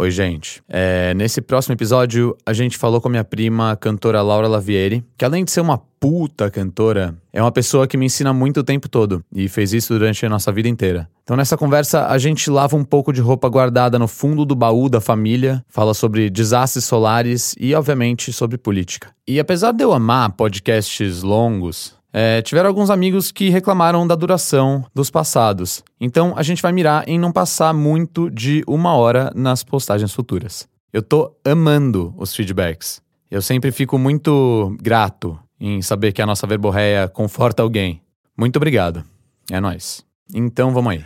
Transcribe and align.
Oi, 0.00 0.12
gente. 0.12 0.62
É, 0.68 1.12
nesse 1.14 1.40
próximo 1.40 1.74
episódio, 1.74 2.36
a 2.46 2.52
gente 2.52 2.78
falou 2.78 3.00
com 3.00 3.08
a 3.08 3.10
minha 3.10 3.24
prima, 3.24 3.72
a 3.72 3.76
cantora 3.76 4.22
Laura 4.22 4.46
Lavieri, 4.46 5.04
que 5.18 5.24
além 5.24 5.44
de 5.44 5.50
ser 5.50 5.60
uma 5.60 5.76
puta 5.76 6.48
cantora, 6.48 7.16
é 7.32 7.42
uma 7.42 7.50
pessoa 7.50 7.84
que 7.84 7.96
me 7.96 8.06
ensina 8.06 8.32
muito 8.32 8.60
o 8.60 8.62
tempo 8.62 8.88
todo 8.88 9.24
e 9.34 9.48
fez 9.48 9.72
isso 9.72 9.92
durante 9.92 10.24
a 10.24 10.28
nossa 10.28 10.52
vida 10.52 10.68
inteira. 10.68 11.10
Então, 11.24 11.36
nessa 11.36 11.56
conversa, 11.56 12.06
a 12.06 12.16
gente 12.16 12.48
lava 12.48 12.76
um 12.76 12.84
pouco 12.84 13.12
de 13.12 13.20
roupa 13.20 13.48
guardada 13.48 13.98
no 13.98 14.06
fundo 14.06 14.44
do 14.44 14.54
baú 14.54 14.88
da 14.88 15.00
família, 15.00 15.64
fala 15.68 15.92
sobre 15.92 16.30
desastres 16.30 16.84
solares 16.84 17.56
e, 17.58 17.74
obviamente, 17.74 18.32
sobre 18.32 18.56
política. 18.56 19.10
E 19.26 19.40
apesar 19.40 19.72
de 19.72 19.82
eu 19.82 19.92
amar 19.92 20.30
podcasts 20.30 21.24
longos, 21.24 21.97
é, 22.12 22.40
tiveram 22.42 22.68
alguns 22.68 22.90
amigos 22.90 23.30
que 23.30 23.50
reclamaram 23.50 24.06
da 24.06 24.14
duração 24.14 24.84
dos 24.94 25.10
passados. 25.10 25.82
Então 26.00 26.34
a 26.36 26.42
gente 26.42 26.62
vai 26.62 26.72
mirar 26.72 27.08
em 27.08 27.18
não 27.18 27.32
passar 27.32 27.72
muito 27.74 28.30
de 28.30 28.62
uma 28.66 28.94
hora 28.94 29.30
nas 29.34 29.62
postagens 29.62 30.12
futuras. 30.12 30.68
Eu 30.92 31.02
tô 31.02 31.34
amando 31.44 32.14
os 32.16 32.34
feedbacks. 32.34 33.02
Eu 33.30 33.42
sempre 33.42 33.70
fico 33.70 33.98
muito 33.98 34.74
grato 34.80 35.38
em 35.60 35.82
saber 35.82 36.12
que 36.12 36.22
a 36.22 36.26
nossa 36.26 36.46
verborreia 36.46 37.08
conforta 37.08 37.62
alguém. 37.62 38.00
Muito 38.36 38.56
obrigado. 38.56 39.04
É 39.50 39.60
nóis. 39.60 40.04
Então 40.32 40.72
vamos 40.72 40.92
aí. 40.92 41.04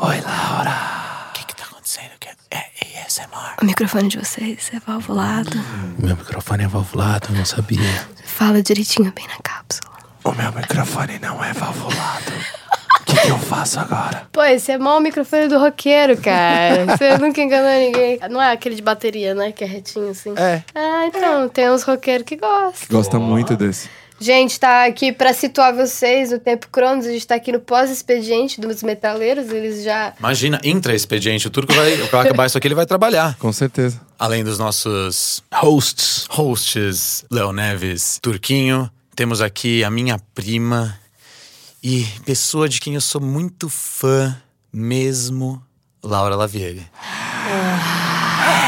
Oi, 0.00 0.20
Laura. 0.20 0.70
O 1.28 1.32
que, 1.32 1.46
que 1.46 1.56
tá 1.56 1.64
acontecendo? 1.64 2.10
Que 2.18 2.28
é 2.50 3.04
ASMR. 3.06 3.56
O 3.62 3.64
microfone 3.64 4.08
de 4.08 4.18
vocês 4.18 4.70
é 4.72 4.80
valvulado. 4.80 5.50
Meu 5.98 6.16
microfone 6.16 6.64
é 6.64 6.68
valvulado, 6.68 7.28
eu 7.30 7.36
não 7.36 7.44
sabia. 7.44 8.08
Fala 8.24 8.62
direitinho 8.62 9.12
bem 9.12 9.26
na 9.26 9.38
cápsula. 9.42 9.97
O 10.28 10.34
meu 10.34 10.52
microfone 10.52 11.18
não 11.20 11.42
é 11.42 11.54
valvulado. 11.54 12.32
O 13.00 13.04
que, 13.06 13.18
que 13.18 13.28
eu 13.30 13.38
faço 13.38 13.80
agora? 13.80 14.28
Pô, 14.30 14.44
esse 14.44 14.70
é 14.70 14.76
mal 14.76 14.98
o 14.98 15.00
microfone 15.00 15.48
do 15.48 15.58
roqueiro, 15.58 16.18
cara. 16.18 16.84
Você 16.94 17.16
nunca 17.16 17.40
enganou 17.40 17.70
ninguém. 17.70 18.18
Não 18.30 18.42
é 18.42 18.52
aquele 18.52 18.74
de 18.74 18.82
bateria, 18.82 19.34
né? 19.34 19.52
Que 19.52 19.64
é 19.64 19.66
retinho 19.66 20.10
assim. 20.10 20.34
É. 20.36 20.62
Ah, 20.74 21.06
então, 21.06 21.48
tem 21.48 21.70
uns 21.70 21.82
roqueiros 21.82 22.26
que 22.26 22.36
gostam. 22.36 22.88
Gosta 22.90 23.18
muito 23.18 23.56
desse. 23.56 23.88
Gente, 24.20 24.60
tá 24.60 24.84
aqui 24.84 25.12
pra 25.12 25.32
situar 25.32 25.74
vocês 25.74 26.30
no 26.30 26.38
tempo 26.38 26.68
Cronos. 26.70 27.06
A 27.06 27.10
gente 27.10 27.26
tá 27.26 27.36
aqui 27.36 27.50
no 27.50 27.60
pós-expediente 27.60 28.60
dos 28.60 28.82
metaleiros. 28.82 29.50
Eles 29.50 29.82
já. 29.82 30.12
Imagina, 30.18 30.60
intra-expediente. 30.62 31.46
O 31.46 31.50
turco 31.50 31.72
vai, 31.72 31.96
vai 31.96 32.26
acabar 32.26 32.44
isso 32.44 32.58
aqui, 32.58 32.68
ele 32.68 32.74
vai 32.74 32.84
trabalhar. 32.84 33.34
Com 33.38 33.50
certeza. 33.50 33.98
Além 34.18 34.44
dos 34.44 34.58
nossos 34.58 35.42
Hosts. 35.54 36.26
hosts, 36.28 37.24
Léo 37.30 37.50
Neves, 37.50 38.18
Turquinho, 38.20 38.90
temos 39.18 39.42
aqui 39.42 39.82
a 39.82 39.90
minha 39.90 40.16
prima 40.32 40.96
e 41.82 42.06
pessoa 42.24 42.68
de 42.68 42.80
quem 42.80 42.94
eu 42.94 43.00
sou 43.00 43.20
muito 43.20 43.68
fã 43.68 44.40
mesmo, 44.72 45.60
Laura 46.00 46.36
Lavieri. 46.36 46.88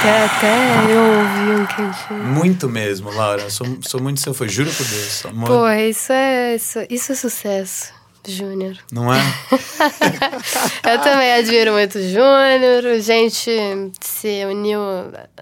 Até, 0.00 0.24
até 0.24 0.92
eu 0.92 1.02
ouvi 1.20 1.62
um 1.62 1.66
quentinho. 1.66 2.24
Muito 2.24 2.68
mesmo, 2.68 3.12
Laura. 3.12 3.48
Sou, 3.48 3.64
sou 3.82 4.02
muito 4.02 4.18
seu 4.18 4.34
fã, 4.34 4.48
juro 4.48 4.72
por 4.72 4.84
Deus. 4.86 5.24
Amor. 5.26 5.46
Pô, 5.46 5.68
isso 5.68 6.12
é, 6.12 6.56
isso, 6.56 6.80
isso 6.90 7.12
é 7.12 7.14
sucesso, 7.14 7.92
Júnior. 8.28 8.76
Não 8.92 9.12
é? 9.12 9.18
Eu 10.90 10.98
também 11.00 11.32
admiro 11.34 11.72
muito 11.72 11.98
o 11.98 12.02
Júnior. 12.02 12.86
A 12.94 12.98
gente 12.98 13.50
se 14.00 14.44
uniu 14.44 14.80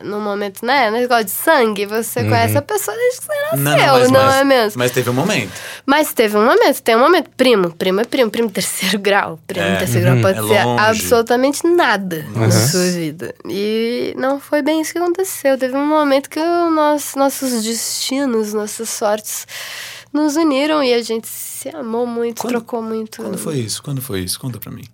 num 0.03 0.21
momento, 0.21 0.65
né? 0.65 0.91
Negócio 0.91 1.25
de 1.25 1.31
sangue. 1.31 1.87
Você 1.87 2.23
conhece 2.25 2.57
a 2.57 2.63
pessoa 2.63 2.97
desde 2.97 3.21
que 3.21 3.27
você 3.27 3.65
nasceu, 3.65 4.11
não, 4.11 4.31
é 4.33 4.45
mesmo? 4.45 4.79
Mas 4.79 4.91
teve 4.93 5.11
um 5.11 5.15
momento. 5.15 5.53
Mas 5.87 6.13
teve 6.13 6.37
um 6.37 6.45
momento, 6.45 6.83
tem 6.83 6.97
um 6.97 7.01
momento. 7.01 7.31
Primo, 7.37 7.71
primo 7.73 8.01
é 8.01 8.05
primo, 8.05 8.31
primo 8.31 8.51
terceiro 8.51 8.99
grau. 8.99 9.39
Primo 9.47 9.67
É. 9.67 9.77
terceiro 9.77 10.07
grau 10.07 10.21
pode 10.21 10.39
É 10.39 10.43
ser 10.43 10.65
longe. 10.65 10.83
absolutamente 10.85 11.67
nada 11.67 12.25
na 12.35 12.51
sua 12.51 12.85
vida. 12.91 13.35
E 13.49 14.15
não 14.17 14.39
foi 14.41 14.63
bem 14.63 14.81
isso 14.81 14.93
que 14.93 14.99
aconteceu. 14.99 15.57
Teve 15.59 15.77
um 15.77 15.87
momento 15.87 16.29
que 16.31 16.39
o 16.41 16.71
nosso, 16.71 17.19
nossos 17.19 17.63
destinos, 17.63 18.53
nossas 18.53 18.89
sortes 18.89 19.47
nos 20.13 20.37
uniram 20.37 20.83
e 20.83 20.93
a 20.95 21.03
gente 21.03 21.27
se 21.29 21.69
amou 21.71 22.07
muito, 22.07 22.41
Quando- 22.41 22.53
trocou 22.53 22.83
muito. 22.83 23.23
Quando 23.23 23.39
foi 23.39 23.57
isso? 23.59 23.83
Quando 23.83 24.01
foi 24.03 24.21
isso? 24.21 24.39
Conta 24.41 24.59
pra 24.59 24.71
mim. 24.73 24.85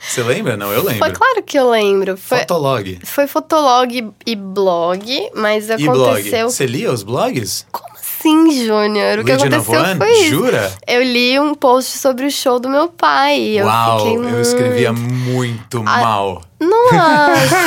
Você 0.00 0.22
lembra? 0.22 0.56
Não, 0.56 0.72
eu 0.72 0.82
lembro. 0.84 0.98
Foi 0.98 1.10
claro 1.12 1.42
que 1.42 1.58
eu 1.58 1.68
lembro. 1.68 2.16
Foi, 2.16 2.38
Fotolog. 2.38 2.98
foi 3.04 3.26
fotolog 3.26 4.12
e 4.24 4.36
blog, 4.36 5.30
mas 5.34 5.68
E 5.68 5.76
blog. 5.78 6.10
aconteceu. 6.12 6.48
Você 6.48 6.64
lia 6.64 6.92
os 6.92 7.02
blogs? 7.02 7.66
Como 7.72 7.92
assim, 7.94 8.64
Júnior? 8.66 9.18
O 9.18 9.24
que 9.24 9.32
aconteceu 9.32 9.80
One? 9.80 9.96
foi 9.96 10.12
isso. 10.12 10.28
Jura? 10.30 10.72
Eu 10.86 11.02
li 11.02 11.38
um 11.40 11.54
post 11.54 11.98
sobre 11.98 12.24
o 12.24 12.30
show 12.30 12.60
do 12.60 12.68
meu 12.68 12.88
pai. 12.88 13.40
Eu 13.58 13.66
Uau, 13.66 14.06
eu 14.14 14.22
muito... 14.22 14.40
escrevia 14.40 14.92
muito 14.92 15.82
mal. 15.82 16.40
Não 16.60 16.88
acho. 16.98 17.64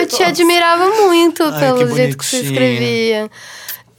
eu 0.00 0.06
te 0.06 0.22
admirava 0.22 0.88
muito 1.02 1.42
Ai, 1.42 1.60
pelo 1.60 1.94
jeito 1.94 2.16
que 2.16 2.24
você 2.24 2.40
escrevia. 2.40 3.30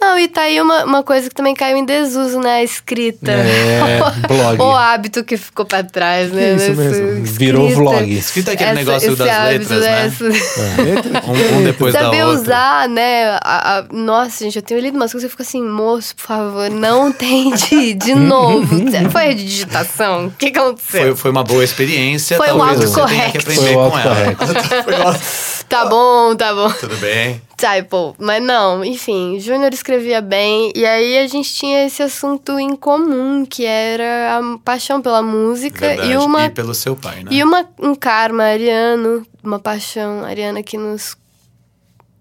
Não, 0.01 0.17
e 0.17 0.27
tá 0.29 0.41
aí 0.43 0.61
uma, 0.61 0.85
uma 0.85 1.03
coisa 1.03 1.27
que 1.27 1.35
também 1.35 1.53
caiu 1.53 1.75
em 1.77 1.83
desuso, 1.85 2.39
né? 2.39 2.55
A 2.55 2.63
escrita. 2.63 3.31
É, 3.31 3.99
blog. 4.27 4.61
o 4.61 4.71
hábito 4.75 5.23
que 5.25 5.35
ficou 5.35 5.65
pra 5.65 5.83
trás, 5.83 6.31
né? 6.31 6.55
Isso 6.55 6.73
mesmo. 6.73 7.23
Virou 7.25 7.67
escrita. 7.67 7.89
vlog. 7.91 8.13
Escrita 8.17 8.51
aquele 8.53 8.69
Essa- 8.69 8.79
negócio 8.79 9.09
esse 9.09 9.17
das 9.17 9.29
hábito, 9.29 9.73
letras, 9.73 9.81
né? 9.81 10.05
essa- 10.05 11.29
Um, 11.29 11.57
um 11.59 11.63
depois 11.63 11.93
da 11.93 11.99
Saber 12.01 12.23
outra. 12.23 12.41
usar, 12.41 12.87
né? 12.89 13.37
a- 13.43 13.79
a- 13.79 13.85
nossa, 13.91 14.43
gente, 14.43 14.55
eu 14.55 14.61
tenho 14.61 14.79
lido 14.79 14.95
umas 14.95 15.11
coisas 15.11 15.23
e 15.23 15.27
eu 15.27 15.29
fico 15.31 15.41
assim, 15.41 15.61
moço, 15.63 16.15
por 16.15 16.23
favor, 16.23 16.69
não 16.69 17.11
tente 17.13 17.93
de 17.93 18.15
novo. 18.15 18.67
Foi 19.11 19.27
a 19.29 19.33
digitação? 19.33 20.27
O 20.27 20.31
que 20.31 20.49
que 20.51 20.57
aconteceu? 20.59 21.01
Foi, 21.01 21.15
foi 21.15 21.31
uma 21.31 21.43
boa 21.43 21.63
experiência. 21.63 22.37
Foi 22.37 22.47
o 22.51 22.55
que 22.55 23.37
aprender 23.37 23.43
Foi 23.61 23.75
o 23.75 23.79
auto- 23.79 25.19
Tá 25.67 25.85
bom, 25.85 26.35
tá 26.35 26.53
bom. 26.53 26.69
Tudo 26.71 26.95
bem? 26.97 27.41
Typo. 27.59 28.15
Mas 28.17 28.41
não, 28.41 28.83
enfim, 28.85 29.39
Júnior 29.39 29.73
escrevia 29.73 30.21
bem. 30.21 30.71
E 30.75 30.85
aí 30.85 31.17
a 31.17 31.27
gente 31.27 31.53
tinha 31.53 31.85
esse 31.85 32.01
assunto 32.01 32.57
em 32.57 32.75
comum, 32.75 33.45
que 33.45 33.65
era 33.65 34.37
a 34.37 34.57
paixão 34.59 35.01
pela 35.01 35.21
música 35.21 35.87
Verdade. 35.87 36.11
e 36.11 36.17
uma. 36.17 36.45
E 36.45 36.49
pelo 36.49 36.73
seu 36.73 36.95
pai, 36.95 37.23
né? 37.23 37.31
E 37.31 37.43
uma, 37.43 37.69
um 37.79 37.93
karma 37.93 38.43
ariano, 38.43 39.25
uma 39.43 39.59
paixão 39.59 40.23
ariana 40.23 40.63
que 40.63 40.77
nos 40.77 41.17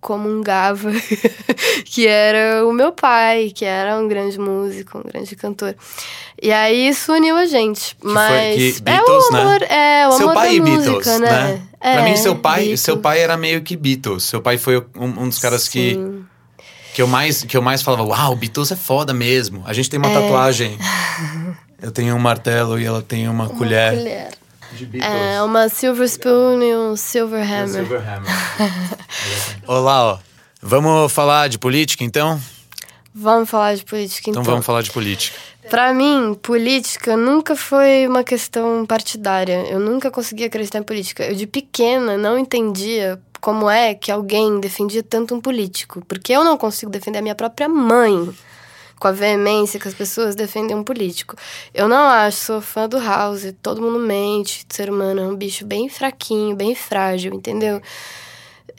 comungava, 0.00 0.91
que 1.84 2.06
era 2.06 2.66
o 2.66 2.72
meu 2.72 2.93
pai, 2.93 3.53
que 3.55 3.65
era 3.65 3.99
um 3.99 4.09
grande 4.09 4.38
músico, 4.38 4.99
um 4.99 5.03
grande 5.03 5.34
cantor. 5.37 5.75
E 6.41 6.53
aí 6.53 6.88
isso 6.88 7.12
uniu 7.12 7.37
a 7.37 7.47
gente. 7.47 7.97
foi 8.00 8.12
mas 8.12 8.56
que 8.56 8.76
é 8.78 8.81
Beatles, 8.81 9.25
o 9.25 9.32
né? 9.32 9.41
amor, 9.41 9.62
é 9.62 10.09
o 10.09 10.12
seu 10.12 10.31
amor 10.31 10.34
pai 10.34 10.59
da 10.59 10.65
música, 10.65 10.91
Beatles, 10.91 11.20
né? 11.20 11.31
né? 11.31 11.67
É, 11.80 11.94
pra 11.94 12.02
mim, 12.02 12.16
seu 12.16 12.34
pai, 12.36 12.60
Beatles. 12.60 12.80
seu 12.80 12.98
pai 12.98 13.20
era 13.20 13.36
meio 13.36 13.62
que 13.62 13.76
Beatles. 13.76 14.24
Seu 14.24 14.40
pai 14.42 14.58
foi 14.58 14.78
um, 14.96 15.06
um 15.22 15.28
dos 15.28 15.38
caras 15.38 15.68
que, 15.68 15.94
Sim. 15.94 16.24
que, 16.94 17.00
eu 17.02 17.06
mais, 17.06 17.42
que 17.44 17.56
eu 17.56 17.62
mais 17.62 17.82
falava, 17.82 18.02
uau, 18.04 18.34
Beatles 18.36 18.72
é 18.72 18.76
foda 18.76 19.14
mesmo. 19.14 19.62
A 19.66 19.72
gente 19.72 19.88
tem 19.88 19.98
uma 19.98 20.10
É. 20.10 20.14
tatuagem. 20.14 20.76
Eu 21.80 21.92
tenho 21.92 22.12
um 22.16 22.18
martelo 22.18 22.76
e 22.80 22.84
ela 22.84 23.00
tem 23.00 23.28
uma, 23.28 23.48
colher. 23.50 23.94
colher. 23.96 24.30
de 24.72 24.84
Beatles. 24.84 25.14
É, 25.14 25.40
uma 25.44 25.68
silver 25.68 26.04
spoon 26.06 26.60
e 26.60 26.74
um 26.76 26.96
silver 26.96 27.38
É 27.40 27.44
hammer. 27.60 27.68
Silverhammer. 27.68 28.30
Olá, 29.66 30.04
ó. 30.14 30.18
Vamos 30.60 31.12
falar 31.12 31.48
de 31.48 31.56
política, 31.56 32.02
então? 32.02 32.40
Vamos 33.14 33.48
falar 33.48 33.76
de 33.76 33.84
política 33.84 34.28
Então 34.28 34.42
então. 34.42 34.52
vamos 34.54 34.66
falar 34.66 34.82
de 34.82 34.90
política. 34.90 35.36
Pra 35.70 35.92
mim, 35.92 36.34
política 36.34 37.14
nunca 37.14 37.54
foi 37.54 38.06
uma 38.06 38.24
questão 38.24 38.86
partidária. 38.86 39.66
Eu 39.68 39.78
nunca 39.78 40.10
consegui 40.10 40.44
acreditar 40.44 40.78
em 40.78 40.82
política. 40.82 41.24
Eu, 41.24 41.34
de 41.34 41.46
pequena, 41.46 42.16
não 42.16 42.38
entendia 42.38 43.20
como 43.40 43.68
é 43.68 43.94
que 43.94 44.10
alguém 44.10 44.60
defendia 44.60 45.02
tanto 45.02 45.34
um 45.34 45.40
político. 45.40 46.02
Porque 46.08 46.32
eu 46.32 46.42
não 46.42 46.56
consigo 46.56 46.90
defender 46.90 47.18
a 47.18 47.22
minha 47.22 47.34
própria 47.34 47.68
mãe 47.68 48.34
com 48.98 49.08
a 49.08 49.12
veemência 49.12 49.78
que 49.78 49.86
as 49.86 49.94
pessoas 49.94 50.34
defendem 50.34 50.74
um 50.74 50.82
político. 50.82 51.36
Eu 51.72 51.86
não 51.86 52.08
acho, 52.08 52.38
sou 52.38 52.60
fã 52.60 52.88
do 52.88 52.98
House, 52.98 53.54
todo 53.62 53.82
mundo 53.82 53.98
mente, 53.98 54.66
o 54.68 54.74
ser 54.74 54.90
humano 54.90 55.20
é 55.20 55.24
um 55.24 55.36
bicho 55.36 55.64
bem 55.64 55.88
fraquinho, 55.88 56.56
bem 56.56 56.74
frágil, 56.74 57.32
entendeu? 57.34 57.80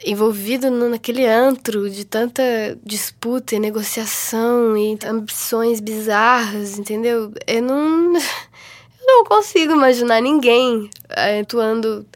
Envolvido 0.04 0.70
naquele 0.70 1.26
antro 1.26 1.90
de 1.90 2.04
tanta 2.04 2.42
disputa 2.84 3.54
e 3.54 3.58
negociação 3.58 4.76
e 4.76 4.98
ambições 5.04 5.80
bizarras, 5.80 6.78
entendeu? 6.78 7.32
Eu 7.46 7.62
não, 7.62 8.14
eu 8.16 9.06
não 9.06 9.24
consigo 9.24 9.72
imaginar 9.72 10.20
ninguém 10.20 10.88
eh, 11.10 11.40
atuando 11.40 12.06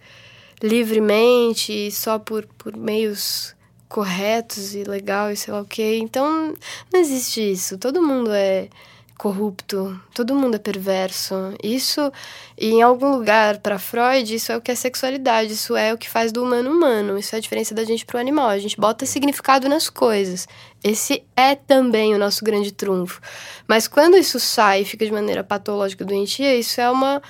livremente 0.63 1.91
só 1.91 2.19
por, 2.19 2.47
por 2.57 2.77
meios 2.77 3.55
corretos 3.89 4.75
e 4.75 4.83
legal 4.83 5.31
e 5.31 5.37
sei 5.37 5.53
lá 5.53 5.61
o 5.61 5.67
quê. 5.67 5.99
Então, 6.01 6.55
não 6.93 7.01
existe 7.01 7.53
isso. 7.53 7.79
Todo 7.79 8.03
mundo 8.03 8.33
é 8.33 8.69
corrupto, 9.17 9.99
todo 10.15 10.35
mundo 10.35 10.57
é 10.57 10.59
perverso. 10.59 11.35
Isso, 11.63 12.13
em 12.59 12.83
algum 12.83 13.11
lugar 13.17 13.59
para 13.59 13.79
Freud, 13.79 14.35
isso 14.35 14.53
é 14.53 14.57
o 14.57 14.61
que 14.61 14.71
é 14.71 14.75
sexualidade, 14.75 15.53
isso 15.53 15.77
é 15.77 15.95
o 15.95 15.99
que 15.99 16.09
faz 16.11 16.33
do 16.33 16.43
humano 16.43 16.71
humano, 16.71 17.17
isso 17.19 17.35
é 17.35 17.39
a 17.39 17.41
diferença 17.41 17.75
da 17.75 17.85
gente 17.85 18.05
pro 18.05 18.19
animal. 18.19 18.49
A 18.49 18.59
gente 18.59 18.79
bota 18.79 19.07
significado 19.07 19.69
nas 19.69 19.89
coisas. 19.89 20.49
Esse 20.83 21.25
é 21.37 21.55
também 21.55 22.15
o 22.15 22.19
nosso 22.19 22.45
grande 22.45 22.73
trunfo. 22.73 23.21
Mas 23.67 23.89
quando 23.89 24.17
isso 24.17 24.39
sai 24.41 24.83
e 24.83 24.85
fica 24.85 25.07
de 25.07 25.13
maneira 25.13 25.45
patológica 25.45 26.05
doentia, 26.05 26.55
isso 26.55 26.81
é 26.81 26.91
uma 26.91 27.23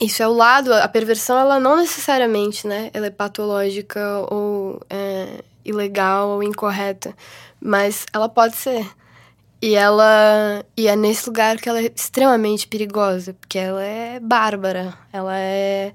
Isso 0.00 0.22
é 0.22 0.26
o 0.26 0.32
lado, 0.32 0.72
a 0.74 0.88
perversão, 0.88 1.38
ela 1.38 1.60
não 1.60 1.76
necessariamente, 1.76 2.66
né? 2.66 2.90
Ela 2.92 3.06
é 3.06 3.10
patológica 3.10 4.00
ou 4.30 4.80
é, 4.90 5.44
ilegal 5.64 6.30
ou 6.30 6.42
incorreta, 6.42 7.14
mas 7.60 8.04
ela 8.12 8.28
pode 8.28 8.56
ser. 8.56 8.84
E 9.62 9.76
ela 9.76 10.64
e 10.76 10.88
é 10.88 10.96
nesse 10.96 11.28
lugar 11.28 11.56
que 11.56 11.68
ela 11.68 11.80
é 11.80 11.92
extremamente 11.94 12.66
perigosa, 12.66 13.32
porque 13.34 13.56
ela 13.56 13.82
é 13.82 14.18
bárbara, 14.18 14.92
ela 15.12 15.38
é 15.38 15.92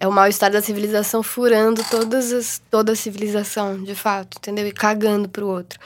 é 0.00 0.06
o 0.06 0.12
mal-estar 0.12 0.50
da 0.50 0.62
civilização 0.62 1.22
furando 1.22 1.82
todas 1.90 2.32
as, 2.32 2.62
toda 2.70 2.92
a 2.92 2.96
civilização, 2.96 3.82
de 3.82 3.94
fato, 3.94 4.36
entendeu? 4.38 4.66
E 4.66 4.72
cagando 4.72 5.28
pro 5.28 5.48
outro. 5.48 5.78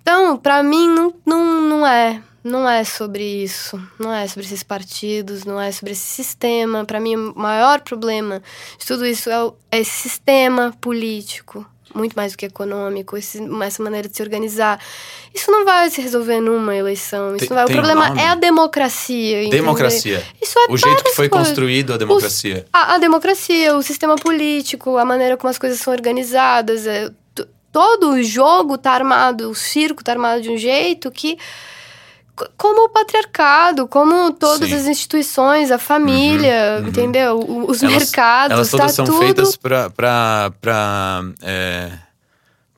Então, 0.00 0.38
para 0.38 0.62
mim, 0.62 0.88
não, 0.88 1.14
não, 1.26 1.60
não 1.60 1.86
é. 1.86 2.22
Não 2.42 2.68
é 2.68 2.82
sobre 2.82 3.22
isso. 3.22 3.80
Não 3.98 4.12
é 4.12 4.26
sobre 4.26 4.46
esses 4.46 4.62
partidos, 4.62 5.44
não 5.44 5.60
é 5.60 5.70
sobre 5.70 5.92
esse 5.92 6.02
sistema. 6.02 6.84
Para 6.84 6.98
mim, 6.98 7.14
o 7.14 7.34
maior 7.36 7.80
problema 7.80 8.42
de 8.78 8.86
tudo 8.86 9.06
isso 9.06 9.30
é, 9.30 9.44
o, 9.44 9.54
é 9.70 9.80
esse 9.80 10.08
sistema 10.08 10.74
político 10.80 11.66
muito 11.94 12.14
mais 12.14 12.32
do 12.32 12.38
que 12.38 12.46
econômico, 12.46 13.16
esse, 13.16 13.38
essa 13.62 13.82
maneira 13.82 14.08
de 14.08 14.16
se 14.16 14.22
organizar. 14.22 14.80
Isso 15.34 15.50
não 15.50 15.64
vai 15.64 15.90
se 15.90 16.00
resolver 16.00 16.40
numa 16.40 16.74
eleição. 16.74 17.36
Isso 17.36 17.46
Tem-. 17.48 17.64
O 17.64 17.66
problema 17.66 18.08
nome? 18.08 18.20
é 18.20 18.28
a 18.28 18.34
democracia. 18.34 19.40
entendeu? 19.42 19.60
Democracia. 19.60 20.22
Isso 20.40 20.58
é 20.58 20.66
O 20.70 20.76
jeito 20.76 21.04
que 21.04 21.10
foi 21.14 21.28
coisas. 21.28 21.48
construído 21.48 21.92
a 21.92 21.96
democracia. 21.96 22.66
A, 22.72 22.94
a 22.94 22.98
democracia, 22.98 23.76
o 23.76 23.82
sistema 23.82 24.16
político, 24.16 24.96
a 24.96 25.04
maneira 25.04 25.36
como 25.36 25.50
as 25.50 25.58
coisas 25.58 25.78
são 25.80 25.92
organizadas. 25.92 26.86
É, 26.86 27.10
todo 27.70 28.10
o 28.10 28.22
jogo 28.22 28.76
tá 28.76 28.92
armado, 28.92 29.50
o 29.50 29.54
circo 29.54 30.04
tá 30.04 30.12
armado 30.12 30.42
de 30.42 30.50
um 30.50 30.56
jeito 30.58 31.10
que. 31.10 31.38
Co- 32.36 32.48
Como 32.56 32.86
o 32.86 32.88
patriarcado, 32.88 33.86
como 33.88 34.32
todas 34.32 34.68
Sim. 34.68 34.74
as 34.74 34.86
instituições, 34.86 35.70
a 35.70 35.78
família, 35.78 36.76
Uhum, 36.78 36.82
uhum. 36.82 36.88
entendeu? 36.88 37.38
Os 37.68 37.82
Elas- 37.82 37.96
mercados, 37.96 38.52
Elas 38.56 38.70
todas 38.70 38.86
tá 38.86 38.92
são 38.92 39.04
tudo. 39.04 39.18
feitas 39.18 39.56
pra, 39.56 39.90
pra, 39.90 40.50
é, 41.42 41.90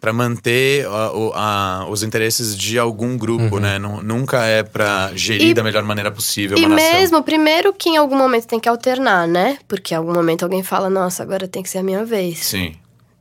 pra 0.01 0.13
manter 0.13 0.87
a- 0.87 1.11
a- 1.35 1.87
os 1.89 2.03
interesses 2.03 2.57
de 2.57 2.79
algum 2.79 3.17
grupo, 3.17 3.59
né? 3.59 3.79
Nu- 3.79 4.03
nunca 4.03 4.45
é 4.45 4.63
pra 4.63 5.11
gerir 5.15 5.49
E- 5.51 5.55
da 5.55 5.63
melhor 5.63 5.83
maneira 5.83 6.11
possível 6.11 6.59
E 6.59 6.67
uma 6.67 6.77
nação. 6.77 6.93
mesmo, 6.93 7.23
primeiro 7.23 7.73
que 7.73 7.89
em 7.89 7.97
algum 7.97 8.17
momento 8.17 8.47
tem 8.47 8.61
que 8.61 8.69
alternar, 8.69 9.27
né? 9.27 9.59
Porque 9.67 9.95
em 9.95 9.97
algum 9.97 10.13
momento 10.13 10.43
alguém 10.43 10.63
fala, 10.63 10.91
nossa, 10.91 11.23
agora 11.23 11.49
tem 11.49 11.63
que 11.63 11.71
ser 11.71 11.79
a 11.79 11.83
minha 11.83 12.05
vez. 12.05 12.39
Sim. 12.41 12.75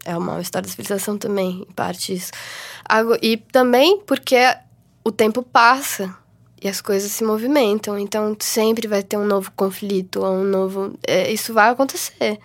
É 0.06 0.18
o 0.18 0.20
mal-estar 0.22 0.62
da 0.62 0.68
civilização 0.68 1.18
também, 1.18 1.66
em 1.70 1.74
parte 1.74 2.14
isso. 2.14 2.32
E 3.22 3.38
também 3.38 4.02
porque 4.06 4.36
o 5.06 5.12
tempo 5.12 5.42
passa 5.42 6.14
e 6.64 6.68
as 6.70 6.80
coisas 6.82 7.12
se 7.12 7.24
movimentam. 7.24 7.98
Então 8.00 8.36
sempre 8.40 8.88
vai 8.88 9.04
ter 9.04 9.18
um 9.18 9.26
novo 9.26 9.52
conflito, 9.56 10.22
ou 10.24 10.34
um 10.34 10.44
novo. 10.44 10.94
é, 11.06 11.32
isso 11.32 11.54
vai 11.54 11.70
acontecer. 11.70 12.40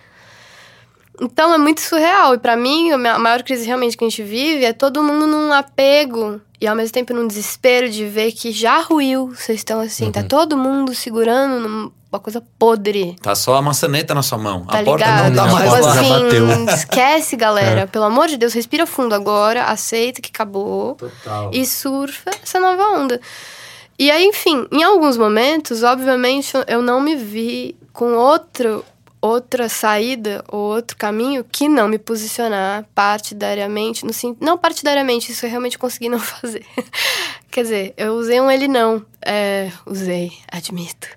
Então 1.21 1.53
é 1.53 1.57
muito 1.57 1.81
surreal. 1.81 2.33
E 2.33 2.37
pra 2.37 2.55
mim, 2.55 2.91
a 2.91 2.97
ma- 2.97 3.11
a 3.13 3.19
maior 3.19 3.43
crise 3.43 3.65
realmente 3.65 3.97
que 3.97 4.03
a 4.03 4.09
gente 4.09 4.23
vive 4.23 4.63
é 4.63 4.71
todo 4.73 5.03
mundo 5.03 5.27
num 5.27 5.51
apego 5.51 6.39
e 6.61 6.67
ao 6.67 6.75
mesmo 6.75 6.93
tempo 6.93 7.13
num 7.13 7.27
desespero 7.27 7.89
de 7.89 8.05
ver 8.05 8.31
que 8.31 8.51
já 8.51 8.79
ruiu. 8.81 9.27
Vocês 9.35 9.59
estão 9.59 9.79
assim, 9.81 10.11
tá 10.11 10.23
todo 10.23 10.55
mundo 10.57 10.93
segurando 10.95 11.59
numa 11.67 12.19
coisa 12.21 12.41
podre. 12.57 13.17
Tá 13.21 13.35
só 13.35 13.55
a 13.55 13.61
maçaneta 13.61 14.13
na 14.15 14.21
sua 14.23 14.37
mão. 14.37 14.65
Tá 14.65 14.79
a 14.79 14.83
porta 14.83 15.05
ligado? 15.05 15.29
não 15.33 15.35
tá 15.35 15.45
Não, 15.47 15.53
mais 15.53 15.73
a 15.73 15.77
tipo 15.77 16.07
porta 16.07 16.23
bateu. 16.23 16.45
assim, 16.51 16.65
esquece, 16.73 17.35
galera. 17.35 17.85
Pelo 17.87 18.05
amor 18.05 18.27
de 18.29 18.37
Deus, 18.37 18.53
respira 18.53 18.87
fundo 18.87 19.13
agora, 19.13 19.65
aceita 19.65 20.21
que 20.21 20.29
acabou 20.33 20.95
Total. 20.95 21.51
e 21.53 21.65
surfa 21.65 22.29
essa 22.41 22.61
nova 22.61 22.81
onda. 22.97 23.19
E 23.99 24.09
aí, 24.09 24.23
enfim, 24.23 24.65
em 24.71 24.81
alguns 24.81 25.17
momentos, 25.17 25.83
obviamente, 25.83 26.53
eu 26.67 26.81
não 26.81 27.01
me 27.01 27.17
vi 27.17 27.75
com 27.91 28.13
outro, 28.13 28.85
outra 29.21 29.67
saída 29.67 30.41
ou 30.47 30.73
outro 30.73 30.95
caminho 30.95 31.43
que 31.43 31.67
não 31.67 31.89
me 31.89 31.99
posicionar 31.99 32.85
partidariamente. 32.95 34.05
No, 34.05 34.13
não 34.39 34.57
partidariamente, 34.57 35.33
isso 35.33 35.45
eu 35.45 35.49
realmente 35.49 35.77
consegui 35.77 36.07
não 36.07 36.17
fazer. 36.17 36.65
Quer 37.51 37.63
dizer, 37.63 37.93
eu 37.97 38.13
usei 38.13 38.39
um 38.39 38.49
ele 38.49 38.69
não. 38.69 39.05
É, 39.21 39.69
usei, 39.85 40.31
admito. 40.49 41.09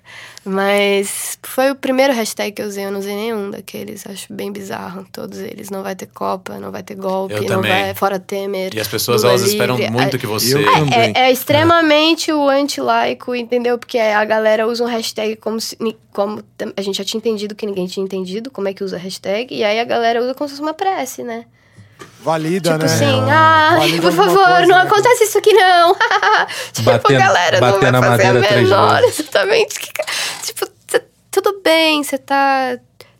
Mas 0.45 1.39
foi 1.41 1.71
o 1.71 1.75
primeiro 1.75 2.11
hashtag 2.13 2.51
que 2.51 2.61
eu 2.61 2.67
usei, 2.67 2.85
eu 2.85 2.91
não 2.91 2.99
usei 2.99 3.15
nenhum 3.15 3.49
daqueles. 3.49 4.05
Acho 4.05 4.31
bem 4.33 4.51
bizarro, 4.51 5.05
todos 5.11 5.39
eles. 5.39 5.69
Não 5.69 5.81
vai 5.81 5.95
ter 5.95 6.07
Copa, 6.07 6.59
não 6.59 6.69
vai 6.69 6.83
ter 6.83 6.95
golpe, 6.95 7.47
não 7.47 7.61
vai 7.61 7.93
fora 7.93 8.19
Temer. 8.19 8.73
E 8.75 8.79
as 8.79 8.87
pessoas, 8.87 9.23
elas 9.23 9.41
esperam 9.41 9.77
muito 9.89 10.17
que 10.19 10.27
você... 10.27 10.55
Eu 10.57 10.65
também. 10.65 11.13
é, 11.15 11.27
é 11.27 11.31
extremamente 11.31 12.31
o 12.31 12.49
anti-laico, 12.49 13.33
entendeu? 13.33 13.77
Porque 13.77 13.97
a 13.97 14.23
galera 14.25 14.67
usa 14.67 14.83
um 14.83 14.87
hashtag 14.87 15.37
como 15.37 15.61
se. 15.61 15.77
Como 16.11 16.43
a 16.75 16.81
gente 16.81 16.97
já 16.97 17.03
tinha 17.03 17.17
entendido 17.17 17.55
que 17.55 17.65
ninguém 17.65 17.87
tinha 17.87 18.03
entendido 18.03 18.51
como 18.51 18.67
é 18.67 18.73
que 18.73 18.83
usa 18.83 18.97
hashtag. 18.97 19.55
E 19.55 19.63
aí 19.63 19.79
a 19.79 19.85
galera 19.85 20.21
usa 20.21 20.33
como 20.35 20.47
se 20.47 20.55
fosse 20.55 20.61
uma 20.61 20.73
prece, 20.73 21.23
né? 21.23 21.45
Valida, 22.23 22.71
tipo 22.71 22.85
né? 22.85 22.93
assim, 22.93 23.29
ah, 23.31 23.75
Valida 23.77 24.01
por 24.01 24.13
favor, 24.13 24.45
coisa, 24.45 24.61
não 24.65 24.75
né? 24.77 24.81
acontece 24.83 25.23
isso 25.25 25.37
aqui 25.37 25.53
não. 25.53 25.95
tipo, 26.71 26.91
Bater- 26.91 27.19
galera, 27.19 27.59
não 27.59 27.67
bater 27.71 27.81
vai 27.81 27.91
na 27.91 28.01
fazer 28.01 28.23
madeira 28.23 28.39
a 28.39 28.49
três 28.49 28.69
menor, 28.69 29.03
exatamente. 29.05 29.79
Tipo, 30.43 30.67
tudo 31.31 31.61
bem, 31.63 32.03
você 32.03 32.17
tá 32.17 32.77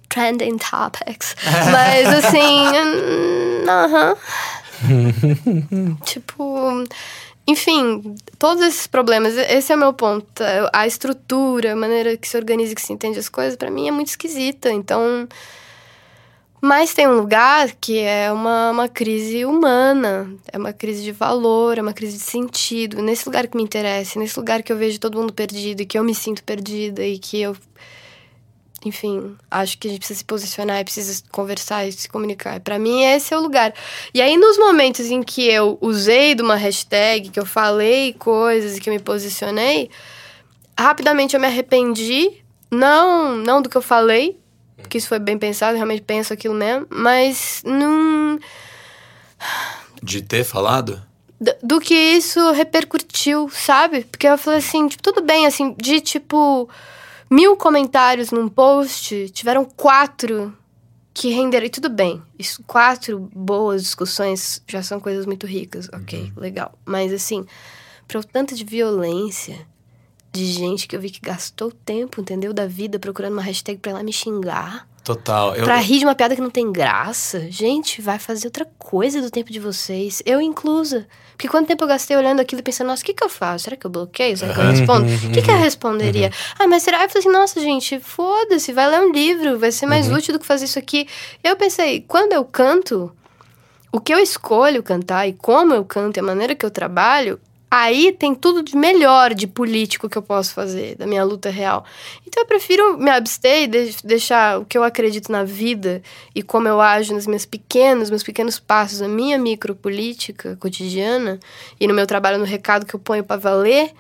trending 0.10 0.58
topics. 0.58 1.36
Mas 1.72 2.26
assim, 2.26 2.66
aham. 3.68 4.16
tipo, 6.06 6.84
enfim, 7.48 8.16
todos 8.40 8.64
esses 8.64 8.88
problemas, 8.88 9.36
esse 9.36 9.72
é 9.72 9.76
o 9.76 9.80
meu 9.80 9.94
ponto. 9.94 10.44
A 10.72 10.88
estrutura, 10.88 11.74
a 11.74 11.76
maneira 11.76 12.16
que 12.16 12.28
se 12.28 12.38
organiza 12.38 12.72
e 12.72 12.76
que 12.76 12.82
se 12.82 12.94
entende 12.94 13.20
as 13.20 13.28
coisas, 13.30 13.56
pra 13.58 13.70
mim 13.72 13.88
é 13.88 13.92
muito 13.92 14.08
esquisita. 14.10 14.72
Então. 14.72 15.28
Mas 16.66 16.94
tem 16.94 17.06
um 17.06 17.18
lugar 17.18 17.74
que 17.74 18.00
é 18.00 18.32
uma, 18.32 18.72
uma 18.72 18.88
crise 18.88 19.44
humana, 19.44 20.34
é 20.50 20.58
uma 20.58 20.72
crise 20.72 21.04
de 21.04 21.12
valor, 21.12 21.78
é 21.78 21.82
uma 21.82 21.92
crise 21.92 22.18
de 22.18 22.24
sentido. 22.24 23.02
Nesse 23.02 23.26
lugar 23.26 23.48
que 23.48 23.58
me 23.58 23.64
interessa, 23.64 24.18
nesse 24.18 24.40
lugar 24.40 24.64
que 24.64 24.72
eu 24.72 24.78
vejo 24.78 24.98
todo 24.98 25.18
mundo 25.18 25.34
perdido 25.34 25.82
e 25.82 25.86
que 25.86 26.00
eu 26.00 26.06
me 26.06 26.16
sinto 26.16 26.42
perdida 26.42 27.04
e 27.04 27.20
que 27.20 27.42
eu. 27.42 27.54
Enfim, 28.86 29.36
acho 29.52 29.78
que 29.78 29.90
a 29.90 29.92
gente 29.92 30.00
precisa 30.00 30.20
se 30.20 30.24
posicionar 30.24 30.80
e 30.80 30.86
precisa 30.86 31.22
conversar 31.34 31.86
e 31.86 31.92
se 31.92 32.08
comunicar. 32.08 32.62
Pra 32.62 32.80
mim, 32.80 33.04
esse 33.04 33.34
é 33.34 33.38
o 33.38 33.42
lugar. 33.42 33.74
E 34.14 34.22
aí, 34.22 34.38
nos 34.38 34.58
momentos 34.58 35.08
em 35.12 35.22
que 35.22 35.46
eu 35.46 35.78
usei 35.82 36.34
de 36.34 36.42
uma 36.42 36.56
hashtag, 36.56 37.30
que 37.30 37.40
eu 37.42 37.46
falei 37.46 38.14
coisas 38.14 38.78
e 38.78 38.80
que 38.80 38.90
eu 38.90 38.94
me 38.94 39.02
posicionei, 39.02 39.90
rapidamente 40.80 41.36
eu 41.36 41.42
me 41.42 41.48
arrependi. 41.48 42.42
Não, 42.72 43.36
não 43.36 43.62
do 43.62 43.68
que 43.68 43.76
eu 43.76 43.82
falei, 43.82 44.42
porque 44.84 44.98
isso 45.00 45.08
foi 45.08 45.18
bem 45.20 45.38
pensado, 45.38 45.76
realmente 45.76 46.02
penso 46.04 46.32
aquilo 46.34 46.54
mesmo, 46.54 46.86
mas 46.92 47.62
não. 47.66 48.38
De 50.02 50.22
ter 50.22 50.44
falado? 50.44 51.02
do- 51.40 51.56
do 51.62 51.80
que 51.82 51.94
isso 51.94 52.52
repercutiu, 52.52 53.50
sabe? 53.50 54.06
Porque 54.06 54.26
eu 54.28 54.38
falei 54.38 54.60
assim, 54.60 54.88
tipo, 54.88 55.04
tudo 55.04 55.22
bem, 55.22 55.46
assim, 55.46 55.74
de 55.78 56.00
tipo 56.00 56.70
mil 57.30 57.58
comentários 57.58 58.32
num 58.32 58.48
post, 58.48 59.30
tiveram 59.32 59.66
quatro 59.66 60.56
que 61.14 61.30
renderam. 61.32 61.66
E 61.66 61.70
tudo 61.70 61.90
bem, 61.90 62.22
isso, 62.40 62.64
quatro 62.66 63.30
boas 63.36 63.84
discussões 63.84 64.62
já 64.68 64.82
são 64.82 65.00
coisas 65.02 65.26
muito 65.26 65.46
ricas, 65.46 65.90
ok, 65.94 66.32
legal. 66.38 66.78
Mas 66.86 67.12
assim, 67.12 67.46
para 68.08 68.20
o 68.20 68.24
tanto 68.24 68.56
de 68.56 68.64
violência, 68.64 69.68
de 70.34 70.46
gente 70.46 70.88
que 70.88 70.96
eu 70.96 71.00
vi 71.00 71.12
que 71.12 71.22
gastou 71.22 71.72
tempo, 71.72 72.20
entendeu? 72.20 72.52
Da 72.52 72.66
vida 72.66 72.98
procurando 72.98 73.34
uma 73.34 73.42
hashtag 73.44 73.78
pra 73.80 73.94
lá 73.94 74.02
me 74.02 74.12
xingar. 74.12 74.88
Total. 75.04 75.56
Eu, 75.56 75.64
Pra 75.64 75.78
rir 75.78 76.00
de 76.00 76.06
uma 76.06 76.16
piada 76.16 76.34
que 76.34 76.42
não 76.42 76.50
tem 76.50 76.72
graça, 76.72 77.52
gente, 77.52 78.02
vai 78.02 78.18
fazer 78.18 78.48
outra 78.48 78.66
coisa 78.80 79.22
do 79.22 79.30
tempo 79.30 79.52
de 79.52 79.60
vocês. 79.60 80.24
Eu 80.26 80.42
inclusa. 80.42 81.06
Porque 81.34 81.48
quanto 81.48 81.68
tempo 81.68 81.84
eu 81.84 81.88
gastei 81.88 82.16
olhando 82.18 82.40
aquilo 82.40 82.62
e 82.62 82.64
pensando, 82.64 82.88
nossa, 82.88 83.04
o 83.04 83.06
que, 83.06 83.14
que 83.14 83.24
eu 83.24 83.30
faço? 83.30 83.66
Será 83.66 83.76
que 83.76 83.86
eu 83.86 83.92
bloqueio? 83.92 84.36
Será 84.36 84.54
que 84.54 84.60
eu 84.60 84.66
respondo? 84.66 85.06
O 85.06 85.32
que, 85.32 85.42
que 85.42 85.52
eu 85.52 85.58
responderia? 85.58 86.32
Ah, 86.58 86.68
mas 86.68 86.84
será? 86.84 87.04
Eu 87.04 87.10
falei 87.10 87.20
assim, 87.20 87.38
nossa, 87.38 87.60
gente, 87.60 88.00
foda-se, 88.00 88.72
vai 88.72 88.88
ler 88.90 89.02
um 89.02 89.12
livro, 89.12 89.60
vai 89.60 89.72
ser 89.72 89.86
mais 89.86 90.10
útil 90.12 90.34
do 90.34 90.40
que 90.40 90.46
fazer 90.46 90.66
isso 90.66 90.80
aqui. 90.80 91.06
Eu 91.44 91.56
pensei, 91.56 92.02
quando 92.08 92.34
eu 92.34 92.46
canto, 92.46 93.12
o 93.92 94.00
que 94.00 94.14
eu 94.14 94.20
escolho 94.20 94.82
cantar 94.82 95.28
e 95.28 95.34
como 95.34 95.74
eu 95.74 95.84
canto 95.84 96.18
e 96.18 96.22
a 96.22 96.24
maneira 96.24 96.56
que 96.56 96.66
eu 96.66 96.72
trabalho, 96.72 97.40
aí 97.76 98.12
tem 98.12 98.36
tudo 98.36 98.62
de 98.62 98.78
melhor 98.78 99.34
de 99.34 99.48
político 99.48 100.08
que 100.08 100.16
eu 100.16 100.22
posso 100.22 100.54
fazer, 100.54 100.96
da 100.96 101.08
minha 101.08 101.24
luta 101.24 101.50
real. 101.50 101.84
Então 102.28 102.44
eu 102.44 102.48
prefiro 102.48 103.00
me 103.00 103.10
abster 103.10 103.64
e 103.64 103.68
de- 103.68 103.96
deixar 104.04 104.60
o 104.60 104.66
que 104.66 104.78
eu 104.78 104.84
acredito 104.84 105.32
na 105.32 105.44
vida 105.44 106.04
e 106.36 106.44
como 106.44 106.68
eu 106.68 106.80
ajo 106.80 107.16
nos 107.16 107.26
meus 107.26 107.48
pequenos, 107.48 108.12
meus 108.12 108.22
pequenos 108.22 108.60
passos, 108.60 109.00
na 109.02 109.08
minha 109.08 109.40
micropolítica 109.40 110.56
cotidiana 110.60 111.40
e 111.80 111.88
no 111.88 111.96
meu 111.96 112.06
trabalho 112.06 112.38
no 112.38 112.46
recado 112.46 112.86
que 112.86 112.94
eu 112.94 113.00
ponho 113.00 113.24
pra 113.24 113.38
valer. 113.38 113.92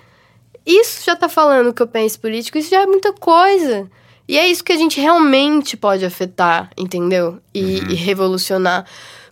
Isso 0.63 1.03
já 1.03 1.15
tá 1.15 1.27
falando 1.27 1.69
o 1.69 1.73
que 1.73 1.81
eu 1.81 1.87
penso 1.87 2.19
político, 2.19 2.59
isso 2.59 2.69
já 2.69 2.81
é 2.83 2.85
muita 2.85 3.11
coisa. 3.11 3.89
E 4.27 4.37
é 4.37 4.47
isso 4.47 4.63
que 4.63 4.71
a 4.71 4.77
gente 4.77 5.01
realmente 5.01 5.75
pode 5.75 6.05
afetar, 6.05 6.69
entendeu? 6.77 7.39
E, 7.53 7.79
e 7.91 7.95
revolucionar. 7.95 8.85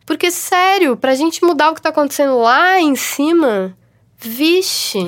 Porque, 0.03 0.31
sério, 0.31 0.97
pra 0.97 1.13
gente 1.13 1.45
mudar 1.45 1.69
o 1.69 1.75
que 1.75 1.81
tá 1.81 1.89
acontecendo 1.89 2.39
lá 2.39 2.79
em 2.81 2.95
cima, 2.95 3.77
Vixe. 4.23 4.99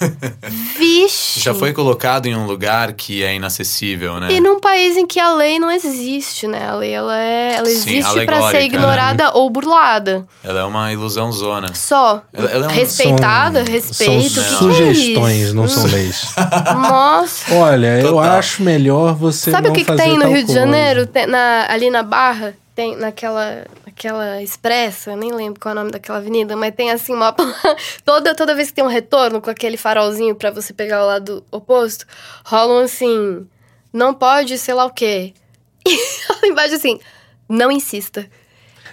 Vixe. 0.76 1.40
Já 1.40 1.54
foi 1.54 1.72
colocado 1.72 2.26
em 2.26 2.34
um 2.36 2.46
lugar 2.46 2.92
que 2.92 3.22
é 3.22 3.34
inacessível, 3.34 4.18
né? 4.20 4.28
E 4.32 4.40
num 4.40 4.58
país 4.60 4.96
em 4.96 5.06
que 5.06 5.20
a 5.20 5.32
lei 5.34 5.58
não 5.58 5.70
existe, 5.70 6.46
né? 6.46 6.68
A 6.68 6.74
lei 6.74 6.92
ela 6.92 7.16
é, 7.16 7.54
ela 7.56 7.66
Sim, 7.66 7.72
existe 7.72 8.00
pra 8.02 8.10
alegórica, 8.36 8.50
ser 8.50 8.64
ignorada 8.66 9.30
ou 9.34 9.48
burlada. 9.50 10.26
Ela 10.42 10.60
é 10.60 10.64
uma 10.64 10.92
ilusão 10.92 11.30
zona. 11.32 11.74
Só. 11.74 12.22
Ela- 12.32 12.50
ela 12.50 12.66
é 12.66 12.68
um- 12.68 12.72
Respeitada, 12.72 13.64
São- 13.64 13.72
respeito. 13.72 14.30
São 14.30 14.42
que 14.42 14.48
que 14.50 14.58
sugestões, 14.58 15.32
é 15.40 15.44
isso? 15.44 15.54
não 15.54 15.68
são 15.68 15.84
leis. 15.86 16.34
Nossa. 16.76 17.54
Olha, 17.54 18.00
eu 18.00 18.08
Total. 18.14 18.38
acho 18.38 18.62
melhor 18.62 19.14
você 19.14 19.50
Sabe 19.50 19.68
não 19.68 19.72
o 19.74 19.76
que, 19.76 19.84
que 19.84 19.94
tem 19.96 20.18
no 20.18 20.28
Rio 20.28 20.44
de. 20.44 20.52
Janeiro? 20.52 21.06
Tem 21.06 21.26
na, 21.26 21.66
ali 21.70 21.88
na 21.90 22.02
Barra, 22.02 22.54
tem 22.74 22.96
naquela, 22.96 23.64
naquela 23.96 24.42
expressa, 24.42 25.12
eu 25.12 25.16
nem 25.16 25.32
lembro 25.32 25.58
qual 25.58 25.70
é 25.70 25.74
o 25.74 25.80
nome 25.80 25.90
daquela 25.90 26.18
avenida, 26.18 26.54
mas 26.54 26.74
tem 26.74 26.90
assim 26.90 27.14
uma. 27.14 27.32
toda, 28.04 28.34
toda 28.34 28.54
vez 28.54 28.68
que 28.68 28.74
tem 28.74 28.84
um 28.84 28.88
retorno 28.88 29.40
com 29.40 29.48
aquele 29.48 29.78
farolzinho 29.78 30.34
pra 30.34 30.50
você 30.50 30.74
pegar 30.74 31.02
o 31.02 31.06
lado 31.06 31.44
oposto, 31.50 32.04
rolam 32.44 32.84
assim. 32.84 33.46
Não 33.92 34.12
pode, 34.12 34.58
sei 34.58 34.74
lá 34.74 34.84
o 34.84 34.90
quê. 34.90 35.32
E 35.88 35.96
lá 36.32 36.48
embaixo 36.48 36.74
assim. 36.74 37.00
Não 37.48 37.70
insista. 37.70 38.28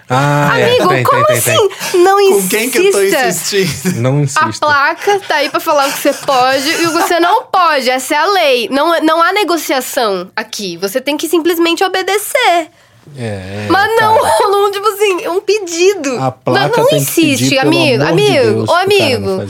Ah, 0.08 0.60
é, 0.60 0.76
Amigo, 0.76 0.90
tem, 0.90 1.04
como 1.04 1.26
tem, 1.26 1.42
tem, 1.42 1.56
assim? 1.56 1.98
Não 1.98 2.16
Com 2.18 2.22
insista. 2.22 2.58
quem 2.58 2.70
que 2.70 2.78
eu 2.78 2.92
tô 2.92 3.02
insistindo? 3.04 3.84
tem. 3.94 4.02
Não 4.02 4.18
A 4.20 4.22
insista. 4.22 4.52
placa 4.60 5.20
tá 5.22 5.36
aí 5.38 5.50
pra 5.50 5.60
falar 5.60 5.88
o 5.88 5.92
que 5.92 5.98
você 6.00 6.14
pode 6.14 6.70
e 6.70 6.86
o 6.86 6.92
que 6.92 7.02
você 7.02 7.20
não 7.20 7.46
pode. 7.46 7.90
Essa 7.90 8.14
é 8.14 8.18
a 8.20 8.26
lei. 8.26 8.70
Não, 8.70 9.02
não 9.02 9.24
há 9.24 9.34
negociação 9.34 10.30
aqui. 10.36 10.78
Você 10.78 11.02
tem 11.02 11.18
que 11.18 11.28
simplesmente 11.28 11.84
obedecer. 11.84 12.70
É, 13.18 13.26
é, 13.26 13.68
Mas 13.70 13.90
não, 14.00 14.16
cara. 14.22 14.38
rolou, 14.38 14.72
tipo 14.72 14.88
assim, 14.88 15.28
um 15.28 15.42
pedido. 15.42 16.18
A 16.20 16.32
placa 16.32 16.82
não, 16.82 16.98
insiste, 16.98 17.58
amigo, 17.58 18.04
de 18.04 18.10
amigo, 18.10 18.66
ô 18.68 18.74
amigo. 18.74 19.44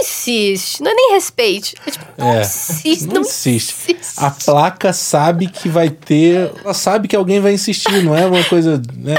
Insiste, 0.00 0.82
não 0.82 0.90
é 0.90 0.94
nem 0.94 1.12
respeite. 1.12 1.74
É 1.86 1.90
tipo, 1.90 2.04
não 2.18 2.32
É, 2.34 2.40
insiste, 2.40 3.06
não 3.06 3.14
não 3.14 3.20
insiste. 3.22 3.74
insiste. 3.90 4.14
A 4.18 4.30
placa 4.30 4.92
sabe 4.92 5.46
que 5.48 5.68
vai 5.68 5.88
ter. 5.90 6.50
Ela 6.64 6.74
sabe 6.74 7.08
que 7.08 7.16
alguém 7.16 7.40
vai 7.40 7.52
insistir, 7.52 8.02
não 8.02 8.16
é 8.16 8.26
uma 8.26 8.42
coisa. 8.44 8.80
Né? 8.96 9.14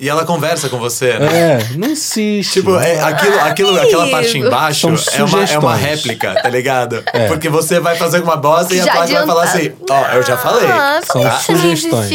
E 0.00 0.08
ela 0.08 0.24
conversa 0.24 0.68
com 0.68 0.78
você, 0.78 1.18
né? 1.18 1.26
É, 1.60 1.76
não 1.76 1.88
insiste. 1.90 2.52
Tipo, 2.52 2.76
é, 2.78 3.00
aquilo, 3.00 3.40
aquilo, 3.40 3.80
aquela 3.80 4.08
parte 4.08 4.38
embaixo 4.38 4.86
é 5.12 5.24
uma, 5.24 5.44
é 5.44 5.58
uma 5.58 5.74
réplica, 5.74 6.34
tá 6.40 6.48
ligado? 6.48 7.02
Porque 7.26 7.48
você 7.48 7.80
vai 7.80 7.96
fazer 7.96 8.20
uma 8.22 8.36
bosta 8.36 8.74
e 8.74 8.80
a 8.80 8.84
Já 8.84 8.92
placa 8.92 9.12
vai 9.14 9.26
falar 9.26 9.42
assim: 9.44 9.58
adianta- 9.58 9.94
Ó, 9.94 10.06
eu 10.14 10.22
já 10.22 10.36
falei. 10.36 10.68
Ah, 10.70 11.00
São 11.04 11.22
não 11.24 11.40
sugestões. 11.40 12.10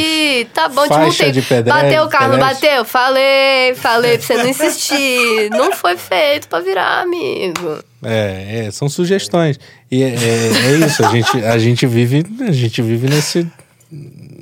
Tá 0.54 0.70
bom, 0.70 0.86
Faixa 0.88 1.26
te 1.32 1.42
pedestre- 1.42 1.64
Bateu 1.64 2.04
o 2.06 2.10
carro, 2.10 2.32
pedestre. 2.38 2.68
bateu? 2.70 2.86
Falei, 2.86 3.76
falei 3.76 4.18
pra 4.18 4.28
você 4.28 4.38
não 4.38 4.48
insistir. 4.48 5.50
não 5.52 5.72
foi 5.74 5.98
feito 5.98 6.48
pra 6.48 6.60
virar, 6.62 7.02
amigo. 7.02 7.73
É, 8.04 8.66
é, 8.68 8.72
são 8.72 8.90
sugestões. 8.90 9.60
E 9.90 10.02
é, 10.04 10.08
é, 10.10 10.72
é 10.74 10.86
isso, 10.86 11.04
a 11.06 11.10
gente, 11.10 11.38
a 11.38 11.58
gente 11.58 11.88
vive, 11.88 12.26
a 12.48 12.52
gente 12.52 12.82
vive 12.82 13.08
nesse, 13.08 13.48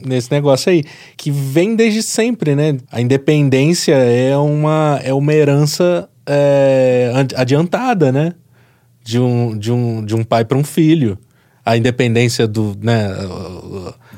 nesse 0.06 0.32
negócio 0.32 0.72
aí, 0.72 0.84
que 1.18 1.32
vem 1.32 1.76
desde 1.76 2.02
sempre, 2.04 2.56
né? 2.56 2.78
A 2.92 3.02
independência 3.02 3.94
é 3.96 4.36
uma, 4.38 5.00
é 5.04 5.14
uma 5.14 5.34
herança 5.34 6.10
é, 6.26 7.12
adi- 7.16 7.36
adiantada, 7.36 8.12
né? 8.12 8.34
De 9.04 9.20
um, 9.20 9.58
de 9.58 9.72
um, 9.72 10.06
de 10.06 10.16
um 10.16 10.24
pai 10.24 10.46
para 10.46 10.58
um 10.58 10.64
filho. 10.64 11.18
A 11.66 11.78
independência 11.78 12.48
do, 12.48 12.76
né, 12.82 13.08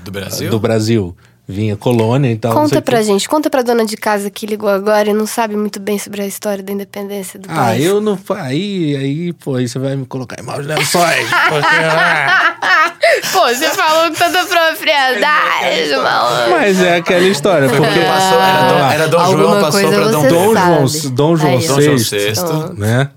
Do 0.03 0.11
Brasil? 0.11 0.49
do 0.49 0.59
Brasil. 0.59 1.17
Vinha 1.45 1.75
colônia 1.75 2.31
e 2.31 2.37
tal. 2.37 2.53
Conta 2.53 2.81
pra 2.81 3.01
gente, 3.01 3.27
conta 3.27 3.49
pra 3.49 3.61
dona 3.61 3.85
de 3.85 3.97
casa 3.97 4.29
que 4.29 4.45
ligou 4.45 4.69
agora 4.69 5.09
e 5.09 5.13
não 5.13 5.25
sabe 5.27 5.57
muito 5.57 5.77
bem 5.79 5.99
sobre 5.99 6.21
a 6.21 6.25
história 6.25 6.63
da 6.63 6.71
independência 6.71 7.37
do 7.37 7.49
Ah, 7.51 7.55
país. 7.55 7.85
eu 7.85 7.99
não. 7.99 8.17
Aí, 8.37 8.95
aí, 8.95 9.33
pô, 9.33 9.55
aí 9.55 9.67
você 9.67 9.77
vai 9.77 9.93
me 9.97 10.05
colocar 10.05 10.39
em 10.39 10.43
maus 10.43 10.65
lençóis. 10.65 11.27
porque, 11.49 11.75
ah, 11.83 12.55
Pô, 13.33 13.41
você 13.49 13.67
falou 13.69 14.07
com 14.09 14.15
tanta 14.15 14.45
propriedade, 14.45 15.91
malandro. 16.01 16.51
Mas 16.51 16.81
é 16.81 16.95
aquela 16.97 17.27
história. 17.27 17.67
Porque 17.67 17.99
passou, 17.99 18.39
era 18.41 18.67
Dom, 18.67 18.91
era 18.91 19.07
Dom 19.07 19.37
João, 19.37 19.61
passou 19.61 19.91
pra 19.91 20.07
Dom 20.07 20.27
Dom. 20.27 20.53
João. 20.53 20.85
Dom 21.11 21.35
João 21.35 21.59
VI. 21.59 22.77
né? 22.77 23.09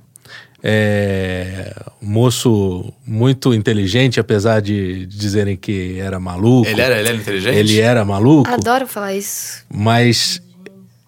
É, 0.68 1.72
moço 2.02 2.92
muito 3.06 3.54
inteligente, 3.54 4.18
apesar 4.18 4.60
de 4.60 5.06
dizerem 5.06 5.56
que 5.56 5.96
era 6.00 6.18
maluco. 6.18 6.68
Ele 6.68 6.80
era, 6.80 6.98
ele 6.98 7.08
era 7.08 7.16
inteligente? 7.16 7.56
Ele 7.56 7.78
era 7.80 8.04
maluco, 8.04 8.50
Adoro 8.50 8.84
falar 8.84 9.14
isso. 9.14 9.64
mas 9.72 10.42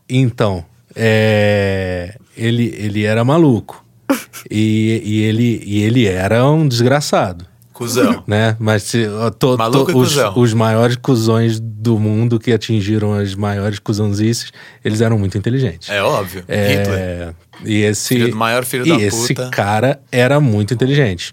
então 0.08 0.64
é, 0.94 2.14
ele, 2.36 2.72
ele 2.78 3.04
era 3.04 3.24
maluco 3.24 3.84
e, 4.48 5.02
e 5.04 5.22
ele, 5.22 5.60
e 5.66 5.82
ele 5.82 6.06
era 6.06 6.48
um 6.48 6.68
desgraçado. 6.68 7.44
Cusão. 7.72 8.24
né? 8.26 8.56
Mas 8.58 8.82
se, 8.82 9.06
to- 9.06 9.30
to- 9.38 9.56
Maluco 9.56 9.92
os, 9.98 10.08
cuzão. 10.14 10.32
os 10.36 10.52
maiores 10.52 10.96
cuzões 10.96 11.60
do 11.60 11.96
mundo 11.96 12.36
que 12.40 12.52
atingiram 12.52 13.14
as 13.14 13.36
maiores 13.36 13.78
cuzãozices, 13.78 14.50
eles 14.84 15.00
eram 15.00 15.16
muito 15.16 15.38
inteligentes. 15.38 15.88
É 15.88 16.02
óbvio. 16.02 16.42
É, 16.48 16.68
Hitler. 16.72 17.34
E 17.64 17.82
esse, 17.82 18.14
Filho 18.14 18.30
do 18.30 18.36
maior 18.36 18.64
filho 18.64 18.86
e 18.86 18.90
da 18.90 19.00
esse 19.00 19.34
puta. 19.34 19.48
cara 19.50 20.00
era 20.12 20.38
muito 20.40 20.72
inteligente. 20.74 21.32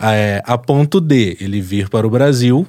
É, 0.00 0.42
a 0.46 0.56
ponto 0.56 1.00
de 1.00 1.36
ele 1.40 1.60
vir 1.60 1.88
para 1.90 2.06
o 2.06 2.10
Brasil, 2.10 2.66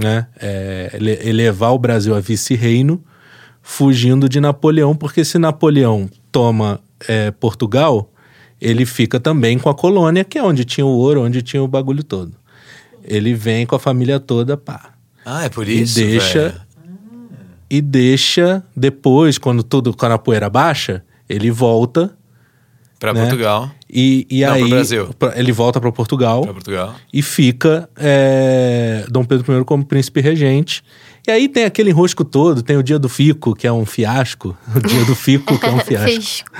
né? 0.00 0.26
é, 0.40 0.90
ele- 0.94 1.18
elevar 1.28 1.72
o 1.72 1.78
Brasil 1.78 2.14
a 2.14 2.20
vice-reino, 2.20 3.02
fugindo 3.62 4.28
de 4.28 4.40
Napoleão, 4.40 4.94
porque 4.96 5.24
se 5.24 5.38
Napoleão 5.38 6.10
toma 6.32 6.80
é, 7.08 7.30
Portugal, 7.30 8.10
ele 8.60 8.84
fica 8.84 9.20
também 9.20 9.58
com 9.58 9.68
a 9.68 9.74
colônia, 9.74 10.24
que 10.24 10.36
é 10.38 10.42
onde 10.42 10.64
tinha 10.64 10.84
o 10.84 10.88
ouro, 10.90 11.22
onde 11.22 11.42
tinha 11.42 11.62
o 11.62 11.68
bagulho 11.68 12.02
todo. 12.02 12.34
Ele 13.04 13.34
vem 13.34 13.64
com 13.66 13.76
a 13.76 13.78
família 13.78 14.18
toda, 14.18 14.56
pá. 14.56 14.94
Ah, 15.24 15.44
é 15.44 15.48
por 15.48 15.68
E 15.68 15.82
isso, 15.82 15.94
deixa, 15.94 16.48
velho. 16.48 16.60
e 17.70 17.80
deixa 17.80 18.62
depois, 18.76 19.38
quando 19.38 19.62
tudo, 19.62 19.94
quando 19.94 20.12
a 20.12 20.18
poeira 20.18 20.50
baixa, 20.50 21.04
ele 21.28 21.50
volta 21.50 22.16
Pra 22.98 23.12
né? 23.12 23.20
Portugal. 23.22 23.70
e, 23.90 24.26
e 24.30 24.40
Não, 24.42 24.54
pro 24.54 24.64
aí 24.64 24.70
Brasil. 24.70 25.08
pra- 25.18 25.32
ele 25.38 25.52
volta 25.52 25.80
para 25.80 25.90
Portugal 25.92 26.42
Pra 26.42 26.52
Portugal. 26.54 26.94
e 27.12 27.20
fica 27.22 27.88
é, 27.96 29.04
Dom 29.10 29.24
Pedro 29.24 29.60
I 29.60 29.64
como 29.64 29.84
príncipe 29.84 30.20
regente. 30.20 30.82
E 31.26 31.30
aí 31.30 31.48
tem 31.48 31.64
aquele 31.64 31.90
enrosco 31.90 32.24
todo, 32.24 32.62
tem 32.62 32.76
o 32.76 32.82
dia 32.82 32.98
do 32.98 33.08
fico, 33.08 33.54
que 33.54 33.66
é 33.66 33.72
um 33.72 33.84
fiasco, 33.86 34.56
o 34.74 34.80
dia 34.80 35.04
do 35.04 35.14
fico, 35.14 35.58
que 35.58 35.66
é 35.66 35.70
um 35.70 35.78
fiasco. 35.84 36.50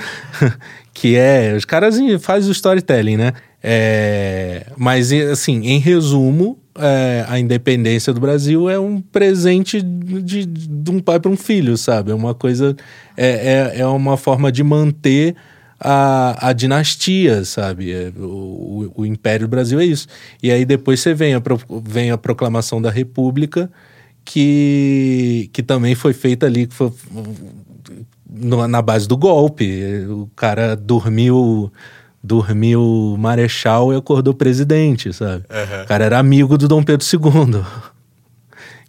Que 0.97 1.17
é. 1.17 1.53
Os 1.57 1.65
caras 1.65 1.97
fazem 2.21 2.47
o 2.49 2.53
storytelling, 2.53 3.17
né? 3.17 3.33
É, 3.61 4.67
mas, 4.77 5.11
assim, 5.11 5.61
em 5.65 5.77
resumo, 5.77 6.57
é, 6.79 7.25
a 7.27 7.37
independência 7.37 8.13
do 8.13 8.21
Brasil 8.21 8.69
é 8.69 8.79
um 8.79 9.01
presente 9.01 9.81
de, 9.81 10.45
de 10.45 10.91
um 10.91 11.01
pai 11.01 11.19
para 11.19 11.29
um 11.29 11.35
filho, 11.35 11.75
sabe? 11.75 12.11
É 12.11 12.15
uma 12.15 12.33
coisa. 12.33 12.77
É, 13.17 13.71
é, 13.75 13.81
é 13.81 13.85
uma 13.87 14.15
forma 14.15 14.49
de 14.53 14.63
manter 14.63 15.35
a, 15.87 16.49
a 16.49 16.53
dinastia, 16.53 17.45
sabe? 17.45 17.91
É, 17.91 18.11
o, 18.17 18.91
o, 18.95 19.01
o 19.01 19.05
Império 19.05 19.47
do 19.47 19.51
Brasil 19.51 19.79
é 19.79 19.85
isso. 19.85 20.07
E 20.41 20.51
aí 20.51 20.65
depois 20.65 20.99
você 20.99 21.13
vem 21.13 21.33
a, 21.35 21.41
pro- 21.41 21.59
vem 21.83 22.11
a 22.11 22.17
proclamação 22.17 22.81
da 22.81 22.89
República. 22.89 23.69
Que, 24.27 25.49
que 25.53 25.61
também 25.61 25.93
foi 25.93 26.11
feita 26.11 26.47
ali, 26.47 26.65
que 26.65 26.73
foi, 26.73 26.91
no- 28.27 28.67
na 28.67 28.81
base 28.81 29.07
do 29.07 29.15
golpe. 29.15 29.83
O 30.09 30.27
cara 30.35 30.75
dormiu 30.75 31.71
dormiu 32.23 33.15
marechal 33.19 33.93
e 33.93 33.95
acordou 33.95 34.33
presidente, 34.33 35.13
sabe? 35.13 35.43
Aham. 35.47 35.83
O 35.83 35.85
cara 35.87 36.05
era 36.05 36.17
amigo 36.17 36.57
do 36.57 36.67
Dom 36.67 36.81
Pedro 36.83 37.05
II. 37.05 37.61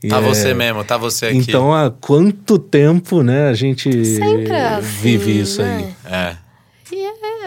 E 0.02 0.08
Tá 0.08 0.18
é- 0.18 0.20
você 0.22 0.52
mesmo, 0.54 0.84
tá 0.84 0.96
você 0.98 1.26
aqui. 1.26 1.38
Então, 1.38 1.72
há 1.72 1.90
quanto 1.90 2.58
tempo, 2.58 3.22
né, 3.22 3.48
a 3.48 3.54
gente 3.54 3.90
Sempre 4.04 4.50
é 4.52 4.66
assim, 4.74 4.88
vive 5.02 5.40
isso 5.40 5.62
né? 5.62 5.94
aí. 6.06 6.12
É. 6.12 6.36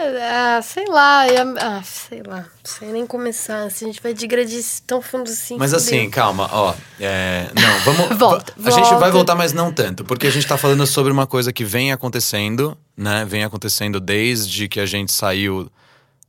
Ah, 0.02 0.60
sei 0.62 0.86
lá, 0.86 1.28
e 1.28 1.36
a- 1.36 1.54
ah, 1.78 1.82
sei 1.82 2.22
lá, 2.22 2.38
não 2.40 2.46
sei 2.64 2.88
nem 2.92 3.06
começar, 3.06 3.64
assim, 3.64 3.84
a 3.84 3.88
gente 3.88 4.02
vai 4.02 4.14
digredir 4.14 4.64
tão 4.86 5.02
fundo 5.02 5.30
assim. 5.30 5.56
Mas 5.58 5.74
assim, 5.74 6.08
calma, 6.08 6.48
ó. 6.52 6.74
é, 6.98 7.46
não, 7.54 7.78
vamos. 7.80 8.16
Volta, 8.18 8.52
A 8.64 8.70
gente 8.70 8.88
vai 8.90 8.98
volta. 8.98 9.10
voltar, 9.12 9.34
mas 9.34 9.52
não 9.52 9.72
tanto, 9.72 10.04
porque 10.04 10.26
a 10.26 10.30
gente 10.30 10.46
tá 10.46 10.56
falando 10.56 10.86
sobre 10.86 11.12
uma 11.12 11.26
coisa 11.26 11.52
que 11.52 11.64
vem 11.64 11.92
acontecendo, 11.92 12.76
né? 12.96 13.24
Vem 13.26 13.44
acontecendo 13.44 14.00
desde 14.00 14.68
que 14.68 14.80
a 14.80 14.86
gente 14.86 15.12
saiu. 15.12 15.70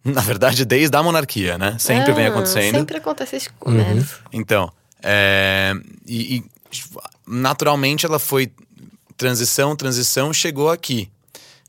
Na 0.04 0.22
verdade, 0.22 0.66
desde 0.66 0.98
a 0.98 1.04
monarquia, 1.04 1.58
né? 1.58 1.76
Sempre 1.80 2.12
vem 2.14 2.26
Ah, 2.26 2.30
acontecendo. 2.30 2.76
Sempre 2.78 2.98
acontece 2.98 3.36
isso 3.36 3.50
que 3.50 3.56
começa. 3.60 4.16
Então, 4.34 4.72
é, 5.04 5.74
e, 6.08 6.38
e, 6.38 6.44
naturalmente 7.28 8.06
ela 8.06 8.18
foi 8.20 8.52
transição, 9.16 9.76
transição, 9.76 10.34
chegou 10.34 10.70
aqui. 10.72 11.10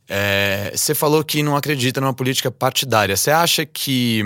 É, 0.09 0.73
Você 0.75 0.94
falou 0.94 1.25
que 1.25 1.42
não 1.42 1.56
acredita 1.56 2.00
numa 2.00 2.14
política 2.14 2.50
partidária. 2.50 3.16
Você 3.16 3.30
acha 3.30 3.64
que 3.64 4.23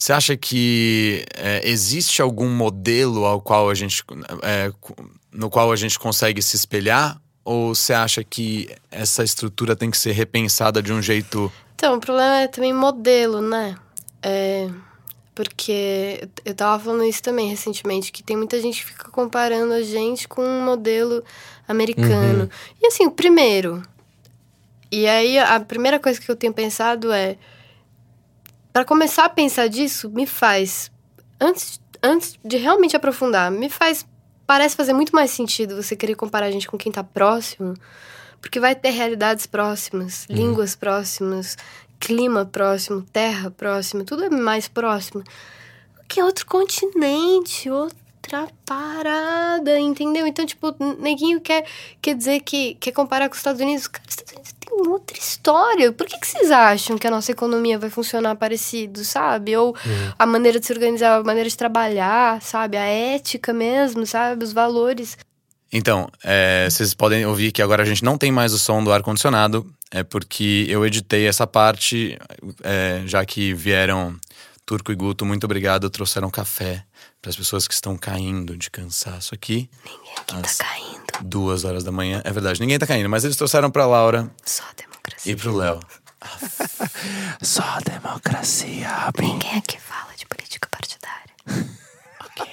você 0.00 0.14
acha 0.14 0.34
que 0.34 1.26
é, 1.34 1.68
existe 1.68 2.22
algum 2.22 2.48
modelo 2.48 3.26
ao 3.26 3.38
qual 3.38 3.68
a 3.68 3.74
gente 3.74 4.02
é, 4.42 4.72
no 5.30 5.50
qual 5.50 5.70
a 5.70 5.76
gente 5.76 5.98
consegue 5.98 6.40
se 6.40 6.56
espelhar? 6.56 7.20
Ou 7.44 7.74
você 7.74 7.92
acha 7.92 8.24
que 8.24 8.74
essa 8.90 9.22
estrutura 9.22 9.76
tem 9.76 9.90
que 9.90 9.98
ser 9.98 10.12
repensada 10.12 10.82
de 10.82 10.90
um 10.90 11.02
jeito 11.02 11.52
Então, 11.74 11.96
o 11.96 12.00
problema 12.00 12.40
é 12.40 12.48
também 12.48 12.72
modelo, 12.72 13.42
né? 13.42 13.76
É, 14.22 14.70
porque 15.34 16.26
eu 16.44 16.54
tava 16.54 16.82
falando 16.82 17.04
isso 17.04 17.22
também 17.22 17.48
recentemente, 17.48 18.10
que 18.10 18.22
tem 18.22 18.36
muita 18.36 18.58
gente 18.58 18.80
que 18.80 18.92
fica 18.92 19.10
comparando 19.10 19.74
a 19.74 19.82
gente 19.82 20.26
com 20.26 20.42
um 20.42 20.64
modelo 20.64 21.22
americano. 21.70 22.44
Uhum. 22.44 22.48
E 22.82 22.86
assim, 22.86 23.06
o 23.06 23.10
primeiro. 23.10 23.82
E 24.90 25.06
aí, 25.06 25.38
a 25.38 25.60
primeira 25.60 25.98
coisa 25.98 26.20
que 26.20 26.30
eu 26.30 26.36
tenho 26.36 26.52
pensado 26.52 27.12
é. 27.12 27.36
Para 28.72 28.84
começar 28.84 29.24
a 29.24 29.28
pensar 29.28 29.68
disso, 29.68 30.08
me 30.10 30.26
faz. 30.26 30.90
Antes, 31.40 31.80
antes 32.02 32.38
de 32.44 32.56
realmente 32.56 32.96
aprofundar, 32.96 33.50
me 33.50 33.68
faz. 33.68 34.06
Parece 34.46 34.74
fazer 34.74 34.92
muito 34.92 35.14
mais 35.14 35.30
sentido 35.30 35.80
você 35.80 35.94
querer 35.94 36.16
comparar 36.16 36.46
a 36.46 36.50
gente 36.50 36.68
com 36.68 36.76
quem 36.76 36.90
tá 36.90 37.04
próximo. 37.04 37.74
Porque 38.40 38.58
vai 38.58 38.74
ter 38.74 38.90
realidades 38.90 39.46
próximas, 39.46 40.26
línguas 40.28 40.74
próximas, 40.74 41.56
clima 42.00 42.46
próximo, 42.46 43.02
terra 43.02 43.50
próxima, 43.50 44.02
tudo 44.02 44.24
é 44.24 44.30
mais 44.30 44.66
próximo. 44.66 45.22
Que 46.08 46.18
é 46.18 46.24
outro 46.24 46.46
continente, 46.46 47.70
outra 48.20 48.48
parada, 48.66 49.78
entendeu? 49.80 50.26
Então, 50.26 50.44
tipo, 50.44 50.74
neguinho 51.00 51.40
quer, 51.40 51.64
quer 52.00 52.14
dizer 52.14 52.40
que 52.40 52.74
quer 52.74 52.92
comparar 52.92 53.28
com 53.28 53.32
os 53.32 53.38
Estados 53.38 53.60
Unidos. 53.60 53.88
Cara, 53.88 54.04
os 54.06 54.12
Estados 54.12 54.32
Unidos 54.32 54.54
tem 54.60 54.90
outra 54.90 55.18
história. 55.18 55.92
Por 55.92 56.06
que, 56.06 56.18
que 56.18 56.26
vocês 56.26 56.50
acham 56.50 56.98
que 56.98 57.06
a 57.06 57.10
nossa 57.10 57.32
economia 57.32 57.78
vai 57.78 57.90
funcionar 57.90 58.36
parecido, 58.36 59.04
sabe? 59.04 59.56
Ou 59.56 59.74
a 60.18 60.26
maneira 60.26 60.60
de 60.60 60.66
se 60.66 60.72
organizar, 60.72 61.18
a 61.18 61.24
maneira 61.24 61.48
de 61.48 61.56
trabalhar, 61.56 62.40
sabe? 62.42 62.76
A 62.76 62.84
ética 62.84 63.52
mesmo, 63.52 64.06
sabe? 64.06 64.44
Os 64.44 64.52
valores. 64.52 65.16
Então, 65.72 66.08
é, 66.22 66.68
vocês 66.68 66.92
podem 66.94 67.24
ouvir 67.24 67.52
que 67.52 67.62
agora 67.62 67.82
a 67.82 67.86
gente 67.86 68.04
não 68.04 68.18
tem 68.18 68.30
mais 68.30 68.52
o 68.52 68.58
som 68.58 68.82
do 68.82 68.92
ar-condicionado, 68.92 69.64
é 69.90 70.02
porque 70.02 70.66
eu 70.68 70.84
editei 70.84 71.28
essa 71.28 71.46
parte, 71.46 72.18
é, 72.64 73.02
já 73.06 73.24
que 73.24 73.54
vieram 73.54 74.16
Turco 74.66 74.90
e 74.90 74.96
Guto, 74.96 75.24
muito 75.24 75.44
obrigado, 75.44 75.88
trouxeram 75.88 76.28
café 76.28 76.84
para 77.20 77.30
as 77.30 77.36
pessoas 77.36 77.68
que 77.68 77.74
estão 77.74 77.96
caindo 77.96 78.56
de 78.56 78.70
cansaço 78.70 79.34
aqui. 79.34 79.70
Ninguém 79.84 80.12
aqui 80.16 80.24
tá 80.56 80.64
caindo. 80.64 81.00
Duas 81.22 81.64
horas 81.64 81.84
da 81.84 81.92
manhã. 81.92 82.22
É 82.24 82.32
verdade, 82.32 82.60
ninguém 82.60 82.78
tá 82.78 82.86
caindo, 82.86 83.08
mas 83.08 83.24
eles 83.24 83.36
trouxeram 83.36 83.70
pra 83.70 83.86
Laura 83.86 84.30
Só 84.44 84.62
a 84.64 84.72
democracia. 84.74 85.32
e 85.32 85.36
pro 85.36 85.54
Léo. 85.56 85.80
Só 87.42 87.78
democracia, 87.84 89.10
bem. 89.16 89.28
Ninguém 89.32 89.58
aqui 89.58 89.78
fala 89.80 90.14
de 90.16 90.26
política 90.26 90.68
partidária. 90.70 91.34
Ok. 92.22 92.46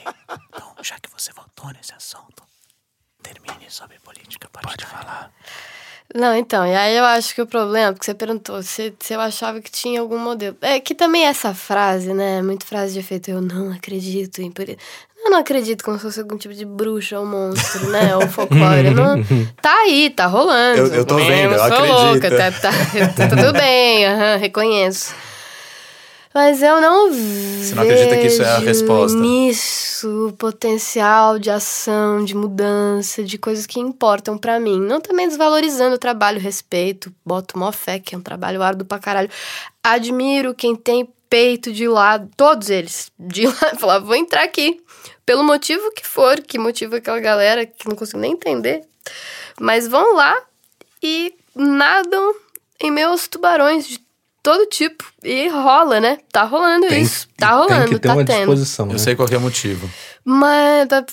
Então, 0.49 0.75
já 0.81 0.97
que 0.99 1.09
você 1.11 1.31
voltou 1.33 1.71
nesse 1.71 1.93
assunto, 1.93 2.41
termine 3.21 3.69
sobre 3.69 3.99
política 3.99 4.49
Pode 4.49 4.85
falar. 4.85 5.31
Não, 6.15 6.33
então, 6.35 6.65
e 6.65 6.73
aí 6.73 6.95
eu 6.95 7.03
acho 7.03 7.35
que 7.35 7.41
o 7.41 7.45
problema, 7.47 7.91
porque 7.91 8.05
você 8.05 8.13
perguntou 8.13 8.63
se, 8.63 8.93
se 8.99 9.13
eu 9.13 9.19
achava 9.19 9.59
que 9.61 9.69
tinha 9.69 9.99
algum 9.99 10.17
modelo. 10.17 10.55
É 10.61 10.79
que 10.79 10.95
também 10.95 11.25
essa 11.25 11.53
frase, 11.53 12.13
né? 12.13 12.41
Muito 12.41 12.65
frase 12.65 12.93
de 12.93 12.99
efeito, 12.99 13.29
eu 13.29 13.41
não 13.41 13.71
acredito 13.73 14.41
em. 14.41 14.51
Eu 15.25 15.31
não 15.31 15.39
acredito 15.39 15.83
como 15.83 15.97
se 15.97 16.03
fosse 16.03 16.19
algum 16.21 16.37
tipo 16.37 16.53
de 16.53 16.63
bruxa 16.65 17.19
ou 17.19 17.25
monstro, 17.25 17.89
né? 17.89 18.15
Ou 18.15 18.27
folclore. 18.29 18.89
Não, 18.91 19.21
tá 19.61 19.73
aí, 19.81 20.09
tá 20.09 20.25
rolando. 20.27 20.79
Eu- 20.79 20.87
eu 20.99 21.05
tô 21.05 21.17
vendo, 21.17 21.53
eu 21.53 21.59
sou 21.59 21.67
acredito. 21.67 21.93
louca, 22.03 22.29
tá, 22.31 22.51
tá, 22.51 22.71
tá 23.27 23.27
tudo 23.35 23.53
bem, 23.53 24.05
aham, 24.05 24.37
reconheço. 24.37 25.13
Mas 26.37 26.61
eu 26.61 26.79
não 26.79 27.11
Você 27.11 27.73
não 27.73 27.81
acredita 27.81 28.15
que 28.15 28.27
isso 28.27 28.43
é 28.43 28.45
a 28.45 28.59
resposta? 28.59 29.17
nisso 29.17 30.35
potencial 30.37 31.39
de 31.39 31.49
ação, 31.49 32.23
de 32.23 32.35
mudança, 32.35 33.23
de 33.23 33.39
coisas 33.39 33.65
que 33.65 33.79
importam 33.79 34.37
pra 34.37 34.59
mim. 34.59 34.79
Não 34.79 35.01
também 35.01 35.27
desvalorizando 35.27 35.95
o 35.95 35.97
trabalho, 35.97 36.39
respeito, 36.39 37.11
boto 37.25 37.57
mó 37.57 37.71
fé, 37.71 37.97
que 37.97 38.13
é 38.13 38.17
um 38.19 38.21
trabalho 38.21 38.61
árduo 38.61 38.85
pra 38.85 38.99
caralho. 38.99 39.31
Admiro 39.83 40.53
quem 40.53 40.75
tem 40.75 41.09
peito 41.27 41.73
de 41.73 41.87
lado, 41.87 42.29
todos 42.37 42.69
eles, 42.69 43.11
de 43.19 43.47
lado, 43.47 43.73
falar, 43.81 43.97
vou 43.97 44.15
entrar 44.15 44.43
aqui. 44.43 44.79
Pelo 45.25 45.43
motivo 45.43 45.91
que 45.91 46.05
for, 46.05 46.39
que 46.39 46.59
motiva 46.59 46.97
aquela 46.97 47.19
galera 47.19 47.65
que 47.65 47.89
não 47.89 47.95
consigo 47.95 48.19
nem 48.19 48.33
entender. 48.33 48.83
Mas 49.59 49.87
vão 49.87 50.13
lá 50.13 50.39
e 51.01 51.33
nadam 51.55 52.35
em 52.79 52.91
meus 52.91 53.27
tubarões 53.27 53.87
de 53.87 54.05
todo 54.49 54.65
tipo. 54.67 55.03
E 55.23 55.49
rola, 55.49 55.99
né? 55.99 56.19
Tá 56.31 56.43
rolando 56.43 56.87
Tem- 56.87 57.01
isso. 57.01 57.27
Tá 57.35 57.47
Tem 57.49 57.57
rolando, 57.57 57.89
que 57.89 57.99
ter 57.99 58.07
tá 58.07 58.13
uma 58.13 58.23
tendo. 58.23 58.37
disposição, 58.37 58.85
Eu 58.87 58.93
né? 58.93 58.97
sei 58.97 59.15
qual 59.15 59.27
que 59.27 59.35
é 59.35 59.37
o 59.37 59.41
motivo. 59.41 59.89
Mas. 60.23 60.87
tá- 60.87 61.05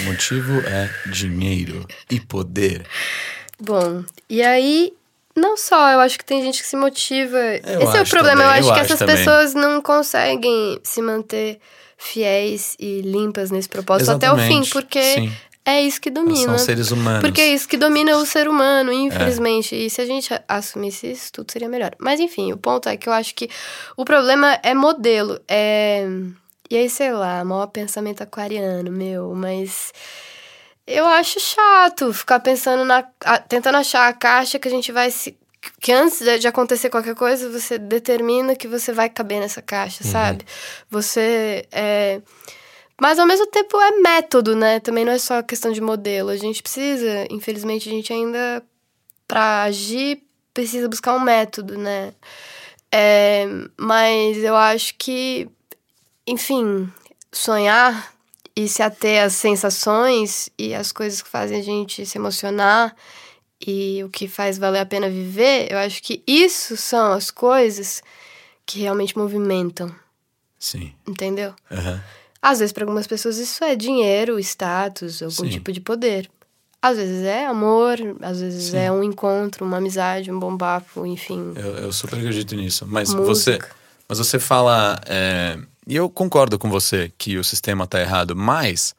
O 0.00 0.02
motivo 0.04 0.60
é 0.60 0.90
dinheiro 1.10 1.86
e 2.10 2.20
poder. 2.20 2.84
Bom, 3.58 4.04
e 4.28 4.42
aí. 4.42 4.92
Não 5.34 5.56
só, 5.56 5.88
eu 5.92 6.00
acho 6.00 6.18
que 6.18 6.26
tem 6.26 6.42
gente 6.42 6.60
que 6.60 6.68
se 6.68 6.76
motiva. 6.76 7.38
Esse 7.54 7.96
é 7.96 8.02
o 8.02 8.06
problema. 8.06 8.42
também, 8.42 8.44
eu 8.44 8.50
acho 8.50 8.68
eu 8.68 8.74
que 8.74 8.80
acho 8.80 8.92
essas 8.92 8.98
também. 8.98 9.16
pessoas 9.16 9.54
não 9.54 9.80
conseguem 9.80 10.78
se 10.84 11.00
manter 11.00 11.58
fiéis 11.96 12.76
e 12.78 13.00
limpas 13.00 13.50
nesse 13.50 13.66
propósito 13.68 14.10
até 14.10 14.30
o 14.30 14.34
fim, 14.36 14.40
Exatamente, 14.42 14.70
porque 14.72 15.02
sim. 15.02 15.32
É 15.64 15.80
isso 15.82 16.00
que 16.00 16.10
domina. 16.10 16.56
São 16.56 16.58
seres 16.58 16.90
humanos. 16.90 17.20
Porque 17.22 17.40
é 17.40 17.48
isso 17.54 17.68
que 17.68 17.76
domina 17.76 18.16
o 18.16 18.26
ser 18.26 18.48
humano, 18.48 18.92
infelizmente. 18.92 19.74
E 19.76 19.88
se 19.88 20.00
a 20.00 20.06
gente 20.06 20.28
assumisse 20.48 21.10
isso, 21.10 21.32
tudo 21.32 21.50
seria 21.52 21.68
melhor. 21.68 21.94
Mas 21.98 22.18
enfim, 22.20 22.52
o 22.52 22.56
ponto 22.56 22.88
é 22.88 22.96
que 22.96 23.08
eu 23.08 23.12
acho 23.12 23.34
que 23.34 23.48
o 23.96 24.04
problema 24.04 24.58
é 24.62 24.74
modelo. 24.74 25.40
É... 25.48 26.06
E 26.70 26.76
aí, 26.76 26.88
sei 26.88 27.12
lá, 27.12 27.44
maior 27.44 27.66
pensamento 27.66 28.22
aquariano, 28.22 28.90
meu, 28.90 29.34
mas. 29.34 29.92
Eu 30.86 31.06
acho 31.06 31.38
chato 31.38 32.12
ficar 32.12 32.40
pensando 32.40 32.84
na. 32.84 33.02
tentando 33.48 33.76
achar 33.76 34.08
a 34.08 34.12
caixa 34.12 34.58
que 34.58 34.66
a 34.68 34.70
gente 34.70 34.90
vai 34.90 35.10
se. 35.10 35.36
Que 35.80 35.92
antes 35.92 36.18
de- 36.20 36.38
de 36.40 36.48
acontecer 36.48 36.90
qualquer 36.90 37.14
coisa, 37.14 37.48
você 37.48 37.78
determina 37.78 38.56
que 38.56 38.66
você 38.66 38.92
vai 38.92 39.08
caber 39.08 39.38
nessa 39.38 39.62
caixa, 39.62 40.02
sabe? 40.02 40.44
Você. 40.90 41.66
É... 41.70 42.20
Mas 43.00 43.18
ao 43.18 43.26
mesmo 43.26 43.46
tempo 43.46 43.80
é 43.80 43.90
método, 44.00 44.54
né? 44.54 44.80
Também 44.80 45.04
não 45.04 45.12
é 45.12 45.18
só 45.18 45.42
questão 45.42 45.72
de 45.72 45.80
modelo. 45.80 46.30
A 46.30 46.36
gente 46.36 46.62
precisa, 46.62 47.26
infelizmente, 47.30 47.88
a 47.88 47.92
gente 47.92 48.12
ainda, 48.12 48.62
pra 49.26 49.64
agir, 49.64 50.22
precisa 50.54 50.88
buscar 50.88 51.14
um 51.14 51.20
método, 51.20 51.76
né? 51.76 52.14
É, 52.90 53.46
mas 53.76 54.38
eu 54.38 54.54
acho 54.54 54.94
que, 54.98 55.48
enfim, 56.26 56.90
sonhar 57.32 58.12
e 58.54 58.68
se 58.68 58.82
ater 58.82 59.24
às 59.24 59.32
sensações 59.32 60.50
e 60.58 60.74
às 60.74 60.92
coisas 60.92 61.22
que 61.22 61.28
fazem 61.28 61.58
a 61.58 61.62
gente 61.62 62.04
se 62.04 62.18
emocionar 62.18 62.94
e 63.66 64.02
o 64.04 64.10
que 64.10 64.28
faz 64.28 64.58
valer 64.58 64.80
a 64.80 64.86
pena 64.86 65.08
viver, 65.08 65.72
eu 65.72 65.78
acho 65.78 66.02
que 66.02 66.22
isso 66.26 66.76
são 66.76 67.12
as 67.12 67.30
coisas 67.30 68.02
que 68.66 68.80
realmente 68.80 69.16
movimentam, 69.16 69.94
Sim. 70.58 70.92
entendeu? 71.06 71.54
Aham. 71.70 72.02
Às 72.42 72.58
vezes, 72.58 72.72
para 72.72 72.82
algumas 72.82 73.06
pessoas, 73.06 73.38
isso 73.38 73.62
é 73.62 73.76
dinheiro, 73.76 74.38
status, 74.40 75.22
algum 75.22 75.44
Sim. 75.44 75.48
tipo 75.48 75.70
de 75.70 75.80
poder. 75.80 76.28
Às 76.82 76.96
vezes 76.96 77.22
é 77.22 77.46
amor, 77.46 77.96
às 78.20 78.40
vezes 78.40 78.70
Sim. 78.72 78.78
é 78.78 78.90
um 78.90 79.04
encontro, 79.04 79.64
uma 79.64 79.76
amizade, 79.76 80.32
um 80.32 80.38
bom 80.40 80.58
papo, 80.58 81.06
enfim. 81.06 81.52
Eu, 81.54 81.76
eu 81.76 81.92
super 81.92 82.16
acredito 82.18 82.56
nisso. 82.56 82.84
Mas 82.88 83.14
Música. 83.14 83.24
você. 83.24 83.58
Mas 84.08 84.18
você 84.18 84.38
fala. 84.40 85.00
é, 85.06 85.56
e 85.86 85.94
eu 85.94 86.10
concordo 86.10 86.58
com 86.58 86.68
você 86.68 87.12
que 87.16 87.38
o 87.38 87.44
sistema 87.44 87.86
tá 87.86 88.00
errado, 88.00 88.34
mas 88.34 88.94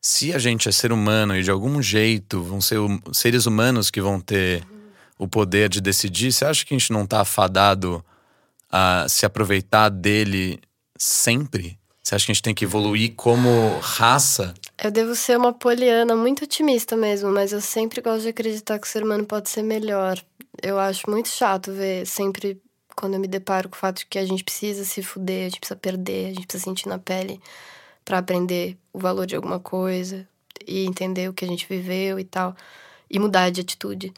se 0.00 0.32
a 0.32 0.38
gente 0.38 0.68
é 0.68 0.72
ser 0.72 0.92
humano 0.92 1.36
e 1.36 1.42
de 1.42 1.50
algum 1.50 1.82
jeito 1.82 2.40
vão 2.42 2.60
ser 2.60 2.78
hum- 2.78 3.00
seres 3.12 3.46
humanos 3.46 3.90
que 3.90 4.00
vão 4.00 4.20
ter 4.20 4.64
o 5.18 5.26
poder 5.26 5.68
de 5.68 5.80
decidir, 5.80 6.32
você 6.32 6.44
acha 6.44 6.64
que 6.64 6.72
a 6.74 6.78
gente 6.78 6.92
não 6.92 7.04
tá 7.04 7.20
afadado 7.20 8.04
a 8.70 9.06
se 9.08 9.26
aproveitar 9.26 9.88
dele 9.88 10.60
sempre? 10.96 11.77
Você 12.08 12.14
acha 12.14 12.24
que 12.24 12.32
a 12.32 12.34
gente 12.34 12.42
tem 12.42 12.54
que 12.54 12.64
evoluir 12.64 13.12
como 13.14 13.78
raça? 13.80 14.54
Eu 14.82 14.90
devo 14.90 15.14
ser 15.14 15.36
uma 15.36 15.52
poliana 15.52 16.16
muito 16.16 16.44
otimista 16.44 16.96
mesmo, 16.96 17.30
mas 17.30 17.52
eu 17.52 17.60
sempre 17.60 18.00
gosto 18.00 18.22
de 18.22 18.28
acreditar 18.28 18.78
que 18.78 18.86
o 18.86 18.90
ser 18.90 19.02
humano 19.02 19.26
pode 19.26 19.50
ser 19.50 19.62
melhor. 19.62 20.18
Eu 20.62 20.78
acho 20.78 21.02
muito 21.10 21.28
chato 21.28 21.70
ver 21.70 22.06
sempre 22.06 22.58
quando 22.96 23.12
eu 23.12 23.20
me 23.20 23.28
deparo 23.28 23.68
com 23.68 23.76
o 23.76 23.78
fato 23.78 23.98
de 23.98 24.06
que 24.06 24.18
a 24.18 24.24
gente 24.24 24.42
precisa 24.42 24.86
se 24.86 25.02
fuder, 25.02 25.42
a 25.42 25.48
gente 25.50 25.60
precisa 25.60 25.76
perder, 25.76 26.30
a 26.30 26.34
gente 26.34 26.46
precisa 26.46 26.64
sentir 26.64 26.88
na 26.88 26.98
pele 26.98 27.38
pra 28.06 28.16
aprender 28.16 28.78
o 28.90 28.98
valor 28.98 29.26
de 29.26 29.36
alguma 29.36 29.60
coisa 29.60 30.26
e 30.66 30.86
entender 30.86 31.28
o 31.28 31.34
que 31.34 31.44
a 31.44 31.48
gente 31.48 31.66
viveu 31.68 32.18
e 32.18 32.24
tal, 32.24 32.56
e 33.10 33.18
mudar 33.18 33.50
de 33.50 33.60
atitude. 33.60 34.14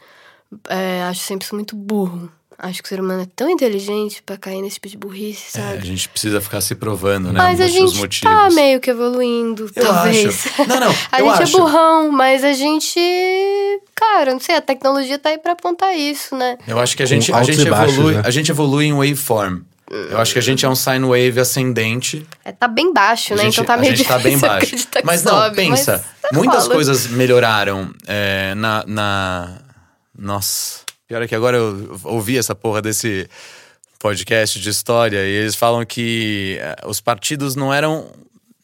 É, 0.68 1.02
acho 1.02 1.22
sempre 1.22 1.44
isso 1.44 1.56
muito 1.56 1.74
burro. 1.74 2.30
Acho 2.62 2.82
que 2.82 2.86
o 2.86 2.88
ser 2.90 3.00
humano 3.00 3.22
é 3.22 3.26
tão 3.34 3.48
inteligente 3.48 4.22
pra 4.22 4.36
cair 4.36 4.60
nesse 4.60 4.74
tipo 4.74 4.88
de 4.88 4.96
burrice, 4.98 5.58
É, 5.58 5.62
sabe? 5.62 5.78
a 5.78 5.80
gente 5.80 6.06
precisa 6.10 6.42
ficar 6.42 6.60
se 6.60 6.74
provando, 6.74 7.32
né? 7.32 7.38
Mas 7.40 7.58
a 7.58 7.64
os 7.64 7.72
gente 7.72 7.96
motivos. 7.96 8.20
tá 8.20 8.50
meio 8.50 8.78
que 8.80 8.90
evoluindo, 8.90 9.70
Eu 9.74 9.82
talvez. 9.86 10.46
acho. 10.46 10.68
Não, 10.68 10.78
não, 10.80 10.94
a 11.10 11.20
eu 11.20 11.26
gente 11.30 11.42
acho. 11.42 11.56
é 11.56 11.60
burrão, 11.60 12.12
mas 12.12 12.44
a 12.44 12.52
gente. 12.52 13.00
Cara, 13.94 14.32
não 14.32 14.40
sei, 14.40 14.56
a 14.56 14.60
tecnologia 14.60 15.18
tá 15.18 15.30
aí 15.30 15.38
pra 15.38 15.52
apontar 15.52 15.96
isso, 15.96 16.36
né? 16.36 16.58
Eu 16.66 16.78
acho 16.78 16.94
que 16.96 17.02
a 17.02 17.06
gente, 17.06 17.32
a 17.32 17.42
gente 17.42 17.64
baixos, 17.68 17.94
evolui, 17.94 18.14
né? 18.16 18.22
a 18.24 18.30
gente 18.30 18.50
evolui 18.50 18.84
em 18.86 18.92
waveform. 18.92 19.60
Eu 19.90 20.18
acho 20.18 20.32
que 20.34 20.38
a 20.38 20.42
gente 20.42 20.64
é 20.64 20.68
um 20.68 20.74
sine 20.76 21.00
wave 21.04 21.40
ascendente. 21.40 22.24
É, 22.44 22.52
tá 22.52 22.68
bem 22.68 22.92
baixo, 22.92 23.32
A 23.32 23.36
né? 23.36 23.42
gente, 23.44 23.54
então 23.54 23.64
tá 23.64 23.74
a 23.74 23.76
meio 23.76 23.96
gente 23.96 24.06
tá 24.06 24.18
bem 24.18 24.36
difícil 24.36 24.48
baixo. 24.48 24.88
Mas 25.02 25.24
não, 25.24 25.32
sobe, 25.32 25.56
pensa. 25.56 26.04
mas 26.22 26.32
muitas 26.32 26.62
rola. 26.64 26.74
coisas 26.74 27.06
melhoraram 27.08 27.90
é, 28.06 28.54
na, 28.54 28.84
na. 28.86 29.58
Nossa. 30.16 30.89
Pior 31.10 31.22
é 31.22 31.26
que 31.26 31.34
agora 31.34 31.56
eu 31.56 31.98
ouvi 32.04 32.38
essa 32.38 32.54
porra 32.54 32.80
desse 32.80 33.28
podcast 33.98 34.60
de 34.60 34.70
história 34.70 35.26
e 35.26 35.32
eles 35.32 35.56
falam 35.56 35.84
que 35.84 36.56
eh, 36.60 36.76
os 36.86 37.00
partidos 37.00 37.56
não 37.56 37.74
eram 37.74 38.12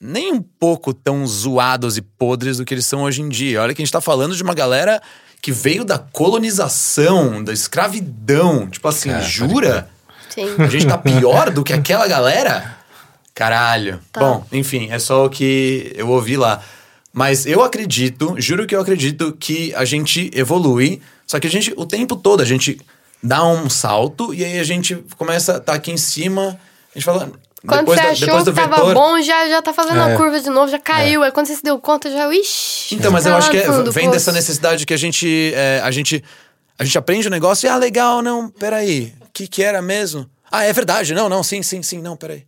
nem 0.01 0.33
um 0.33 0.41
pouco 0.41 0.95
tão 0.95 1.27
zoados 1.27 1.97
e 1.97 2.03
podres 2.03 2.59
do 2.59 2.65
que 2.65 2.73
eles 2.73 2.87
são 2.87 3.03
hoje 3.03 3.21
em 3.21 3.29
dia. 3.29 3.61
Olha 3.61 3.75
que 3.75 3.83
a 3.83 3.85
gente 3.85 3.93
tá 3.93 4.01
falando 4.01 4.37
de 4.37 4.45
uma 4.45 4.55
galera 4.55 5.03
que 5.43 5.51
veio 5.51 5.85
da 5.85 5.99
colonização, 5.99 7.43
da 7.43 7.53
escravidão. 7.53 8.71
Tipo 8.71 8.87
assim, 8.87 9.11
Cara, 9.11 9.25
jura? 9.25 9.91
Sim. 10.29 10.55
A 10.57 10.69
gente 10.69 10.87
tá 10.87 10.99
pior 10.99 11.51
do 11.51 11.65
que 11.65 11.73
aquela 11.73 12.07
galera? 12.07 12.77
Caralho. 13.35 13.99
Tá. 14.13 14.21
Bom, 14.21 14.47
enfim, 14.53 14.87
é 14.93 15.01
só 15.01 15.27
o 15.27 15.31
que 15.31 15.93
eu 15.97 16.09
ouvi 16.11 16.37
lá. 16.37 16.63
Mas 17.13 17.45
eu 17.45 17.65
acredito, 17.65 18.37
juro 18.39 18.69
que 18.69 18.77
eu 18.77 18.81
acredito 18.81 19.33
que 19.33 19.75
a 19.75 19.85
gente 19.85 20.31
evolui, 20.33 21.03
só 21.27 21.39
que 21.41 21.47
a 21.47 21.51
gente, 21.51 21.73
o 21.77 21.85
tempo 21.87 22.17
todo, 22.17 22.41
a 22.41 22.45
gente 22.45 22.81
dá 23.23 23.45
um 23.47 23.69
salto 23.69 24.33
e 24.33 24.45
aí 24.45 24.59
a 24.59 24.65
gente 24.65 24.95
começa 25.17 25.57
a 25.57 25.61
tá 25.61 25.73
aqui 25.75 25.91
em 25.91 25.97
cima, 25.97 26.59
a 26.95 26.99
gente 26.99 27.05
fala. 27.05 27.31
Quando 27.67 27.81
depois 27.81 27.99
você 27.99 28.05
da- 28.07 28.11
achou 28.12 28.27
depois 28.27 28.45
que 28.45 28.53
tava 28.53 28.95
bom, 28.95 29.21
já, 29.23 29.49
já 29.49 29.61
tá 29.61 29.73
fazendo 29.73 29.99
É. 29.99 30.15
a 30.15 30.17
curva 30.17 30.39
de 30.39 30.49
novo, 30.51 30.71
já 30.71 30.79
caiu. 30.79 31.25
Aí 31.25 31.33
quando 31.33 31.47
você 31.47 31.57
se 31.57 31.62
deu 31.65 31.77
conta, 31.81 32.09
já, 32.09 32.33
ixi. 32.33 32.95
Então, 32.95 33.11
mas 33.11 33.25
tá 33.25 33.31
eu 33.31 33.37
acho 33.37 33.51
que 33.51 33.57
é- 33.57 33.69
vem 33.69 34.05
poço. 34.05 34.11
dessa 34.11 34.31
necessidade 34.31 34.87
que 34.87 34.95
a 34.95 34.97
gente, 34.97 35.53
é, 35.55 35.81
a 35.83 35.91
gente. 35.91 36.23
A 36.79 36.85
gente 36.85 36.97
aprende 36.99 37.27
o 37.27 37.31
negócio 37.31 37.67
e, 37.67 37.71
ah, 37.71 37.77
legal, 37.77 38.21
não, 38.23 38.49
peraí. 38.51 39.15
O 39.23 39.31
que, 39.33 39.49
que 39.49 39.62
era 39.62 39.81
mesmo? 39.83 40.29
Ah, 40.53 40.62
é 40.65 40.73
verdade, 40.73 41.12
não, 41.15 41.29
não, 41.29 41.43
sim, 41.43 41.62
sim, 41.62 41.83
sim, 41.83 42.01
não, 42.03 42.17
peraí. 42.17 42.45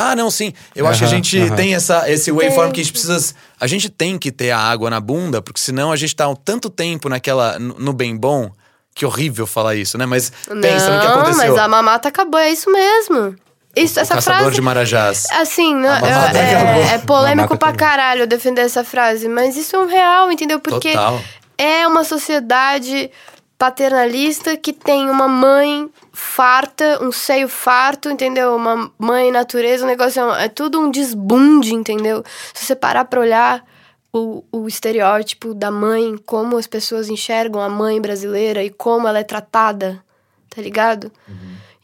Ah, 0.00 0.14
não, 0.14 0.30
sim. 0.30 0.52
Eu 0.76 0.86
acho 0.86 1.00
que 1.00 1.04
a 1.04 1.08
gente 1.08 1.50
tem 1.56 1.74
essa, 1.74 2.08
esse 2.08 2.30
waveform 2.30 2.70
que 2.70 2.80
a 2.80 2.84
gente 2.84 2.92
precisa. 2.92 3.34
A 3.58 3.66
gente 3.66 3.88
tem 3.90 4.16
que 4.16 4.30
ter 4.30 4.52
a 4.52 4.58
água 4.58 4.88
na 4.88 5.00
bunda, 5.00 5.42
porque 5.42 5.60
senão 5.60 5.90
a 5.90 5.96
gente 5.96 6.14
tá 6.14 6.30
há 6.30 6.36
tanto 6.36 6.70
tempo 6.70 7.08
naquela. 7.08 7.58
no, 7.58 7.92
bem 7.92 8.16
bom. 8.16 8.48
Que 8.94 9.04
horrível 9.04 9.44
falar 9.44 9.74
isso, 9.74 9.98
né? 9.98 10.06
Mas 10.06 10.30
pensa 10.60 10.90
no 10.94 11.00
que 11.00 11.06
Não, 11.06 11.14
aconteceu. 11.20 11.52
mas 11.52 11.58
a 11.58 11.66
mamata 11.68 12.08
acabou, 12.08 12.38
é 12.38 12.50
isso 12.50 12.70
mesmo. 12.70 13.34
Isso, 13.74 13.98
o 13.98 14.02
essa 14.02 14.14
caçador 14.14 14.40
frase. 14.40 14.54
de 14.54 14.60
Marajás. 14.60 15.26
Assim, 15.32 15.74
não, 15.74 15.90
é, 15.90 16.94
é 16.94 16.98
polêmico 16.98 17.42
Mamata 17.54 17.56
pra 17.56 17.68
acabou. 17.68 17.78
caralho 17.78 18.26
defender 18.26 18.62
essa 18.62 18.82
frase, 18.84 19.28
mas 19.28 19.56
isso 19.56 19.74
é 19.74 19.78
um 19.80 19.86
real, 19.86 20.30
entendeu? 20.32 20.58
Porque 20.60 20.90
Total. 20.92 21.20
é 21.56 21.86
uma 21.86 22.02
sociedade 22.04 23.10
paternalista 23.58 24.56
que 24.56 24.72
tem 24.72 25.10
uma 25.10 25.26
mãe 25.26 25.90
farta, 26.12 27.02
um 27.02 27.10
seio 27.10 27.48
farto, 27.48 28.08
entendeu? 28.08 28.54
Uma 28.54 28.90
mãe 28.96 29.32
natureza, 29.32 29.84
um 29.84 29.88
negócio 29.88 30.22
é, 30.32 30.44
é 30.44 30.48
tudo 30.48 30.80
um 30.80 30.90
desbunde, 30.90 31.74
entendeu? 31.74 32.24
Se 32.54 32.64
você 32.64 32.76
parar 32.76 33.04
pra 33.06 33.20
olhar 33.20 33.64
o, 34.12 34.44
o 34.52 34.68
estereótipo 34.68 35.52
da 35.52 35.72
mãe, 35.72 36.16
como 36.24 36.56
as 36.56 36.68
pessoas 36.68 37.08
enxergam 37.08 37.60
a 37.60 37.68
mãe 37.68 38.00
brasileira 38.00 38.62
e 38.62 38.70
como 38.70 39.08
ela 39.08 39.18
é 39.18 39.24
tratada, 39.24 40.02
tá 40.48 40.62
ligado? 40.62 41.10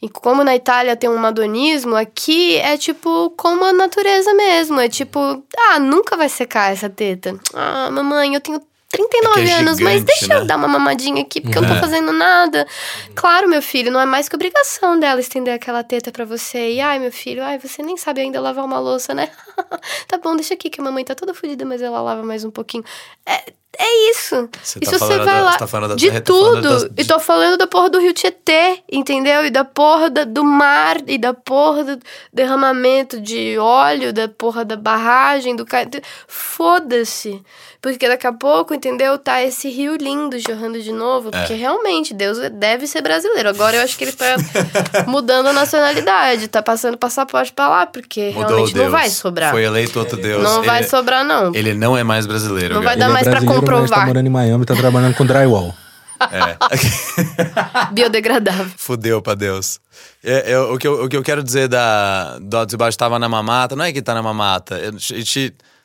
E 0.01 0.09
como 0.09 0.45
na 0.45 0.55
Itália 0.55 0.97
tem 0.97 1.09
um 1.09 1.17
madonismo, 1.17 1.97
aqui 1.97 2.57
é 2.57 2.77
tipo 2.77 3.31
como 3.39 3.65
a 3.65 3.73
natureza 3.73 4.33
mesmo. 4.35 4.79
É 4.79 4.89
tipo, 4.89 5.43
ah, 5.57 5.79
nunca 5.79 6.15
vai 6.15 6.29
secar 6.29 6.73
essa 6.73 6.91
teta. 6.91 7.35
Ah, 7.55 7.91
mamãe, 7.91 8.35
eu 8.35 8.41
tenho 8.41 8.61
39 8.97 9.41
É 9.41 9.45
é 9.51 9.55
anos, 9.55 9.81
mas 9.81 10.01
gigante, 10.01 10.05
deixa 10.05 10.27
né? 10.29 10.41
eu 10.41 10.45
dar 10.47 10.57
uma 10.57 10.69
mamadinha 10.69 11.23
aqui, 11.23 11.41
porque 11.41 11.57
eu 11.59 11.63
não 11.63 11.69
tô 11.69 11.77
É. 11.77 11.81
fazendo 11.81 12.13
nada. 12.13 12.67
Claro, 13.15 13.49
meu 13.49 13.61
filho, 13.63 13.91
não 13.91 14.01
é 14.01 14.07
mais 14.07 14.29
que 14.29 14.35
obrigação 14.37 14.99
dela 14.99 15.21
estender 15.21 15.55
aquela 15.55 15.83
teta 15.83 16.11
pra 16.13 16.25
você. 16.25 16.73
E 16.73 16.81
ai, 16.81 16.99
meu 16.99 17.13
filho, 17.13 17.43
ai, 17.43 17.59
você 17.59 17.83
nem 17.83 17.97
sabe 17.97 18.21
ainda 18.21 18.41
lavar 18.41 18.65
uma 18.65 18.79
louça, 18.79 19.15
né? 19.15 19.31
tá 20.09 20.19
bom, 20.19 20.35
deixa 20.37 20.55
aqui 20.55 20.71
que 20.71 20.81
a 20.81 20.85
mamãe 20.85 21.05
tá 21.05 21.15
toda 21.15 21.35
fodida, 21.35 21.65
mas 21.65 21.83
ela 21.83 22.01
lava 22.01 22.23
mais 22.23 22.45
um 22.45 22.51
pouquinho. 22.51 22.85
É, 23.27 23.53
é 23.79 24.11
isso. 24.11 24.49
Você 24.63 24.79
e 24.79 24.85
tá 24.85 24.91
se 24.93 24.99
você 24.99 24.99
falando 24.99 25.25
vai 25.25 25.35
da- 25.35 25.43
lá 25.43 25.53
você 25.53 25.59
tá 25.59 25.67
falando 25.67 25.91
da- 25.91 25.97
de 25.97 26.07
tá 26.11 26.23
falando 26.33 26.55
tudo, 26.55 26.69
das- 26.69 26.91
e 26.97 27.05
tô 27.05 27.19
falando 27.21 27.57
da 27.59 27.67
porra 27.67 27.91
do 27.91 27.99
Rio 28.01 28.13
Tietê, 28.13 28.79
entendeu? 28.91 29.45
E 29.45 29.51
da 29.51 29.65
porra 29.65 30.09
da- 30.11 30.25
do 30.25 30.45
mar, 30.45 30.97
e 31.07 31.19
da 31.19 31.33
porra 31.35 31.85
do 31.85 31.99
derramamento 32.33 33.21
de 33.21 33.59
óleo, 33.59 34.13
da 34.13 34.29
porra 34.29 34.65
da 34.65 34.77
barragem, 34.77 35.55
do... 35.57 35.65
ca- 35.65 35.87
Foda-se. 36.27 37.43
Porque 37.81 38.09
daqui 38.09 38.27
a 38.27 38.33
pouco, 38.33 38.73
entendeu? 38.73 39.19
Tá 39.19 39.43
esse 39.43 39.69
rio 39.69 39.97
lindo 39.97 40.39
jorrando 40.39 40.81
de 40.81 40.91
novo. 40.91 41.29
É. 41.29 41.33
Porque 41.39 41.53
realmente, 41.53 42.15
Deus 42.15 42.39
deve 42.53 42.87
ser 42.87 43.03
brasileiro. 43.03 43.51
Agora 43.51 43.77
eu 43.77 43.83
acho 43.83 43.99
que 43.99 44.05
ele 44.05 44.13
tá 44.13 44.37
mudando 45.07 45.49
a 45.49 45.53
nacionalidade. 45.53 46.49
Tá 46.49 46.63
passando 46.63 46.97
passaporte 46.97 47.53
pra 47.53 47.69
lá, 47.69 47.85
porque 47.87 48.31
Mudou 48.35 48.47
realmente 48.49 48.73
Deus. 48.73 48.85
não 48.87 48.91
vai 48.91 49.11
sobrar. 49.11 49.51
Foi 49.51 49.65
eleito 49.65 49.99
outro 49.99 50.17
Deus. 50.17 50.43
Não 50.43 50.63
vai 50.63 50.79
ele, 50.81 50.89
sobrar, 50.89 51.25
não. 51.25 51.55
Ele 51.55 51.75
não 51.75 51.95
é 51.95 52.03
mais 52.03 52.27
brasileiro. 52.27 52.75
Não 52.75 52.83
vai 52.83 52.97
Gabi. 52.97 53.01
dar 53.01 53.09
mais 53.11 53.25
pra 53.25 53.33
brasileiro, 53.33 53.61
mas 53.67 53.81
comprovar. 53.81 54.01
tá 54.01 54.07
morando 54.07 54.27
em 54.27 54.31
Miami 54.31 54.63
e 54.63 54.67
tá 54.67 54.75
trabalhando 54.75 55.15
com 55.15 55.27
drywall. 55.27 55.75
Biodegradável. 57.93 58.73
Fudeu 58.77 59.21
pra 59.21 59.35
Deus. 59.35 59.81
É, 60.23 60.53
é, 60.53 60.59
o, 60.59 60.79
que 60.79 60.87
eu, 60.87 61.05
o 61.05 61.09
que 61.09 61.17
eu 61.17 61.23
quero 61.23 61.43
dizer 61.43 61.69
da, 61.69 62.39
do 62.39 62.57
Altos 62.57 62.73
e 62.73 62.77
Baixos 62.77 62.97
tava 62.97 63.19
na 63.19 63.29
mamata, 63.29 63.77
não 63.77 63.85
é 63.85 63.93
que 63.93 64.01
tá 64.03 64.15
na 64.15 64.23
mamata. 64.23 64.77
Eu- 64.79 64.95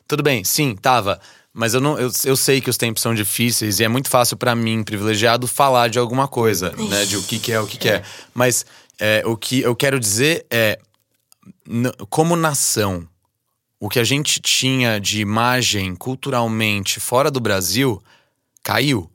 tudo 0.07 0.23
bem, 0.23 0.43
sim, 0.43 0.75
tava. 0.75 1.19
Mas 1.53 1.73
eu, 1.73 1.81
não, 1.81 1.97
eu, 1.99 2.09
eu 2.25 2.35
sei 2.35 2.61
que 2.61 2.69
os 2.69 2.77
tempos 2.77 3.01
são 3.01 3.13
difíceis 3.13 3.79
e 3.79 3.83
é 3.83 3.87
muito 3.87 4.09
fácil 4.09 4.37
pra 4.37 4.55
mim, 4.55 4.83
privilegiado, 4.83 5.47
falar 5.47 5.89
de 5.89 5.99
alguma 5.99 6.27
coisa, 6.27 6.71
né? 6.89 7.05
De 7.05 7.17
o 7.17 7.23
que, 7.23 7.39
que 7.39 7.51
é, 7.51 7.59
o 7.59 7.67
que, 7.67 7.77
que 7.77 7.89
é. 7.89 8.03
Mas 8.33 8.65
é, 8.99 9.23
o 9.25 9.35
que 9.35 9.61
eu 9.61 9.75
quero 9.75 9.99
dizer 9.99 10.45
é, 10.49 10.79
como 12.09 12.35
nação, 12.35 13.05
o 13.79 13.87
que 13.89 13.99
a 13.99 14.03
gente 14.03 14.39
tinha 14.39 14.99
de 14.99 15.21
imagem 15.21 15.95
culturalmente 15.95 16.99
fora 16.99 17.31
do 17.31 17.39
Brasil 17.39 18.01
caiu. 18.61 19.09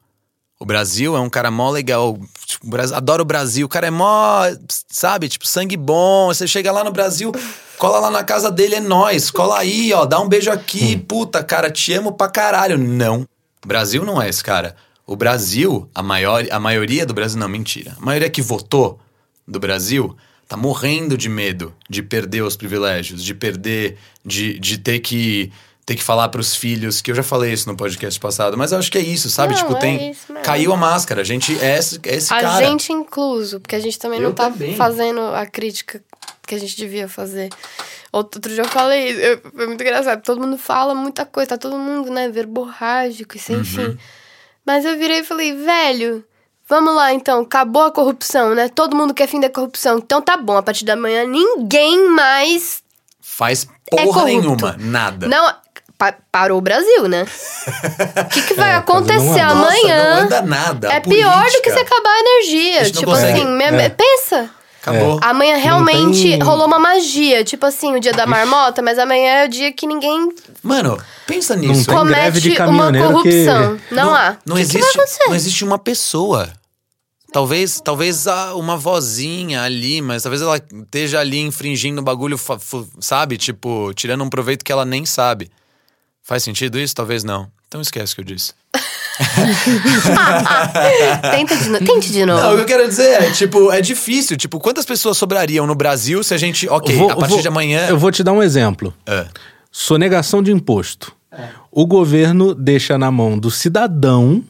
O 0.59 0.65
Brasil 0.65 1.17
é 1.17 1.21
um 1.21 1.29
cara 1.29 1.51
mó 1.51 1.71
legal. 1.71 2.19
Tipo, 2.47 2.67
o 2.67 2.71
Brasil- 2.71 2.97
adoro 2.97 3.23
o 3.23 3.27
Brasil. 3.27 3.67
O 3.67 3.69
cara 3.69 3.89
é 3.89 3.91
mó, 3.91 4.45
sabe? 4.89 5.29
Tipo, 5.29 5.47
sangue 5.47 5.77
bom. 5.77 6.29
Você 6.29 6.47
chega 6.47 6.73
lá 6.73 6.83
no 6.83 6.93
Brasil, 6.93 7.33
cola 7.77 7.99
lá 7.99 8.11
na 8.11 8.25
casa 8.25 8.51
dele, 8.51 8.77
é 8.77 8.81
nós. 8.81 9.31
Cola 9.31 9.59
aí, 9.59 9.93
ó. 9.93 10.07
Dá 10.07 10.19
um 10.21 10.29
beijo 10.29 10.51
aqui. 10.51 10.97
Puta, 10.97 11.45
cara, 11.45 11.71
te 11.71 11.93
amo 11.93 12.13
pra 12.13 12.29
caralho. 12.29 12.79
Não. 12.79 13.27
O 13.63 13.69
Brasil 13.69 14.05
não 14.05 14.23
é 14.23 14.29
esse 14.29 14.43
cara. 14.43 14.77
O 15.07 15.17
Brasil, 15.17 15.91
a, 15.95 16.03
maior, 16.03 16.47
a 16.51 16.59
maioria 16.59 17.05
do 17.05 17.13
Brasil, 17.13 17.39
não, 17.39 17.49
mentira. 17.49 17.95
A 18.01 18.05
maioria 18.05 18.31
que 18.31 18.41
votou 18.41 18.99
do 19.47 19.61
Brasil 19.61 20.17
tá 20.49 20.57
morrendo 20.57 21.17
de 21.17 21.29
medo 21.29 21.75
de 21.89 22.03
perder 22.03 22.43
os 22.43 22.57
privilégios, 22.57 23.23
de 23.25 23.35
perder, 23.35 23.97
de, 24.25 24.59
de 24.59 24.79
ter 24.79 25.01
que 25.01 25.51
ter 25.87 25.97
que 25.97 26.03
falar 26.03 26.31
pros 26.31 26.57
filhos, 26.57 27.03
que 27.03 27.11
eu 27.11 27.15
já 27.15 27.23
falei 27.23 27.53
isso 27.53 27.69
no 27.69 27.77
podcast 27.77 28.19
passado, 28.19 28.57
mas 28.57 28.73
eu 28.73 28.79
acho 28.79 28.91
que 28.91 28.97
é 28.97 29.03
isso, 29.03 29.29
sabe? 29.29 29.53
Não, 29.53 29.61
tipo, 29.61 29.77
é 29.77 29.81
tem. 29.81 30.17
caiu 30.43 30.73
a 30.73 30.77
máscara, 30.79 31.21
a 31.21 31.25
gente 31.25 31.55
é 31.63 31.77
esse, 31.77 32.01
é 32.05 32.15
esse 32.15 32.33
a 32.33 32.41
cara. 32.41 32.65
gente 32.65 32.91
incluso, 32.91 33.61
porque 33.61 33.77
a 33.77 33.81
gente 33.81 33.99
também 33.99 34.19
Eu 34.19 34.29
não 34.29 34.33
tá 34.35 34.51
também. 34.51 34.75
fazendo 34.77 35.21
a 35.21 35.45
crítica 35.45 36.03
que 36.47 36.55
a 36.55 36.59
gente 36.59 36.75
devia 36.75 37.07
fazer. 37.07 37.51
Outro, 38.11 38.39
outro 38.39 38.55
dia 38.55 38.63
eu 38.63 38.69
falei, 38.69 39.11
eu- 39.13 39.43
foi 39.55 39.67
muito 39.67 39.81
engraçado, 39.83 40.23
todo 40.23 40.41
mundo 40.41 40.57
fala 40.57 40.95
muita 40.95 41.27
coisa, 41.27 41.49
tá 41.51 41.59
todo 41.59 41.77
mundo, 41.77 42.11
né, 42.11 42.31
verborrágico, 42.31 43.37
isso, 43.37 43.53
Uhum. 43.53 43.61
enfim. 43.61 43.99
Mas 44.65 44.87
eu 44.87 44.97
virei 44.97 45.19
e 45.19 45.25
falei, 45.25 45.55
velho, 45.55 46.25
vamos 46.69 46.95
lá 46.95 47.13
então, 47.13 47.41
acabou 47.43 47.83
a 47.83 47.91
corrupção, 47.91 48.55
né? 48.55 48.69
Todo 48.69 48.97
mundo 48.97 49.15
quer 49.15 49.27
fim 49.29 49.41
da 49.41 49.49
corrupção, 49.51 49.99
então 49.99 50.21
tá 50.23 50.37
bom, 50.37 50.57
a 50.57 50.63
partir 50.63 50.85
da 50.85 50.97
manhã 50.97 51.25
ninguém 51.25 52.09
mais 52.11 52.83
Faz 53.21 53.67
é 53.93 53.97
porra 54.05 54.23
corrupto. 54.23 54.27
nenhuma, 54.27 54.77
nada. 54.79 55.27
Não, 55.27 55.53
pa- 55.99 56.15
parou 56.31 56.59
o 56.59 56.61
Brasil, 56.61 57.09
né? 57.09 57.27
O 58.19 58.29
que, 58.31 58.43
que 58.43 58.55
vai 58.55 58.71
É, 58.71 58.75
acontecer 58.77 59.41
anda. 59.41 59.55
Nossa, 59.55 59.67
amanhã? 59.69 60.15
não 60.17 60.23
anda 60.27 60.43
nada. 60.43 60.93
É 60.93 61.01
pior 61.01 61.45
do 61.51 61.63
que 61.63 61.71
se 61.73 61.79
acabar 61.79 62.11
a 62.11 62.21
energia. 62.21 62.91
Tipo 62.93 63.07
consegue. 63.11 63.41
assim, 63.41 63.47
É. 63.85 63.89
pensa. 63.89 64.51
Acabou. 64.87 65.19
Amanhã 65.23 65.57
realmente 65.57 66.23
tem- 66.23 66.43
rolou 66.43 66.67
uma 66.67 66.79
magia. 66.79 67.43
Tipo 67.43 67.65
assim, 67.67 67.95
o 67.95 68.01
dia 68.01 68.13
da 68.13 68.27
marmota, 68.27 68.83
mas 68.83 68.99
amanhã 68.99 69.43
é 69.43 69.47
o 69.47 69.49
dia 69.49 69.73
que 69.73 69.87
ninguém 69.87 70.29
Mano, 70.63 70.99
pensa 71.27 71.57
nisso. 71.57 71.87
tem 71.87 72.05
greve 72.07 72.41
de 72.41 72.55
comete 72.57 72.99
uma 72.99 73.07
corrupção. 73.09 73.79
que- 73.79 73.95
Não, 73.95 74.15
há. 74.15 74.37
Não 74.45 74.55
O 74.55 74.57
que 74.57 74.63
existe, 74.63 74.77
que 74.79 74.83
vai 74.83 74.91
acontecer? 75.05 75.25
não 75.29 75.35
existe 75.35 75.65
uma 75.65 75.79
pessoa. 75.79 76.53
Talvez, 77.33 77.81
talvez 77.81 78.27
uma 78.55 78.77
vozinha 78.77 79.63
ali, 79.63 80.01
mas 80.01 80.23
talvez 80.23 80.41
ela 80.41 80.57
esteja 80.57 81.19
ali 81.19 81.41
infringindo 81.41 82.01
o 82.01 82.05
bagulho, 82.05 82.39
sabe? 83.01 83.37
Tipo, 83.37 83.93
tirando 83.95 84.23
um 84.23 84.29
proveito 84.31 84.65
que 84.65 84.71
ela 84.71 84.85
nem 84.85 85.05
sabe. 85.05 85.51
Faz 86.23 86.43
sentido 86.45 86.79
isso? 86.79 86.95
Talvez 86.95 87.25
não. 87.25 87.51
Então 87.67 87.81
esquece 87.81 88.13
o 88.13 88.17
que 88.17 88.21
eu 88.21 88.25
disse. 88.37 88.53
Tenta 91.31 91.57
de 91.57 91.69
novo. 91.71 91.85
Tente 91.85 92.13
de 92.13 92.27
Não, 92.27 92.37
o 92.37 92.41
novo. 92.43 92.57
que 92.57 92.63
eu 92.63 92.67
quero 92.67 92.89
dizer 92.89 93.23
é, 93.23 93.31
tipo, 93.31 93.71
é 93.71 93.81
difícil. 93.81 94.37
Tipo, 94.37 94.59
quantas 94.59 94.85
pessoas 94.85 95.17
sobrariam 95.17 95.67
no 95.67 95.75
Brasil 95.75 96.23
se 96.25 96.35
a 96.35 96.39
gente. 96.39 96.69
Ok, 96.69 96.97
Vou- 96.97 97.11
a 97.11 97.17
partir 97.17 97.35
vou- 97.35 97.43
de 97.43 97.49
amanhã. 97.49 97.87
Eu 97.89 97.99
vou 97.99 98.11
te 98.11 98.23
dar 98.23 98.33
um 98.33 98.43
exemplo. 98.43 98.93
É. 99.07 99.27
Sonegação 99.71 100.43
de 100.43 100.53
imposto. 100.53 101.13
O 101.71 101.85
governo 101.87 102.55
deixa 102.55 102.97
na 102.97 103.11
mão 103.11 103.37
do 103.37 103.51
cidadão 103.51 104.43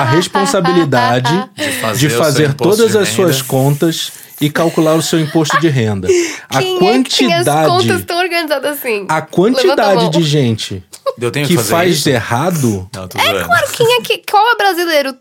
a 0.00 0.04
responsabilidade 0.04 1.50
De 1.54 1.72
fazer 1.80 2.08
de 2.08 2.14
fazer 2.14 2.54
todas 2.54 2.92
de 2.92 2.98
as 2.98 3.08
suas 3.08 3.42
contas 3.42 4.12
e 4.40 4.50
calcular 4.50 4.94
o 4.94 5.02
seu 5.02 5.18
imposto 5.20 5.58
de 5.60 5.68
renda. 5.68 6.08
A 6.48 6.58
Quem 6.58 6.76
é 6.76 7.02
que 7.02 7.16
tem 7.18 7.32
as 7.32 7.44
quantidade, 7.44 7.68
contas 7.68 8.04
tão 8.04 8.18
organizadas 8.18 8.78
assim? 8.78 9.06
a 9.08 9.16
a 9.16 9.22
quantidade 9.22 9.94
mão. 10.02 10.10
de 10.10 10.22
gente 10.22 10.84
Eu 11.18 11.30
tenho 11.30 11.46
que 11.46 11.56
fazer 11.56 11.70
faz 11.70 11.96
isso? 11.96 12.08
errado 12.10 12.88
Não, 12.94 13.08
zoando. 13.08 13.44
Claro, 13.46 13.66
quem 13.72 13.96
é 13.96 14.00
que. 14.02 14.22
Qual 14.30 14.46
é 14.52 14.56
brasileiro 14.56 15.16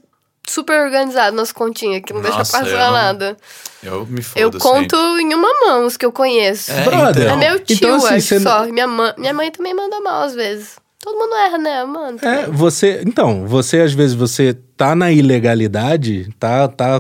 super 0.48 0.80
organizado 0.84 1.36
nas 1.36 1.52
continhas, 1.52 2.02
que 2.06 2.14
não 2.14 2.22
deixa 2.22 2.38
Nossa, 2.38 2.60
passar 2.60 2.70
eu 2.70 2.78
não- 2.78 2.92
nada. 2.92 3.38
Eu 3.82 4.06
me 4.06 4.22
fodo 4.22 4.40
Eu 4.42 4.52
conto 4.52 4.96
sempre. 4.98 5.22
em 5.24 5.34
uma 5.34 5.50
mão 5.62 5.86
os 5.86 5.96
que 5.98 6.06
eu 6.06 6.12
conheço. 6.12 6.72
É, 6.72 6.82
Brother. 6.82 7.24
então. 7.24 7.36
É 7.36 7.50
meu 7.50 7.60
tio, 7.60 7.76
Então, 7.76 7.96
assim, 7.98 8.16
acho 8.16 8.28
você- 8.28 8.40
só. 8.42 8.66
Minha 8.66 8.88
mãe, 8.88 9.14
minha 9.18 9.34
mãe 9.34 9.52
também 9.52 9.74
manda 9.74 10.00
mal 10.02 10.24
às 10.24 10.34
vezes. 10.36 10.76
Todo 11.06 11.20
mundo 11.20 11.36
erra, 11.36 11.58
né, 11.60 11.86
mano? 11.86 12.18
É, 12.20 12.48
você. 12.48 13.04
Então, 13.06 13.46
você 13.46 13.82
às 13.82 13.94
vezes 13.94 14.16
você 14.16 14.58
tá 14.76 14.96
na 14.96 15.12
ilegalidade, 15.12 16.34
tá. 16.40 16.68
tá 16.68 17.00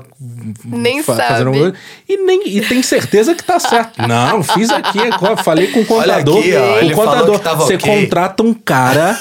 Nem 0.64 1.02
sabe. 1.02 1.28
fazendo 1.28 1.48
alguma 1.48 1.72
coisa, 1.72 1.78
e, 2.08 2.18
nem, 2.24 2.48
e 2.50 2.62
tem 2.62 2.84
certeza 2.84 3.34
que 3.34 3.44
tá 3.44 3.60
certo. 3.60 4.00
Não, 4.08 4.44
fiz 4.44 4.70
aqui, 4.70 5.00
falei 5.44 5.72
com 5.72 5.80
o 5.80 5.98
Olha 5.98 6.20
contador. 6.20 6.38
aqui, 6.38 6.56
ó, 6.56 6.86
o 6.86 6.92
contador, 6.92 7.38
que 7.40 7.44
tava 7.44 7.66
você 7.66 7.76
ok. 7.76 8.02
contrata 8.04 8.44
um 8.44 8.54
cara 8.54 9.20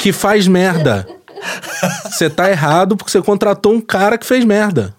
que 0.00 0.12
faz 0.12 0.46
merda. 0.46 1.08
Você 2.10 2.28
tá 2.28 2.50
errado 2.50 2.94
porque 2.94 3.10
você 3.10 3.22
contratou 3.22 3.72
um 3.72 3.80
cara 3.80 4.18
que 4.18 4.26
fez 4.26 4.44
merda. 4.44 4.94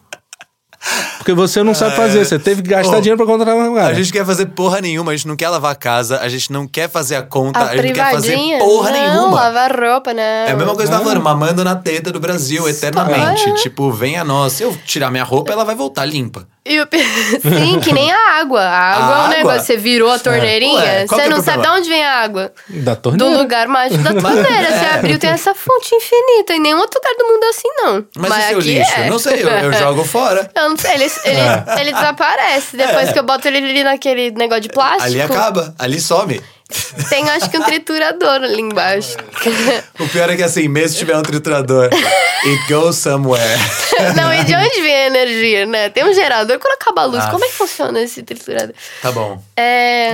Porque 1.17 1.33
você 1.33 1.61
não 1.63 1.73
sabe 1.73 1.95
fazer, 1.95 2.23
você 2.23 2.39
teve 2.39 2.61
que 2.61 2.69
gastar 2.69 2.97
Ô, 2.97 3.01
dinheiro 3.01 3.17
pra 3.17 3.25
contratar 3.25 3.55
um 3.55 3.75
cara. 3.75 3.87
A 3.89 3.93
gente 3.93 4.11
quer 4.13 4.25
fazer 4.25 4.45
porra 4.47 4.79
nenhuma, 4.79 5.11
a 5.11 5.15
gente 5.15 5.27
não 5.27 5.35
quer 5.35 5.49
lavar 5.49 5.71
a 5.71 5.75
casa, 5.75 6.19
a 6.19 6.29
gente 6.29 6.51
não 6.51 6.67
quer 6.67 6.89
fazer 6.89 7.15
a 7.15 7.23
conta, 7.23 7.59
A 7.59 7.63
a, 7.69 7.75
gente 7.75 7.87
não 7.87 7.93
quer 7.93 8.11
fazer 8.11 8.37
porra 8.59 8.91
não, 8.91 8.99
nenhuma. 8.99 9.35
lavar 9.35 9.75
roupa, 9.75 10.13
né? 10.13 10.45
É 10.47 10.51
a 10.51 10.55
mesma 10.55 10.73
coisa 10.73 10.89
que 10.89 10.97
tava 10.97 11.03
falando, 11.03 11.23
mamando 11.23 11.63
na 11.63 11.75
teta 11.75 12.11
do 12.11 12.19
Brasil 12.19 12.67
eternamente. 12.69 13.53
Tipo, 13.55 13.91
vem 13.91 14.17
a 14.17 14.23
nós. 14.23 14.53
Se 14.53 14.63
eu 14.63 14.77
tirar 14.85 15.11
minha 15.11 15.23
roupa, 15.23 15.51
ela 15.51 15.65
vai 15.65 15.75
voltar 15.75 16.05
limpa. 16.05 16.47
Sim, 17.41 17.79
que 17.79 17.93
nem 17.93 18.11
a 18.11 18.39
água. 18.39 18.61
A 18.61 18.95
água 18.95 19.05
A 19.07 19.17
é 19.17 19.21
um 19.21 19.23
água? 19.25 19.37
negócio. 19.37 19.61
Você 19.65 19.77
virou 19.77 20.11
a 20.11 20.19
torneirinha, 20.19 20.79
Ué, 20.79 21.05
qual 21.07 21.19
você 21.19 21.25
é 21.25 21.29
não 21.29 21.41
sabe 21.43 21.63
de 21.63 21.69
onde 21.69 21.89
vem 21.89 22.03
a 22.05 22.15
água. 22.21 22.51
Da 22.69 22.93
Do 22.95 23.01
torneira. 23.01 23.37
lugar 23.37 23.67
mágico 23.67 24.03
da 24.03 24.13
torneira. 24.21 24.67
Você 24.71 24.85
abriu, 24.97 25.19
tem 25.19 25.29
essa 25.29 25.53
fonte 25.55 25.93
infinita. 25.95 26.53
Em 26.53 26.59
nenhum 26.59 26.79
outro 26.79 26.99
lugar 26.99 27.13
do 27.17 27.31
mundo 27.33 27.43
é 27.43 27.49
assim, 27.49 27.67
não. 27.77 28.05
Mas, 28.17 28.31
e 28.45 28.47
seu 28.49 28.57
aqui 28.59 28.73
lixo? 28.79 28.91
é. 28.99 29.09
Não 29.09 29.19
sei, 29.19 29.43
eu, 29.43 29.47
eu 29.49 29.73
jogo 29.73 30.03
fora. 30.03 30.49
Eu 30.55 30.69
não 30.69 30.77
sei, 30.77 30.91
ele, 30.95 31.03
ele, 31.25 31.81
ele 31.81 31.93
desaparece. 31.93 32.77
Depois 32.77 33.09
É. 33.09 33.13
que 33.13 33.19
eu 33.19 33.23
boto 33.23 33.47
ele 33.47 33.57
ali 33.57 33.83
naquele 33.83 34.31
negócio 34.31 34.61
de 34.61 34.69
plástico. 34.69 35.03
Ali 35.03 35.21
acaba, 35.21 35.73
ali 35.79 35.99
some. 35.99 36.41
Tem, 37.09 37.29
acho 37.29 37.49
que 37.49 37.57
um 37.57 37.63
triturador 37.63 38.43
ali 38.43 38.61
embaixo. 38.61 39.15
O 39.99 40.07
pior 40.09 40.29
é 40.29 40.35
que 40.35 40.43
assim, 40.43 40.67
mesmo 40.67 40.89
se 40.89 40.97
tiver 40.97 41.15
um 41.17 41.21
triturador, 41.23 41.89
it 41.93 42.67
goes 42.67 42.97
somewhere. 42.97 43.57
não, 44.15 44.33
e 44.33 44.43
de 44.43 44.53
onde 44.53 44.81
vem 44.81 44.93
a 44.95 45.07
energia, 45.07 45.65
né? 45.65 45.89
Tem 45.89 46.03
um 46.03 46.13
gerador. 46.13 46.59
Quando 46.59 46.73
acaba 46.73 47.03
a 47.03 47.05
luz, 47.05 47.23
Ah. 47.23 47.29
como 47.31 47.45
é 47.45 47.47
que 47.47 47.53
funciona 47.53 48.01
esse 48.01 48.21
triturador? 48.23 48.75
Tá 49.01 49.11
bom. 49.11 49.41
É. 49.55 50.11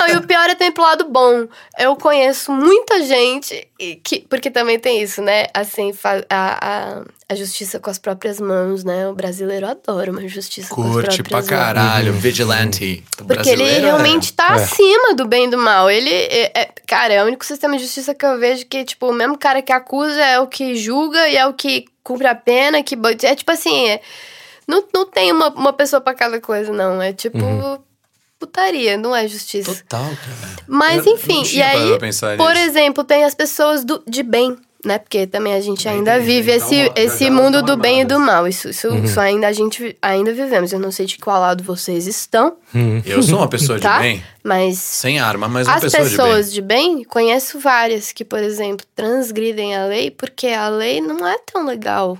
Não, 0.00 0.08
e 0.08 0.16
o 0.16 0.22
pior 0.26 0.48
é 0.48 0.54
também 0.54 0.72
pro 0.72 0.82
lado 0.82 1.04
bom. 1.04 1.46
Eu 1.78 1.94
conheço 1.96 2.50
muita 2.50 3.04
gente 3.04 3.68
que. 4.02 4.20
Porque 4.28 4.50
também 4.50 4.78
tem 4.78 5.02
isso, 5.02 5.20
né? 5.22 5.46
Assim, 5.54 5.92
a, 6.28 6.58
a, 6.60 7.02
a 7.32 7.34
justiça 7.34 7.78
com 7.80 7.90
as 7.90 7.98
próprias 7.98 8.38
mãos, 8.40 8.84
né? 8.84 9.08
O 9.08 9.14
brasileiro 9.14 9.66
adora 9.66 10.10
uma 10.10 10.26
justiça 10.28 10.68
com 10.74 10.82
as 10.82 10.88
Curte 10.90 11.22
próprias 11.22 11.28
pra 11.28 11.38
mãos. 11.38 11.48
caralho, 11.48 12.12
vigilante. 12.12 13.02
O 13.20 13.24
Porque 13.24 13.50
ele 13.50 13.64
realmente 13.64 14.32
tá 14.32 14.48
É. 14.58 14.62
acima 14.62 15.14
do 15.14 15.26
bem 15.26 15.46
e 15.46 15.50
do 15.50 15.58
mal. 15.58 15.90
Ele, 15.90 16.10
é, 16.10 16.52
é- 16.60 16.70
cara, 16.86 17.12
é 17.14 17.22
o 17.22 17.26
único 17.26 17.44
sistema 17.44 17.76
de 17.76 17.82
justiça 17.82 18.14
que 18.14 18.24
eu 18.24 18.38
vejo 18.38 18.64
que, 18.66 18.84
tipo, 18.84 19.08
o 19.08 19.12
mesmo 19.12 19.36
cara 19.36 19.60
que 19.62 19.72
acusa 19.72 20.20
é 20.24 20.38
o 20.38 20.46
que 20.46 20.76
julga 20.76 21.28
e 21.28 21.36
é 21.36 21.46
o 21.46 21.52
que 21.52 21.86
cumpre 22.04 22.26
a 22.26 22.34
pena, 22.34 22.82
que... 22.82 22.96
É 23.22 23.34
tipo 23.34 23.50
assim, 23.50 23.88
é- 23.88 24.00
não, 24.68 24.84
não 24.94 25.04
tem 25.06 25.32
uma, 25.32 25.48
uma 25.48 25.72
pessoa 25.72 26.00
pra 26.00 26.14
cada 26.14 26.40
coisa, 26.40 26.72
não. 26.72 27.00
É 27.02 27.12
tipo 27.12 27.38
putaria, 28.38 28.96
não 28.96 29.14
é 29.14 29.26
justiça. 29.28 29.72
Total, 29.74 30.00
cara. 30.04 30.56
Mas 30.66 31.06
Eu 31.06 31.14
enfim, 31.14 31.42
e 31.52 31.62
aí, 31.62 31.88
por 31.96 32.02
nisso. 32.02 32.24
exemplo, 32.58 33.04
tem 33.04 33.24
as 33.24 33.34
pessoas 33.36 33.84
do, 33.84 34.02
de 34.06 34.22
bem, 34.24 34.56
né? 34.84 34.98
Porque 34.98 35.26
também 35.26 35.54
a 35.54 35.60
gente 35.60 35.88
ainda 35.88 36.14
tem, 36.16 36.22
vive 36.22 36.50
esse, 36.52 36.74
então, 36.74 36.94
já 36.96 37.02
esse 37.02 37.24
já 37.24 37.30
mundo 37.30 37.62
do 37.62 37.76
bem 37.76 38.00
e 38.00 38.04
do 38.04 38.18
mal. 38.18 38.46
Isso, 38.48 38.68
isso, 38.68 38.88
Uhum. 38.88 39.04
isso 39.04 39.20
ainda 39.20 39.46
a 39.48 39.52
gente 39.52 39.96
ainda 40.02 40.32
vivemos. 40.32 40.72
Eu 40.72 40.80
não 40.80 40.90
sei 40.90 41.06
de 41.06 41.18
qual 41.18 41.40
lado 41.40 41.62
vocês 41.62 42.06
estão, 42.06 42.56
Eu 43.04 43.22
sou 43.22 43.38
uma 43.38 43.48
pessoa 43.48 43.78
de 43.78 43.82
tá? 43.84 43.98
bem, 44.00 44.22
Mas 44.42 44.78
sem 44.78 45.18
arma, 45.20 45.48
mas 45.48 45.66
uma 45.68 45.76
as 45.76 45.82
pessoa 45.82 46.02
de 46.04 46.08
bem. 46.16 46.16
pessoas 46.26 46.52
de 46.52 46.60
bem, 46.62 47.04
conheço 47.04 47.58
várias 47.60 48.12
que, 48.12 48.24
por 48.24 48.40
exemplo, 48.40 48.84
transgridem 48.94 49.76
a 49.76 49.86
lei 49.86 50.10
porque 50.10 50.48
a 50.48 50.68
lei 50.68 51.00
não 51.00 51.26
é 51.26 51.36
tão 51.52 51.64
legal. 51.64 52.18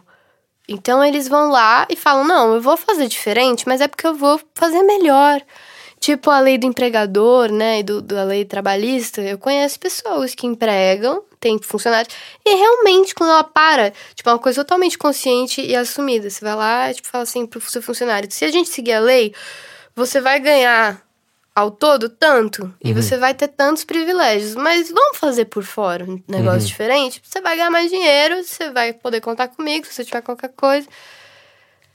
Então 0.69 1.05
eles 1.05 1.27
vão 1.29 1.51
lá 1.51 1.87
e 1.91 1.97
falam: 1.97 2.25
não, 2.25 2.55
eu 2.55 2.61
vou 2.61 2.77
fazer 2.77 3.09
diferente, 3.09 3.67
mas 3.67 3.81
é 3.81 3.89
porque 3.89 4.07
eu 4.07 4.15
vou 4.15 4.41
fazer 4.55 4.83
melhor. 4.85 5.43
Tipo 6.03 6.31
a 6.31 6.41
lei 6.41 6.59
do 6.59 6.67
empregador, 6.67 7.53
né? 7.53 7.79
E 7.79 7.83
do, 7.85 8.03
da 8.03 8.25
lei 8.25 8.45
trabalhista. 8.45 9.21
Eu 9.21 9.39
conheço 9.39 9.79
pessoas 9.79 10.35
que 10.35 10.49
empregam, 10.49 11.23
tem 11.39 11.57
funcionários, 11.63 12.13
e 12.45 12.57
realmente, 12.57 13.15
quando 13.15 13.31
ela 13.31 13.45
para, 13.45 13.93
tipo, 14.13 14.29
é 14.29 14.33
uma 14.33 14.39
coisa 14.41 14.65
totalmente 14.65 14.99
consciente 14.99 15.61
e 15.61 15.77
assumida. 15.77 16.29
Você 16.29 16.45
vai 16.45 16.57
lá 16.57 16.91
e 16.91 16.95
tipo, 16.95 17.07
fala 17.07 17.23
assim 17.23 17.47
pro 17.47 17.61
seu 17.61 17.81
funcionário: 17.81 18.29
se 18.33 18.45
a 18.45 18.51
gente 18.51 18.69
seguir 18.69 18.95
a 18.95 18.99
lei, 19.01 19.33
você 19.95 20.21
vai 20.21 20.41
ganhar 20.41 21.01
ao 21.55 21.71
todo 21.71 22.09
tanto 22.09 22.75
e 22.83 22.93
você 22.93 23.17
vai 23.17 23.33
ter 23.33 23.47
tantos 23.47 23.85
privilégios. 23.85 24.57
Mas 24.57 24.91
vamos 24.91 25.19
fazer 25.19 25.45
por 25.45 25.63
fora 25.63 26.05
um 26.05 26.21
negócio 26.27 26.67
diferente? 26.67 27.23
Você 27.23 27.41
vai 27.41 27.55
ganhar 27.55 27.71
mais 27.71 27.89
dinheiro, 27.89 28.43
você 28.43 28.71
vai 28.71 28.93
poder 28.93 29.21
contar 29.21 29.47
comigo 29.47 29.87
se 29.87 29.93
você 29.95 30.05
tiver 30.05 30.23
qualquer 30.23 30.51
coisa. 30.51 30.89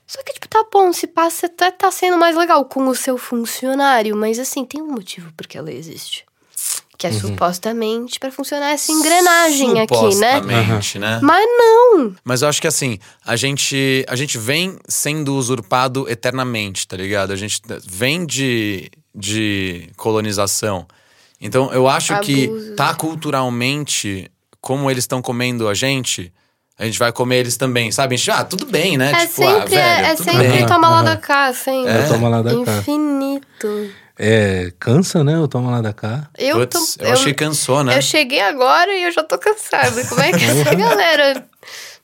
Só 0.08 0.24
que, 0.24 0.34
tipo, 0.34 0.48
tá 0.48 0.66
bom, 0.72 0.94
se 0.94 1.06
passa, 1.06 1.48
até 1.48 1.70
tá 1.70 1.92
sendo 1.92 2.18
mais 2.18 2.36
legal 2.36 2.64
com 2.64 2.88
o 2.88 2.96
seu 2.96 3.18
funcionário, 3.18 4.16
mas 4.16 4.40
assim, 4.40 4.64
tem 4.64 4.82
um 4.82 4.88
motivo 4.88 5.32
porque 5.36 5.58
a 5.58 5.62
lei 5.62 5.78
existe. 5.78 6.26
Que 6.98 7.06
é 7.06 7.12
supostamente 7.12 8.20
pra 8.20 8.32
funcionar 8.32 8.72
essa 8.72 8.92
engrenagem 8.92 9.80
aqui, 9.80 9.94
né? 10.16 10.40
Supostamente, 10.40 10.98
né? 10.98 11.20
Mas 11.22 11.46
não! 11.46 12.16
Mas 12.24 12.42
eu 12.42 12.48
acho 12.48 12.60
que 12.60 12.66
assim, 12.66 12.98
a 13.24 13.36
gente, 13.36 14.04
a 14.08 14.16
gente 14.16 14.40
vem 14.40 14.80
sendo 14.88 15.36
usurpado 15.36 16.10
eternamente, 16.10 16.88
tá 16.88 16.98
ligado? 16.98 17.32
A 17.32 17.36
gente 17.36 17.62
vem 17.86 18.26
de, 18.26 18.90
de 19.14 19.92
colonização. 19.96 20.88
Então 21.40 21.72
eu 21.72 21.88
acho 21.88 22.20
que 22.22 22.50
tá 22.76 22.96
culturalmente, 22.96 24.32
como 24.60 24.90
eles 24.90 25.04
estão 25.04 25.22
comendo 25.22 25.68
a 25.68 25.76
gente, 25.76 26.34
a 26.80 26.86
gente 26.86 27.00
vai 27.00 27.12
comer 27.12 27.38
eles 27.38 27.58
também, 27.58 27.92
sabe? 27.92 28.16
A 28.16 28.18
gente, 28.18 28.32
ah, 28.32 28.44
tudo 28.44 28.66
bem, 28.66 28.98
né? 28.98 29.12
É 29.12 29.26
tipo, 29.26 29.44
ah, 29.44 29.54
sempre, 29.54 29.70
velho, 29.76 30.06
é, 30.06 30.12
é 30.12 30.16
sempre 30.16 30.48
bem. 30.48 30.66
toma 30.66 30.90
lá 30.90 31.02
da 31.02 31.18
cá, 31.18 31.54
sempre. 31.54 31.92
É, 31.92 32.08
toma 32.08 32.30
lá 32.30 32.42
da 32.42 32.52
cá. 32.52 32.78
Infinito. 32.78 33.90
É, 34.20 34.72
cansa, 34.80 35.24
né? 35.24 35.40
O 35.40 35.48
toma 35.48 35.72
lá 35.72 35.82
da 35.82 35.94
cá. 35.94 36.28
Eu, 36.38 36.58
Putz, 36.58 36.96
tô, 36.96 37.06
eu, 37.06 37.14
achei 37.14 37.34
que 37.34 37.46
cansou, 37.46 37.84
né? 37.84 37.98
Eu 37.98 38.02
cheguei 38.02 38.42
agora 38.42 38.92
e 38.94 39.04
eu 39.04 39.12
já 39.12 39.24
tô 39.24 39.38
cansada. 39.38 40.04
Como 40.06 40.22
é 40.22 40.32
que 40.32 40.44
essa 40.44 40.74
galera. 40.76 41.46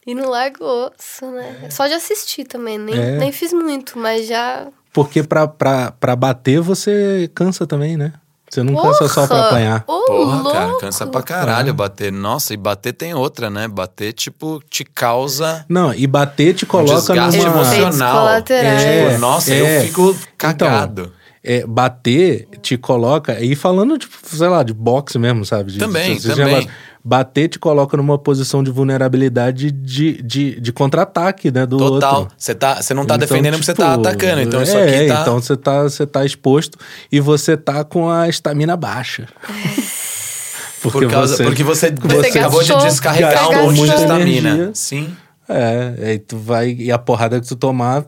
E 0.06 0.14
não 0.14 0.30
larga 0.30 0.62
o 0.62 0.88
osso, 0.88 1.32
né? 1.32 1.70
Só 1.70 1.88
de 1.88 1.94
assistir 1.94 2.44
também, 2.44 2.78
nem, 2.78 2.94
É. 2.94 3.18
nem 3.20 3.32
fiz 3.32 3.54
muito, 3.54 3.98
mas 3.98 4.28
já. 4.28 4.68
Porque 4.92 5.24
pra, 5.24 5.48
pra, 5.48 5.92
pra 5.92 6.14
bater 6.14 6.60
você 6.60 7.32
cansa 7.34 7.66
também, 7.66 7.96
né? 7.96 8.12
Você 8.54 8.63
não 8.63 8.76
cansa 8.82 9.08
só 9.08 9.26
pra 9.26 9.36
Porra! 9.38 9.48
apanhar. 9.48 9.84
Ô, 9.88 10.06
Porra, 10.06 10.52
cara, 10.52 10.66
louco! 10.68 10.82
cansa 10.82 11.08
pra 11.08 11.24
caralho 11.24 11.74
bater. 11.74 12.12
Nossa, 12.12 12.54
e 12.54 12.58
bater 12.58 12.94
tem 12.94 13.13
outra, 13.13 13.50
né? 13.50 13.68
Bater, 13.68 14.13
tipo, 14.13 14.62
te 14.70 14.84
causa. 14.84 15.66
Não, 15.68 15.94
e 15.94 16.06
bater 16.06 16.54
te 16.54 16.66
coloca 16.66 16.94
desgaste 17.13 17.39
numa. 17.39 17.50
emocional. 17.50 18.28
É, 18.30 18.42
Tipo, 18.42 19.20
nossa, 19.20 19.54
é. 19.54 19.78
eu 19.80 19.82
fico 19.88 20.16
cagado. 20.38 21.12
É, 21.44 21.66
bater 21.66 22.48
te 22.62 22.78
coloca. 22.78 23.42
E 23.44 23.56
falando, 23.56 23.98
tipo, 23.98 24.16
sei 24.24 24.48
lá, 24.48 24.63
de 24.63 24.74
boxe 24.74 25.18
mesmo, 25.20 25.44
sabe? 25.46 25.72
De- 25.74 25.80
Também, 25.80 26.13
desses 26.13 26.30
também. 26.30 26.46
negócios. 26.46 26.74
Bater 27.04 27.50
te 27.50 27.60
coloca 27.60 27.98
numa 27.98 28.18
posição 28.18 28.63
de 28.63 28.72
vulnerabilidade 28.72 29.72
de, 29.72 30.22
de, 30.22 30.60
de 30.60 30.72
contra-ataque, 30.72 31.52
né? 31.52 31.66
Do 31.66 31.78
Total. 31.78 32.22
outro. 32.22 32.36
Você 32.38 32.56
tá, 32.56 32.82
você 32.82 32.94
não 32.94 33.06
tá 33.06 33.16
Então, 33.16 33.28
defendendo 33.28 33.54
porque 33.54 33.66
você 33.66 33.74
tá 33.74 33.92
tipo, 33.92 34.08
atacando. 34.08 34.42
Então 34.42 34.60
é, 34.62 34.63
isso 34.63 34.78
aqui 34.78 35.08
tá. 35.08 35.22
Então 35.22 35.42
você 35.42 35.58
tá, 35.58 35.84
você 35.84 36.08
tá 36.08 36.26
exposto 36.26 36.78
e 37.12 37.20
você 37.20 37.58
tá 37.58 37.84
com 37.84 38.10
a 38.10 38.30
estamina 38.30 38.78
baixa. 38.78 39.28
por 40.82 41.08
causa, 41.08 41.44
porque 41.44 41.63
você, 41.63 41.92
você 41.92 42.39
acabou 42.39 42.63
de 42.63 42.76
descarregar 42.78 43.50
um 43.50 43.72
monte 43.72 43.89
de 43.89 43.96
estamina. 43.96 44.50
energia. 44.50 44.72
Sim. 44.74 45.16
É, 45.48 46.10
aí 46.10 46.20
tu 46.20 46.38
vai. 46.38 46.72
E 46.72 46.92
a 46.92 46.98
porrada 46.98 47.40
que 47.40 47.48
tu 47.48 47.56
tomar, 47.56 48.06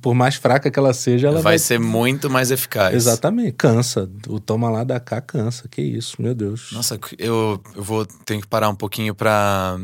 por 0.00 0.14
mais 0.14 0.36
fraca 0.36 0.70
que 0.70 0.78
ela 0.78 0.92
seja, 0.94 1.28
ela 1.28 1.36
vai. 1.36 1.52
Vai 1.52 1.58
ser 1.58 1.78
muito 1.78 2.30
mais 2.30 2.50
eficaz. 2.50 2.94
Exatamente, 2.94 3.52
cansa. 3.52 4.08
O 4.28 4.40
toma 4.40 4.70
lá 4.70 4.84
da 4.84 4.98
cá 4.98 5.20
cansa. 5.20 5.68
Que 5.68 5.82
isso, 5.82 6.20
meu 6.20 6.34
Deus. 6.34 6.70
Nossa, 6.72 6.98
eu, 7.18 7.60
eu 7.76 7.82
vou 7.82 8.06
ter 8.06 8.40
que 8.40 8.46
parar 8.46 8.68
um 8.68 8.74
pouquinho 8.74 9.14
pra 9.14 9.78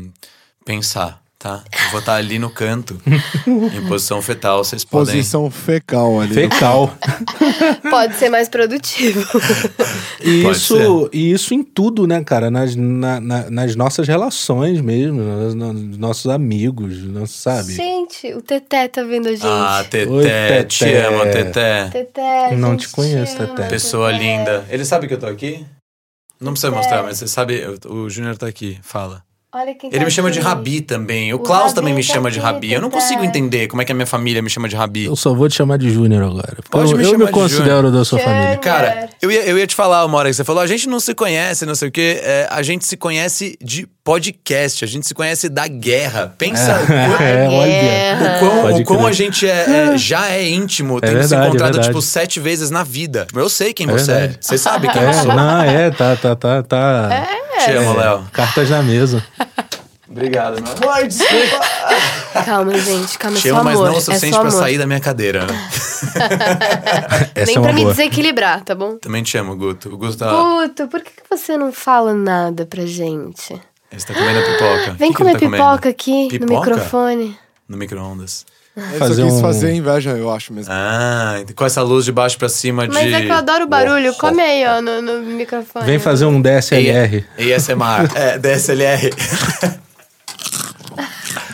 pensar, 0.65 1.21
tá? 1.39 1.63
Eu 1.85 1.91
vou 1.91 1.99
estar 1.99 2.15
ali 2.15 2.39
no 2.39 2.49
canto, 2.49 2.99
em 3.47 3.87
posição 3.87 4.21
fetal. 4.21 4.63
Vocês 4.63 4.83
podem. 4.83 5.13
Posição 5.15 5.49
fecal 5.51 6.19
ali. 6.19 6.33
Fecal. 6.33 6.93
Pode 7.89 8.15
ser 8.15 8.29
mais 8.29 8.49
produtivo. 8.49 9.21
E 10.21 10.43
Pode 10.43 10.57
isso, 10.57 11.09
e 11.13 11.31
isso 11.31 11.53
em 11.53 11.63
tudo, 11.63 12.07
né, 12.07 12.23
cara? 12.23 12.49
Nas, 12.49 12.75
na- 12.75 13.19
na- 13.19 13.49
nas 13.49 13.75
nossas 13.75 14.07
relações 14.07 14.81
mesmo, 14.81 15.21
nos, 15.21 15.53
nos 15.55 15.97
nossos 15.97 16.27
amigos, 16.31 17.03
não 17.03 17.25
sabe? 17.25 17.73
Gente, 17.73 18.33
o 18.33 18.41
Teté 18.41 18.87
tá 18.87 19.03
vendo 19.03 19.27
a 19.27 19.31
gente. 19.31 19.45
Ah, 19.45 19.85
Teté, 19.89 20.11
Oi, 20.11 20.23
Teté. 20.23 20.63
te 20.63 20.93
amo, 20.95 21.23
Teté. 21.31 21.89
Teté. 21.89 22.55
Não 22.55 22.75
te 22.75 22.89
conheço, 22.89 23.37
ama, 23.41 23.47
Teté. 23.55 23.67
Pessoa 23.69 24.11
Teté. 24.11 24.23
linda. 24.23 24.65
Ele 24.69 24.83
sabe 24.85 25.07
que 25.07 25.13
eu 25.13 25.19
tô 25.19 25.27
aqui? 25.27 25.65
Não 26.39 26.51
precisa 26.51 26.71
mostrar, 26.71 27.01
mas 27.03 27.17
você 27.17 27.27
sabe, 27.27 27.63
o, 27.87 27.93
o 27.93 28.09
Júnior 28.09 28.37
tá 28.37 28.45
aqui, 28.47 28.77
fala. 28.83 29.23
Olha 29.55 29.73
quem 29.73 29.89
Ele 29.89 29.99
tá 29.99 30.05
me 30.05 30.11
chama 30.11 30.29
de. 30.29 30.39
Rabi 30.41 30.81
também. 30.81 31.33
O 31.33 31.37
O 31.37 31.39
Klaus 31.39 31.63
Rabi 31.63 31.75
também 31.75 31.93
me 31.93 32.05
tá 32.05 32.13
chama 32.13 32.29
de 32.29 32.37
Rabi. 32.37 32.73
Eu 32.73 32.81
não 32.81 32.89
tá. 32.89 32.97
consigo 32.99 33.23
entender 33.23 33.67
como 33.67 33.81
é 33.81 33.85
que 33.85 33.91
a 33.93 33.95
minha 33.95 34.05
família 34.05 34.41
me 34.41 34.49
chama 34.49 34.67
de 34.67 34.75
Rabi. 34.75 35.05
Eu 35.05 35.15
só 35.15 35.33
vou 35.33 35.47
te 35.47 35.55
chamar 35.55 35.77
de 35.77 35.89
Júnior 35.89 36.21
agora. 36.23 36.57
Pode 36.69 36.91
eu 36.91 36.97
me 36.97 37.03
eu 37.03 37.09
chamar 37.11 37.19
me 37.19 37.25
de 37.27 37.31
considero 37.31 37.89
da 37.91 38.03
sua 38.03 38.19
família. 38.19 38.57
Cara, 38.57 39.09
eu 39.21 39.31
ia, 39.31 39.45
eu 39.45 39.57
ia 39.57 39.65
te 39.65 39.73
falar 39.73 40.03
uma 40.05 40.17
hora 40.17 40.29
que 40.29 40.35
você 40.35 40.43
falou, 40.43 40.61
a 40.61 40.67
gente 40.67 40.89
não 40.89 40.99
se 40.99 41.15
conhece, 41.15 41.65
não 41.65 41.75
sei 41.75 41.87
o 41.87 41.91
quê. 41.91 42.19
é, 42.21 42.47
a 42.51 42.61
gente 42.61 42.85
se 42.85 42.97
conhece 42.97 43.57
de 43.63 43.87
podcast, 44.03 44.83
a 44.83 44.87
gente 44.87 45.07
se 45.07 45.13
conhece 45.13 45.47
da 45.47 45.65
guerra. 45.67 46.33
Pensa 46.37 46.77
o 46.81 46.85
quão- 46.85 47.21
É, 47.65 48.17
o 48.35 48.39
quão, 48.39 48.61
Pode 48.63 48.81
o 48.81 48.85
quão 48.85 49.05
a 49.07 49.11
gente 49.13 49.47
é, 49.49 49.93
é- 49.93 49.97
já 49.97 50.29
é 50.29 50.47
íntimo, 50.49 50.99
tem 50.99 51.09
se 51.09 51.15
verdade, 51.15 51.35
é 51.45 51.47
encontrado, 51.47 51.79
tipo, 51.81 52.01
sete 52.01 52.39
vezes 52.39 52.69
na 52.69 52.83
vida. 52.83 53.25
Eu 53.33 53.49
sei 53.49 53.73
quem 53.73 53.87
É 53.87 53.91
você 53.91 54.11
é. 54.11 54.35
Você 54.41 54.57
sabe 54.57 54.89
quem 54.89 55.01
eu 55.01 55.09
É, 55.09 55.13
sou. 55.13 55.33
não, 55.33 55.61
é, 55.61 55.89
tá, 55.89 56.15
tá, 56.17 56.35
tá, 56.35 56.63
tá. 56.63 57.27
Te 57.65 57.71
amo, 57.71 57.93
Léo. 57.97 58.23
Cartas 58.31 58.69
na 58.69 58.81
mesa. 58.83 59.23
Obrigado, 60.09 60.61
meu 60.61 60.71
amor. 60.71 61.07
Desculpa. 61.07 61.59
Calma, 62.45 62.77
gente, 62.79 63.17
calma, 63.17 63.37
é 63.37 63.41
Te 63.41 63.49
só 63.49 63.55
amo, 63.55 63.63
mas 63.65 63.75
amor. 63.75 63.87
não 63.87 63.95
o 63.95 63.97
é 63.97 64.01
suficiente 64.01 64.33
só 64.35 64.39
pra 64.41 64.49
amor. 64.49 64.59
sair 64.61 64.77
da 64.77 64.85
minha 64.87 64.99
cadeira. 64.99 65.45
né? 65.47 65.69
Nem 67.45 67.57
é 67.57 67.59
pra 67.59 67.73
me 67.73 67.81
boa. 67.81 67.93
desequilibrar, 67.93 68.61
tá 68.63 68.73
bom? 68.75 68.97
Também 68.97 69.23
te 69.23 69.37
amo, 69.37 69.55
Guto. 69.55 69.89
O 69.93 69.97
Guto 69.97 70.17
tá. 70.17 70.29
Guto, 70.31 70.87
por 70.87 71.01
que 71.01 71.11
que 71.11 71.23
você 71.29 71.57
não 71.57 71.71
fala 71.73 72.13
nada 72.13 72.65
pra 72.65 72.85
gente? 72.85 73.53
Ele 73.91 74.01
tá 74.01 74.13
comendo 74.13 74.39
pipoca. 74.41 74.93
Vem 74.93 75.09
que 75.09 75.13
que 75.13 75.13
comer 75.17 75.31
ele 75.31 75.39
tá 75.39 75.45
comendo? 75.45 75.63
pipoca 75.63 75.89
aqui 75.89 76.27
Pipoca? 76.29 76.53
no 76.53 76.59
microfone. 76.59 77.37
No 77.67 77.77
micro-ondas. 77.77 78.45
Ele 78.77 78.99
Fazer 78.99 79.21
só 79.23 79.27
quis 79.27 79.33
um- 79.33 79.41
fazer 79.41 79.73
inveja, 79.73 80.11
eu 80.11 80.31
acho 80.31 80.53
mesmo. 80.53 80.71
Ah, 80.71 81.37
com 81.55 81.65
essa 81.65 81.81
luz 81.81 82.05
de 82.05 82.11
baixo 82.11 82.37
pra 82.37 82.47
cima 82.47 82.87
de. 82.87 82.93
Mas 82.93 83.11
é 83.11 83.21
que 83.21 83.27
eu 83.27 83.33
adoro 83.35 83.63
o 83.63 83.67
barulho. 83.67 84.11
Oh, 84.11 84.19
Come 84.19 84.39
aí, 84.41 84.65
ó, 84.67 84.79
no, 84.81 85.01
no 85.01 85.19
microfone. 85.21 85.83
Vem 85.85 85.97
fazer 85.97 86.25
um 86.25 86.39
DSLR. 86.39 87.25
ASMR. 87.39 88.07
é, 88.15 88.37
DSLR. 88.37 89.09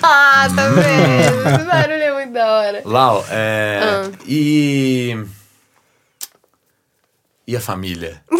Ah, 0.05 0.49
tá 0.53 0.67
vendo? 0.67 1.47
Esse 1.55 1.63
barulho 1.65 1.93
é 2.03 2.11
muito 2.13 2.33
da 2.33 2.45
hora. 2.45 2.81
Lau, 2.83 3.25
é. 3.31 3.79
Ah. 3.81 4.09
E. 4.27 5.17
E 7.47 7.55
a 7.55 7.61
família? 7.61 8.21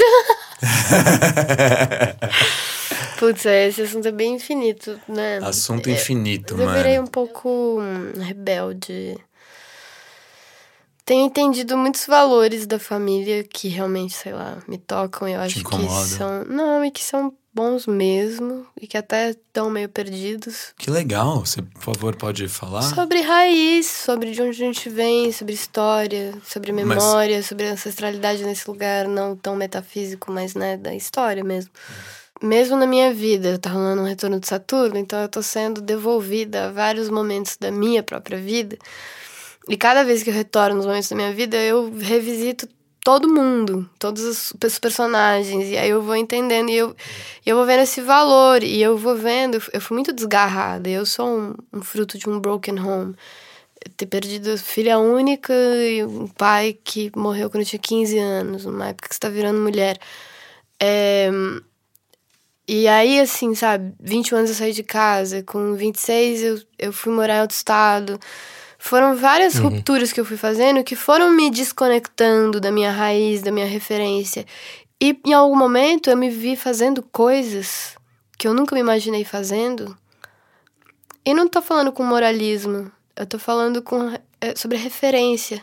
Putz, 3.20 3.46
é, 3.46 3.68
esse 3.68 3.82
assunto 3.82 4.08
é 4.08 4.12
bem 4.12 4.36
infinito, 4.36 5.00
né? 5.08 5.40
Assunto 5.42 5.90
É, 5.90 5.94
infinito, 5.94 6.54
Eu 6.60 6.70
virei 6.74 6.94
mano. 6.96 7.04
um 7.04 7.08
pouco 7.08 7.50
hum, 7.80 8.12
rebelde. 8.22 9.18
Tenho 11.06 11.26
entendido 11.26 11.78
muitos 11.78 12.06
valores 12.06 12.66
da 12.66 12.80
família 12.80 13.44
que 13.44 13.68
realmente, 13.68 14.14
sei 14.14 14.32
lá, 14.32 14.58
me 14.68 14.78
tocam. 14.78 15.28
Eu 15.28 15.42
acho 15.42 15.62
que 15.64 15.90
são. 16.08 16.46
Não, 16.46 16.86
e 16.86 16.90
que 16.90 17.04
são 17.04 17.34
bons 17.54 17.86
mesmo. 17.86 18.66
E 18.82 18.88
que 18.88 18.98
até 18.98 19.32
estão 19.32 19.70
meio 19.70 19.90
perdidos. 19.90 20.74
Que 20.78 20.90
legal. 20.90 21.42
Você, 21.46 21.62
por 21.62 21.82
favor, 21.82 22.16
pode 22.16 22.48
falar? 22.48 22.84
Sobre 22.84 23.20
raiz, 23.20 23.86
sobre 23.86 24.32
de 24.32 24.42
onde 24.42 24.52
a 24.52 24.66
gente 24.66 24.90
vem, 24.90 25.30
sobre 25.34 25.54
história, 25.54 26.34
sobre 26.46 26.72
memória, 26.72 27.44
sobre 27.44 27.66
ancestralidade 27.68 28.46
nesse 28.46 28.66
lugar 28.70 29.06
não 29.06 29.36
tão 29.36 29.58
metafísico, 29.58 30.32
mas 30.32 30.56
né, 30.56 30.78
da 30.78 30.96
história 30.96 31.44
mesmo. 31.44 31.70
Mesmo 32.42 32.76
na 32.76 32.86
minha 32.86 33.14
vida, 33.14 33.58
tá 33.58 33.70
rolando 33.70 34.02
um 34.02 34.06
retorno 34.06 34.40
de 34.40 34.48
Saturno, 34.48 34.98
então 34.98 35.20
eu 35.22 35.30
tô 35.30 35.42
sendo 35.42 35.82
devolvida 35.82 36.66
a 36.66 36.72
vários 36.72 37.10
momentos 37.10 37.58
da 37.58 37.72
minha 37.72 38.04
própria 38.04 38.38
vida. 38.38 38.78
E 39.70 39.78
cada 39.78 40.04
vez 40.04 40.24
que 40.24 40.30
eu 40.30 40.34
retorno 40.34 40.76
nos 40.76 40.86
momentos 40.86 41.10
da 41.10 41.16
minha 41.16 41.32
vida, 41.32 41.56
eu 41.58 41.92
revisito 41.98 42.68
todo 43.04 43.28
mundo, 43.28 43.90
todos 44.00 44.24
os 44.24 44.80
personagens, 44.80 45.70
e 45.70 45.78
aí 45.78 45.90
eu 45.90 46.02
vou 46.02 46.16
entendendo 46.16 46.70
e 46.70 46.76
eu, 46.76 46.96
eu 47.46 47.56
vou 47.56 47.66
vendo 47.66 47.82
esse 47.82 48.02
valor, 48.02 48.64
e 48.64 48.82
eu 48.82 48.98
vou 48.98 49.16
vendo, 49.16 49.62
eu 49.74 49.82
fui 49.82 49.96
muito 49.96 50.14
desgarrada, 50.14 50.90
eu 50.90 51.06
sou 51.06 51.28
um, 51.28 51.56
um 51.72 51.82
fruto 51.82 52.18
de 52.18 52.30
um 52.30 52.40
broken 52.40 52.80
home. 52.80 53.16
Ter 53.98 54.06
perdido 54.06 54.58
filha 54.58 54.98
única 54.98 55.54
e 55.54 56.06
um 56.06 56.28
pai 56.28 56.78
que 56.84 57.12
morreu 57.16 57.50
quando 57.50 57.64
eu 57.64 57.68
tinha 57.68 57.80
15 57.80 58.18
anos, 58.18 58.66
numa 58.66 58.90
época 58.90 59.10
que 59.10 59.16
você 59.16 59.20
tá 59.20 59.28
virando 59.28 59.60
mulher. 59.60 60.00
É, 60.82 61.30
e 62.68 62.88
aí, 62.88 63.20
assim, 63.20 63.54
sabe, 63.56 63.94
21 64.00 64.38
anos 64.38 64.50
eu 64.52 64.56
saí 64.56 64.72
de 64.72 64.84
casa, 64.84 65.44
com 65.44 65.74
26 65.76 66.44
eu, 66.44 66.62
eu 66.80 66.94
fui 66.94 67.12
morar 67.12 67.38
em 67.38 67.42
outro 67.42 67.56
estado. 67.56 68.20
Foram 68.80 69.16
várias 69.16 69.56
rupturas 69.56 70.12
que 70.14 70.20
eu 70.20 70.26
fui 70.26 70.38
fazendo 70.38 70.84
que 70.84 70.96
foram 70.96 71.32
me 71.32 71.50
desconectando 71.50 72.60
da 72.60 72.72
minha 72.72 72.92
raiz, 72.92 73.42
da 73.42 73.52
minha 73.52 73.66
referência. 73.66 74.46
E 75.02 75.20
em 75.26 75.34
algum 75.34 75.56
momento 75.56 76.10
eu 76.10 76.16
me 76.18 76.30
vi 76.30 76.56
fazendo 76.56 77.04
coisas 77.04 77.98
que 78.38 78.48
eu 78.48 78.54
nunca 78.54 78.76
me 78.76 78.82
imaginei 78.82 79.26
fazendo. 79.26 79.98
E 81.26 81.34
não 81.34 81.48
tô 81.48 81.62
falando 81.62 81.92
com 81.92 82.04
moralismo, 82.04 82.92
eu 83.16 83.26
tô 83.26 83.40
falando 83.40 83.82
com, 83.82 84.14
é, 84.40 84.56
sobre 84.56 84.78
referência. 84.78 85.62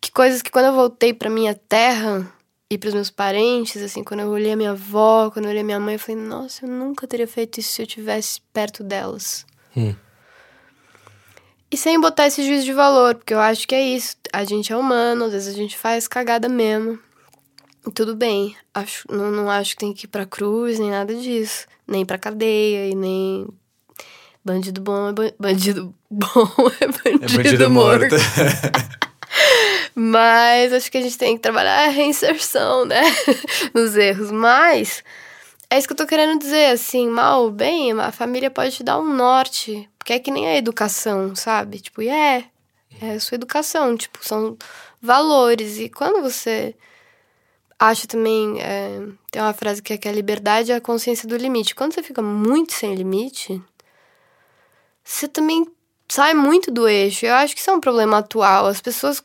Que 0.00 0.10
coisas 0.10 0.40
que 0.40 0.50
quando 0.50 0.66
eu 0.66 0.74
voltei 0.74 1.12
pra 1.12 1.28
minha 1.28 1.54
terra 1.54 2.30
e 2.70 2.78
pros 2.78 2.94
meus 2.94 3.10
parentes, 3.10 3.82
assim, 3.82 4.04
quando 4.04 4.20
eu 4.20 4.28
olhei 4.28 4.52
a 4.52 4.56
minha 4.56 4.70
avó, 4.70 5.28
quando 5.30 5.46
eu 5.46 5.50
olhei 5.50 5.62
a 5.62 5.64
minha 5.64 5.80
mãe, 5.80 5.94
eu 5.94 5.98
falei, 5.98 6.20
nossa, 6.22 6.64
eu 6.64 6.70
nunca 6.70 7.06
teria 7.06 7.26
feito 7.26 7.58
isso 7.58 7.72
se 7.72 7.82
eu 7.82 7.86
tivesse 7.86 8.40
perto 8.52 8.84
delas. 8.84 9.44
Hum. 9.76 9.94
E 11.68 11.76
sem 11.76 12.00
botar 12.00 12.26
esse 12.28 12.44
juízo 12.44 12.64
de 12.64 12.72
valor, 12.72 13.16
porque 13.16 13.34
eu 13.34 13.40
acho 13.40 13.66
que 13.66 13.74
é 13.74 13.82
isso. 13.82 14.16
A 14.32 14.44
gente 14.44 14.72
é 14.72 14.76
humano, 14.76 15.24
às 15.24 15.32
vezes 15.32 15.52
a 15.52 15.56
gente 15.56 15.76
faz 15.76 16.06
cagada 16.06 16.48
mesmo. 16.48 16.98
E 17.86 17.90
tudo 17.90 18.14
bem. 18.14 18.56
Acho, 18.74 19.04
não, 19.10 19.30
não 19.30 19.50
acho 19.50 19.72
que 19.74 19.80
tem 19.80 19.92
que 19.92 20.04
ir 20.06 20.08
pra 20.08 20.26
cruz, 20.26 20.78
nem 20.78 20.90
nada 20.90 21.14
disso. 21.14 21.66
Nem 21.86 22.04
pra 22.04 22.18
cadeia, 22.18 22.88
e 22.88 22.94
nem. 22.94 23.48
Bandido 24.44 24.80
bom 24.80 25.08
é 25.08 25.12
ba- 25.12 25.34
bandido 25.38 25.94
bom 26.10 26.26
é 26.80 26.86
bandido, 26.86 27.24
É 27.24 27.36
bandido 27.36 27.70
morto. 27.70 28.00
morto. 28.10 28.16
Mas 29.94 30.72
acho 30.72 30.90
que 30.90 30.98
a 30.98 31.02
gente 31.02 31.18
tem 31.18 31.36
que 31.36 31.42
trabalhar 31.42 31.86
a 31.86 31.90
reinserção, 31.90 32.84
né? 32.84 33.02
Nos 33.74 33.96
erros. 33.96 34.30
Mas 34.30 35.02
é 35.68 35.78
isso 35.78 35.86
que 35.86 35.92
eu 35.92 35.96
tô 35.96 36.06
querendo 36.06 36.38
dizer, 36.38 36.72
assim, 36.72 37.08
mal 37.08 37.44
ou 37.44 37.50
bem, 37.50 37.92
a 37.92 38.10
família 38.10 38.50
pode 38.50 38.72
te 38.72 38.82
dar 38.82 38.98
um 38.98 39.14
norte. 39.14 39.88
Porque 39.98 40.12
é 40.12 40.18
que 40.18 40.30
nem 40.30 40.48
a 40.48 40.56
educação, 40.56 41.34
sabe? 41.36 41.80
Tipo, 41.80 42.02
e 42.02 42.08
é, 42.08 42.44
é 43.00 43.12
a 43.12 43.20
sua 43.20 43.36
educação, 43.36 43.96
tipo, 43.96 44.18
são 44.26 44.56
valores. 45.00 45.78
E 45.78 45.88
quando 45.88 46.22
você 46.22 46.74
acha 47.78 48.06
também, 48.06 48.60
é, 48.60 49.00
tem 49.30 49.40
uma 49.40 49.52
frase 49.52 49.82
que 49.82 49.92
é 49.92 49.98
que 49.98 50.08
a 50.08 50.12
liberdade 50.12 50.72
é 50.72 50.74
a 50.74 50.80
consciência 50.80 51.28
do 51.28 51.36
limite. 51.36 51.74
Quando 51.74 51.94
você 51.94 52.02
fica 52.02 52.20
muito 52.20 52.72
sem 52.72 52.94
limite, 52.94 53.62
você 55.04 55.28
também 55.28 55.66
sai 56.08 56.34
muito 56.34 56.70
do 56.70 56.88
eixo. 56.88 57.26
Eu 57.26 57.34
acho 57.34 57.54
que 57.54 57.60
isso 57.60 57.70
é 57.70 57.72
um 57.72 57.80
problema 57.80 58.18
atual. 58.18 58.66
As 58.66 58.80
pessoas 58.80 59.22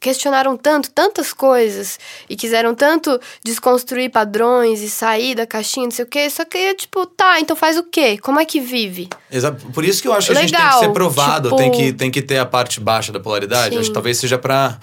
questionaram 0.00 0.56
tanto, 0.56 0.90
tantas 0.90 1.32
coisas 1.32 1.98
e 2.28 2.34
quiseram 2.34 2.74
tanto 2.74 3.20
desconstruir 3.44 4.10
padrões 4.10 4.80
e 4.80 4.88
sair 4.88 5.34
da 5.34 5.46
caixinha, 5.46 5.84
não 5.84 5.90
sei 5.90 6.04
o 6.04 6.08
quê. 6.08 6.28
Só 6.30 6.44
que 6.44 6.56
é 6.56 6.74
tipo, 6.74 7.04
tá, 7.06 7.38
então 7.38 7.54
faz 7.54 7.76
o 7.76 7.82
quê? 7.82 8.16
Como 8.18 8.40
é 8.40 8.44
que 8.44 8.60
vive? 8.60 9.08
Exato. 9.30 9.66
Por 9.72 9.84
isso 9.84 10.00
que 10.00 10.08
eu 10.08 10.12
acho 10.14 10.32
que 10.32 10.38
a 10.38 10.40
gente 10.40 10.50
tem 10.52 10.58
que 10.58 10.64
Legal, 10.64 10.80
ser 10.80 10.92
provado, 10.92 11.48
tipo- 11.50 11.56
tem, 11.56 11.70
que, 11.70 11.92
tem 11.92 12.10
que 12.10 12.22
ter 12.22 12.38
a 12.38 12.46
parte 12.46 12.80
baixa 12.80 13.12
da 13.12 13.20
polaridade. 13.20 13.74
Sim. 13.74 13.80
Acho 13.80 13.88
que 13.90 13.94
talvez 13.94 14.16
seja 14.16 14.38
pra, 14.38 14.78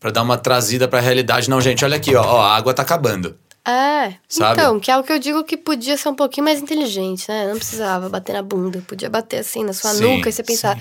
pra 0.00 0.10
dar 0.10 0.22
uma 0.22 0.38
trazida 0.38 0.88
pra 0.88 1.00
realidade. 1.00 1.50
Não, 1.50 1.60
gente, 1.60 1.84
olha 1.84 1.96
aqui, 1.96 2.14
ó, 2.16 2.22
ó, 2.24 2.40
a 2.40 2.56
água 2.56 2.72
tá 2.72 2.82
acabando. 2.82 3.36
É, 3.66 4.14
Sabe? 4.28 4.60
então, 4.60 4.78
que 4.78 4.90
é 4.90 4.96
o 4.98 5.02
que 5.02 5.10
eu 5.10 5.18
digo 5.18 5.42
que 5.42 5.56
podia 5.56 5.96
ser 5.96 6.10
um 6.10 6.14
pouquinho 6.14 6.44
mais 6.44 6.60
inteligente, 6.60 7.24
né? 7.28 7.46
Não 7.48 7.56
precisava 7.56 8.10
bater 8.10 8.34
na 8.34 8.42
bunda, 8.42 8.82
podia 8.86 9.08
bater 9.08 9.38
assim 9.38 9.64
na 9.64 9.72
sua 9.72 9.92
Sim, 9.94 10.16
nuca 10.18 10.28
e 10.28 10.32
você 10.32 10.42
pensar, 10.42 10.78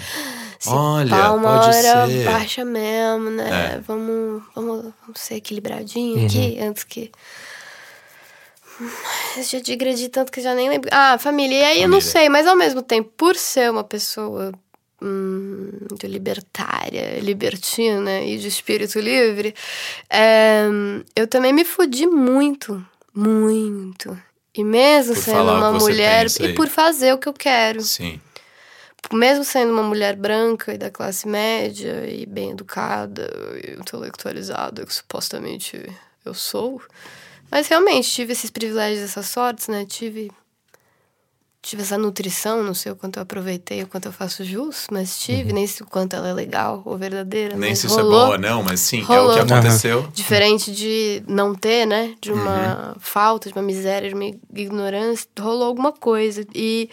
se 0.63 0.69
Olha, 0.69 1.10
pá, 1.10 1.32
uma 1.32 1.58
pode 1.60 1.76
hora 1.78 2.08
ser." 2.08 2.26
baixa 2.26 2.63
mesmo, 2.65 3.30
né? 3.30 3.76
É. 3.76 3.80
Vamos, 3.82 4.43
vamos, 4.56 4.82
vamos 5.02 5.19
ser 5.19 5.36
equilibradinho 5.36 6.19
Uhum. 6.19 6.26
aqui, 6.26 6.60
antes 6.62 6.84
que... 6.84 7.12
Mas 9.36 9.49
já 9.49 9.60
digredi 9.60 10.10
tanto 10.10 10.32
que 10.32 10.41
já 10.41 10.54
nem 10.56 10.69
lembro. 10.69 10.89
Ah, 10.91 11.17
família. 11.19 11.58
E 11.58 11.63
aí 11.63 11.82
eu 11.84 11.88
não 11.89 11.99
Família. 12.02 12.12
sei, 12.12 12.30
mas 12.30 12.47
ao 12.47 12.56
mesmo 12.56 12.82
tempo, 12.82 13.12
por 13.15 13.36
ser 13.36 13.69
uma 13.69 13.84
pessoa 13.84 14.52
hum, 15.02 15.69
muito 15.89 16.08
libertária, 16.08 17.19
libertina 17.19 18.21
e 18.21 18.38
de 18.38 18.47
espírito 18.47 18.99
livre, 18.99 19.54
é, 20.10 20.63
eu 21.15 21.28
também 21.28 21.54
me 21.54 21.63
fudi 21.63 22.07
muito, 22.07 22.84
muito. 23.14 24.18
E 24.55 24.64
mesmo 24.64 25.14
Por 25.16 25.22
sendo 25.22 25.51
uma 25.51 25.72
mulher, 25.74 26.26
e 26.39 26.53
por 26.53 26.68
fazer 26.68 27.14
o 27.14 27.18
que 27.18 27.28
eu 27.30 27.34
quero. 27.34 27.82
Sim. 27.82 28.20
Mesmo 29.12 29.43
sendo 29.43 29.72
uma 29.74 29.84
mulher 29.84 30.16
branca 30.16 30.74
e 30.74 30.78
da 30.78 30.89
classe 30.89 31.28
média 31.28 32.08
e 32.10 32.26
bem 32.26 32.51
educada 32.51 33.30
e 33.64 33.80
intelectualizada, 33.80 34.86
que 34.86 34.93
supostamente 34.93 35.78
eu 36.26 36.34
sou. 36.34 36.82
Mas 37.51 37.68
realmente 37.68 38.10
tive 38.10 38.32
esses 38.34 38.49
privilégios, 38.49 39.04
essas 39.04 39.28
sortes, 39.28 39.68
né? 39.68 39.86
Tive 39.86 40.32
tive 41.62 41.82
essa 41.82 41.97
nutrição, 41.97 42.62
não 42.62 42.74
sei 42.74 42.91
o 42.91 42.95
quanto 42.95 43.18
eu 43.18 43.24
aproveitei, 43.24 43.82
o 43.84 43.88
quanto 43.88 44.08
eu 44.08 44.12
faço 44.12 44.43
jus, 44.43 44.86
mas 44.91 45.18
tive, 45.22 45.54
nem 45.54 45.66
sei 45.66 45.86
o 45.86 45.89
quanto 45.89 46.14
ela 46.14 46.28
é 46.28 46.34
legal 46.34 46.82
ou 46.84 46.97
verdadeira. 46.97 47.56
Nem 47.56 47.74
se 47.74 47.86
isso 47.88 47.97
é 47.97 48.04
rolou. 48.04 48.26
boa, 48.26 48.38
não, 48.38 48.62
mas 48.62 48.82
sim, 48.82 48.99
é 48.99 49.04
o 49.04 49.06
Rolou. 49.06 49.34
que 49.34 49.39
aconteceu. 49.39 50.01
Diferente 50.14 50.74
de 50.74 51.24
não 51.26 51.56
ter, 51.56 51.86
né? 51.86 52.16
De 52.20 52.34
uma 52.34 52.89
Uhum. 52.95 52.99
falta, 52.99 53.49
de 53.49 53.56
uma 53.58 53.62
miséria, 53.64 54.10
de 54.10 54.16
uma 54.16 54.26
ignorância, 54.54 55.26
rolou 55.39 55.64
alguma 55.68 55.93
coisa. 55.93 56.45
E 56.54 56.89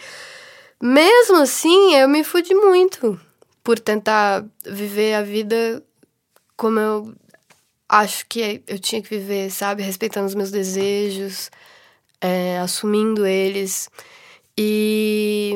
mesmo 0.81 1.37
assim, 1.37 1.95
eu 1.95 2.07
me 2.07 2.23
fudi 2.23 2.53
muito 2.53 3.19
por 3.63 3.79
tentar 3.79 4.45
viver 4.65 5.13
a 5.13 5.21
vida 5.21 5.83
como 6.57 6.79
eu 6.79 7.13
acho 7.87 8.25
que 8.27 8.63
eu 8.67 8.79
tinha 8.79 9.01
que 9.01 9.09
viver, 9.09 9.51
sabe? 9.51 9.83
Respeitando 9.83 10.27
os 10.27 10.35
meus 10.35 10.51
desejos, 10.51 11.51
é, 12.21 12.59
assumindo 12.59 13.25
eles. 13.25 13.89
E, 14.57 15.53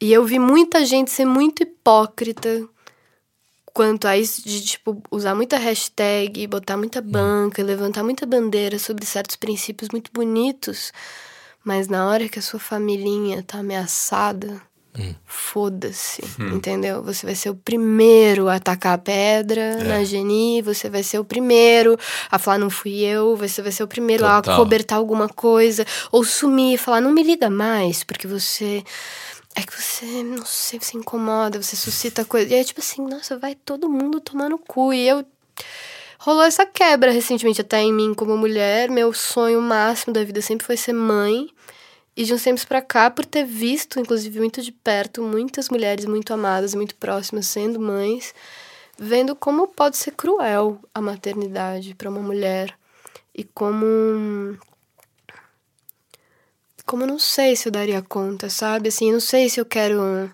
e 0.00 0.12
eu 0.12 0.24
vi 0.24 0.38
muita 0.38 0.84
gente 0.84 1.10
ser 1.10 1.24
muito 1.24 1.62
hipócrita 1.62 2.68
quanto 3.72 4.06
a 4.06 4.16
isso 4.16 4.42
de, 4.46 4.62
tipo, 4.62 5.02
usar 5.10 5.34
muita 5.34 5.56
hashtag, 5.56 6.46
botar 6.46 6.76
muita 6.76 7.00
banca, 7.00 7.62
levantar 7.62 8.02
muita 8.04 8.26
bandeira 8.26 8.78
sobre 8.78 9.06
certos 9.06 9.36
princípios 9.36 9.90
muito 9.90 10.10
bonitos, 10.12 10.92
mas 11.70 11.86
na 11.86 12.04
hora 12.08 12.28
que 12.28 12.36
a 12.36 12.42
sua 12.42 12.58
familhinha 12.58 13.44
tá 13.44 13.58
ameaçada, 13.58 14.60
foda-se, 15.24 16.20
entendeu? 16.52 17.00
Você 17.04 17.24
vai 17.24 17.36
ser 17.36 17.48
o 17.48 17.54
primeiro 17.54 18.48
a 18.48 18.56
atacar 18.56 18.94
a 18.94 18.98
pedra 18.98 19.76
na 19.84 20.02
Geni, 20.02 20.60
você 20.62 20.90
vai 20.90 21.04
ser 21.04 21.20
o 21.20 21.24
primeiro 21.24 21.96
a 22.28 22.40
falar 22.40 22.58
não 22.58 22.70
fui 22.70 23.04
eu, 23.04 23.36
você 23.36 23.62
vai 23.62 23.70
ser 23.70 23.84
o 23.84 23.86
primeiro 23.86 24.26
a 24.26 24.42
Total. 24.42 24.56
cobertar 24.56 24.98
alguma 24.98 25.28
coisa, 25.28 25.86
ou 26.10 26.24
sumir 26.24 26.74
e 26.74 26.76
falar 26.76 27.00
não 27.00 27.12
me 27.12 27.22
liga 27.22 27.48
mais, 27.48 28.02
porque 28.02 28.26
você 28.26 28.82
é 29.54 29.62
que 29.62 29.80
você, 29.80 30.24
não 30.24 30.44
sei, 30.44 30.80
você 30.80 30.96
incomoda, 30.96 31.62
você 31.62 31.76
suscita 31.76 32.24
coisa. 32.24 32.52
E 32.52 32.56
aí, 32.56 32.64
tipo 32.64 32.80
assim, 32.80 33.06
nossa, 33.06 33.38
vai 33.38 33.54
todo 33.54 33.88
mundo 33.88 34.18
tomar 34.18 34.48
no 34.48 34.58
cu. 34.58 34.92
E 34.92 35.06
eu. 35.06 35.24
Rolou 36.22 36.42
essa 36.42 36.66
quebra 36.66 37.10
recentemente 37.10 37.62
até 37.62 37.80
em 37.80 37.94
mim 37.94 38.12
como 38.12 38.36
mulher. 38.36 38.90
Meu 38.90 39.10
sonho 39.10 39.58
máximo 39.58 40.12
da 40.12 40.22
vida 40.22 40.42
sempre 40.42 40.66
foi 40.66 40.76
ser 40.76 40.92
mãe. 40.92 41.48
E 42.14 42.24
de 42.24 42.34
uns 42.34 42.42
tempos 42.42 42.62
pra 42.62 42.82
cá, 42.82 43.10
por 43.10 43.24
ter 43.24 43.46
visto, 43.46 43.98
inclusive, 43.98 44.38
muito 44.38 44.60
de 44.60 44.70
perto, 44.70 45.22
muitas 45.22 45.70
mulheres 45.70 46.04
muito 46.04 46.34
amadas, 46.34 46.74
muito 46.74 46.94
próximas 46.96 47.46
sendo 47.46 47.80
mães, 47.80 48.34
vendo 48.98 49.34
como 49.34 49.68
pode 49.68 49.96
ser 49.96 50.10
cruel 50.10 50.78
a 50.94 51.00
maternidade 51.00 51.94
pra 51.94 52.10
uma 52.10 52.20
mulher. 52.20 52.76
E 53.34 53.42
como 53.42 54.58
como 56.84 57.04
eu 57.04 57.06
não 57.06 57.18
sei 57.18 57.56
se 57.56 57.66
eu 57.66 57.72
daria 57.72 58.02
conta, 58.02 58.50
sabe? 58.50 58.88
Assim, 58.88 59.06
eu 59.08 59.14
não 59.14 59.20
sei 59.20 59.48
se 59.48 59.58
eu 59.58 59.64
quero. 59.64 60.30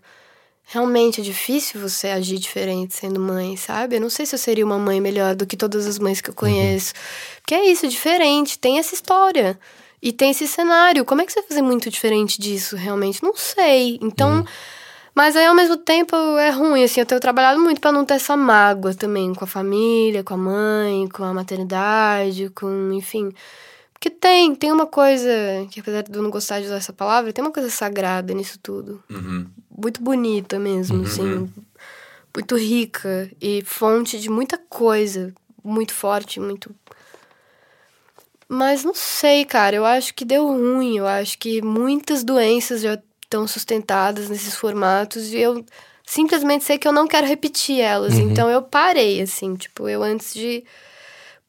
Realmente 0.69 1.21
é 1.21 1.25
difícil 1.25 1.81
você 1.81 2.09
agir 2.09 2.39
diferente 2.39 2.95
sendo 2.95 3.21
mãe, 3.21 3.57
sabe? 3.57 3.97
Eu 3.97 4.01
não 4.01 4.11
sei 4.11 4.27
se 4.27 4.35
eu 4.35 4.39
seria 4.39 4.67
uma 4.67 4.79
mãe 4.79 5.01
melhor 5.01 5.37
do 5.37 5.47
que 5.47 5.57
todas 5.57 5.87
as 5.87 5.97
mães 5.97 6.21
que 6.21 6.29
eu 6.29 6.35
conheço. 6.35 6.93
Porque 7.41 7.55
é 7.55 7.71
isso, 7.71 7.87
é 7.87 7.89
diferente, 7.89 8.59
tem 8.59 8.79
essa 8.81 8.93
história. 8.93 9.57
E 10.03 10.13
tem 10.13 10.33
esse 10.33 10.47
cenário. 10.49 11.05
Como 11.05 11.21
é 11.21 11.25
que 11.25 11.33
você 11.33 11.41
vai 11.41 11.49
fazer 11.49 11.63
muito 11.63 11.89
diferente 11.89 12.41
disso, 12.41 12.77
realmente? 12.77 13.23
Não 13.23 13.35
sei. 13.37 13.99
Então. 14.03 14.45
Mas 15.15 15.35
aí, 15.35 15.47
ao 15.47 15.55
mesmo 15.55 15.79
tempo, 15.79 16.15
é 16.37 16.51
ruim, 16.51 16.85
assim. 16.85 17.01
Eu 17.01 17.07
tenho 17.07 17.21
trabalhado 17.21 17.59
muito 17.59 17.81
pra 17.81 17.91
não 17.91 18.05
ter 18.05 18.15
essa 18.15 18.37
mágoa 18.37 18.93
também 18.93 19.35
com 19.35 19.45
a 19.45 19.49
família, 19.49 20.23
com 20.23 20.35
a 20.35 20.37
mãe, 20.37 21.09
com 21.09 21.25
a 21.25 21.33
maternidade, 21.33 22.51
com. 22.51 22.93
Enfim. 22.93 23.33
Porque 23.95 24.11
tem, 24.11 24.55
tem 24.55 24.71
uma 24.71 24.87
coisa, 24.87 25.31
que 25.71 25.81
apesar 25.81 26.03
de 26.03 26.15
eu 26.15 26.23
não 26.23 26.31
gostar 26.31 26.61
de 26.61 26.67
usar 26.67 26.77
essa 26.77 26.93
palavra, 26.93 27.33
tem 27.33 27.43
uma 27.43 27.51
coisa 27.51 27.71
sagrada 27.71 28.35
nisso 28.35 28.59
tudo. 28.63 29.03
Uhum. 29.09 29.47
Muito 29.77 30.03
bonita 30.03 30.59
mesmo, 30.59 31.05
assim. 31.05 31.53
Muito 32.35 32.57
rica 32.57 33.31
e 33.41 33.63
fonte 33.65 34.19
de 34.19 34.31
muita 34.31 34.57
coisa. 34.57 35.35
Muito 35.63 35.93
forte, 35.93 36.41
muito. 36.41 36.75
Mas 38.49 38.85
não 38.85 38.95
sei, 38.95 39.45
cara. 39.45 39.77
Eu 39.77 39.85
acho 39.85 40.15
que 40.15 40.25
deu 40.25 40.47
ruim. 40.47 40.97
Eu 40.97 41.07
acho 41.07 41.39
que 41.39 41.61
muitas 41.61 42.25
doenças 42.25 42.81
já 42.81 42.99
estão 43.23 43.47
sustentadas 43.47 44.29
nesses 44.29 44.55
formatos 44.55 45.33
e 45.33 45.39
eu 45.39 45.65
simplesmente 46.05 46.65
sei 46.65 46.79
que 46.79 46.87
eu 46.87 46.93
não 46.93 47.09
quero 47.09 47.27
repetir 47.27 47.81
elas. 47.81 48.15
Então 48.15 48.49
eu 48.49 48.63
parei, 48.63 49.21
assim. 49.21 49.57
Tipo, 49.57 49.89
eu 49.89 50.03
antes 50.03 50.33
de 50.33 50.65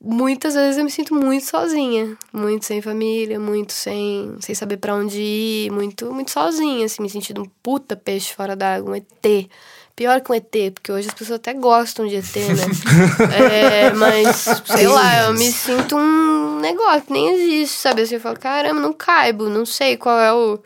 muitas 0.02 0.54
vezes 0.54 0.78
eu 0.78 0.84
me 0.84 0.91
sinto 0.91 1.14
muito 1.14 1.45
sozinha, 1.45 2.18
muito 2.32 2.66
sem 2.66 2.82
família, 2.82 3.39
muito 3.39 3.74
sem, 3.74 4.36
sem 4.39 4.54
saber 4.54 4.78
pra 4.78 4.95
onde 4.95 5.20
ir, 5.20 5.72
muito 5.72 6.14
muito 6.14 6.32
sozinha, 6.32 6.86
assim, 6.86 7.02
me 7.02 7.10
sentindo 7.10 7.41
um 7.41 7.50
puta 7.64 7.95
peixe 7.95 8.34
fora 8.34 8.56
d'água, 8.56 8.91
um 8.91 8.95
ET. 8.95 9.50
Pior 9.95 10.22
que 10.22 10.32
um 10.32 10.36
ET, 10.36 10.74
porque 10.76 10.91
hoje 10.91 11.08
as 11.08 11.14
pessoas 11.14 11.39
até 11.39 11.56
gostam 11.56 12.06
de 12.06 12.18
ET, 12.18 12.36
né? 12.36 12.66
é, 13.89 13.93
mas, 13.93 14.45
sei 14.66 14.88
lá, 14.88 15.24
eu 15.24 15.34
me 15.34 15.52
sinto 15.52 15.98
um 15.98 16.60
negócio 16.60 17.02
que 17.02 17.14
nem 17.14 17.34
existe, 17.34 17.80
sabe? 17.80 18.04
Assim, 18.04 18.16
eu 18.16 18.22
falo, 18.22 18.38
caramba, 18.38 18.80
não 18.80 18.93
caibo, 18.93 19.50
não 19.50 19.66
sei 19.66 19.98
qual 19.98 20.20
é 20.20 20.32
o. 20.32 20.60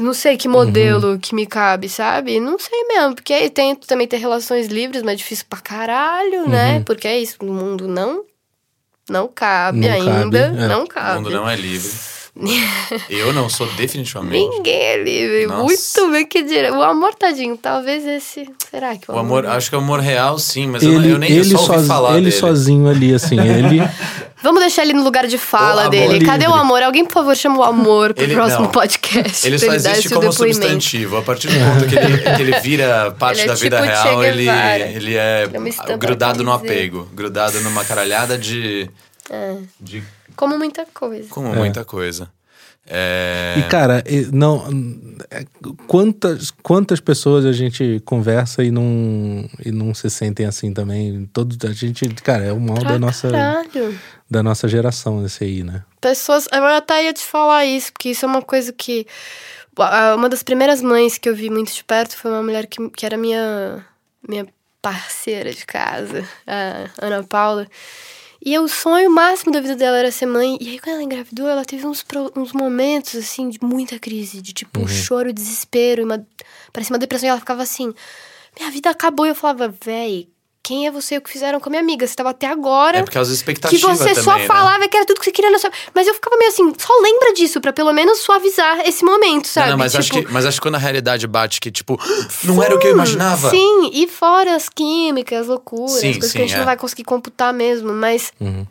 Não 0.00 0.12
sei 0.12 0.36
que 0.36 0.48
modelo 0.48 1.18
que 1.18 1.34
me 1.34 1.46
cabe, 1.46 1.88
sabe? 1.88 2.38
Não 2.40 2.58
sei 2.58 2.84
mesmo, 2.84 3.14
porque 3.14 3.32
aí 3.32 3.48
tento 3.48 3.86
também 3.86 4.06
ter 4.06 4.18
relações 4.18 4.66
livres, 4.66 5.02
mas 5.02 5.14
é 5.14 5.16
difícil 5.16 5.46
pra 5.48 5.60
caralho, 5.60 6.48
né? 6.48 6.80
Porque 6.84 7.06
é 7.08 7.18
isso, 7.18 7.36
o 7.40 7.46
mundo 7.46 7.86
não 7.88 8.24
não 9.08 9.28
cabe 9.28 9.80
Não 9.80 9.92
ainda, 9.92 10.48
cabe, 10.48 10.62
é. 10.62 10.68
não 10.68 10.84
O 10.84 10.88
cabe. 10.88 11.14
mundo 11.16 11.30
não 11.30 11.48
é 11.48 11.56
livre. 11.56 11.90
Eu 13.08 13.32
não 13.32 13.48
sou 13.48 13.66
definitivamente. 13.78 14.46
Ninguém 14.56 14.74
é 14.82 15.02
livre. 15.02 15.46
Nossa. 15.46 15.62
Muito 15.64 16.12
bem 16.12 16.26
que 16.26 16.42
dire... 16.42 16.70
O 16.70 16.82
amor, 16.82 17.14
tadinho, 17.14 17.56
talvez 17.56 18.06
esse. 18.06 18.46
Será 18.70 18.94
que 18.96 19.10
o, 19.10 19.14
O 19.14 19.18
amor, 19.18 19.46
acho 19.46 19.70
que 19.70 19.74
é 19.74 19.78
o 19.78 19.80
amor 19.80 20.00
real, 20.00 20.38
sim, 20.38 20.66
mas 20.66 20.82
eu, 20.82 20.92
Ele, 20.94 21.12
eu 21.12 21.18
nem 21.18 21.30
eu 21.30 21.36
ele, 21.42 21.50
só 21.50 21.58
ouvi 21.62 21.74
soz- 21.74 21.86
falar 21.86 22.12
ele 22.18 22.26
dele. 22.26 22.32
sozinho 22.32 22.88
ali, 22.88 23.14
assim, 23.14 23.40
ele. 23.40 23.80
Vamos 24.42 24.60
deixar 24.60 24.82
ele 24.82 24.92
no 24.92 25.02
lugar 25.02 25.26
de 25.26 25.38
fala 25.38 25.82
amor 25.82 25.90
dele. 25.90 26.12
livre. 26.12 26.26
Cadê 26.26 26.46
o 26.46 26.52
amor? 26.54 26.82
Alguém, 26.82 27.04
por 27.06 27.14
favor, 27.14 27.34
chama 27.34 27.58
o 27.58 27.62
amor 27.64 28.12
pro 28.12 28.22
Ele- 28.22 28.34
próximo 28.34 28.64
não. 28.64 28.70
podcast. 28.70 29.46
Ele 29.46 29.58
só 29.58 29.72
existe 29.72 30.10
como 30.10 30.30
substantivo. 30.30 31.16
A 31.16 31.22
partir 31.22 31.48
do 31.48 31.54
ponto 31.54 31.86
que 31.88 31.96
ele, 31.96 32.18
que 32.36 32.42
ele 32.42 32.60
vira 32.60 33.10
parte 33.18 33.40
Ele 33.40 33.44
é 33.44 33.52
da 33.52 33.54
vida 33.54 33.76
tipo 33.80 33.88
real, 33.88 34.22
ele, 34.22 34.46
ele 34.94 35.16
é 35.16 35.48
é 35.88 35.96
grudado 35.96 36.44
no 36.44 36.52
apego. 36.52 37.08
Grudado 37.14 37.58
numa 37.62 37.82
caralhada 37.84 38.36
de. 38.36 38.88
É. 39.30 39.54
de 39.80 40.02
Como 40.36 40.58
muita 40.58 40.86
coisa. 40.86 41.28
como 41.28 41.54
muita 41.54 41.84
coisa. 41.84 42.30
É... 42.88 43.56
E, 43.58 43.62
cara, 43.64 44.04
não. 44.32 44.64
é, 45.30 45.44
Quantas, 45.88 46.52
quantas 46.62 47.00
pessoas 47.00 47.44
a 47.44 47.52
gente 47.52 48.00
conversa 48.04 48.62
e 48.62 48.70
não, 48.70 49.48
e 49.64 49.72
não 49.72 49.92
se 49.92 50.08
sentem 50.08 50.46
assim 50.46 50.72
também? 50.72 51.28
Todo, 51.32 51.56
a 51.66 51.72
gente, 51.72 52.08
cara, 52.22 52.44
é 52.44 52.52
o 52.52 52.60
mal 52.60 52.78
Pra 52.78 52.92
da 52.92 52.98
nossa, 52.98 53.28
caralho. 53.28 53.98
da 54.30 54.42
nossa 54.42 54.68
geração, 54.68 55.24
esse 55.26 55.42
aí, 55.42 55.64
né? 55.64 55.82
pessoas. 56.00 56.46
Eu 56.52 56.64
até 56.64 57.04
ia 57.04 57.12
te 57.12 57.24
falar 57.24 57.64
isso, 57.64 57.92
porque 57.92 58.10
isso 58.10 58.24
é 58.24 58.28
uma 58.28 58.42
coisa 58.42 58.72
que. 58.72 59.06
Uma 60.16 60.28
das 60.28 60.42
primeiras 60.42 60.80
mães 60.80 61.18
que 61.18 61.28
eu 61.28 61.34
vi 61.34 61.50
muito 61.50 61.70
de 61.72 61.84
perto 61.84 62.16
foi 62.16 62.30
uma 62.30 62.42
mulher 62.42 62.66
que, 62.66 62.88
que 62.90 63.04
era 63.04 63.16
minha, 63.18 63.84
minha 64.26 64.46
parceira 64.80 65.52
de 65.52 65.66
casa, 65.66 66.24
a 66.46 67.04
Ana 67.04 67.22
Paula. 67.24 67.66
E 68.48 68.56
o 68.60 68.68
sonho 68.68 69.10
máximo 69.10 69.52
da 69.52 69.60
vida 69.60 69.74
dela 69.74 69.98
era 69.98 70.12
ser 70.12 70.26
mãe. 70.26 70.56
E 70.60 70.68
aí, 70.68 70.78
quando 70.78 70.94
ela 70.94 71.02
engravidou, 71.02 71.48
ela 71.48 71.64
teve 71.64 71.84
uns, 71.84 72.04
uns 72.36 72.52
momentos, 72.52 73.16
assim, 73.16 73.48
de 73.48 73.58
muita 73.60 73.98
crise. 73.98 74.40
De, 74.40 74.52
tipo, 74.52 74.78
um 74.78 74.86
choro, 74.86 75.32
desespero. 75.32 76.02
e 76.02 76.04
Uma, 76.04 76.24
parecia 76.72 76.94
uma 76.94 76.98
depressão. 77.00 77.26
E 77.26 77.30
ela 77.30 77.40
ficava 77.40 77.64
assim... 77.64 77.92
Minha 78.56 78.70
vida 78.70 78.88
acabou. 78.88 79.26
E 79.26 79.30
eu 79.30 79.34
falava, 79.34 79.74
véi, 79.84 80.28
quem 80.66 80.84
é 80.84 80.90
você? 80.90 81.14
E 81.14 81.18
O 81.18 81.20
que 81.20 81.30
fizeram 81.30 81.60
com 81.60 81.68
a 81.68 81.70
minha 81.70 81.80
amiga? 81.80 82.04
Você 82.04 82.16
tava 82.16 82.30
até 82.30 82.48
agora 82.48 82.98
É 82.98 83.02
por 83.04 83.12
causa 83.12 83.30
da 83.30 83.34
que 83.34 83.38
expectativa 83.38 83.94
você 83.94 84.08
também, 84.08 84.24
só 84.24 84.36
né? 84.36 84.46
falava 84.46 84.88
que 84.88 84.96
era 84.96 85.06
tudo 85.06 85.20
que 85.20 85.24
você 85.24 85.30
queria 85.30 85.48
na 85.48 85.60
sua... 85.60 85.70
Mas 85.94 86.08
eu 86.08 86.14
ficava 86.14 86.36
meio 86.36 86.50
assim, 86.50 86.72
só 86.76 86.92
lembra 87.00 87.32
disso, 87.34 87.60
pra 87.60 87.72
pelo 87.72 87.92
menos 87.92 88.18
suavizar 88.18 88.80
esse 88.80 89.04
momento, 89.04 89.46
sabe? 89.46 89.66
Não, 89.66 89.76
não, 89.76 89.84
mas, 89.84 89.94
acho 89.94 90.10
Tipo, 90.10 90.26
que, 90.26 90.32
mas 90.32 90.44
acho 90.44 90.56
que 90.56 90.62
quando 90.62 90.74
a 90.74 90.78
realidade 90.78 91.24
bate 91.28 91.60
que, 91.60 91.70
tipo, 91.70 91.96
não 92.42 92.60
era 92.60 92.74
o 92.74 92.80
que 92.80 92.88
eu 92.88 92.90
imaginava. 92.90 93.48
Sim, 93.48 93.90
e 93.92 94.08
fora 94.08 94.56
as 94.56 94.68
químicas, 94.68 95.42
as 95.42 95.46
loucuras, 95.46 95.92
Sim, 95.92 96.12
coisas 96.14 96.32
sim, 96.32 96.38
que 96.38 96.42
a 96.42 96.46
gente 96.46 96.54
é. 96.56 96.58
não 96.58 96.64
vai 96.64 96.76
conseguir 96.76 97.04
computar 97.04 97.54
mesmo, 97.54 97.92
mas... 97.92 98.32
Uhum. 98.40 98.66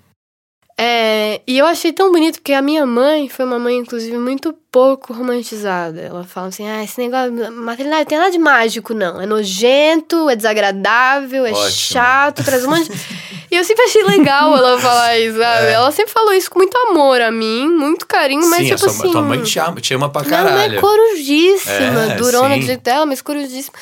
É, 0.77 1.41
e 1.47 1.57
eu 1.57 1.65
achei 1.65 1.93
tão 1.93 2.11
bonito, 2.11 2.35
porque 2.35 2.51
a 2.51 2.61
minha 2.61 2.85
mãe 2.85 3.29
foi 3.29 3.45
uma 3.45 3.57
mãe, 3.57 3.77
inclusive, 3.77 4.17
muito 4.17 4.53
pouco 4.69 5.13
romantizada. 5.13 6.01
Ela 6.01 6.25
fala 6.25 6.47
assim, 6.47 6.67
ah, 6.67 6.83
esse 6.83 6.99
negócio, 6.99 7.31
maternidade 7.53 8.01
não 8.01 8.05
tem 8.05 8.17
nada 8.17 8.31
de 8.31 8.37
mágico, 8.37 8.93
não. 8.93 9.21
É 9.21 9.25
nojento, 9.25 10.29
é 10.29 10.35
desagradável, 10.35 11.45
é 11.45 11.51
Ótimo. 11.51 11.69
chato, 11.71 12.43
traz 12.43 12.65
um 12.65 12.69
monte. 12.71 12.91
E 13.51 13.57
eu 13.57 13.63
sempre 13.63 13.83
achei 13.85 14.03
legal 14.03 14.57
ela 14.57 14.77
falar 14.81 15.17
isso, 15.19 15.37
sabe? 15.39 15.67
É. 15.67 15.73
Ela 15.73 15.91
sempre 15.91 16.11
falou 16.11 16.33
isso 16.33 16.49
com 16.49 16.57
muito 16.59 16.75
amor 16.75 17.21
a 17.21 17.31
mim, 17.31 17.69
muito 17.69 18.05
carinho, 18.07 18.49
mas 18.49 18.57
sim, 18.59 18.63
tipo 18.65 18.75
a 18.75 18.77
sua, 18.79 18.89
assim... 18.89 19.11
tua 19.11 19.21
mãe 19.21 19.41
te 19.43 19.59
ama, 19.59 19.79
te 19.79 19.93
ama 19.93 20.09
pra 20.09 20.25
caralho. 20.25 20.77
é 20.77 20.81
corujíssima, 20.81 22.13
É, 22.13 22.15
durona 22.15 22.57
do 22.57 22.63
jeito 22.65 22.81
dela, 22.81 23.05
mas 23.05 23.21
corujíssima. 23.21 23.77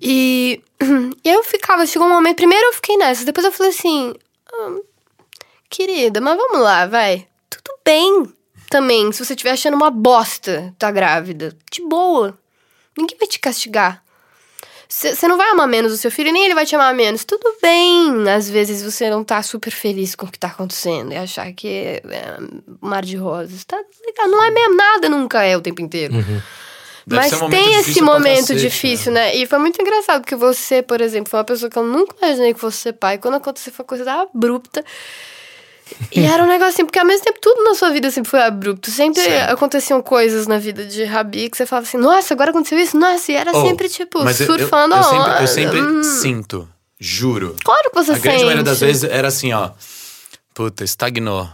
E, 0.00 0.62
e 1.24 1.28
eu 1.28 1.42
ficava, 1.42 1.84
chegou 1.86 2.06
um 2.06 2.10
momento, 2.12 2.36
primeiro 2.36 2.64
eu 2.68 2.72
fiquei 2.72 2.96
nessa, 2.96 3.24
depois 3.24 3.44
eu 3.44 3.52
falei 3.52 3.72
assim, 3.72 4.14
"Ah, 4.52 4.70
querida, 5.74 6.20
mas 6.20 6.36
vamos 6.36 6.60
lá, 6.60 6.86
vai. 6.86 7.26
Tudo 7.50 7.78
bem, 7.84 8.32
também, 8.70 9.10
se 9.12 9.24
você 9.24 9.34
estiver 9.34 9.52
achando 9.52 9.74
uma 9.74 9.90
bosta, 9.90 10.74
tá 10.78 10.90
grávida, 10.90 11.56
de 11.70 11.82
boa. 11.82 12.38
Ninguém 12.96 13.18
vai 13.18 13.28
te 13.28 13.38
castigar. 13.38 14.02
Você 14.88 15.26
não 15.26 15.36
vai 15.36 15.50
amar 15.50 15.66
menos 15.66 15.92
o 15.92 15.96
seu 15.96 16.10
filho, 16.10 16.32
nem 16.32 16.44
ele 16.44 16.54
vai 16.54 16.64
te 16.64 16.76
amar 16.76 16.94
menos. 16.94 17.24
Tudo 17.24 17.56
bem, 17.60 18.28
às 18.30 18.48
vezes 18.48 18.82
você 18.82 19.10
não 19.10 19.24
tá 19.24 19.42
super 19.42 19.72
feliz 19.72 20.14
com 20.14 20.26
o 20.26 20.30
que 20.30 20.38
tá 20.38 20.48
acontecendo 20.48 21.12
e 21.12 21.16
achar 21.16 21.52
que 21.52 21.66
é, 21.66 22.02
é 22.08 22.38
mar 22.80 23.04
de 23.04 23.16
rosas. 23.16 23.64
Tá 23.64 23.76
legal, 24.06 24.28
não 24.28 24.42
é 24.42 24.50
mesmo, 24.50 24.76
nada 24.76 25.08
nunca 25.08 25.42
é 25.42 25.56
o 25.56 25.60
tempo 25.60 25.80
inteiro. 25.80 26.14
Deve 27.06 27.20
Mas 27.20 27.32
um 27.42 27.50
tem 27.50 27.74
esse 27.76 28.00
momento 28.00 28.48
cacete, 28.48 28.60
difícil, 28.60 29.12
né? 29.12 29.36
E 29.36 29.46
foi 29.46 29.58
muito 29.58 29.80
engraçado, 29.80 30.22
porque 30.22 30.36
você, 30.36 30.80
por 30.82 31.00
exemplo, 31.00 31.28
foi 31.28 31.38
uma 31.38 31.44
pessoa 31.44 31.68
que 31.68 31.78
eu 31.78 31.84
nunca 31.84 32.16
imaginei 32.22 32.54
que 32.54 32.60
fosse 32.60 32.78
ser 32.78 32.92
pai. 32.94 33.18
Quando 33.18 33.34
aconteceu, 33.34 33.72
foi 33.72 33.82
uma 33.82 33.88
coisa 33.88 34.12
abrupta. 34.12 34.84
E 36.12 36.20
era 36.24 36.42
um 36.42 36.46
negócio 36.46 36.74
assim, 36.74 36.84
porque 36.84 36.98
ao 36.98 37.06
mesmo 37.06 37.24
tempo 37.24 37.38
tudo 37.40 37.62
na 37.64 37.74
sua 37.74 37.90
vida 37.90 38.10
sempre 38.10 38.30
foi 38.30 38.40
abrupto. 38.42 38.90
Sempre 38.90 39.22
Sim. 39.22 39.32
aconteciam 39.48 40.00
coisas 40.02 40.46
na 40.46 40.58
vida 40.58 40.84
de 40.84 41.04
Rabi 41.04 41.48
que 41.50 41.56
você 41.56 41.66
falava 41.66 41.86
assim, 41.86 41.96
nossa, 41.98 42.34
agora 42.34 42.50
aconteceu 42.50 42.78
isso? 42.78 42.96
Nossa, 42.98 43.32
e 43.32 43.34
era 43.34 43.50
Oh, 43.54 43.66
sempre, 43.66 43.88
tipo, 43.88 44.22
mas 44.24 44.40
eu- 44.40 44.46
eu- 44.46 44.58
surfando 44.58 44.94
eu, 44.94 45.00
a 45.00 45.02
sempre, 45.02 45.18
onda. 45.18 45.40
eu 45.40 45.46
sempre 45.46 45.80
Hum, 45.80 46.02
sinto, 46.02 46.68
juro. 47.00 47.56
Claro 47.64 47.90
que 47.90 47.94
você 47.94 48.10
A 48.12 48.14
sente. 48.14 48.22
grande 48.24 48.44
maioria 48.44 48.64
das 48.64 48.80
vezes 48.80 49.04
era 49.04 49.28
assim, 49.28 49.52
ó. 49.52 49.70
Puta, 50.54 50.84
estagnou. 50.84 51.48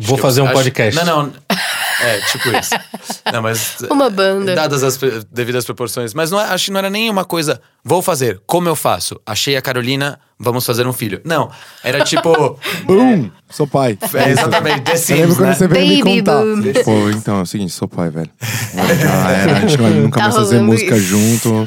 Vou 0.00 0.16
fazer 0.16 0.40
um 0.42 0.44
acho- 0.44 0.54
podcast. 0.54 1.04
Não, 1.04 1.24
não. 1.24 1.32
É, 2.00 2.20
tipo 2.20 2.48
isso. 2.56 2.70
Não, 3.32 3.42
mas. 3.42 3.78
Uma 3.90 4.08
banda. 4.08 4.54
Dadas 4.54 4.84
as 4.84 4.96
devidas 5.32 5.64
proporções. 5.64 6.14
Mas 6.14 6.30
não, 6.30 6.40
é- 6.40 6.44
acho 6.44 6.66
que 6.66 6.70
não 6.70 6.78
era 6.78 6.88
nem 6.88 7.10
uma 7.10 7.24
coisa. 7.24 7.60
Vou 7.82 8.00
fazer. 8.00 8.40
Como 8.46 8.68
eu 8.68 8.76
faço? 8.76 9.20
Achei 9.26 9.56
a 9.56 9.62
Carolina, 9.62 10.20
vamos 10.38 10.64
fazer 10.66 10.86
um 10.86 10.92
filho. 10.92 11.20
Não. 11.24 11.50
Era 11.82 12.04
tipo. 12.04 12.58
Boom! 12.86 13.30
Sou 13.50 13.66
pai. 13.66 13.96
É, 14.14 14.28
exatamente, 14.30 14.82
The 14.82 14.92
Eu 14.92 14.94
lembro 14.94 14.98
Sims, 14.98 15.36
quando 15.38 15.48
né? 15.48 15.54
você 15.54 15.68
veio 15.68 15.88
me 15.88 15.96
Baby 16.02 16.18
contar. 16.18 16.42
boom. 16.42 16.62
Pô, 16.84 17.10
então, 17.10 17.38
é 17.38 17.42
o 17.42 17.46
seguinte, 17.46 17.72
sou 17.72 17.88
pai, 17.88 18.10
velho. 18.10 18.28
Já 18.74 19.30
era, 19.30 19.56
a 19.56 19.60
gente 19.60 19.78
vai 19.78 19.90
nunca 19.98 20.18
Tá 20.18 20.24
mais 20.24 20.34
fazer 20.36 20.56
rolando 20.56 20.72
música 20.72 20.96
isso. 20.96 21.06
junto. 21.06 21.66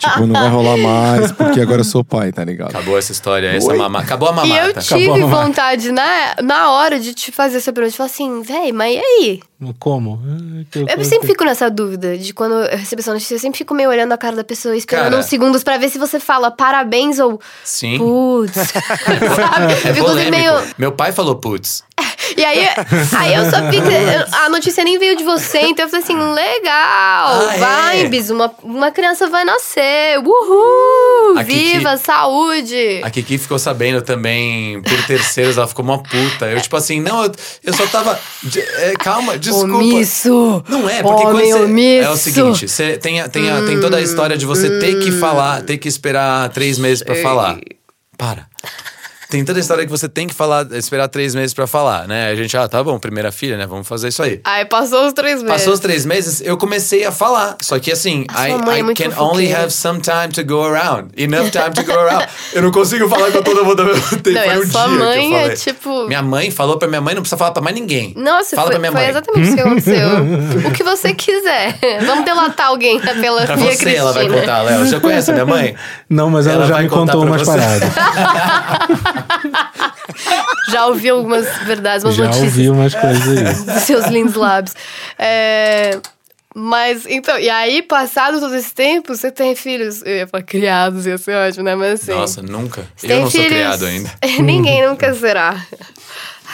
tipo, 0.00 0.26
não 0.26 0.32
vai 0.40 0.48
rolar 0.48 0.76
mais, 0.76 1.30
porque 1.30 1.60
agora 1.60 1.80
eu 1.82 1.84
sou 1.84 2.02
pai, 2.02 2.32
tá 2.32 2.42
ligado? 2.44 2.70
Acabou 2.70 2.98
essa 2.98 3.12
história, 3.12 3.46
essa 3.48 3.70
Oi? 3.70 3.78
mama... 3.78 4.00
Acabou 4.00 4.28
a 4.28 4.44
E 4.44 4.50
eu 4.50 4.56
mamata. 4.56 4.80
tive 4.80 5.08
mamata. 5.08 5.26
vontade, 5.46 5.92
na, 5.92 6.34
na 6.42 6.72
hora 6.72 6.98
de 6.98 7.14
te 7.14 7.30
fazer 7.30 7.58
essa 7.58 7.72
pergunta, 7.72 7.92
de 7.92 7.96
falar 7.96 8.08
assim, 8.10 8.42
véi, 8.42 8.72
mas 8.72 8.96
e 8.96 8.98
aí? 8.98 9.40
Como? 9.78 10.18
Ah, 10.26 10.64
que 10.70 10.78
Eu 10.80 11.04
sempre 11.04 11.28
fico 11.28 11.44
nessa 11.44 11.70
dúvida 11.70 12.16
de 12.16 12.32
quando 12.32 12.54
eu 12.54 12.76
recebo 12.78 13.00
essa 13.00 13.12
notícia, 13.12 13.34
eu 13.34 13.38
sempre 13.38 13.58
fico 13.58 13.74
meio 13.74 13.90
olhando 13.90 14.10
a 14.12 14.18
cara 14.18 14.34
da 14.34 14.42
pessoa, 14.42 14.74
esperando 14.74 15.04
Cara. 15.10 15.18
uns 15.18 15.26
segundos 15.26 15.62
pra 15.62 15.76
ver 15.76 15.90
se 15.90 15.98
você 15.98 16.18
fala 16.18 16.50
parabéns 16.50 17.18
ou 17.18 17.38
Sim. 17.62 17.98
Putz. 18.10 18.54
Sabe? 18.54 19.72
É 19.84 19.90
assim 19.90 20.30
meio. 20.30 20.52
Meu 20.78 20.92
pai 20.92 21.12
falou 21.12 21.36
putz. 21.36 21.82
E 22.36 22.44
aí, 22.44 22.66
aí 23.18 23.34
eu 23.34 23.44
só 23.50 23.56
fico. 23.70 23.86
A 24.44 24.48
notícia 24.48 24.84
nem 24.84 24.98
veio 24.98 25.16
de 25.16 25.24
você, 25.24 25.60
então 25.62 25.84
eu 25.86 25.90
falei 25.90 26.04
assim: 26.04 26.14
legal, 26.16 27.48
Ah, 27.62 27.90
é? 27.96 28.02
vibes, 28.04 28.30
uma, 28.30 28.52
uma 28.62 28.90
criança 28.90 29.28
vai 29.28 29.44
nascer, 29.44 30.18
uhul, 30.18 31.36
A 31.38 31.44
Kiki- 31.44 31.72
viva, 31.74 31.96
saúde. 31.96 33.00
A 33.02 33.10
Kiki 33.10 33.36
ficou 33.38 33.58
sabendo 33.58 34.00
também 34.02 34.80
por 34.82 35.06
terceiros, 35.06 35.56
ela 35.58 35.66
ficou 35.66 35.84
uma 35.84 35.98
puta. 36.02 36.46
Eu, 36.46 36.60
tipo 36.60 36.76
assim, 36.76 37.00
não, 37.00 37.24
eu, 37.24 37.32
eu 37.64 37.72
só 37.74 37.86
tava. 37.86 38.18
de- 38.42 38.60
é, 38.60 38.92
calma, 38.98 39.36
desculpa. 39.36 39.74
Omisso. 39.74 40.64
Não 40.68 40.88
é, 40.88 41.02
porque 41.02 41.24
Homem 41.26 41.50
quando 41.50 41.58
você. 41.58 41.64
omisso. 41.64 42.06
É 42.08 42.10
o 42.10 42.16
seguinte, 42.16 42.68
você 42.68 42.96
tem, 42.96 43.20
a- 43.20 43.28
tem, 43.28 43.50
a- 43.50 43.62
tem 43.66 43.80
toda 43.80 43.96
a 43.96 44.00
história 44.00 44.36
de 44.36 44.46
você 44.46 44.78
ter 44.78 45.00
que 45.00 45.10
falar, 45.10 45.62
ter 45.62 45.78
que 45.78 45.88
esperar 45.88 46.48
três 46.50 46.78
meses 46.78 47.02
pra 47.02 47.16
falar. 47.16 47.58
Para. 48.20 48.50
Tem 49.30 49.44
toda 49.44 49.58
a 49.58 49.62
história 49.62 49.84
que 49.84 49.90
você 49.90 50.08
tem 50.08 50.26
que 50.26 50.34
falar, 50.34 50.66
esperar 50.72 51.06
três 51.06 51.34
meses 51.36 51.54
pra 51.54 51.64
falar, 51.66 52.08
né? 52.08 52.30
A 52.30 52.34
gente, 52.34 52.56
ah, 52.56 52.66
tá 52.68 52.82
bom, 52.82 52.98
primeira 52.98 53.30
filha, 53.30 53.56
né? 53.56 53.64
Vamos 53.66 53.86
fazer 53.86 54.08
isso 54.08 54.20
aí. 54.22 54.40
Aí 54.44 54.64
passou 54.64 55.06
os 55.06 55.12
três 55.12 55.40
meses. 55.40 55.56
Passou 55.58 55.72
os 55.72 55.78
três 55.78 56.04
meses, 56.04 56.40
eu 56.44 56.56
comecei 56.56 57.04
a 57.04 57.12
falar. 57.12 57.56
Só 57.62 57.78
que 57.78 57.92
assim, 57.92 58.24
A 58.34 58.48
I, 58.48 58.52
é 58.52 58.78
I 58.78 58.82
muito 58.82 59.00
can 59.00 59.16
only 59.22 59.52
have 59.54 59.70
some 59.72 60.00
time 60.00 60.28
to 60.34 60.44
go 60.44 60.64
around. 60.64 61.10
Enough 61.16 61.50
time 61.50 61.70
to 61.74 61.84
go 61.84 61.92
around. 61.96 62.26
eu 62.52 62.60
não 62.62 62.72
consigo 62.72 63.08
falar 63.08 63.30
com 63.30 63.40
todo 63.42 63.64
mundo 63.64 63.80
ao 63.82 63.86
mesmo 63.88 64.18
tempo. 64.18 64.30
Não, 64.36 64.42
Foi 64.42 64.54
a 64.54 64.58
um 64.58 64.66
sua 64.66 64.86
dia 64.88 64.90
que 64.90 64.94
eu 64.94 64.98
mãe 65.30 65.34
é 65.44 65.48
tipo- 65.54 66.06
Minha 66.08 66.22
mãe 66.22 66.50
falou 66.50 66.76
pra 66.76 66.88
minha 66.88 67.00
mãe, 67.00 67.14
não 67.14 67.22
precisa 67.22 67.36
falar 67.38 67.52
pra 67.52 67.62
mais 67.62 67.76
ninguém. 67.76 68.12
Nossa, 68.16 68.56
Fala 68.56 68.72
foi, 68.72 68.80
pra 68.80 68.80
minha 68.80 68.90
foi 68.92 69.00
mãe. 69.00 69.10
exatamente 69.10 69.46
isso 69.46 69.54
que 69.54 69.60
aconteceu. 69.62 70.08
o 70.68 70.72
que 70.72 70.82
você 70.82 71.14
quiser. 71.14 71.78
Vamos 72.04 72.24
delatar 72.24 72.66
alguém 72.66 72.98
pela 72.98 73.46
Pra 73.46 73.56
Fia 73.56 73.64
você, 73.66 73.76
Cristina. 73.76 73.96
ela 73.96 74.12
vai 74.12 74.28
contar, 74.28 74.62
Léo. 74.62 74.86
Já 74.86 74.98
conhece 74.98 75.30
a 75.30 75.34
minha 75.34 75.46
mãe? 75.46 75.74
Não, 76.08 76.28
mas 76.28 76.46
ela, 76.48 76.56
Ela 76.56 76.66
já 76.66 76.74
vai 76.74 76.82
me 76.82 76.88
contar 76.88 77.12
contou 77.12 77.26
pra 77.28 77.30
umas 77.30 77.46
você. 77.46 77.58
paradas. 77.58 79.19
Já 80.70 80.86
ouvi 80.86 81.08
algumas 81.08 81.46
verdades, 81.64 82.04
umas 82.04 82.14
já 82.14 82.24
notícias 82.24 82.52
ouvi 82.52 82.70
umas 82.70 82.94
coisas 82.94 83.28
aí. 83.28 83.64
dos 83.74 83.82
seus 83.84 84.06
lindos 84.06 84.34
lábios. 84.34 84.74
É, 85.18 85.98
Mas, 86.54 87.06
então, 87.06 87.38
e 87.38 87.48
aí, 87.50 87.82
passado 87.82 88.40
todo 88.40 88.54
esse 88.54 88.74
tempo, 88.74 89.14
você 89.14 89.30
tem 89.30 89.54
filhos. 89.54 90.02
Eu 90.02 90.16
ia 90.18 90.26
falar 90.26 90.42
criados, 90.44 91.06
ia 91.06 91.16
ser 91.18 91.34
ótimo, 91.36 91.64
né? 91.64 91.74
Mas 91.74 92.02
assim. 92.02 92.12
Nossa, 92.12 92.42
nunca. 92.42 92.80
Eu 93.02 93.08
tem 93.08 93.20
não 93.20 93.30
sou 93.30 93.40
filhos- 93.42 93.48
criado 93.48 93.84
ainda. 93.86 94.12
Ninguém 94.42 94.86
nunca 94.88 95.12
será. 95.14 95.64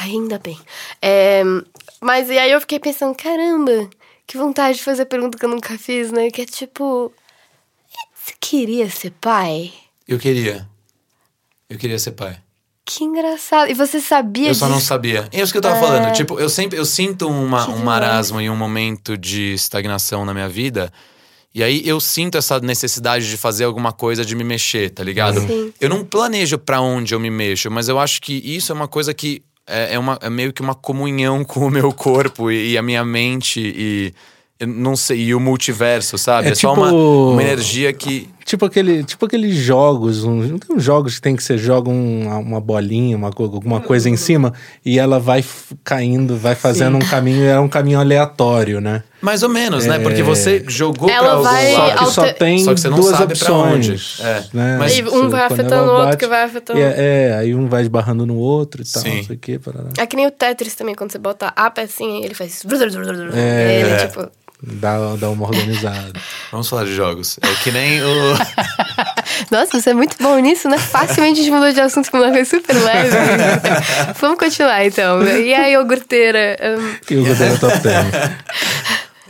Ainda 0.01 0.39
bem. 0.39 0.59
É, 1.01 1.43
Mas 2.01 2.29
e 2.31 2.39
aí 2.39 2.51
eu 2.53 2.61
fiquei 2.61 2.79
pensando, 2.79 3.15
caramba, 3.17 3.89
que 4.27 4.37
vontade 4.37 4.79
de 4.79 4.85
fazer 4.85 5.03
a 5.03 5.07
pergunta 5.07 5.39
que 5.39 5.45
eu 5.45 5.49
nunca 5.49 5.77
fiz, 5.79 6.11
né? 6.13 6.31
Que 6.31 6.43
é 6.43 6.47
tipo. 6.47 7.13
Você 8.15 8.35
queria 8.41 8.91
ser 8.91 9.13
pai? 9.21 9.73
Eu 10.07 10.19
queria. 10.19 10.67
Eu 11.71 11.79
queria 11.79 11.99
ser 11.99 12.11
pai. 12.13 12.37
Que 12.87 13.03
engraçado. 13.03 13.69
E 13.69 13.75
você 13.75 14.01
sabia 14.01 14.49
Eu 14.49 14.55
só 14.55 14.69
não 14.69 14.77
disso? 14.77 14.87
sabia. 14.87 15.29
É 15.33 15.43
isso 15.43 15.51
que 15.51 15.59
eu 15.59 15.63
tava 15.63 15.81
falando. 15.81 16.13
Tipo, 16.13 16.39
eu 16.39 16.49
sempre 16.49 16.79
eu 16.79 16.85
sinto 16.85 17.29
uma, 17.29 17.69
um 17.69 17.79
marasmo 17.85 18.41
e 18.41 18.49
um 18.49 18.55
momento 18.55 19.19
de 19.19 19.55
estagnação 19.55 20.25
na 20.25 20.33
minha 20.33 20.49
vida. 20.49 20.93
E 21.53 21.65
aí 21.65 21.83
eu 21.89 21.99
sinto 22.01 22.39
essa 22.39 22.61
necessidade 22.61 23.29
de 23.29 23.37
fazer 23.37 23.65
alguma 23.65 23.91
coisa, 23.93 24.25
de 24.25 24.37
me 24.37 24.45
mexer, 24.45 24.91
tá 24.91 25.03
ligado? 25.03 25.41
Sim. 25.41 25.73
Eu 25.81 25.89
não 25.89 26.05
planejo 26.05 26.59
pra 26.59 26.81
onde 26.81 27.13
eu 27.13 27.19
me 27.19 27.29
mexo, 27.31 27.69
mas 27.71 27.89
eu 27.89 27.99
acho 27.99 28.23
que 28.23 28.35
isso 28.35 28.71
é 28.71 28.75
uma 28.75 28.87
coisa 28.87 29.13
que 29.13 29.43
é, 29.67 29.95
é 29.95 29.99
uma, 29.99 30.17
é 30.23 30.31
meio 30.31 30.53
que 30.53 30.63
uma 30.63 30.75
comunhão 30.75 31.43
com 31.49 31.67
o 31.67 31.71
meu 31.71 31.93
corpo 31.93 32.53
e, 32.53 32.73
e 32.73 32.79
a 32.79 32.83
minha 32.83 33.05
mente 33.05 33.61
e 33.61 34.15
eu 34.59 34.67
não 34.67 34.97
sei, 34.97 35.19
e 35.21 35.35
o 35.35 35.41
multiverso, 35.41 36.17
sabe? 36.17 36.49
É 36.49 36.53
É, 36.53 36.55
só 36.55 36.71
tipo- 36.71 36.81
uma, 36.83 36.93
uma 36.93 37.43
energia 37.43 37.93
que 37.93 38.29
Tipo, 38.47 38.65
aquele, 38.65 39.03
tipo 39.03 39.27
aqueles 39.27 39.57
jogos, 39.57 40.23
uns, 40.23 40.49
não 40.49 40.57
tem 40.57 40.77
uns 40.77 40.83
jogos 40.85 41.17
que 41.17 41.21
tem 41.21 41.35
que 41.35 41.43
você 41.43 41.59
joga 41.59 41.91
um- 41.91 42.29
uma 42.39 42.61
bolinha, 42.61 43.17
uma, 43.17 43.27
alguma 43.27 43.81
coisa 43.81 44.09
em 44.09 44.17
cima 44.17 44.53
e 44.85 45.01
ela 45.01 45.19
vai 45.19 45.45
caindo, 45.83 46.37
vai 46.37 46.55
fazendo 46.55 46.97
um 46.97 47.01
caminho, 47.01 47.43
é 47.45 47.59
um 47.59 47.69
caminho 47.69 47.99
aleatório, 47.99 48.81
né? 48.81 49.03
Mais 49.27 49.43
ou 49.43 49.49
menos, 49.49 49.85
é. 49.85 49.89
né? 49.89 49.99
Porque 49.99 50.21
é. 50.21 50.23
você 50.23 50.63
jogou 50.69 51.11
ela 51.11 51.21
pra 51.21 51.33
algum 51.33 51.43
vai 51.43 51.73
só 51.73 51.97
que 51.97 52.11
só 52.13 52.33
tem 52.33 52.59
só 52.61 52.75
que 52.75 52.81
você 52.81 52.89
não 52.89 53.01
duas 53.01 53.17
sabe 53.17 53.33
opções, 53.33 53.89
onde. 53.89 54.23
É. 54.23 54.45
Né? 54.55 54.77
Mas, 54.79 55.01
um 55.01 55.29
vai 55.29 55.43
afetando 55.43 55.91
o 55.91 55.97
é, 55.97 56.01
outro 56.05 56.17
que 56.17 56.27
vai 56.29 56.45
afetando. 56.45 56.79
É, 56.79 56.95
é, 56.97 57.37
aí 57.37 57.53
um 57.53 57.69
vai 57.69 57.83
esbarrando 57.83 58.25
no 58.25 58.37
outro 58.37 58.83
e 58.83 58.85
tal, 58.85 59.03
Sim. 59.03 59.17
não 59.17 59.25
sei 59.25 59.35
o 59.35 59.39
quê. 59.41 59.59
Parará. 59.59 59.89
É 59.99 60.07
que 60.07 60.15
nem 60.15 60.29
o 60.29 60.31
Tetris 60.31 60.77
também, 60.77 60.95
quando 60.95 61.11
você 61.11 61.19
bota 61.19 61.53
a 61.57 61.69
pecinha, 61.73 62.25
ele 62.25 62.35
faz. 62.35 62.65
É. 63.35 63.81
Ele, 63.81 63.91
é. 63.91 64.07
tipo. 64.07 64.31
Dá, 64.63 65.17
dá 65.17 65.29
uma 65.29 65.45
organizada. 65.45 66.13
Vamos 66.53 66.69
falar 66.69 66.85
de 66.85 66.95
jogos. 66.95 67.37
É 67.43 67.65
que 67.65 67.73
nem 67.73 68.01
o. 68.03 68.07
Nossa, 69.51 69.81
você 69.81 69.91
é 69.91 69.95
muito 69.95 70.17
bom 70.21 70.39
nisso, 70.39 70.69
né? 70.69 70.79
Facilmente 70.79 71.41
a 71.41 71.43
gente 71.43 71.53
mudou 71.53 71.73
de 71.73 71.81
assunto 71.81 72.11
com 72.13 72.19
uma 72.19 72.31
coisa 72.31 72.49
super 72.49 72.75
leve. 72.75 73.11
Vamos 74.21 74.39
continuar 74.39 74.87
então. 74.87 75.21
E 75.23 75.53
a 75.53 75.69
iogurteira? 75.69 76.57
Um... 76.63 77.15
Iogurteira 77.15 77.59
top 77.59 77.79
10. 77.81 78.07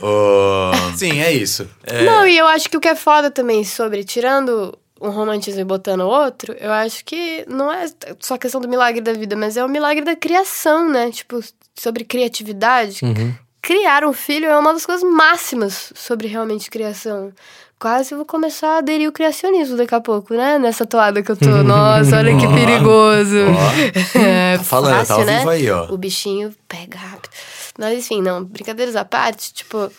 Uh... 0.01 0.97
Sim, 0.97 1.21
é 1.21 1.31
isso. 1.31 1.67
É... 1.83 2.03
Não, 2.03 2.27
e 2.27 2.37
eu 2.37 2.47
acho 2.47 2.69
que 2.69 2.77
o 2.77 2.79
que 2.79 2.87
é 2.87 2.95
foda 2.95 3.31
também 3.31 3.63
sobre, 3.63 4.03
tirando 4.03 4.77
um 4.99 5.09
romantismo 5.09 5.61
e 5.61 5.63
botando 5.63 6.01
outro, 6.01 6.55
eu 6.59 6.71
acho 6.71 7.05
que 7.05 7.45
não 7.47 7.71
é 7.71 7.85
só 8.19 8.35
a 8.35 8.37
questão 8.37 8.59
do 8.59 8.67
milagre 8.67 9.01
da 9.01 9.13
vida, 9.13 9.35
mas 9.35 9.57
é 9.57 9.63
o 9.63 9.69
milagre 9.69 10.03
da 10.03 10.15
criação, 10.15 10.89
né? 10.89 11.11
Tipo, 11.11 11.39
sobre 11.75 12.03
criatividade. 12.03 12.99
Uhum. 13.03 13.33
Criar 13.61 14.05
um 14.05 14.13
filho 14.13 14.47
é 14.47 14.57
uma 14.57 14.73
das 14.73 14.85
coisas 14.85 15.07
máximas 15.07 15.91
sobre 15.95 16.27
realmente 16.27 16.69
criação. 16.69 17.31
Quase 17.79 18.15
vou 18.15 18.25
começar 18.25 18.69
a 18.69 18.77
aderir 18.79 19.07
o 19.07 19.11
criacionismo 19.11 19.77
daqui 19.77 19.93
a 19.93 20.01
pouco, 20.01 20.33
né? 20.33 20.57
Nessa 20.57 20.83
toada 20.83 21.21
que 21.21 21.31
eu 21.31 21.37
tô. 21.37 21.49
Nossa, 21.63 22.17
olha 22.17 22.35
que 22.35 22.47
perigoso. 22.47 23.35
Oh, 23.35 24.17
oh. 24.17 24.19
É, 24.19 24.57
tá 24.57 24.63
falando, 24.63 25.05
fácil, 25.05 25.17
tá 25.17 25.25
né? 25.25 25.45
aí, 25.47 25.69
ó. 25.69 25.85
O 25.91 25.97
bichinho 25.97 26.51
pega 26.67 26.97
rápido. 26.97 27.29
Mas 27.77 27.97
enfim, 27.97 28.21
não, 28.21 28.43
brincadeiras 28.43 28.95
à 28.95 29.05
parte, 29.05 29.53
tipo. 29.53 29.91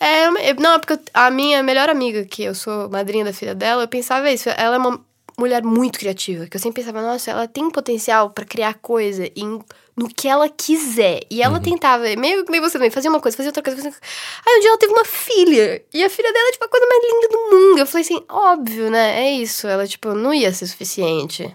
É, 0.00 0.26
eu- 0.50 0.54
não, 0.58 0.74
é 0.74 0.78
porque 0.78 0.94
eu- 0.94 1.00
a 1.14 1.30
minha 1.30 1.62
melhor 1.62 1.88
amiga, 1.88 2.24
que 2.24 2.42
eu 2.42 2.54
sou 2.54 2.90
madrinha 2.90 3.24
da 3.24 3.32
filha 3.32 3.54
dela, 3.54 3.84
eu 3.84 3.88
pensava 3.88 4.30
isso. 4.30 4.48
Ela 4.50 4.74
é 4.76 4.78
uma 4.78 5.00
mulher 5.38 5.62
muito 5.62 5.98
criativa. 5.98 6.46
Que 6.46 6.56
eu 6.56 6.60
sempre 6.60 6.82
pensava, 6.82 7.00
nossa, 7.00 7.30
ela 7.30 7.46
tem 7.48 7.70
potencial 7.70 8.30
pra 8.30 8.44
criar 8.44 8.74
coisa 8.74 9.28
em, 9.36 9.60
no 9.96 10.08
que 10.08 10.28
ela 10.28 10.48
quiser. 10.48 11.20
E 11.30 11.40
ela 11.42 11.60
tentava, 11.60 12.04
meio 12.16 12.44
que 12.44 12.50
nem 12.52 12.60
você 12.60 12.72
também, 12.74 12.90
fazia 12.90 13.08
uma 13.10 13.20
coisa, 13.20 13.36
fazia 13.36 13.50
outra 13.50 13.62
coisa. 13.62 13.76
Fazia... 13.80 13.98
Aí 14.46 14.56
um 14.56 14.60
dia 14.60 14.68
ela 14.70 14.78
teve 14.78 14.92
uma 14.92 15.04
filha. 15.04 15.82
E 15.94 16.04
a 16.04 16.10
filha 16.10 16.32
dela 16.32 16.48
é 16.48 16.52
tipo 16.52 16.64
a 16.64 16.68
coisa 16.68 16.86
mais 16.86 17.02
linda 17.04 17.28
do 17.28 17.38
mundo. 17.56 17.78
Eu 17.78 17.86
falei 17.86 18.02
assim, 18.04 18.24
óbvio, 18.28 18.90
né? 18.90 19.24
É 19.24 19.30
isso. 19.32 19.66
Ela, 19.66 19.86
tipo, 19.86 20.12
não 20.12 20.34
ia 20.34 20.52
ser 20.52 20.66
suficiente. 20.66 21.54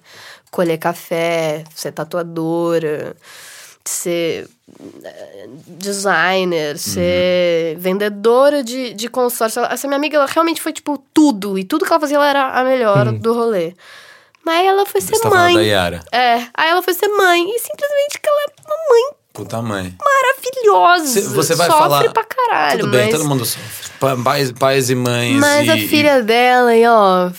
Colher 0.49 0.78
café, 0.78 1.64
ser 1.76 1.91
tatuadora 1.91 3.16
ser 3.86 4.47
designer, 5.67 6.78
ser 6.78 7.76
vendedora 7.78 8.63
de, 8.63 8.93
de 8.93 9.07
consórcio. 9.07 9.63
Essa 9.65 9.88
minha 9.88 9.97
amiga, 9.97 10.17
ela 10.17 10.26
realmente 10.26 10.61
foi, 10.61 10.72
tipo, 10.74 11.01
tudo. 11.13 11.57
E 11.57 11.63
tudo 11.63 11.86
que 11.86 11.91
ela 11.91 11.99
fazia, 11.99 12.17
ela 12.17 12.28
era 12.30 12.47
a 12.59 12.63
melhor 12.63 13.11
do 13.11 13.34
rolê. 13.34 13.74
Mas 14.45 14.59
aí 14.59 14.67
ela 14.67 14.86
foi 14.86 15.01
ser 15.01 15.15
Você 15.15 15.22
tá 15.24 15.30
falando 15.30 15.43
mãe. 15.45 15.55
da 15.55 15.61
Yara. 15.61 16.03
É, 16.11 16.34
aí 16.55 16.70
ela 16.70 16.82
foi 16.82 16.93
ser 16.93 17.07
mãe. 17.09 17.43
E 17.43 17.59
simplesmente 17.59 18.20
que 18.22 18.30
ela 18.30 18.41
é 18.41 18.45
uma 18.65 18.76
mãe 18.89 19.03
Puta 19.34 19.61
mãe. 19.61 19.95
maravilhosa. 20.03 21.07
Cê- 21.22 21.22
você 21.36 21.55
vai 21.55 21.67
Sofre 21.67 21.82
falar- 21.84 22.09
pra 22.11 22.24
caralho, 22.24 22.80
Tudo 22.82 22.91
bem, 22.91 23.05
mas... 23.05 23.15
todo 23.15 23.28
mundo 23.30 23.45
sofre. 23.45 23.89
Pa- 23.99 24.17
Pais, 24.24 24.51
pais 24.51 24.89
e 24.89 24.95
mães. 24.95 25.36
Mas 25.39 25.67
e, 25.67 25.72
a 25.72 25.78
filha 25.78 26.22
dela, 26.24 26.76
e 26.76 26.86
ó... 26.88 27.30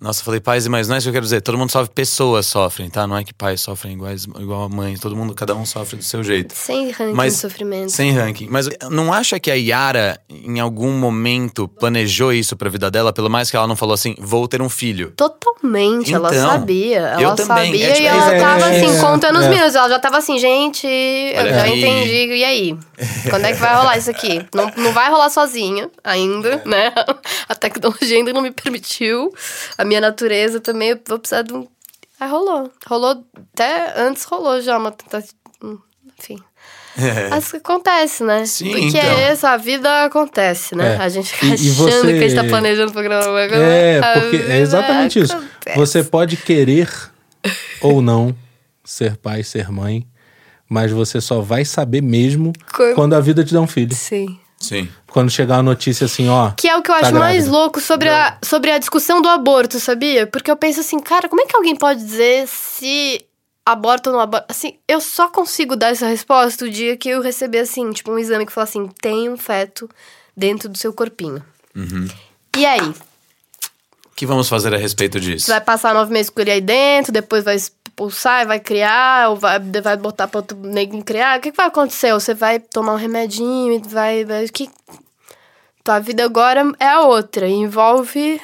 Nossa, 0.00 0.20
eu 0.20 0.24
falei 0.24 0.38
pais 0.40 0.64
e 0.64 0.68
mães, 0.68 0.86
não 0.86 0.94
é 0.94 0.98
isso 0.98 1.06
que 1.06 1.08
eu 1.08 1.12
quero 1.14 1.24
dizer. 1.24 1.40
Todo 1.40 1.58
mundo 1.58 1.72
sofre, 1.72 1.92
pessoas 1.92 2.46
sofrem, 2.46 2.88
tá? 2.88 3.04
Não 3.06 3.16
é 3.16 3.24
que 3.24 3.34
pais 3.34 3.60
sofrem 3.60 3.94
iguais, 3.94 4.24
igual 4.38 4.62
a 4.62 4.68
mãe. 4.68 4.96
Todo 4.96 5.16
mundo, 5.16 5.34
cada 5.34 5.54
um 5.56 5.66
sofre 5.66 5.96
do 5.96 6.04
seu 6.04 6.22
jeito. 6.22 6.54
Sem 6.54 6.90
ranking 6.90 7.14
Mas- 7.14 7.34
de 7.34 7.40
sofrimento. 7.40 7.90
Sem 7.90 8.12
ranking. 8.12 8.46
Mas 8.48 8.68
não 8.90 9.12
acha 9.12 9.40
que 9.40 9.50
a 9.50 9.54
Yara, 9.54 10.20
em 10.30 10.60
algum 10.60 10.92
momento, 10.92 11.66
planejou 11.66 12.32
isso 12.32 12.56
pra 12.56 12.70
vida 12.70 12.88
dela? 12.90 13.12
Pelo 13.12 13.28
mais 13.28 13.50
que 13.50 13.56
ela 13.56 13.66
não 13.66 13.74
falou 13.74 13.94
assim, 13.94 14.14
vou 14.20 14.46
ter 14.46 14.62
um 14.62 14.68
filho. 14.68 15.12
Totalmente, 15.16 16.14
ela 16.14 16.28
Então, 16.32 16.48
sabia. 16.50 16.98
Ela 16.98 17.22
eu 17.22 17.34
também, 17.34 17.72
sabia 17.72 17.88
é 17.88 17.92
tipo- 17.92 18.02
e 18.02 18.06
ela 18.06 18.34
é, 18.34 18.40
tava 18.40 18.66
é, 18.70 18.76
assim, 18.84 18.96
é, 18.96 19.00
contando 19.00 19.38
os 19.40 19.44
é. 19.46 19.48
minutos. 19.48 19.74
Ela 19.74 19.88
já 19.88 19.98
tava 19.98 20.18
assim, 20.18 20.38
gente, 20.38 20.86
eu 20.86 21.40
Olha 21.40 21.54
já 21.54 21.68
entendi. 21.68 22.34
E 22.36 22.44
aí? 22.44 22.78
Quando 23.30 23.44
é 23.46 23.52
que 23.52 23.58
vai 23.58 23.74
rolar 23.74 23.96
isso 23.98 24.10
aqui? 24.10 24.44
Não, 24.54 24.70
não 24.76 24.92
vai 24.92 25.10
rolar 25.10 25.28
sozinha 25.30 25.90
ainda, 26.04 26.62
né? 26.64 26.92
A 27.48 27.54
tecnologia 27.54 28.16
ainda 28.16 28.32
não 28.32 28.42
me 28.42 28.50
permitiu. 28.52 29.32
A 29.76 29.84
minha 29.88 30.00
natureza 30.00 30.60
também, 30.60 30.90
eu 30.90 31.00
vou 31.08 31.18
precisar 31.18 31.42
de 31.42 31.52
um. 31.54 31.66
Aí 32.20 32.28
rolou. 32.28 32.70
Rolou, 32.86 33.24
até 33.54 33.94
antes 34.00 34.24
rolou 34.24 34.60
já 34.60 34.76
uma 34.78 34.90
tentativa. 34.92 35.32
Enfim. 36.18 36.38
Mas 37.30 37.54
acontece, 37.54 38.24
né? 38.24 38.42
É. 38.42 38.46
Sim, 38.46 38.70
Porque 38.72 38.86
então. 38.98 39.00
é 39.00 39.32
isso, 39.32 39.46
a 39.46 39.56
vida 39.56 40.04
acontece, 40.04 40.74
né? 40.74 40.94
É. 40.94 40.96
A 40.96 41.08
gente 41.08 41.32
fica 41.32 41.46
E- 41.46 41.50
e 41.50 41.52
achando 41.70 41.74
você- 41.76 42.12
que 42.18 42.24
a 42.24 42.28
gente 42.28 42.34
tá 42.34 42.44
planejando 42.44 42.90
o 42.90 42.92
programa. 42.92 43.24
É, 43.28 43.98
A 44.00 44.20
porque 44.20 44.36
é 44.36 44.58
exatamente 44.58 45.20
isso. 45.20 45.32
acontece. 45.32 45.76
Você 45.78 46.02
pode 46.02 46.36
querer 46.36 46.88
ou 47.80 48.02
não 48.02 48.34
ser 48.84 49.16
pai, 49.16 49.44
ser 49.44 49.70
mãe, 49.70 50.04
mas 50.68 50.90
você 50.90 51.20
só 51.20 51.40
vai 51.40 51.64
saber 51.64 52.02
mesmo 52.02 52.52
Quando- 52.74 52.94
quando 52.96 53.14
a 53.14 53.20
vida 53.20 53.44
te 53.44 53.54
dá 53.54 53.60
um 53.60 53.66
filho. 53.68 53.94
Sim. 53.94 54.40
Sim. 54.60 54.88
Quando 55.06 55.30
chegar 55.30 55.58
a 55.58 55.62
notícia 55.62 56.04
assim, 56.06 56.28
ó. 56.28 56.50
Que 56.50 56.68
é 56.68 56.76
o 56.76 56.82
que 56.82 56.90
eu 56.90 56.94
Tá 56.96 57.00
acho 57.06 57.14
mais 57.14 57.44
grávida. 57.44 57.50
louco 57.56 57.80
sobre 57.80 58.08
a, 58.08 58.36
sobre 58.42 58.70
a 58.70 58.78
discussão 58.78 59.22
do 59.22 59.28
aborto, 59.28 59.78
sabia? 59.78 60.26
Porque 60.26 60.50
eu 60.50 60.56
penso 60.56 60.80
assim, 60.80 60.98
cara, 60.98 61.28
como 61.28 61.40
é 61.42 61.46
que 61.46 61.56
alguém 61.56 61.76
pode 61.76 62.00
dizer 62.04 62.46
se 62.48 63.24
aborta 63.64 64.10
ou 64.10 64.16
não 64.16 64.20
aborta? 64.22 64.46
Assim, 64.48 64.74
eu 64.88 65.00
só 65.00 65.28
consigo 65.28 65.76
dar 65.76 65.90
essa 65.90 66.06
resposta 66.08 66.64
o 66.64 66.70
dia 66.70 66.96
que 66.96 67.08
eu 67.08 67.22
receber, 67.22 67.60
assim, 67.60 67.90
tipo, 67.92 68.10
um 68.10 68.18
exame 68.18 68.44
que 68.46 68.52
fala 68.52 68.64
assim, 68.64 68.88
tem 69.00 69.28
um 69.28 69.36
feto 69.36 69.88
dentro 70.36 70.68
do 70.68 70.76
seu 70.76 70.92
corpinho. 70.92 71.42
Uhum. 71.76 72.08
E 72.56 72.66
aí? 72.66 72.80
O 72.80 74.14
que 74.18 74.26
vamos 74.26 74.48
fazer 74.48 74.74
a 74.74 74.76
respeito 74.78 75.20
disso? 75.20 75.46
Você 75.46 75.52
vai 75.52 75.60
passar 75.60 75.94
nove 75.94 76.12
meses 76.12 76.28
com 76.30 76.40
ele 76.40 76.50
aí 76.50 76.60
dentro, 76.60 77.12
depois 77.12 77.44
vai 77.44 77.56
expulsar, 77.98 78.46
vai 78.46 78.60
criar, 78.60 79.30
ou 79.30 79.36
vai, 79.36 79.58
vai 79.58 79.96
botar 79.96 80.28
pra 80.28 80.38
outro 80.38 80.56
neguinho 80.56 81.02
criar? 81.04 81.38
O 81.38 81.42
que, 81.42 81.50
que 81.50 81.56
vai 81.56 81.66
acontecer? 81.66 82.12
Ou 82.12 82.20
você 82.20 82.32
vai 82.32 82.60
tomar 82.60 82.92
um 82.94 82.96
remedinho 82.96 83.72
e 83.72 83.88
vai. 83.88 84.24
vai 84.24 84.46
que... 84.48 84.70
Tua 85.82 85.98
vida 85.98 86.24
agora 86.24 86.70
é 86.78 86.86
a 86.86 87.00
outra. 87.00 87.48
Envolve 87.48 88.40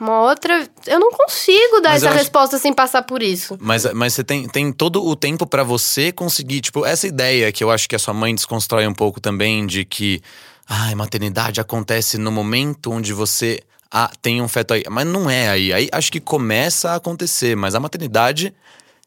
uma 0.00 0.22
outra. 0.22 0.66
Eu 0.86 0.98
não 0.98 1.10
consigo 1.10 1.80
dar 1.80 1.90
Mas 1.90 2.02
essa 2.02 2.08
acho- 2.10 2.18
resposta 2.18 2.58
sem 2.58 2.72
passar 2.72 3.02
por 3.02 3.22
isso. 3.22 3.56
Mas, 3.60 3.84
mas 3.92 4.14
você 4.14 4.24
tem, 4.24 4.48
tem 4.48 4.72
todo 4.72 5.04
o 5.04 5.14
tempo 5.14 5.46
pra 5.46 5.62
você 5.62 6.10
conseguir, 6.10 6.60
tipo, 6.62 6.84
essa 6.84 7.06
ideia 7.06 7.52
que 7.52 7.62
eu 7.62 7.70
acho 7.70 7.88
que 7.88 7.94
a 7.94 7.98
sua 7.98 8.14
mãe 8.14 8.34
desconstrói 8.34 8.86
um 8.86 8.94
pouco 8.94 9.20
também, 9.20 9.66
de 9.66 9.84
que 9.84 10.20
ai, 10.68 10.94
maternidade 10.94 11.60
acontece 11.60 12.18
no 12.18 12.32
momento 12.32 12.90
onde 12.90 13.12
você 13.12 13.60
ah, 13.90 14.10
tem 14.20 14.40
um 14.40 14.48
feto 14.48 14.72
aí. 14.74 14.82
Mas 14.90 15.06
não 15.06 15.28
é 15.30 15.48
aí. 15.48 15.72
Aí 15.72 15.88
acho 15.92 16.10
que 16.10 16.18
começa 16.18 16.90
a 16.90 16.96
acontecer, 16.96 17.54
mas 17.56 17.74
a 17.74 17.80
maternidade. 17.80 18.54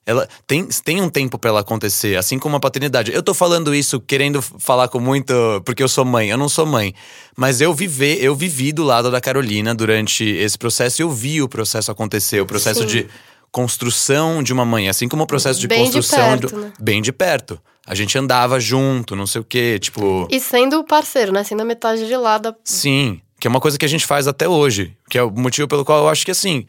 Ela 0.10 0.28
tem, 0.47 0.66
tem 0.84 0.99
um 0.99 1.07
tempo 1.07 1.38
pra 1.38 1.51
ela 1.51 1.60
acontecer, 1.60 2.18
assim 2.18 2.39
como 2.39 2.55
a 2.55 2.60
paternidade. 2.60 3.12
Eu 3.14 3.22
tô 3.22 3.32
falando 3.32 3.76
isso 3.76 3.99
querendo 3.99 4.41
falar 4.41 4.88
com 4.88 4.99
muito. 4.99 5.32
Porque 5.64 5.84
eu 5.84 5.88
sou 5.88 6.03
mãe, 6.03 6.32
eu 6.32 6.38
não 6.38 6.49
sou 6.49 6.66
mãe. 6.66 6.95
Mas 7.38 7.62
eu 7.62 7.72
vivi, 7.76 8.18
eu 8.20 8.34
vivi 8.34 8.72
do 8.72 8.84
lado 8.84 9.12
da 9.12 9.22
Carolina 9.22 9.76
durante 9.76 10.24
esse 10.24 10.57
processo 10.57 10.99
e 10.99 11.03
eu 11.03 11.12
vi 11.12 11.43
o 11.43 11.47
processo 11.47 11.91
acontecer, 11.91 12.41
o 12.41 12.45
processo 12.47 12.80
Sim. 12.82 12.88
de 12.88 13.07
construção 13.51 14.41
de 14.41 14.51
uma 14.51 14.66
mãe, 14.66 14.89
assim 14.89 15.07
como 15.07 15.22
o 15.22 15.28
processo 15.28 15.60
de 15.60 15.68
Bem 15.68 15.78
de 15.78 15.84
construção 15.86 16.39
perto, 16.39 16.57
né? 16.57 16.74
bem 16.80 17.03
de 17.03 17.12
perto. 17.12 17.62
A 17.86 17.93
gente 17.93 18.18
andava 18.18 18.60
junto, 18.60 19.16
não 19.16 19.28
sei 19.28 19.41
o 19.41 19.43
quê, 19.43 19.78
tipo. 19.78 20.28
E 20.32 20.39
sendo 20.39 20.80
o 20.80 20.84
parceiro, 20.84 21.32
né? 21.32 21.43
Sendo 21.43 21.62
a 21.62 21.66
metade 21.66 22.07
de 22.07 22.18
lá 22.18 22.39
da. 22.39 22.55
Sim, 22.64 23.22
que 23.39 23.45
é 23.45 23.49
uma 23.49 23.60
coisa 23.60 23.78
que 23.78 23.86
a 23.86 23.89
gente 23.89 24.07
faz 24.07 24.28
até 24.28 24.49
hoje, 24.49 24.97
que 25.07 25.20
é 25.20 25.24
o 25.24 25.30
motivo 25.30 25.68
pelo 25.68 25.86
qual 25.86 25.99
eu 25.99 26.10
acho 26.10 26.26
que 26.26 26.32
assim, 26.32 26.66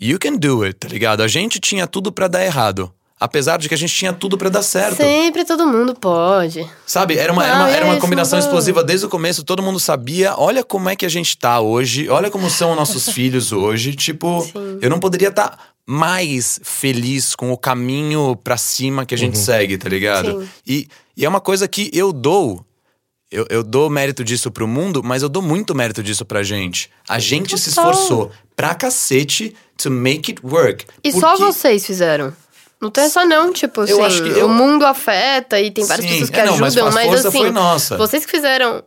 you 0.00 0.18
can 0.18 0.36
do 0.36 0.62
it, 0.62 0.78
tá 0.78 0.88
ligado? 0.88 1.22
A 1.22 1.28
gente 1.28 1.58
tinha 1.58 1.86
tudo 1.86 2.12
pra 2.12 2.28
dar 2.28 2.44
errado, 2.44 2.92
apesar 3.18 3.58
de 3.58 3.68
que 3.68 3.74
a 3.74 3.78
gente 3.78 3.94
tinha 3.94 4.12
tudo 4.12 4.38
pra 4.38 4.48
dar 4.48 4.62
certo. 4.62 4.96
Sempre 4.96 5.44
todo 5.44 5.66
mundo 5.66 5.94
pode. 5.94 6.66
Sabe? 6.86 7.16
Era 7.16 7.32
uma, 7.32 7.44
era 7.44 7.56
uma, 7.56 7.70
e 7.70 7.72
era 7.72 7.82
é 7.82 7.84
uma 7.84 7.94
isso, 7.94 8.00
combinação 8.00 8.38
explosiva 8.38 8.84
desde 8.84 9.06
o 9.06 9.08
começo, 9.08 9.44
todo 9.44 9.62
mundo 9.62 9.80
sabia. 9.80 10.34
Olha 10.36 10.62
como 10.62 10.88
é 10.88 10.96
que 10.96 11.06
a 11.06 11.08
gente 11.08 11.36
tá 11.36 11.60
hoje, 11.60 12.08
olha 12.08 12.30
como 12.30 12.48
são 12.48 12.74
nossos 12.74 13.08
filhos 13.12 13.52
hoje. 13.52 13.94
Tipo, 13.94 14.42
Sim. 14.42 14.78
eu 14.80 14.90
não 14.90 15.00
poderia 15.00 15.28
estar 15.28 15.72
mais 15.86 16.60
feliz 16.62 17.34
com 17.34 17.50
o 17.50 17.56
caminho 17.56 18.36
pra 18.36 18.58
cima 18.58 19.06
que 19.06 19.14
a 19.14 19.18
gente 19.18 19.38
segue, 19.38 19.78
tá 19.78 19.88
ligado? 19.88 20.42
Sim. 20.42 20.48
E, 20.66 20.88
e 21.16 21.24
é 21.24 21.28
uma 21.28 21.40
coisa 21.40 21.66
que 21.66 21.90
eu 21.94 22.12
dou. 22.12 22.64
Eu, 23.30 23.46
eu 23.50 23.62
dou 23.62 23.90
mérito 23.90 24.24
disso 24.24 24.50
pro 24.50 24.66
mundo, 24.66 25.02
mas 25.02 25.22
eu 25.22 25.28
dou 25.28 25.42
muito 25.42 25.74
mérito 25.74 26.02
disso 26.02 26.24
pra 26.24 26.42
gente. 26.42 26.90
A 27.06 27.18
gente 27.18 27.58
se 27.58 27.74
Total. 27.74 27.90
esforçou 27.90 28.30
pra 28.56 28.74
cacete 28.74 29.54
to 29.78 29.90
make 29.90 30.30
it 30.30 30.40
work. 30.44 30.84
E 31.02 31.10
só 31.12 31.30
Porque- 31.36 31.44
vocês 31.44 31.86
fizeram. 31.86 32.32
Não 32.80 32.90
tem 32.90 33.04
essa 33.04 33.24
não, 33.24 33.52
tipo 33.52 33.80
assim, 33.80 33.92
Eu 33.92 34.04
acho 34.04 34.22
que 34.22 34.28
eu- 34.38 34.46
o 34.46 34.48
mundo 34.48 34.86
afeta 34.86 35.58
e 35.60 35.70
tem 35.70 35.84
várias 35.84 36.04
Sim, 36.06 36.12
pessoas 36.12 36.30
que 36.30 36.38
é, 36.38 36.44
não, 36.46 36.58
mas 36.58 36.76
ajudam, 36.76 36.88
a 36.88 36.92
mas, 36.92 37.06
força 37.06 37.28
assim, 37.28 37.38
foi 37.38 37.50
nossa. 37.50 37.96
vocês 37.96 38.24
que 38.24 38.30
fizeram 38.30 38.84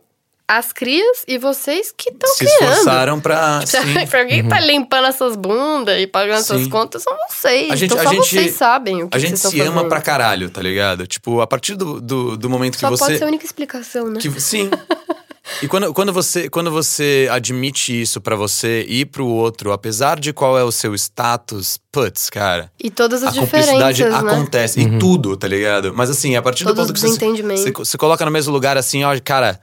as 0.48 0.72
crias 0.72 1.24
e 1.28 1.36
vocês 1.38 1.92
que 1.96 2.08
estão 2.10 2.28
se 2.34 2.44
criando. 2.44 2.70
esforçaram 2.72 3.20
pra. 3.20 3.60
Se 3.66 3.78
sim. 3.80 4.06
se 4.06 4.16
alguém 4.16 4.46
tá 4.48 4.60
limpando 4.60 5.06
essas 5.06 5.36
bundas 5.36 5.98
e 6.00 6.06
pagando 6.06 6.38
essas 6.40 6.66
contas, 6.68 7.02
são 7.02 7.14
vocês. 7.28 7.70
A 7.70 7.76
gente- 7.76 7.92
então 7.92 8.00
a 8.00 8.04
só 8.04 8.10
gente- 8.14 8.28
vocês 8.30 8.52
sabem 8.54 9.02
o 9.02 9.08
que 9.08 9.16
A 9.16 9.20
que 9.20 9.26
gente 9.26 9.38
vocês 9.38 9.50
se 9.52 9.56
estão 9.58 9.66
ama 9.72 9.74
fazendo. 9.82 9.88
pra 9.90 10.00
caralho, 10.00 10.48
tá 10.50 10.60
ligado? 10.62 11.06
Tipo, 11.06 11.40
a 11.42 11.46
partir 11.46 11.74
do, 11.74 12.00
do, 12.00 12.36
do 12.36 12.48
momento 12.50 12.74
que 12.74 12.80
Só 12.80 12.90
você. 12.90 13.04
pode 13.04 13.18
ser 13.18 13.24
a 13.24 13.26
única 13.26 13.44
explicação, 13.44 14.08
né? 14.08 14.20
que, 14.20 14.40
sim. 14.40 14.70
E 15.60 15.66
quando, 15.66 15.92
quando, 15.92 16.12
você, 16.12 16.48
quando 16.48 16.70
você 16.70 17.28
admite 17.30 18.00
isso 18.00 18.20
pra 18.20 18.36
você 18.36 18.84
e 18.88 19.04
pro 19.04 19.26
outro, 19.26 19.72
apesar 19.72 20.20
de 20.20 20.32
qual 20.32 20.56
é 20.56 20.62
o 20.62 20.70
seu 20.70 20.94
status, 20.94 21.78
putz, 21.90 22.30
cara. 22.30 22.70
E 22.82 22.90
todas 22.90 23.22
as 23.24 23.36
a 23.36 23.40
cumplicidade 23.40 23.96
diferenças, 23.96 24.24
né? 24.24 24.32
acontece. 24.32 24.80
E 24.80 24.98
tudo, 24.98 25.36
tá 25.36 25.48
ligado? 25.48 25.92
Mas 25.94 26.10
assim, 26.10 26.36
a 26.36 26.42
partir 26.42 26.64
do 26.64 26.68
Todos 26.68 26.86
ponto 26.86 26.94
que 26.94 27.00
você, 27.00 27.08
você, 27.56 27.72
você 27.72 27.98
coloca 27.98 28.24
no 28.24 28.30
mesmo 28.30 28.52
lugar 28.52 28.76
assim, 28.76 29.02
ó, 29.02 29.18
cara, 29.24 29.60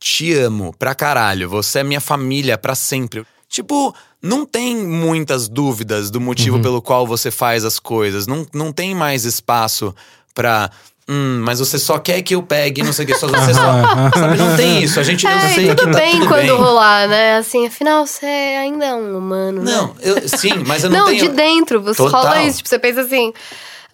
te 0.00 0.32
amo 0.34 0.74
pra 0.78 0.94
caralho. 0.94 1.48
Você 1.48 1.80
é 1.80 1.84
minha 1.84 2.00
família 2.00 2.56
pra 2.56 2.74
sempre. 2.74 3.24
Tipo, 3.48 3.94
não 4.22 4.46
tem 4.46 4.76
muitas 4.76 5.46
dúvidas 5.46 6.10
do 6.10 6.18
motivo 6.20 6.56
Uhum. 6.56 6.62
pelo 6.62 6.80
qual 6.82 7.06
você 7.06 7.30
faz 7.30 7.66
as 7.66 7.78
coisas. 7.78 8.26
Não, 8.26 8.46
não 8.54 8.72
tem 8.72 8.94
mais 8.94 9.24
espaço 9.26 9.94
pra. 10.34 10.70
Hum, 11.08 11.42
mas 11.44 11.58
você 11.58 11.78
só 11.78 11.98
quer 11.98 12.22
que 12.22 12.34
eu 12.34 12.42
pegue, 12.42 12.82
não 12.82 12.92
sei 12.92 13.04
o 13.04 13.08
que, 13.08 13.14
só 13.16 13.26
você 13.26 13.52
só. 13.54 13.60
sabe, 13.60 14.36
não 14.38 14.56
tem 14.56 14.82
isso. 14.84 15.00
A 15.00 15.02
gente, 15.02 15.24
eu 15.26 15.30
É, 15.32 15.48
sei 15.48 15.66
tudo 15.68 15.76
que 15.76 15.84
tá 15.90 15.98
bem 15.98 16.12
tudo 16.12 16.28
quando 16.28 16.40
bem. 16.40 16.50
rolar, 16.56 17.08
né? 17.08 17.36
Assim, 17.38 17.66
afinal, 17.66 18.06
você 18.06 18.24
ainda 18.26 18.84
é 18.86 18.94
um 18.94 19.18
humano, 19.18 19.62
né? 19.62 19.72
Não, 19.72 19.96
eu, 20.00 20.28
sim, 20.28 20.62
mas 20.66 20.84
eu 20.84 20.90
não, 20.90 21.00
Não, 21.00 21.06
tenho. 21.06 21.22
de 21.22 21.28
dentro, 21.30 21.80
você 21.82 21.96
Total. 22.02 22.22
rola 22.22 22.42
isso. 22.44 22.58
Tipo, 22.58 22.68
você 22.68 22.78
pensa 22.78 23.00
assim. 23.00 23.32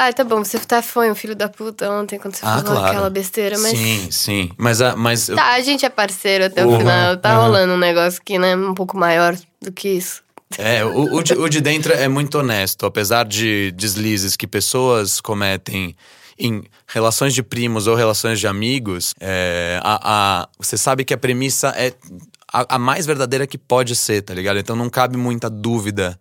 Ah, 0.01 0.13
tá 0.13 0.23
bom, 0.23 0.45
você 0.45 0.59
tá 0.61 0.81
foi 0.81 1.11
um 1.11 1.15
filho 1.15 1.35
da 1.35 1.49
puta 1.49 1.91
ontem 1.91 2.21
quando 2.21 2.37
você 2.37 2.45
Ah, 2.47 2.59
falou 2.59 2.75
claro. 2.75 2.87
aquela 2.87 3.11
besteira, 3.11 3.59
mas. 3.59 3.77
Sim, 3.77 4.09
sim. 4.13 4.51
Mas, 4.57 4.81
a- 4.81 4.95
mas 4.95 5.29
eu- 5.29 5.35
Tá, 5.35 5.55
a 5.55 5.61
gente 5.61 5.85
é 5.85 5.89
parceiro 5.89 6.45
até 6.45 6.65
o 6.65 6.69
Uhum, 6.69 6.79
final. 6.79 7.17
Tá 7.17 7.35
uhum. 7.37 7.43
rolando 7.47 7.73
um 7.73 7.79
negócio 7.79 8.21
aqui, 8.23 8.39
né? 8.39 8.55
Um 8.55 8.75
pouco 8.75 8.97
maior 8.97 9.35
do 9.61 9.73
que 9.73 9.89
isso. 9.89 10.23
É, 10.57 10.85
o, 10.85 11.15
o 11.17 11.23
de, 11.23 11.33
o 11.35 11.49
de 11.49 11.61
dentro 11.61 11.93
é 11.93 12.07
muito 12.07 12.39
honesto, 12.39 12.87
apesar 12.87 13.25
de 13.25 13.73
deslizes 13.73 14.37
que 14.37 14.47
pessoas 14.47 15.21
cometem 15.21 15.97
em 16.39 16.63
relações 16.87 17.35
de 17.35 17.43
primos 17.43 17.87
ou 17.87 17.95
relações 17.97 18.39
de 18.39 18.47
amigos, 18.47 19.15
é, 19.21 19.81
a, 19.83 20.43
a- 20.43 20.49
você 20.59 20.77
sabe 20.79 21.05
que 21.05 21.13
a 21.13 21.19
premissa 21.19 21.69
é 21.77 21.93
a, 22.53 22.77
a 22.77 22.79
mais 22.79 23.05
verdadeira 23.07 23.47
que 23.47 23.59
pode 23.59 23.95
ser, 23.97 24.23
tá 24.23 24.33
ligado? 24.35 24.59
Então 24.59 24.77
não 24.77 24.89
cabe 24.89 25.17
muita 25.17 25.51
dúvida 25.51 26.19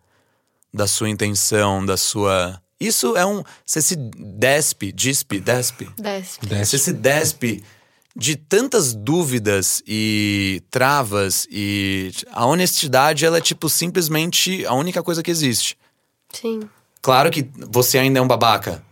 da 0.73 0.87
sua 0.87 1.09
intenção, 1.09 1.85
da 1.85 1.95
sua. 1.97 2.61
Isso 2.79 3.15
é 3.17 3.25
um. 3.25 3.43
Você 3.65 3.81
se 3.81 3.95
despe, 3.95 4.91
dispe, 4.91 5.39
despe. 5.39 5.89
Desce. 5.97 6.39
Você 6.41 6.47
Desce. 6.47 6.79
se 6.79 6.93
despe 6.93 7.63
de 8.15 8.35
tantas 8.35 8.93
dúvidas 8.93 9.81
e 9.87 10.61
travas 10.71 11.47
e 11.51 12.11
a 12.31 12.45
honestidade 12.45 13.25
ela 13.25 13.37
é 13.37 13.41
tipo 13.41 13.69
simplesmente 13.69 14.65
a 14.65 14.73
única 14.73 15.01
coisa 15.03 15.21
que 15.23 15.29
existe. 15.31 15.77
Sim. 16.33 16.61
Claro 17.01 17.29
que 17.31 17.47
você 17.69 17.97
ainda 17.99 18.19
é 18.19 18.21
um 18.21 18.27
babaca. 18.27 18.83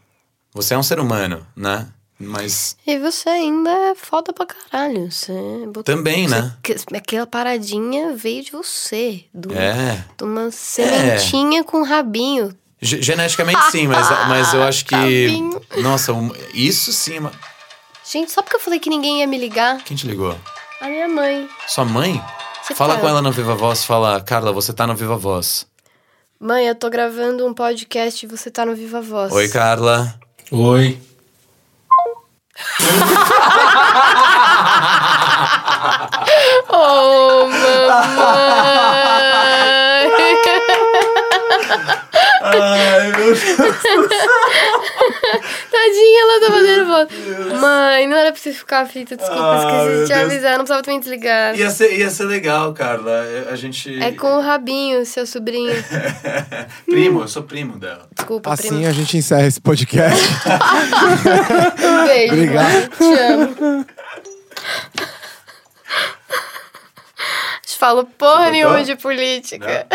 Você 0.56 0.74
é 0.74 0.78
um 0.78 0.84
ser 0.84 1.00
humano, 1.00 1.46
né? 1.56 1.88
Mas 2.18 2.78
E 2.88 2.98
você 2.98 3.28
ainda 3.30 3.70
é 3.70 3.94
foda 3.94 4.32
pra 4.32 4.46
caralho. 4.46 5.12
Você 5.12 5.34
botou- 5.68 5.84
Também, 5.84 6.28
né? 6.30 6.56
você- 6.66 6.86
que- 6.86 6.96
Aquela 6.96 7.28
paradinha 7.28 8.16
veio 8.16 8.42
de 8.42 8.52
você. 8.54 9.26
Do, 9.34 9.54
é. 9.54 10.04
de 10.18 10.24
uma 10.24 10.50
sementinha 10.50 11.62
com 11.64 11.84
rabinho. 11.84 12.56
Ge- 12.82 13.02
Geneticamente 13.02 13.62
sim, 13.70 13.88
mas, 13.88 14.08
mas 14.30 14.54
eu 14.54 14.64
acho 14.64 14.86
que. 14.86 14.92
Cabinho. 14.96 15.62
Nossa, 15.84 16.14
isso 16.54 16.94
sim. 16.94 17.20
ma- 17.20 17.32
Gente, 18.10 18.32
só 18.32 18.42
porque 18.42 18.56
eu 18.56 18.60
falei 18.62 18.80
que 18.80 18.90
ninguém 18.90 19.20
ia 19.20 19.28
me 19.28 19.38
ligar, 19.38 19.84
Quem 19.84 19.98
te 19.98 20.08
ligou? 20.08 20.38
a 20.80 20.88
minha 20.88 21.08
mãe. 21.10 21.50
Sua 21.68 21.84
mãe? 21.84 22.24
Você 22.64 22.74
Fala 22.76 22.98
com 22.98 23.08
ela 23.10 23.22
no 23.22 23.32
Viva 23.32 23.56
Voz, 23.56 23.84
fala, 23.84 24.22
Carla, 24.22 24.52
você 24.54 24.72
tá 24.74 24.88
no 24.88 24.96
Viva 24.96 25.18
Voz. 25.18 25.68
Mãe, 26.40 26.66
eu 26.68 26.76
tô 26.76 26.90
gravando 26.90 27.46
um 27.46 27.54
podcast 27.54 28.26
e 28.26 28.30
você 28.30 28.50
tá 28.50 28.66
no 28.66 28.76
Viva 28.76 29.02
Voz. 29.02 29.32
Oi, 29.34 29.48
Carla. 29.50 30.18
Oi. 30.52 31.00
Oh, 36.70 37.48
mamãe! 37.48 39.05
Ai, 42.52 43.08
meu 43.12 43.16
Deus. 43.26 43.40
Tadinha, 45.72 46.22
ela 46.22 46.40
tá 46.42 46.52
fazendo 46.54 46.86
voz. 46.88 47.60
Mãe, 47.62 48.08
não 48.08 48.18
era 48.18 48.32
pra 48.32 48.40
você 48.42 48.54
ficar 48.54 48.82
aflita, 48.82 49.16
desculpa, 49.16 49.42
Ah, 49.42 49.58
esqueci 49.58 50.00
de 50.02 50.06
te 50.06 50.14
Deus. 50.14 50.22
avisar, 50.32 50.52
não 50.52 50.58
precisava 50.60 50.82
também 50.84 51.00
desligar. 51.00 51.56
Ia 51.58 51.70
ser, 51.70 51.98
ia 51.98 52.10
ser 52.10 52.26
legal, 52.26 52.74
Carla. 52.74 53.24
A 53.52 53.56
gente. 53.56 54.02
É 54.02 54.12
com 54.12 54.38
o 54.38 54.42
Rabinho, 54.42 55.06
seu 55.06 55.26
sobrinho. 55.26 55.74
primo, 56.86 57.22
eu 57.22 57.28
sou 57.28 57.44
primo 57.44 57.78
dela. 57.78 58.08
Desculpa, 58.16 58.54
Assim 58.54 58.70
primo. 58.70 58.88
a 58.88 58.92
gente 58.92 59.18
encerra 59.18 59.48
esse 59.48 59.62
podcast. 59.62 60.24
Um 61.84 62.06
beijo. 62.08 62.34
Obrigado. 62.34 62.74
mãe. 62.74 62.90
Te 62.98 63.20
amo. 63.20 63.86
Te 67.66 67.78
falo 67.78 68.06
porra 68.18 68.50
nenhuma 68.52 68.84
de 68.84 68.96
política. 68.96 69.86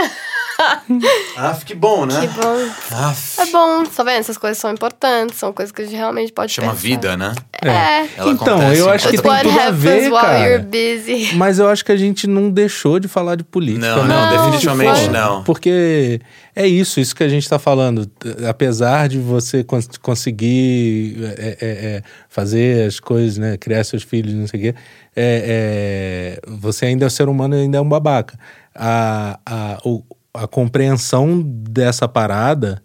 Ah, 1.36 1.58
que 1.64 1.74
bom, 1.74 2.04
né? 2.06 2.20
Que 2.20 2.26
bom. 2.28 2.68
Ah, 2.92 3.14
É 3.38 3.46
bom, 3.46 3.84
tá 3.84 4.02
vendo? 4.02 4.18
Essas 4.20 4.36
coisas 4.36 4.58
são 4.58 4.70
importantes, 4.70 5.38
são 5.38 5.52
coisas 5.52 5.72
que 5.72 5.80
a 5.82 5.84
gente 5.84 5.96
realmente 5.96 6.32
pode 6.32 6.52
chama 6.52 6.68
pensar. 6.72 6.80
vida, 6.82 7.16
né? 7.16 7.32
É. 7.62 7.68
Ela 8.16 8.32
Então, 8.32 8.56
acontece 8.56 8.80
eu 8.80 8.90
acho 8.90 9.08
que 9.08 9.20
tem 9.22 9.36
tudo 9.42 9.60
a 9.60 9.70
ver, 9.70 10.02
while 10.04 10.10
cara. 10.20 10.48
you're 10.48 10.64
busy. 10.64 11.34
Mas 11.36 11.58
eu 11.58 11.68
acho 11.68 11.84
que 11.84 11.92
a 11.92 11.96
gente 11.96 12.26
não 12.26 12.50
deixou 12.50 12.98
de 13.00 13.08
falar 13.08 13.36
de 13.36 13.44
política. 13.44 13.86
Não, 13.86 14.04
né? 14.06 14.14
não, 14.14 14.30
Não, 14.30 14.36
definitivamente 14.38 15.00
foi. 15.00 15.08
não. 15.08 15.44
Porque 15.44 16.20
é 16.54 16.66
isso, 16.66 17.00
isso 17.00 17.14
que 17.14 17.22
a 17.24 17.28
gente 17.28 17.42
está 17.44 17.58
falando. 17.58 18.10
Apesar 18.48 19.08
de 19.08 19.18
você 19.18 19.64
cons- 19.64 19.88
conseguir 20.02 21.16
é, 21.38 21.48
é, 21.48 21.56
é, 21.60 22.02
fazer 22.28 22.86
as 22.86 23.00
coisas, 23.00 23.38
né? 23.38 23.56
Criar 23.56 23.84
seus 23.84 24.02
filhos, 24.02 24.34
não 24.34 24.46
sei 24.46 24.60
o 24.60 24.62
quê, 24.64 24.74
é, 25.16 26.38
é, 26.44 26.50
você 26.50 26.86
ainda 26.86 27.04
é 27.04 27.06
um 27.06 27.10
ser 27.10 27.28
humano 27.28 27.54
e 27.56 27.62
ainda 27.62 27.78
é 27.78 27.80
um 27.80 27.88
babaca. 27.88 28.38
A, 28.74 29.38
a, 29.44 29.78
o- 29.84 30.04
a 30.32 30.46
compreensão 30.46 31.42
dessa 31.42 32.08
parada 32.08 32.82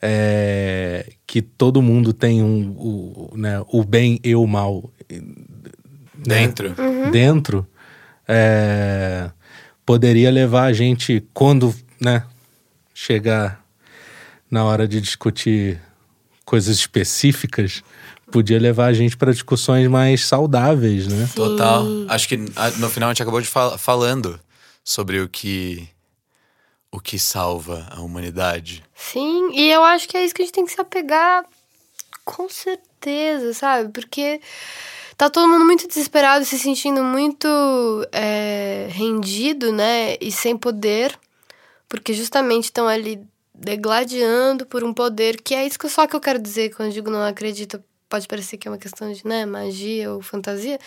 é 0.00 1.12
que 1.26 1.40
todo 1.40 1.80
mundo 1.80 2.12
tem 2.12 2.42
um, 2.42 2.70
o, 2.76 3.32
né, 3.36 3.64
o 3.68 3.82
bem 3.82 4.20
e 4.22 4.34
o 4.34 4.46
mal 4.46 4.90
né, 5.10 6.46
Dentro. 6.46 6.74
dentro 7.10 7.66
é, 8.28 9.30
poderia 9.84 10.30
levar 10.30 10.64
a 10.64 10.72
gente, 10.72 11.26
quando 11.32 11.74
né, 12.00 12.24
chegar 12.94 13.64
na 14.50 14.64
hora 14.64 14.86
de 14.86 15.00
discutir 15.00 15.80
coisas 16.44 16.76
específicas, 16.76 17.82
podia 18.30 18.58
levar 18.58 18.86
a 18.86 18.92
gente 18.92 19.16
para 19.16 19.32
discussões 19.32 19.88
mais 19.88 20.24
saudáveis, 20.24 21.06
né? 21.06 21.28
Total. 21.34 21.84
Acho 22.08 22.28
que 22.28 22.36
no 22.36 22.88
final 22.88 23.08
a 23.08 23.12
gente 23.12 23.22
acabou 23.22 23.40
de 23.40 23.48
fal 23.48 23.78
falando 23.78 24.38
sobre 24.82 25.20
o 25.20 25.28
que 25.28 25.88
o 26.94 27.00
que 27.00 27.18
salva 27.18 27.88
a 27.90 28.00
humanidade. 28.00 28.84
Sim, 28.94 29.50
e 29.52 29.68
eu 29.68 29.82
acho 29.82 30.08
que 30.08 30.16
é 30.16 30.24
isso 30.24 30.32
que 30.32 30.42
a 30.42 30.44
gente 30.44 30.54
tem 30.54 30.64
que 30.64 30.70
se 30.70 30.80
apegar 30.80 31.44
com 32.24 32.48
certeza, 32.48 33.52
sabe? 33.52 33.90
Porque 33.90 34.40
tá 35.16 35.28
todo 35.28 35.48
mundo 35.48 35.64
muito 35.64 35.88
desesperado, 35.88 36.44
se 36.44 36.56
sentindo 36.56 37.02
muito 37.02 37.48
é, 38.12 38.86
rendido, 38.92 39.72
né? 39.72 40.16
E 40.20 40.30
sem 40.30 40.56
poder, 40.56 41.18
porque 41.88 42.14
justamente 42.14 42.66
estão 42.66 42.86
ali 42.86 43.20
degladiando 43.52 44.64
por 44.64 44.84
um 44.84 44.94
poder 44.94 45.40
que 45.42 45.52
é 45.52 45.66
isso 45.66 45.78
que 45.78 45.88
só 45.88 46.06
que 46.06 46.14
eu 46.14 46.20
quero 46.20 46.38
dizer 46.38 46.76
quando 46.76 46.90
eu 46.90 46.94
digo 46.94 47.10
não 47.10 47.24
acredito. 47.24 47.82
Pode 48.08 48.28
parecer 48.28 48.56
que 48.56 48.68
é 48.68 48.70
uma 48.70 48.78
questão 48.78 49.12
de 49.12 49.26
né, 49.26 49.44
magia 49.44 50.12
ou 50.12 50.22
fantasia, 50.22 50.78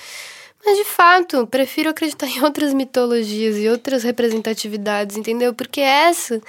mas 0.67 0.77
de 0.77 0.83
fato, 0.83 1.47
prefiro 1.47 1.89
acreditar 1.89 2.27
em 2.27 2.43
outras 2.43 2.73
mitologias 2.73 3.55
e 3.57 3.69
outras 3.69 4.03
representatividades, 4.03 5.15
entendeu? 5.15 5.53
Porque 5.53 5.79
essa 5.79 6.41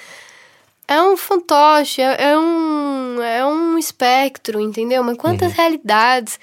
é 0.88 1.00
um 1.00 1.16
fantoche, 1.16 2.02
é, 2.02 2.30
é 2.30 2.38
um, 2.38 3.22
é 3.22 3.46
um 3.46 3.78
espectro, 3.78 4.60
entendeu? 4.60 5.04
Mas 5.04 5.16
quantas 5.16 5.52
realidades. 5.52 6.40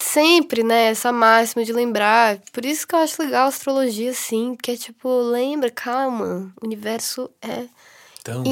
Sempre, 0.00 0.64
né? 0.64 0.86
Essa 0.86 1.12
máxima 1.12 1.64
de 1.64 1.72
lembrar. 1.72 2.38
Por 2.52 2.64
isso 2.64 2.84
que 2.84 2.92
eu 2.92 2.98
acho 2.98 3.22
legal 3.22 3.44
a 3.44 3.48
astrologia, 3.48 4.10
assim, 4.10 4.56
porque 4.56 4.72
é 4.72 4.76
tipo, 4.76 5.08
lembra, 5.08 5.70
calma, 5.70 6.52
o 6.60 6.66
universo 6.66 7.30
é 7.40 7.66
maior. 8.26 8.44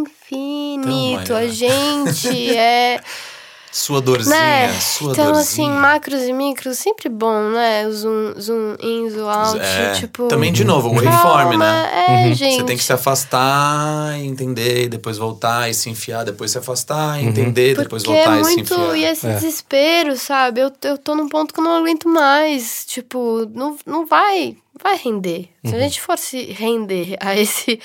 infinito. 0.00 1.28
Tão 1.28 1.36
A 1.36 1.46
gente 1.46 2.56
é. 2.56 3.00
sua 3.72 4.00
dorzinha, 4.02 4.36
né? 4.36 4.72
sua 4.80 5.12
então, 5.12 5.32
dorzinha. 5.32 5.40
assim, 5.66 5.80
macros 5.80 6.22
e 6.24 6.32
micros, 6.32 6.78
sempre 6.78 7.08
bom, 7.08 7.50
né? 7.50 7.86
O 7.88 7.92
zoom, 7.92 8.34
zoom 8.38 8.76
in, 8.80 9.08
zoom 9.08 9.28
out. 9.28 9.58
É, 9.58 9.92
tipo. 9.94 10.28
Também 10.28 10.52
de 10.52 10.62
novo, 10.62 10.90
waveform, 10.94 11.56
né? 11.56 12.28
É, 12.28 12.34
gente. 12.34 12.56
Você 12.56 12.64
tem 12.64 12.76
que 12.76 12.84
se 12.84 12.92
afastar, 12.92 14.18
entender, 14.20 14.88
depois 14.88 15.16
voltar 15.16 15.70
e 15.70 15.74
se 15.74 15.88
enfiar, 15.88 16.22
depois 16.24 16.50
se 16.50 16.58
afastar, 16.58 17.22
entender, 17.22 17.74
depois 17.76 18.02
Porque 18.02 18.14
voltar 18.16 18.36
é 18.36 18.40
e 18.40 18.44
se 18.44 18.54
muito. 18.56 18.74
enfiar. 18.74 18.96
E 18.96 19.04
esse 19.04 19.26
É. 19.26 19.34
desespero, 19.34 20.16
sabe? 20.18 20.60
Eu, 20.60 20.70
eu 20.82 20.98
tô 20.98 21.14
num 21.14 21.28
ponto 21.28 21.54
que 21.54 21.58
eu 21.60 21.64
não 21.64 21.76
aguento 21.76 22.06
mais. 22.08 22.84
Tipo, 22.86 23.48
não, 23.54 23.76
não 23.86 24.04
vai. 24.06 24.54
Vai 24.82 24.96
render. 24.96 25.48
Se 25.64 25.74
a 25.74 25.78
gente 25.78 26.00
for 26.00 26.18
se 26.18 26.42
render 26.52 27.16
a 27.20 27.36
esse, 27.36 27.78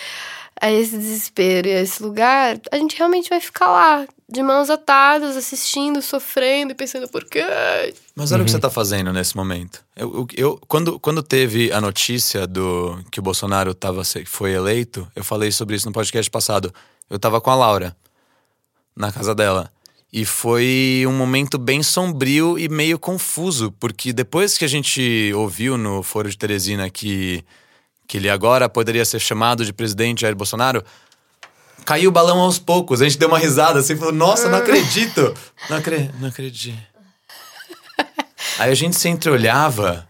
a 0.59 0.71
esse 0.71 0.97
desespero 0.97 1.67
e 1.67 1.73
a 1.75 1.81
esse 1.81 2.01
lugar, 2.03 2.59
a 2.71 2.77
gente 2.77 2.97
realmente 2.97 3.29
vai 3.29 3.39
ficar 3.39 3.67
lá, 3.67 4.05
de 4.29 4.43
mãos 4.43 4.69
atadas, 4.69 5.37
assistindo, 5.37 6.01
sofrendo 6.01 6.73
e 6.73 6.75
pensando 6.75 7.07
por 7.07 7.23
quê? 7.23 7.41
Mas 8.15 8.31
olha 8.31 8.41
o 8.41 8.45
que 8.45 8.51
você 8.51 8.59
tá 8.59 8.69
fazendo 8.69 9.13
nesse 9.13 9.37
momento. 9.37 9.81
Eu, 9.95 10.13
eu, 10.13 10.27
eu- 10.35 10.61
quando, 10.67 10.99
quando 10.99 11.23
teve 11.23 11.71
a 11.71 11.79
notícia 11.79 12.45
do 12.45 13.01
que 13.09 13.19
o 13.19 13.23
Bolsonaro 13.23 13.73
tava, 13.73 14.01
foi 14.25 14.51
eleito, 14.51 15.07
eu 15.15 15.23
falei 15.23 15.51
sobre 15.51 15.75
isso 15.77 15.87
no 15.87 15.93
podcast 15.93 16.29
passado. 16.29 16.73
Eu 17.09 17.17
tava 17.17 17.39
com 17.39 17.49
a 17.49 17.55
Laura, 17.55 17.95
na 18.95 19.11
casa 19.13 19.33
dela. 19.33 19.71
E 20.11 20.25
foi 20.25 21.05
um 21.07 21.11
momento 21.13 21.57
bem 21.57 21.81
sombrio 21.83 22.57
e 22.59 22.67
meio 22.69 22.97
confuso, 22.99 23.71
porque 23.79 24.11
depois 24.11 24.57
que 24.57 24.65
a 24.65 24.67
gente 24.67 25.31
ouviu 25.35 25.77
no 25.77 26.01
Foro 26.03 26.29
de 26.29 26.37
Teresina 26.37 26.89
que, 26.89 27.43
que 28.07 28.17
ele 28.17 28.29
agora 28.29 28.67
poderia 28.69 29.03
ser 29.05 29.19
chamado 29.19 29.63
de 29.65 29.71
presidente 29.73 30.21
Jair 30.21 30.35
Bolsonaro, 30.35 30.83
caiu 31.85 32.09
o 32.09 32.13
balão 32.13 32.39
aos 32.39 32.59
poucos. 32.59 33.01
A 33.01 33.05
gente 33.05 33.17
deu 33.17 33.27
uma 33.27 33.39
risada 33.39 33.79
assim, 33.79 33.95
falou: 33.95 34.13
Nossa, 34.13 34.49
não 34.49 34.57
acredito! 34.59 35.33
Não, 35.69 35.77
acre 35.77 36.09
não 36.19 36.27
acredito. 36.29 36.77
Aí 38.59 38.71
a 38.71 38.75
gente 38.75 38.95
se 38.95 39.07
entreolhava 39.07 40.07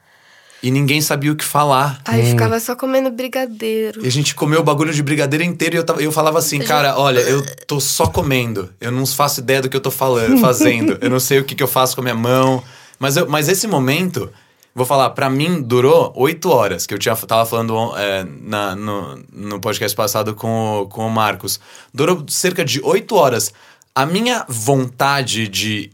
e 0.64 0.72
ninguém 0.72 1.02
sabia 1.02 1.32
o 1.32 1.36
que 1.36 1.44
falar. 1.44 2.02
Aí 2.06 2.26
ficava 2.32 2.60
só 2.60 2.76
comendo 2.76 3.12
brigadeiro. 3.12 4.04
E 4.04 4.08
a 4.08 4.12
gente 4.12 4.34
comeu 4.34 4.62
o 4.62 4.64
bagulho 4.64 4.94
de 4.94 5.04
brigadeiro 5.04 5.44
inteiro 5.44 5.76
e 5.76 5.78
eu, 5.78 5.84
tava- 5.84 6.02
eu 6.02 6.12
falava 6.12 6.40
assim, 6.40 6.60
cara, 6.60 6.98
olha, 6.98 7.20
eu 7.20 7.44
tô 7.66 7.80
só 7.80 8.08
comendo. 8.08 8.74
Eu 8.82 8.92
não 8.92 9.06
faço 9.06 9.40
ideia 9.42 9.62
do 9.62 9.70
que 9.70 9.76
eu 9.78 9.82
tô 9.82 9.92
falando, 9.92 10.40
fazendo. 10.40 10.98
Eu 11.02 11.10
não 11.10 11.20
sei 11.20 11.40
o 11.40 11.44
que, 11.44 11.56
que 11.56 11.64
eu 11.64 11.68
faço 11.68 11.96
com 11.96 12.02
a 12.02 12.04
minha 12.04 12.16
mão. 12.16 12.64
Mas, 13.00 13.18
eu- 13.18 13.28
mas 13.30 13.48
esse 13.50 13.68
momento, 13.68 14.32
vou 14.78 14.86
falar, 14.86 15.10
pra 15.10 15.30
mim 15.30 15.62
durou 15.62 16.14
oito 16.16 16.50
horas, 16.50 16.86
que 16.86 16.94
eu 16.94 17.00
tinha, 17.00 17.16
tava 17.16 17.46
falando 17.46 17.98
é, 17.98 18.24
na- 18.42 18.76
no, 18.76 19.20
no 19.34 19.60
podcast 19.60 19.96
passado 19.98 20.34
com, 20.36 20.82
o- 20.84 20.88
com 20.88 21.06
o 21.06 21.10
Marcos. 21.10 21.60
Durou 21.94 22.24
cerca 22.30 22.64
de 22.64 22.80
oito 22.84 23.16
horas. 23.16 23.52
A 23.94 24.06
minha 24.06 24.46
vontade 24.48 25.48
de 25.48 25.90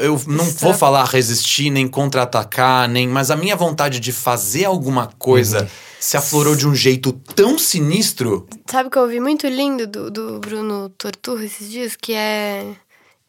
eu 0.00 0.20
não 0.26 0.44
Extra- 0.44 0.68
vou 0.68 0.74
falar 0.76 1.04
resistir, 1.06 1.70
nem 1.70 1.88
contra-atacar, 1.88 2.86
nem. 2.88 3.08
Mas 3.08 3.30
a 3.30 3.36
minha 3.36 3.56
vontade 3.56 3.98
de 3.98 4.12
fazer 4.12 4.66
alguma 4.66 5.06
coisa 5.18 5.70
se 5.98 6.16
aflorou 6.18 6.54
de 6.54 6.66
um 6.68 6.74
jeito 6.74 7.12
tão 7.34 7.58
sinistro. 7.58 8.46
Sabe 8.70 8.88
o 8.88 8.90
que 8.90 8.98
eu 8.98 9.02
ouvi 9.02 9.20
muito 9.20 9.46
lindo 9.46 9.86
do, 9.86 10.10
do 10.10 10.38
Bruno 10.38 10.90
Torturra 10.90 11.44
esses 11.44 11.70
dias? 11.70 11.96
Que 11.96 12.12
é. 12.12 12.66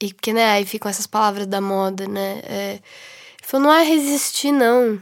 E 0.02 0.12
que, 0.12 0.34
né, 0.34 0.52
aí 0.52 0.66
ficam 0.66 0.90
essas 0.90 1.06
palavras 1.08 1.46
da 1.48 1.62
moda, 1.62 2.06
né? 2.08 2.42
É, 2.44 2.80
falou, 3.52 3.68
não 3.68 3.74
é 3.74 3.84
resistir, 3.84 4.52
não. 4.52 5.02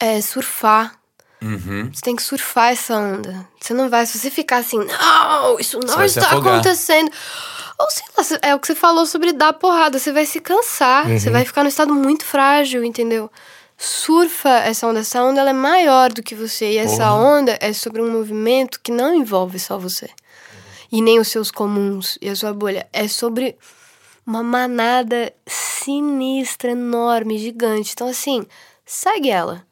É 0.00 0.20
surfar. 0.20 0.98
Uhum. 1.40 1.90
Você 1.92 2.00
tem 2.02 2.16
que 2.16 2.22
surfar 2.22 2.72
essa 2.72 2.96
onda. 2.96 3.48
Você 3.60 3.72
não 3.72 3.88
vai, 3.88 4.04
se 4.06 4.18
você 4.18 4.30
ficar 4.30 4.58
assim, 4.58 4.78
não, 4.78 5.58
isso 5.58 5.78
não 5.78 6.02
está 6.02 6.36
acontecendo. 6.36 7.10
Ou 7.78 7.90
sei 7.90 8.04
lá, 8.16 8.48
é 8.50 8.54
o 8.54 8.58
que 8.58 8.66
você 8.66 8.74
falou 8.74 9.06
sobre 9.06 9.32
dar 9.32 9.52
porrada. 9.52 9.98
Você 9.98 10.12
vai 10.12 10.26
se 10.26 10.40
cansar, 10.40 11.08
você 11.08 11.30
vai 11.30 11.44
ficar 11.44 11.62
num 11.62 11.68
estado 11.68 11.94
muito 11.94 12.24
frágil, 12.24 12.82
entendeu? 12.84 13.30
Surfa 13.76 14.48
essa 14.48 14.88
onda. 14.88 14.98
Essa 14.98 15.22
onda 15.22 15.40
ela 15.40 15.50
é 15.50 15.54
maior 15.54 16.12
do 16.12 16.22
que 16.22 16.34
você. 16.34 16.72
E 16.72 16.78
essa 16.78 17.12
onda 17.12 17.56
é 17.60 17.72
sobre 17.72 18.02
um 18.02 18.10
movimento 18.10 18.80
que 18.82 18.90
não 18.90 19.14
envolve 19.14 19.60
só 19.60 19.78
você. 19.78 20.10
E 20.90 21.00
nem 21.00 21.20
os 21.20 21.28
seus 21.28 21.52
comuns 21.52 22.18
e 22.20 22.28
a 22.28 22.34
sua 22.34 22.52
bolha. 22.52 22.88
É 22.92 23.06
sobre 23.06 23.56
uma 24.28 24.42
manada 24.42 25.32
sinistra, 25.46 26.72
enorme, 26.72 27.38
gigante. 27.38 27.92
Então, 27.94 28.08
assim, 28.08 28.44
segue 28.84 29.30
ela. 29.30 29.66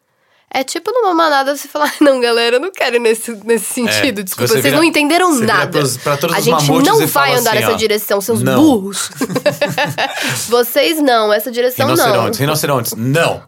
É 0.59 0.64
tipo 0.64 0.90
numa 0.90 1.12
manada 1.12 1.54
você 1.54 1.68
falar, 1.68 1.92
não, 2.00 2.18
galera, 2.18 2.57
eu 2.57 2.61
não 2.61 2.72
quero 2.72 2.96
ir 2.96 2.98
nesse, 2.98 3.30
nesse 3.44 3.74
sentido. 3.74 4.20
É, 4.20 4.24
Desculpa, 4.24 4.46
você 4.48 4.52
vocês 4.54 4.64
vira- 4.64 4.76
não 4.78 4.82
entenderam 4.84 5.34
nada. 5.40 5.78
pros- 5.80 5.98
pra 5.98 6.16
todos 6.16 6.34
a 6.34 6.40
gente 6.40 6.66
não 6.70 7.07
vai 7.07 7.34
andar 7.34 7.50
assim, 7.50 7.61
nessa 7.61 7.72
ó, 7.72 7.76
direção, 7.76 8.20
seus 8.22 8.42
não. 8.42 8.57
burros. 8.62 9.11
vocês 10.48 10.98
não, 11.00 11.30
essa 11.30 11.50
direção 11.50 11.86
Rinocerontes, 11.86 12.38
não. 12.40 12.46
rinocerontes, 12.46 12.92
não. 12.96 13.42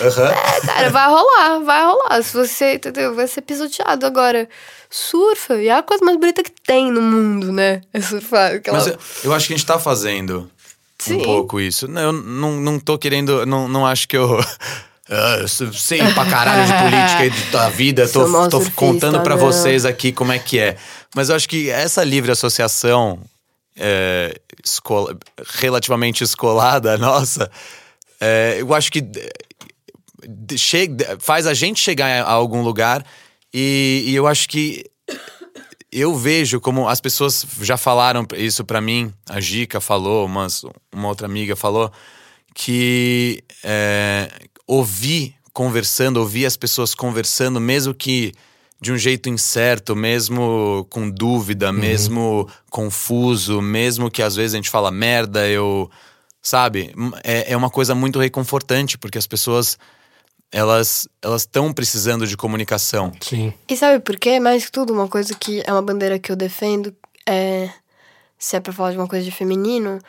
Aham. 0.00 0.28
É, 0.32 0.60
cara, 0.66 0.90
vai 0.90 1.08
rolar, 1.08 1.58
vai 1.60 1.84
rolar. 1.84 2.22
Se 2.22 2.34
você, 2.36 2.74
entendeu? 2.74 3.14
Vai 3.14 3.28
ser 3.28 3.42
pisoteado 3.42 4.04
agora. 4.04 4.48
Surfa, 4.90 5.54
e 5.62 5.68
é 5.68 5.72
a 5.76 5.82
coisa 5.84 6.04
mais 6.04 6.18
bonita 6.18 6.42
que 6.42 6.50
tem 6.66 6.90
no 6.90 7.00
mundo, 7.00 7.52
né? 7.52 7.80
É 7.92 8.00
surfar. 8.00 8.54
Aquela... 8.56 8.76
Mas 8.78 8.88
eu, 8.88 8.98
eu 9.24 9.32
acho 9.32 9.46
que 9.46 9.52
a 9.54 9.56
gente 9.56 9.66
tá 9.66 9.78
fazendo 9.78 10.50
Sim. 10.98 11.18
um 11.20 11.22
pouco 11.22 11.60
isso. 11.60 11.86
Não, 11.86 12.02
eu 12.02 12.12
não, 12.12 12.56
não 12.56 12.80
tô 12.80 12.98
querendo. 12.98 13.46
Não, 13.46 13.68
não 13.68 13.86
acho 13.86 14.08
que 14.08 14.16
eu. 14.16 14.44
Ah, 15.10 15.44
sei 15.48 15.98
pra 16.14 16.24
caralho 16.24 16.64
de 16.66 16.72
política 16.78 17.26
e 17.26 17.30
de- 17.30 17.50
da 17.50 17.68
vida. 17.68 18.06
Tô, 18.08 18.26
Sou 18.28 18.48
tô 18.48 18.58
surfista, 18.58 18.76
contando 18.76 19.20
pra 19.22 19.34
né? 19.34 19.40
vocês 19.40 19.84
aqui 19.84 20.12
como 20.12 20.30
é 20.32 20.38
que 20.38 20.58
é. 20.58 20.76
Mas 21.14 21.28
eu 21.28 21.34
acho 21.36 21.48
que 21.48 21.68
essa 21.68 22.04
livre 22.04 22.30
associação 22.30 23.18
é, 23.76 24.38
escola- 24.64 25.16
relativamente 25.58 26.22
escolada 26.22 26.96
nossa, 26.98 27.50
é, 28.20 28.56
eu 28.60 28.72
acho 28.72 28.92
que 28.92 29.02
faz 31.18 31.46
a 31.46 31.54
gente 31.54 31.80
chegar 31.80 32.22
a 32.24 32.30
algum 32.30 32.62
lugar 32.62 33.04
e, 33.52 34.04
e 34.06 34.14
eu 34.14 34.26
acho 34.26 34.48
que 34.48 34.84
eu 35.90 36.14
vejo 36.14 36.60
como 36.60 36.88
as 36.88 37.00
pessoas 37.00 37.44
já 37.62 37.76
falaram 37.76 38.24
isso 38.36 38.64
pra 38.64 38.80
mim, 38.80 39.12
a 39.28 39.40
Gica 39.40 39.80
falou, 39.80 40.26
umas, 40.26 40.62
uma 40.94 41.08
outra 41.08 41.26
amiga 41.26 41.56
falou, 41.56 41.90
que 42.54 43.42
é, 43.62 44.30
ouvir 44.66 45.34
conversando, 45.52 46.18
ouvir 46.18 46.46
as 46.46 46.56
pessoas 46.56 46.94
conversando, 46.94 47.60
mesmo 47.60 47.94
que 47.94 48.32
de 48.80 48.92
um 48.92 48.96
jeito 48.96 49.28
incerto, 49.28 49.94
mesmo 49.94 50.86
com 50.88 51.10
dúvida, 51.10 51.70
mesmo 51.70 52.48
confuso, 52.70 53.60
mesmo 53.60 54.10
que 54.10 54.22
às 54.22 54.34
vezes 54.34 54.54
a 54.54 54.56
gente 54.56 54.70
fala 54.70 54.90
merda, 54.90 55.46
eu. 55.46 55.90
Sabe? 56.42 56.94
É, 57.22 57.52
é 57.52 57.56
uma 57.56 57.68
coisa 57.68 57.94
muito 57.94 58.18
reconfortante, 58.18 58.96
porque 58.96 59.18
as 59.18 59.26
pessoas. 59.26 59.78
Elas 60.52 61.06
elas 61.22 61.42
estão 61.42 61.72
precisando 61.72 62.26
de 62.26 62.36
comunicação. 62.36 63.12
Sim. 63.20 63.52
E 63.68 63.76
sabe 63.76 64.00
por 64.00 64.16
quê? 64.18 64.40
Mais 64.40 64.64
que 64.64 64.72
tudo, 64.72 64.92
uma 64.92 65.06
coisa 65.06 65.32
que 65.32 65.62
é 65.64 65.70
uma 65.70 65.82
bandeira 65.82 66.18
que 66.18 66.32
eu 66.32 66.34
defendo, 66.34 66.92
é, 67.24 67.70
se 68.36 68.56
é 68.56 68.60
pra 68.60 68.72
falar 68.72 68.90
de 68.90 68.96
uma 68.96 69.06
coisa 69.06 69.24
de 69.24 69.30
feminino, 69.30 70.00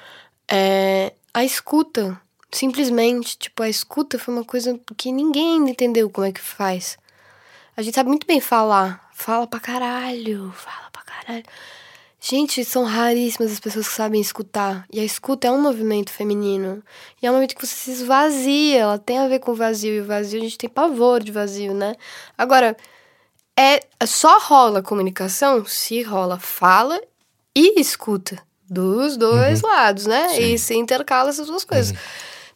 é 0.49 1.13
a 1.31 1.43
escuta. 1.43 2.19
Simplesmente, 2.54 3.38
tipo, 3.38 3.64
a 3.64 3.70
escuta 3.70 4.20
foi 4.20 4.34
uma 4.34 4.43
coisa 4.43 4.80
que 4.97 5.12
ninguém 5.12 5.54
ainda 5.54 5.70
entendeu 5.72 6.10
como 6.10 6.28
é 6.28 6.32
que 6.32 6.41
faz. 6.41 6.97
A 7.78 7.82
gente 7.82 7.95
sabe 7.95 8.10
muito 8.10 8.28
bem 8.28 8.41
falar. 8.41 9.10
Fala 9.14 9.47
pra 9.47 9.60
caralho, 9.60 10.52
fala 10.56 10.89
pra 10.91 11.02
caralho. 11.04 11.45
Gente, 12.20 12.64
são 12.66 12.84
raríssimas 12.84 13.52
as 13.52 13.60
pessoas 13.60 13.88
que 13.88 13.95
sabem 13.95 14.22
escutar. 14.22 14.86
E 14.91 14.99
a 14.99 15.04
escuta 15.04 15.47
é 15.47 15.52
um 15.52 15.62
movimento 15.62 16.12
feminino. 16.12 16.84
E 17.22 17.26
é 17.26 17.30
um 17.30 17.34
movimento 17.34 17.56
que 17.56 17.66
você 17.66 17.74
se 17.74 17.91
esvazia. 17.91 18.80
Ela 18.80 18.99
tem 18.99 19.18
a 19.18 19.28
ver 19.28 19.39
com 19.39 19.52
o 19.52 19.56
vazio. 19.56 19.95
E 19.95 20.02
o 20.02 20.06
vazio, 20.06 20.39
a 20.39 20.43
gente 20.43 20.58
tem 20.58 20.70
pavor 20.70 21.24
de 21.24 21.32
vazio, 21.32 21.74
né? 21.74 21.95
Agora, 22.38 22.78
é 23.58 23.80
só 24.06 24.39
rola 24.39 24.84
comunicação 24.84 25.66
se 25.66 26.04
rola 26.04 26.38
fala 26.38 27.02
e 27.56 27.80
escuta. 27.80 28.38
Dos 28.70 29.18
dois 29.18 29.62
lados, 29.62 30.06
né? 30.06 30.39
E 30.39 30.58
se 30.60 30.76
intercala 30.76 31.30
essas 31.30 31.47
duas 31.47 31.66
coisas. 31.66 31.97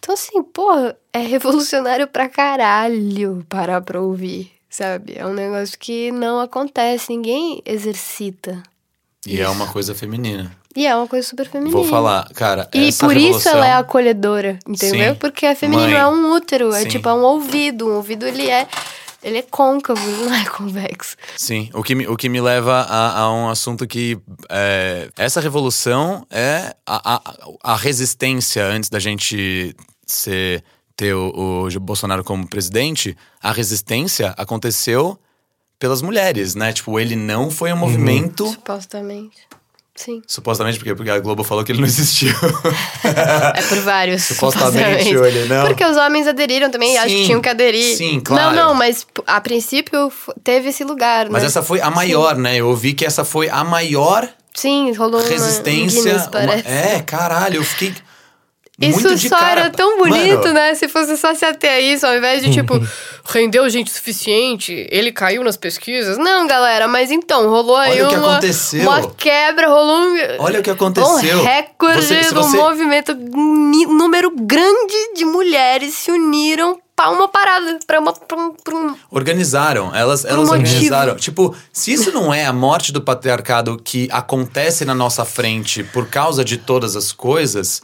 Então, 0.06 0.14
assim, 0.14 0.44
porra, 0.44 0.96
é 1.12 1.18
revolucionário 1.18 2.08
pra 2.08 2.30
caralho 2.30 3.44
parar 3.50 3.82
pra 3.82 4.00
ouvir, 4.00 4.52
sabe? 4.70 5.14
É 5.18 5.26
um 5.26 5.34
negócio 5.34 5.80
que 5.80 6.12
não 6.12 6.40
acontece, 6.40 7.10
ninguém 7.10 7.60
exercita. 7.66 8.62
E 9.26 9.42
é 9.42 9.50
uma 9.50 9.66
coisa 9.66 9.96
feminina. 9.96 10.56
E 10.76 10.86
é 10.86 10.96
uma 10.96 11.08
coisa 11.08 11.28
super 11.28 11.48
feminina. 11.50 11.76
Vou 11.76 11.88
falar, 11.88 12.30
cara. 12.36 12.70
E 12.72 12.92
por 12.94 13.18
isso 13.18 13.24
revolução- 13.24 13.54
ela 13.54 13.68
é 13.68 13.74
acolhedora, 13.74 14.60
entendeu? 14.68 15.14
Sim. 15.16 15.20
Porque 15.20 15.44
é 15.44 15.56
feminino, 15.56 15.90
Mãe. 15.90 16.00
é 16.00 16.06
um 16.06 16.34
útero, 16.34 16.72
é 16.72 16.82
Sim. 16.82 16.90
tipo, 16.90 17.10
é 17.10 17.14
um 17.16 17.24
ouvido. 17.24 17.88
Um 17.88 17.96
ouvido, 17.96 18.28
ele 18.28 18.48
é, 18.48 18.68
ele 19.24 19.40
é 19.40 19.42
côncavo, 19.42 20.00
ele 20.08 20.26
não 20.30 20.36
é 20.36 20.46
convexo. 20.46 21.16
Sim, 21.36 21.68
o 21.74 21.82
que 21.82 21.96
me, 21.96 22.06
o 22.08 22.16
que 22.16 22.30
me 22.30 22.40
leva 22.40 22.82
a, 22.82 23.22
a 23.22 23.34
um 23.34 23.50
assunto 23.50 23.88
que 23.88 24.20
é, 24.50 25.10
essa 25.18 25.42
revolução 25.42 26.28
é 26.30 26.76
a, 26.86 27.16
a, 27.16 27.22
a 27.74 27.76
resistência 27.76 28.64
antes 28.68 28.88
da 28.88 29.00
gente 29.00 29.76
ser, 30.06 30.64
ter 30.96 31.14
o, 31.14 31.68
o 31.68 31.80
Bolsonaro 31.80 32.24
como 32.24 32.48
presidente. 32.48 33.16
A 33.42 33.52
resistência 33.52 34.34
aconteceu 34.38 35.18
pelas 35.80 36.02
mulheres, 36.02 36.56
né? 36.56 36.72
Tipo, 36.74 37.00
ele 37.00 37.16
não 37.16 37.52
foi 37.52 37.72
um 37.74 37.78
movimento. 37.78 38.48
Supostamente. 38.48 39.38
Sim. 39.94 40.22
Supostamente 40.28 40.78
porque, 40.78 40.94
porque 40.94 41.10
a 41.10 41.20
Globo 41.20 41.42
falou 41.42 41.64
que 41.64 41.72
ele 41.72 41.80
não 41.80 41.88
existiu. 41.88 42.34
É 43.56 43.62
por 43.62 43.80
vários. 43.80 44.24
Supostamente, 44.28 45.04
supostamente. 45.06 45.18
olha, 45.18 45.46
não. 45.46 45.68
Porque 45.68 45.86
os 45.86 45.96
homens 45.96 46.28
aderiram 46.28 46.70
também, 46.70 46.98
acho 46.98 47.10
Sim, 47.10 47.16
que 47.20 47.26
tinham 47.28 47.42
que 47.42 47.48
aderir. 47.50 47.96
sim, 47.96 48.20
claro. 48.20 48.54
Não, 48.56 48.68
não, 48.70 48.74
mas 48.74 49.08
a 49.26 49.40
princípio 49.40 50.12
teve 50.44 50.70
esse 50.70 50.84
lugar, 50.84 51.30
Mas 51.30 51.44
né? 51.44 51.48
essa 51.48 51.64
foi 51.64 51.80
a 51.80 51.90
maior, 51.90 52.36
né? 52.36 52.58
Eu 52.58 52.68
ouvi 52.70 52.94
que 52.94 53.06
essa 53.06 53.24
foi 53.24 53.48
a 53.50 53.64
maior 53.64 54.28
Sim, 54.54 54.92
rolou 54.94 55.22
uma 55.22 55.30
resistência. 55.30 56.02
Guinness, 56.02 56.24
uma- 56.24 56.32
parece. 56.32 56.68
É, 56.68 57.02
caralho, 57.02 57.58
eu 57.58 57.64
fiquei. 57.64 57.94
Isso 58.80 59.18
só 59.30 59.38
cara. 59.38 59.62
era 59.62 59.70
tão 59.70 59.98
bonito, 59.98 60.40
Mano, 60.40 60.54
né? 60.54 60.76
Se 60.76 60.88
fosse 60.90 61.16
só 61.18 61.34
se 61.34 61.46
ater 61.46 61.72
a 61.72 61.80
isso, 61.80 62.06
ao 62.06 62.16
invés 62.16 62.44
de, 62.44 62.52
tipo, 62.52 62.74
rendeu 63.30 63.70
gente 63.70 63.90
suficiente, 63.92 64.86
ele 64.92 65.12
caiu 65.14 65.44
nas 65.44 65.56
pesquisas. 65.56 66.18
Não, 66.18 66.46
galera, 66.46 66.88
mas 66.88 67.10
então, 67.10 67.50
rolou 67.50 67.78
aí 67.78 67.94
Olha 68.02 68.06
o 68.06 68.10
que 68.10 68.16
uma, 68.18 68.32
aconteceu. 68.34 68.82
uma 68.82 69.08
quebra, 69.12 69.68
rolou 69.70 70.02
um... 70.02 70.18
Olha 70.40 70.60
o 70.60 70.64
que 70.64 70.70
aconteceu. 70.70 71.40
Um 71.40 71.44
recorde 71.44 72.02
Você- 72.02 72.22
do 72.34 72.44
você- 72.44 72.58
movimento. 72.58 73.12
Um 73.14 73.94
número 73.94 74.30
grande 74.36 75.14
de 75.16 75.24
mulheres 75.24 75.94
se 75.94 76.12
uniram 76.12 76.78
pra 76.96 77.10
uma 77.12 77.28
parada, 77.28 77.78
pra, 77.88 78.00
uma, 78.00 78.14
pra, 78.14 78.38
um, 78.38 78.52
pra 78.54 78.76
um... 78.76 78.96
Organizaram, 79.12 79.94
elas, 79.96 80.24
elas 80.26 80.48
motivo. 80.50 80.54
organizaram. 80.68 81.16
Tipo, 81.16 81.56
se 81.72 81.92
isso 81.94 82.12
não 82.12 82.34
é 82.34 82.46
a 82.46 82.54
morte 82.54 82.92
do 82.92 83.02
patriarcado 83.02 83.78
que 83.82 84.08
acontece 84.12 84.84
na 84.86 84.94
nossa 84.96 85.24
frente 85.26 85.84
por 85.84 86.08
causa 86.08 86.44
de 86.44 86.58
todas 86.58 86.96
as 86.96 87.12
coisas, 87.12 87.82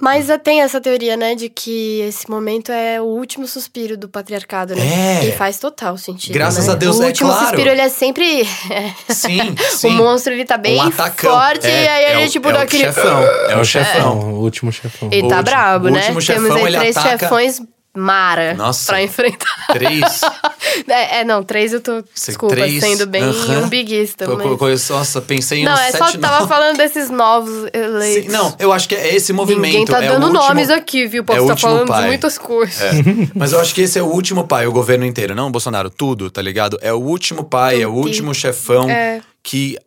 Mas 0.00 0.26
tem 0.42 0.62
essa 0.62 0.80
teoria, 0.80 1.16
né, 1.16 1.34
de 1.34 1.48
que 1.48 2.00
esse 2.00 2.28
momento 2.30 2.72
é 2.72 3.00
o 3.00 3.04
último 3.04 3.46
suspiro 3.46 3.96
do 3.96 4.08
patriarcado, 4.08 4.74
né? 4.74 5.20
É. 5.22 5.28
E 5.28 5.32
faz 5.32 5.58
total 5.58 5.96
sentido. 5.98 6.32
Graças 6.32 6.66
né? 6.66 6.72
a 6.72 6.76
Deus, 6.76 6.98
o 6.98 7.02
é 7.02 7.06
último 7.06 7.28
claro. 7.30 7.46
suspiro, 7.46 7.70
ele 7.70 7.80
é 7.80 7.88
sempre. 7.88 8.44
sim, 9.08 9.40
o 9.52 9.76
sim. 9.76 9.90
monstro, 9.90 10.32
ele 10.32 10.44
tá 10.44 10.56
bem 10.56 10.80
um 10.80 10.90
forte, 10.90 11.66
É, 11.66 11.84
e 11.84 11.88
aí 11.88 12.04
é 12.04 12.16
ele, 12.16 12.26
o, 12.26 12.30
tipo, 12.30 12.48
é 12.48 12.52
dá 12.52 12.58
o 12.60 12.62
aquele. 12.62 12.84
chefão. 12.84 13.22
É 13.48 13.56
o 13.56 13.64
chefão. 13.64 14.18
o 14.32 14.40
último 14.42 14.72
chefão. 14.72 15.08
Ele 15.12 15.26
O 15.26 15.28
tá 15.28 15.36
último- 15.38 15.42
brabo, 15.44 15.86
o 15.88 15.90
né? 15.90 16.00
Temos 16.00 16.28
aí 16.50 16.62
ele 16.64 16.78
três 16.78 16.96
ataca- 16.96 17.18
chefões 17.18 17.60
mara 17.96 18.54
Nossa. 18.54 18.92
pra 18.92 19.02
enfrentar. 19.02 19.66
Três. 19.72 20.20
é, 20.88 21.20
é, 21.20 21.24
não, 21.24 21.42
três 21.42 21.72
eu 21.72 21.80
tô. 21.80 22.02
Sei, 22.14 22.32
Desculpa, 22.32 22.54
três, 22.54 22.80
sendo 22.80 23.06
bem 23.06 23.22
aham. 23.22 23.64
umbiguista. 23.64 24.26
Co- 24.26 24.58
mas... 24.60 24.88
Nossa, 24.88 25.20
pensei 25.20 25.60
em 25.60 25.64
Não, 25.64 25.76
é 25.76 25.90
só 25.92 26.10
que 26.10 26.18
tava 26.18 26.46
falando 26.46 26.76
desses 26.76 27.10
novos 27.10 27.68
eleitos. 27.72 28.24
Sim, 28.24 28.30
não, 28.30 28.54
eu 28.58 28.72
acho 28.72 28.88
que 28.88 28.94
é 28.94 29.14
esse 29.14 29.32
movimento. 29.32 29.72
Ninguém 29.72 29.84
tá 29.84 30.02
é 30.02 30.08
dando 30.08 30.26
último, 30.26 30.42
nomes 30.42 30.70
aqui, 30.70 31.06
viu? 31.06 31.24
É 31.28 31.32
o 31.32 31.34
estar 31.34 31.42
último 31.42 31.58
falando 31.70 31.88
pai. 31.88 32.02
de 32.02 32.06
muitas 32.08 32.38
coisas. 32.38 32.80
É. 32.80 32.92
Mas 33.34 33.52
eu 33.52 33.60
acho 33.60 33.74
que 33.74 33.82
esse 33.82 33.98
é 33.98 34.02
o 34.02 34.06
último 34.06 34.46
pai, 34.46 34.66
o 34.66 34.72
governo 34.72 35.04
inteiro. 35.04 35.34
Não, 35.34 35.50
Bolsonaro, 35.50 35.90
tudo, 35.90 36.30
tá 36.30 36.40
ligado? 36.40 36.78
É 36.80 36.92
o 36.92 36.98
último 36.98 37.44
pai, 37.44 37.82
é 37.82 37.86
o 37.86 37.92
último 37.92 38.34
chefão 38.34 38.88
É. 38.88 39.20
que 39.42 39.78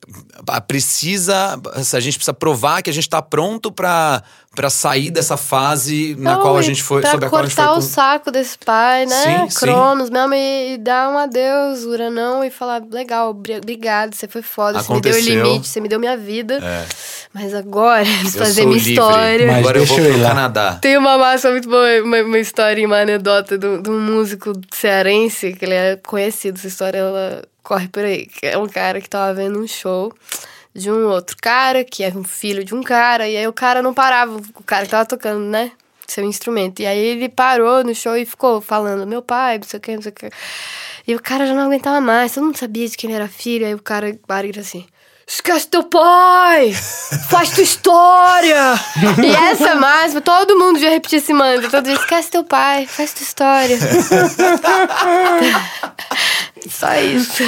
ah, 0.48 0.60
precisa. 0.62 1.60
A 1.76 2.00
gente 2.00 2.18
precisa 2.18 2.34
provar 2.34 2.82
que 2.82 2.90
a 2.90 2.94
gente 2.94 3.08
tá 3.08 3.22
pronto 3.22 3.72
pra 3.72 4.24
sair 4.70 5.12
dessa 5.12 5.38
fase 5.38 6.16
na 6.18 6.36
Não, 6.36 6.42
qual 6.42 6.58
a 6.58 6.62
gente 6.62 6.82
foi. 6.82 7.06
Sobre 7.06 7.26
a 7.26 7.30
qual 7.30 7.42
a 7.42 7.46
gente 7.46 7.56
foi. 7.56 7.64
cortar 7.64 7.78
o 7.80 7.82
saco 7.82 8.32
desse 8.32 8.58
pai, 8.58 9.06
né? 9.06 9.16
Sim, 9.42 9.50
sim. 9.50 9.60
Cronos 9.60 10.10
mesmo, 10.10 10.34
e, 10.34 10.74
e 10.74 10.78
dar 10.78 11.10
um 11.10 11.18
adeus, 11.18 11.84
Uranão, 11.84 12.44
e 12.44 12.50
falar: 12.50 12.82
legal, 12.92 13.30
obri- 13.30 13.58
obrigado, 13.58 14.16
você 14.16 14.28
foi 14.28 14.42
foda, 14.42 14.82
você 14.82 14.92
me 14.94 15.02
deu 15.02 15.12
o 15.12 15.16
Aconteceu. 15.16 15.44
limite, 15.46 15.68
você 15.68 15.80
me 15.80 15.88
deu 15.88 16.00
minha 16.00 16.18
vida. 16.18 16.56
É. 16.56 16.86
Mas 17.34 17.54
agora, 17.54 18.06
fazer 18.38 18.66
minha 18.66 18.78
livre. 18.78 18.92
história. 18.92 19.48
Mas 19.48 19.58
Agora 19.58 19.78
eu 19.80 19.86
deixa 19.86 20.02
vou 20.02 20.12
pro. 20.12 20.22
Canadá. 20.22 20.78
Tem 20.80 20.98
uma 20.98 21.18
massa 21.18 21.50
muito 21.50 21.68
boa, 21.68 22.04
uma, 22.04 22.22
uma 22.22 22.40
história, 22.40 22.86
uma 22.86 23.00
anedota 23.02 23.58
de 23.58 23.90
um 23.90 24.00
músico 24.00 24.54
cearense, 24.72 25.54
que 25.54 25.66
ele 25.66 25.74
é 25.74 25.96
conhecido, 25.96 26.58
essa 26.58 26.68
história 26.68 27.00
ela 27.00 27.44
corre 27.64 27.88
por 27.88 28.04
aí. 28.04 28.28
Que 28.28 28.46
é 28.46 28.58
um 28.58 28.68
cara 28.68 29.02
que 29.02 29.10
tava 29.10 29.34
vendo 29.34 29.60
um 29.60 29.68
show 29.68 30.14
de 30.76 30.92
um 30.92 31.08
outro 31.08 31.36
cara, 31.42 31.84
que 31.84 32.04
é 32.04 32.10
um 32.10 32.24
filho 32.24 32.64
de 32.64 32.74
um 32.76 32.84
cara, 32.84 33.28
e 33.28 33.38
aí 33.38 33.48
o 33.48 33.54
cara 33.54 33.82
não 33.82 33.94
parava, 33.94 34.38
o 34.38 34.64
cara 34.64 34.86
que 34.86 34.92
tava 34.92 35.06
tocando, 35.06 35.40
né? 35.40 35.72
Seu 36.06 36.24
instrumento. 36.24 36.82
E 36.82 36.86
aí 36.86 37.00
ele 37.00 37.30
parou 37.30 37.84
no 37.84 37.96
show 37.96 38.16
e 38.16 38.26
ficou 38.26 38.62
falando, 38.62 39.08
meu 39.08 39.22
pai, 39.22 39.58
não 39.58 39.64
sei 39.68 39.78
o 39.78 39.82
que, 39.82 39.96
não 39.96 40.02
sei 40.02 40.12
o 40.12 40.16
que. 40.16 40.30
E 41.08 41.16
o 41.16 41.22
cara 41.22 41.48
já 41.48 41.54
não 41.54 41.64
aguentava 41.64 42.00
mais, 42.00 42.34
todo 42.34 42.46
mundo 42.46 42.58
sabia 42.58 42.88
de 42.88 42.96
quem 42.96 43.10
ele 43.10 43.18
era 43.18 43.28
filho, 43.28 43.66
aí 43.66 43.74
o 43.74 43.82
cara 43.82 44.16
para 44.28 44.46
e 44.46 44.60
assim. 44.60 44.86
Esquece 45.26 45.68
teu 45.68 45.84
pai! 45.84 46.74
Faz 47.30 47.52
tua 47.52 47.64
história! 47.64 48.74
e 49.24 49.36
essa 49.52 49.76
máxima, 49.76 50.22
todo 50.22 50.58
mundo 50.58 50.80
já 50.80 50.90
repetia 50.90 51.20
esse 51.20 51.34
mantra. 51.34 51.70
Todo 51.70 51.86
dia, 51.86 51.94
esquece 51.94 52.32
teu 52.32 52.44
pai, 52.44 52.86
faz 52.86 53.14
tua 53.14 53.24
história. 53.24 53.78
Só 56.70 56.94
isso. 56.96 57.44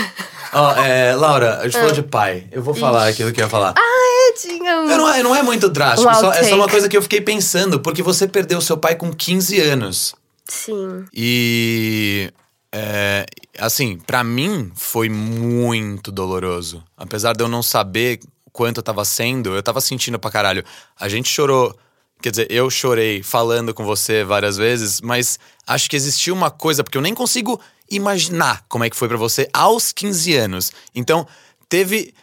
Ó, 0.54 0.76
é, 0.82 1.14
Laura, 1.16 1.60
a 1.60 1.64
gente 1.64 1.74
falou 1.74 1.92
de 1.92 2.04
pai. 2.04 2.48
Eu 2.52 2.62
vou 2.64 2.74
falar 2.74 3.08
aquilo 3.10 3.32
que 3.32 3.42
eu 3.42 3.46
ia 3.46 3.50
falar. 3.50 3.74
Ah, 3.78 4.30
é, 4.30 4.34
tinha 4.38 4.80
um... 4.80 4.90
Eu 4.90 4.98
não, 4.98 5.14
é- 5.14 5.24
não 5.24 5.36
é 5.36 5.44
muito 5.44 5.70
drástico, 5.70 6.10
Um 6.10 6.14
só, 6.14 6.32
é 6.32 6.44
só 6.44 6.56
uma 6.56 6.70
coisa 6.70 6.88
que 6.88 6.96
eu 6.96 7.02
fiquei 7.02 7.20
pensando, 7.22 7.80
porque 7.80 8.02
você 8.02 8.28
perdeu 8.28 8.62
seu 8.62 8.78
pai 8.78 8.96
com 8.96 9.14
15 9.14 9.60
anos. 9.60 10.16
Sim. 10.48 11.06
E. 11.14 12.32
é, 12.78 13.26
assim, 13.58 13.98
pra 13.98 14.22
mim 14.22 14.70
foi 14.76 15.08
muito 15.08 16.12
doloroso. 16.12 16.84
Apesar 16.98 17.32
de 17.34 17.42
eu 17.42 17.48
não 17.48 17.64
saber 17.64 18.20
quanto 18.52 18.80
eu 18.80 18.84
tava 18.84 19.06
sendo, 19.06 19.56
eu 19.56 19.64
tava 19.64 19.80
sentindo 19.80 20.20
pra 20.20 20.30
caralho. 20.30 20.62
A 21.00 21.08
gente 21.08 21.30
chorou. 21.30 21.74
Quer 22.22 22.32
dizer, 22.32 22.48
eu 22.50 22.70
chorei 22.70 23.24
falando 23.24 23.74
com 23.74 23.86
você 23.86 24.26
várias 24.26 24.58
vezes, 24.58 25.00
mas 25.00 25.40
acho 25.66 25.90
que 25.90 25.96
existiu 25.96 26.34
uma 26.34 26.52
coisa, 26.52 26.84
porque 26.84 26.98
eu 26.98 27.02
nem 27.02 27.14
consigo 27.14 27.62
imaginar 27.90 28.66
como 28.68 28.84
é 28.84 28.90
que 28.90 28.96
foi 28.98 29.08
pra 29.08 29.18
você 29.18 29.48
aos 29.54 29.94
15 29.94 30.36
anos. 30.36 30.72
Então, 30.94 31.26
teve. 31.70 32.14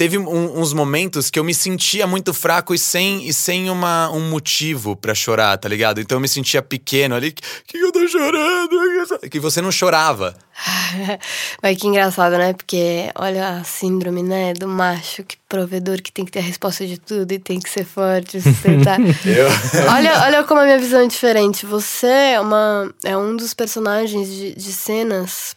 Teve 0.00 0.16
um- 0.16 0.58
uns 0.58 0.72
momentos 0.72 1.28
que 1.28 1.38
eu 1.38 1.44
me 1.44 1.52
sentia 1.52 2.06
muito 2.06 2.32
fraco 2.32 2.72
e 2.72 2.78
sem, 2.78 3.28
e 3.28 3.34
sem 3.34 3.68
uma, 3.68 4.10
um 4.10 4.30
motivo 4.30 4.96
pra 4.96 5.14
chorar, 5.14 5.58
tá 5.58 5.68
ligado? 5.68 6.00
Então 6.00 6.16
eu 6.16 6.20
me 6.22 6.26
sentia 6.26 6.62
pequeno 6.62 7.14
ali. 7.14 7.32
Que, 7.32 7.42
que 7.66 7.76
eu 7.76 7.92
tô 7.92 8.08
chorando? 8.08 9.18
Que 9.30 9.38
você 9.38 9.60
não 9.60 9.70
chorava. 9.70 10.34
Mas 11.62 11.76
que 11.76 11.86
engraçado, 11.86 12.38
né? 12.38 12.54
Porque 12.54 13.10
olha 13.14 13.58
a 13.58 13.64
síndrome, 13.64 14.22
né? 14.22 14.54
Do 14.54 14.66
macho, 14.66 15.22
que 15.22 15.36
provedor 15.46 16.00
que 16.00 16.10
tem 16.10 16.24
que 16.24 16.30
ter 16.32 16.38
a 16.38 16.42
resposta 16.42 16.86
de 16.86 16.96
tudo 16.98 17.32
e 17.32 17.38
tem 17.38 17.60
que 17.60 17.68
ser 17.68 17.84
forte, 17.84 18.40
sustentar. 18.40 18.98
Eu. 19.26 19.48
olha, 19.92 20.18
olha 20.22 20.44
como 20.44 20.60
a 20.62 20.64
minha 20.64 20.78
visão 20.78 21.00
é 21.02 21.06
diferente. 21.08 21.66
Você 21.66 22.06
é, 22.06 22.40
uma, 22.40 22.90
é 23.04 23.14
um 23.14 23.36
dos 23.36 23.52
personagens 23.52 24.28
de, 24.28 24.54
de 24.54 24.72
cenas. 24.72 25.54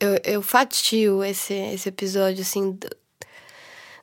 Eu, 0.00 0.20
eu 0.24 0.42
fatio 0.42 1.22
esse, 1.22 1.54
esse 1.54 1.88
episódio, 1.88 2.42
assim, 2.42 2.76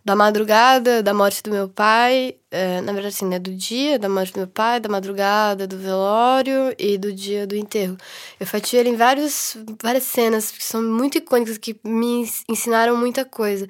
da 0.08 0.16
madrugada, 0.16 1.03
da 1.03 1.14
morte 1.14 1.43
do 1.43 1.51
meu 1.51 1.68
pai. 1.68 2.34
é, 2.49 2.80
na 2.80 2.93
verdade, 2.93 3.14
assim, 3.14 3.26
né? 3.26 3.38
Do 3.38 3.53
dia 3.53 3.99
da 3.99 4.08
morte 4.08 4.32
do 4.32 4.38
meu 4.39 4.47
pai, 4.47 4.80
da 4.80 4.88
madrugada 4.88 5.68
do 5.68 5.78
velório 5.78 6.74
e 6.80 6.97
do 6.97 7.12
dia 7.12 7.45
do 7.45 7.58
enterro. 7.58 7.97
Eu 8.39 8.47
fatio 8.47 8.80
ele 8.80 8.88
em 8.89 8.95
vários, 8.95 9.58
várias 9.84 10.03
cenas 10.03 10.49
que 10.49 10.64
são 10.64 10.82
muito 10.82 11.18
icônicas, 11.18 11.58
que 11.58 11.76
me 11.84 12.22
ens- 12.22 12.45
ensinaram 12.47 12.95
muita 12.95 13.26
coisa. 13.26 13.68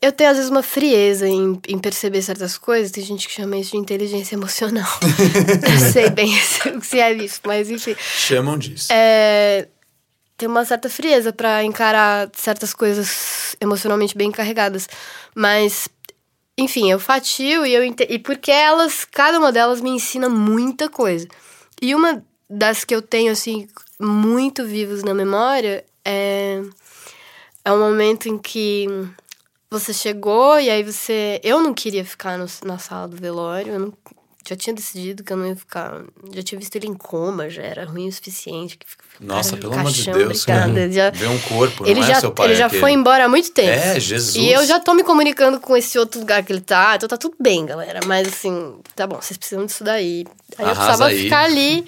Eu 0.00 0.12
tenho, 0.12 0.30
às 0.30 0.36
vezes, 0.36 0.50
uma 0.50 0.62
frieza 0.62 1.28
em, 1.28 1.60
em 1.68 1.78
perceber 1.78 2.22
certas 2.22 2.56
coisas. 2.56 2.90
Tem 2.92 3.04
gente 3.04 3.26
que 3.28 3.34
chama 3.34 3.56
isso 3.56 3.72
de 3.72 3.76
inteligência 3.78 4.34
emocional. 4.36 4.86
Eu 5.72 5.90
sei 5.92 6.08
bem 6.10 6.32
o 6.76 6.80
que 6.80 7.00
é 7.00 7.12
isso, 7.14 7.40
mas 7.44 7.68
enfim. 7.68 7.94
Chamam 7.98 8.56
disso. 8.58 8.88
É, 8.92 9.66
tem 10.42 10.48
uma 10.48 10.64
certa 10.64 10.90
frieza 10.90 11.32
pra 11.32 11.62
encarar 11.62 12.28
certas 12.34 12.74
coisas 12.74 13.54
emocionalmente 13.60 14.16
bem 14.16 14.32
carregadas. 14.32 14.88
Mas, 15.36 15.88
enfim, 16.58 16.90
eu 16.90 16.98
fatio 16.98 17.64
e 17.64 17.72
eu 17.72 17.84
e 17.84 18.18
porque 18.18 18.50
elas, 18.50 19.04
cada 19.04 19.38
uma 19.38 19.52
delas 19.52 19.80
me 19.80 19.90
ensina 19.90 20.28
muita 20.28 20.88
coisa. 20.88 21.28
E 21.80 21.94
uma 21.94 22.24
das 22.50 22.84
que 22.84 22.92
eu 22.92 23.00
tenho 23.00 23.30
assim 23.30 23.68
muito 24.00 24.64
vivos 24.64 25.04
na 25.04 25.14
memória 25.14 25.84
é 26.04 26.60
é 27.64 27.72
um 27.72 27.78
momento 27.78 28.28
em 28.28 28.36
que 28.36 28.88
você 29.70 29.94
chegou 29.94 30.58
e 30.58 30.68
aí 30.68 30.82
você. 30.82 31.40
Eu 31.44 31.60
não 31.60 31.72
queria 31.72 32.04
ficar 32.04 32.36
no- 32.36 32.46
na 32.64 32.78
sala 32.80 33.06
do 33.06 33.16
velório, 33.16 33.74
eu 33.74 33.78
não- 33.78 33.92
já 34.48 34.56
tinha 34.56 34.74
decidido 34.74 35.22
que 35.22 35.32
eu 35.32 35.36
não 35.36 35.46
ia 35.46 35.56
ficar. 35.56 36.02
Já 36.34 36.42
tinha 36.42 36.58
visto 36.58 36.74
ele 36.76 36.86
em 36.88 36.94
coma, 36.94 37.48
já 37.48 37.62
era 37.62 37.84
ruim 37.84 38.08
o 38.08 38.12
suficiente. 38.12 38.76
que 38.76 38.86
fica- 38.88 39.04
Nossa, 39.20 39.56
pelo 39.56 39.72
amor 39.74 39.92
de 39.92 40.04
Deus. 40.04 40.42
obrigada, 40.46 40.80
ele 40.80 40.92
já, 40.92 41.10
Ver 41.10 41.26
um 41.28 41.38
corpo, 41.40 41.86
ele 41.86 42.00
não 42.00 42.06
já, 42.06 42.16
é 42.16 42.20
seu 42.20 42.32
pai. 42.32 42.46
ele 42.48 42.54
já 42.56 42.66
aquele. 42.66 42.80
foi 42.80 42.92
embora 42.92 43.24
há 43.24 43.28
muito 43.28 43.50
tempo. 43.52 43.68
É, 43.70 44.00
Jesus. 44.00 44.34
E 44.36 44.48
eu 44.50 44.64
já 44.66 44.80
tô 44.80 44.94
me 44.94 45.04
comunicando 45.04 45.60
com 45.60 45.76
esse 45.76 45.98
outro 45.98 46.18
lugar 46.20 46.42
que 46.42 46.52
ele 46.52 46.60
tá, 46.60 46.94
então 46.96 47.08
tá 47.08 47.16
tudo 47.16 47.36
bem, 47.38 47.64
galera. 47.66 48.00
Mas 48.06 48.26
assim, 48.28 48.76
tá 48.96 49.06
bom, 49.06 49.20
vocês 49.20 49.36
precisam 49.36 49.64
disso 49.66 49.84
daí. 49.84 50.26
Aí 50.58 50.64
eu 50.64 50.70
Arrasa 50.70 50.80
precisava 51.04 51.10
aí. 51.10 51.22
ficar 51.22 51.44
ali. 51.44 51.86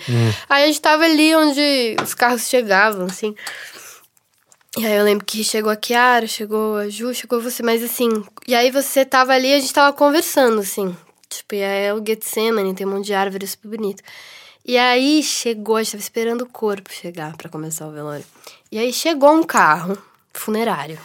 Aí 0.49 0.65
a 0.65 0.67
gente 0.67 0.81
tava 0.81 1.05
ali 1.05 1.35
onde 1.35 1.97
os 2.03 2.15
carros 2.15 2.49
chegavam, 2.49 3.07
assim. 3.07 3.35
E 4.77 4.85
aí 4.85 4.95
eu 4.97 5.05
lembro 5.05 5.25
que 5.25 5.45
chegou 5.45 5.71
a 5.71 5.77
Kiara, 5.77 6.27
chegou 6.27 6.77
a 6.79 6.89
Ju, 6.89 7.15
chegou 7.15 7.41
você, 7.41 7.63
mas 7.63 7.81
assim. 7.83 8.09
E 8.47 8.55
aí 8.57 8.73
você 8.73 9.05
tava 9.05 9.33
ali 9.33 9.49
e 9.49 9.55
a 9.55 9.61
gente 9.61 9.73
tava 9.73 9.93
conversando, 9.97 10.61
assim. 10.61 10.97
Tipo, 11.39 11.55
e 11.55 11.61
é 11.61 11.93
o 11.93 12.05
Getsemane, 12.05 12.74
tem 12.74 12.87
um 12.87 12.91
monte 12.91 13.07
de 13.07 13.14
árvore 13.14 13.47
super 13.47 13.68
bonito. 13.68 14.03
E 14.64 14.78
aí 14.78 15.22
chegou, 15.22 15.76
a 15.76 15.82
gente 15.82 15.93
tava 15.93 16.03
esperando 16.03 16.43
o 16.43 16.49
corpo 16.49 16.93
chegar 16.93 17.37
pra 17.37 17.51
começar 17.51 17.87
o 17.87 17.93
velório. 17.93 18.24
E 18.72 18.78
aí 18.78 18.93
chegou 18.93 19.32
um 19.32 19.43
carro 19.43 19.97
funerário. 20.32 20.99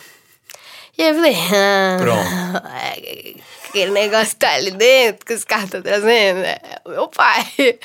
E 0.98 1.04
aí 1.04 1.10
eu 1.10 1.16
falei, 1.16 1.36
ah, 1.36 1.98
Pronto. 2.00 3.44
aquele 3.70 3.92
negócio 3.92 4.36
tá 4.38 4.54
ali 4.54 4.72
dentro 4.72 5.26
que 5.26 5.34
os 5.34 5.44
caras 5.44 5.66
estão 5.66 5.82
trazendo, 5.82 6.40
é 6.40 6.60
o 6.86 6.90
meu 6.90 7.08
pai. 7.08 7.46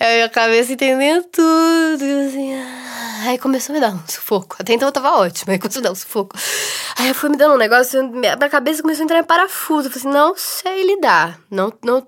Aí 0.00 0.22
a 0.22 0.28
cabeça 0.28 0.72
entendendo 0.72 1.24
tudo, 1.24 2.04
assim, 2.26 2.54
ah. 2.54 2.83
Aí 3.30 3.38
começou 3.38 3.72
a 3.72 3.74
me 3.74 3.80
dar 3.80 3.92
um 3.92 4.00
sufoco. 4.08 4.56
Até 4.58 4.72
então 4.74 4.88
eu 4.88 4.92
tava 4.92 5.12
ótima, 5.18 5.52
aí 5.52 5.58
começou 5.58 5.80
a 5.80 5.82
me 5.82 5.84
dar 5.84 5.92
um 5.92 5.94
sufoco. 5.96 6.36
Aí 6.98 7.08
eu 7.08 7.14
fui 7.14 7.28
me 7.30 7.36
dando 7.36 7.54
um 7.54 7.58
negócio, 7.58 8.02
minha 8.08 8.36
cabeça 8.36 8.82
começou 8.82 9.02
a 9.02 9.04
entrar 9.04 9.18
em 9.18 9.24
parafuso. 9.24 9.88
Eu 9.88 9.92
falei 9.92 10.08
assim, 10.08 10.18
não 10.18 10.34
sei 10.36 10.84
lidar, 10.86 11.38
não, 11.50 11.72
não, 11.84 12.06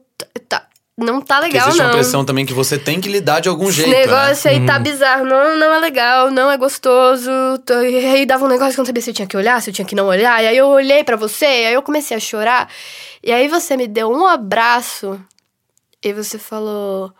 tá, 0.49 0.67
não 0.99 1.21
tá 1.21 1.41
Porque 1.41 1.53
legal 1.53 1.69
existe 1.69 1.79
não. 1.83 1.87
uma 1.91 1.93
pressão 1.95 2.25
também 2.25 2.47
que 2.47 2.55
você 2.55 2.79
tem 2.79 3.01
que 3.01 3.09
lidar 3.09 3.41
de 3.41 3.49
algum 3.49 3.69
Esse 3.69 3.83
jeito. 3.83 3.91
né? 3.91 3.99
negócio 4.07 4.51
aí 4.51 4.65
tá 4.65 4.79
bizarro, 4.79 5.25
não, 5.25 5.57
não 5.59 5.75
é 5.75 5.79
legal, 5.79 6.31
não 6.31 6.51
é 6.51 6.57
gostoso. 6.57 7.31
E 7.71 8.07
aí 8.07 8.25
dava 8.27 8.45
um 8.45 8.49
negócio 8.49 8.75
que 8.75 8.81
eu 8.81 8.83
não 8.83 8.87
sabia 8.87 9.03
se 9.03 9.11
eu 9.11 9.15
tinha 9.15 9.29
que 9.29 9.37
olhar, 9.37 9.61
se 9.61 9.71
eu 9.71 9.75
tinha 9.75 9.85
que 9.85 9.95
não 9.95 10.07
olhar. 10.07 10.43
E 10.43 10.47
aí 10.47 10.57
eu 10.57 10.69
olhei 10.69 11.05
pra 11.05 11.17
você, 11.17 11.45
e 11.45 11.67
aí 11.67 11.75
eu 11.75 11.83
comecei 11.83 12.17
a 12.17 12.21
chorar. 12.21 12.71
E 13.23 13.31
aí 13.33 13.47
você 13.49 13.77
me 13.77 13.87
deu 13.87 14.11
um 14.11 14.27
abraço 14.27 15.21
e 16.03 16.13
você 16.13 16.39
falou: 16.39 17.13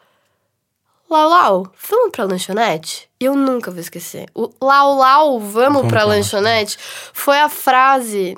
Lau 1.09 1.29
Lau, 1.29 1.73
vamos 1.89 2.11
pra 2.11 2.25
lanchonete? 2.25 3.09
Eu 3.19 3.35
nunca 3.35 3.71
vou 3.71 3.81
esquecer. 3.81 4.29
O 4.35 4.51
Lau 4.61 4.97
Lau, 4.97 5.39
vamos, 5.39 5.53
Vamos 5.53 5.81
pra 5.83 6.01
pra 6.01 6.05
lanchonete 6.05 6.77
foi 7.13 7.39
a 7.39 7.49
frase. 7.49 8.37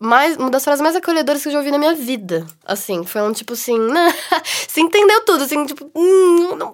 Mais, 0.00 0.36
uma 0.36 0.50
das 0.50 0.64
frases 0.64 0.80
mais 0.80 0.96
acolhedoras 0.96 1.42
que 1.42 1.48
eu 1.48 1.52
já 1.52 1.58
ouvi 1.58 1.70
na 1.70 1.78
minha 1.78 1.94
vida. 1.94 2.46
Assim, 2.64 3.04
foi 3.04 3.20
um 3.20 3.32
tipo 3.32 3.52
assim, 3.52 3.76
você 4.66 4.80
entendeu 4.80 5.24
tudo, 5.26 5.44
assim, 5.44 5.66
tipo, 5.66 5.90
hum, 5.94 6.56
não, 6.56 6.72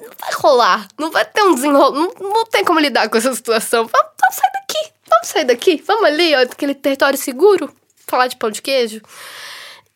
não 0.00 0.10
vai 0.20 0.32
rolar, 0.34 0.86
não 0.96 1.10
vai 1.10 1.24
ter 1.24 1.42
um 1.42 1.56
desenrolo, 1.56 1.96
não, 1.96 2.30
não 2.30 2.44
tem 2.46 2.64
como 2.64 2.78
lidar 2.78 3.08
com 3.08 3.18
essa 3.18 3.34
situação. 3.34 3.88
Vamos, 3.88 4.10
vamos 4.20 4.36
sair 4.36 4.52
daqui, 4.52 4.92
vamos 5.10 5.28
sair 5.28 5.44
daqui, 5.44 5.84
vamos 5.84 6.04
ali, 6.04 6.36
ó, 6.36 6.42
aquele 6.42 6.74
território 6.74 7.18
seguro, 7.18 7.68
falar 8.06 8.28
de 8.28 8.36
pão 8.36 8.48
de 8.48 8.62
queijo. 8.62 9.02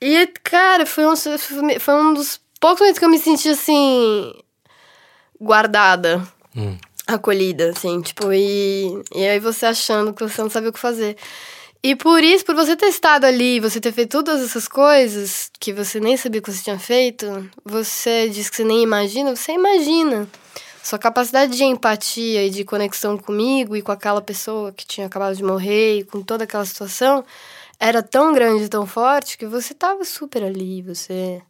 E, 0.01 0.27
cara, 0.43 0.85
foi 0.85 1.07
um, 1.07 1.15
foi 1.17 1.95
um 1.95 2.15
dos 2.15 2.41
poucos 2.59 2.81
momentos 2.81 2.99
que 2.99 3.05
eu 3.05 3.09
me 3.09 3.21
senti 3.21 3.49
assim. 3.49 4.33
Guardada, 5.43 6.23
acolhida, 7.07 7.71
assim, 7.71 8.01
tipo, 8.01 8.33
e, 8.33 9.03
e 9.15 9.27
aí 9.27 9.41
você 9.41 9.67
achando 9.67 10.15
que 10.15 10.23
você 10.23 10.41
não 10.41 10.49
sabia 10.49 10.71
o 10.71 10.73
que 10.73 10.79
fazer. 10.79 11.17
E 11.83 11.97
por 11.97 12.23
isso, 12.23 12.45
por 12.45 12.55
você 12.55 12.77
ter 12.77 12.87
estado 12.87 13.25
ali, 13.25 13.59
você 13.59 13.81
ter 13.81 13.91
feito 13.91 14.11
todas 14.11 14.41
essas 14.41 14.69
coisas 14.69 15.51
que 15.59 15.73
você 15.73 15.99
nem 15.99 16.17
sabia 16.17 16.41
que 16.41 16.53
você 16.53 16.63
tinha 16.63 16.79
feito, 16.79 17.27
você 17.65 18.29
diz 18.29 18.49
que 18.49 18.55
você 18.55 18.65
nem 18.65 18.83
imagina, 18.83 19.35
você 19.35 19.53
imagina. 19.53 20.29
Sua 20.81 20.99
capacidade 20.99 21.57
de 21.57 21.65
empatia 21.65 22.47
e 22.47 22.51
de 22.51 22.65
conexão 22.65 23.19
comigo 23.19 23.77
e 23.77 23.83
com 23.83 23.91
aquela 23.91 24.21
pessoa 24.21 24.73
que 24.73 24.87
tinha 24.87 25.07
acabado 25.07 25.35
de 25.37 25.43
morrer 25.43 25.99
e 25.99 26.05
com 26.05 26.23
toda 26.23 26.45
aquela 26.45 26.65
situação 26.65 27.25
era 27.81 28.01
tão 28.01 28.33
grande 28.33 28.65
e 28.65 28.69
tão 28.69 28.87
forte 28.87 29.37
que 29.37 29.47
você 29.47 29.75
tava 29.75 30.05
super 30.05 30.45
ali, 30.45 30.83
você. 30.83 31.43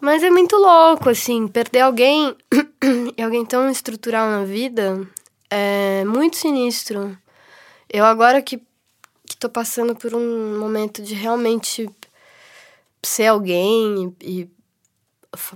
Mas 0.00 0.22
é 0.22 0.30
muito 0.30 0.56
louco, 0.56 1.10
assim, 1.10 1.48
perder 1.48 1.80
alguém 1.80 2.36
e 3.16 3.22
alguém 3.22 3.44
tão 3.44 3.68
estrutural 3.68 4.30
na 4.30 4.44
vida 4.44 5.06
é 5.50 6.04
muito 6.04 6.36
sinistro. 6.36 7.18
Eu 7.90 8.04
agora 8.04 8.40
que, 8.40 8.58
que 9.26 9.36
tô 9.36 9.48
passando 9.48 9.96
por 9.96 10.14
um 10.14 10.58
momento 10.58 11.02
de 11.02 11.14
realmente 11.14 11.90
ser 13.02 13.26
alguém 13.26 14.14
e, 14.22 14.40
e 14.42 14.50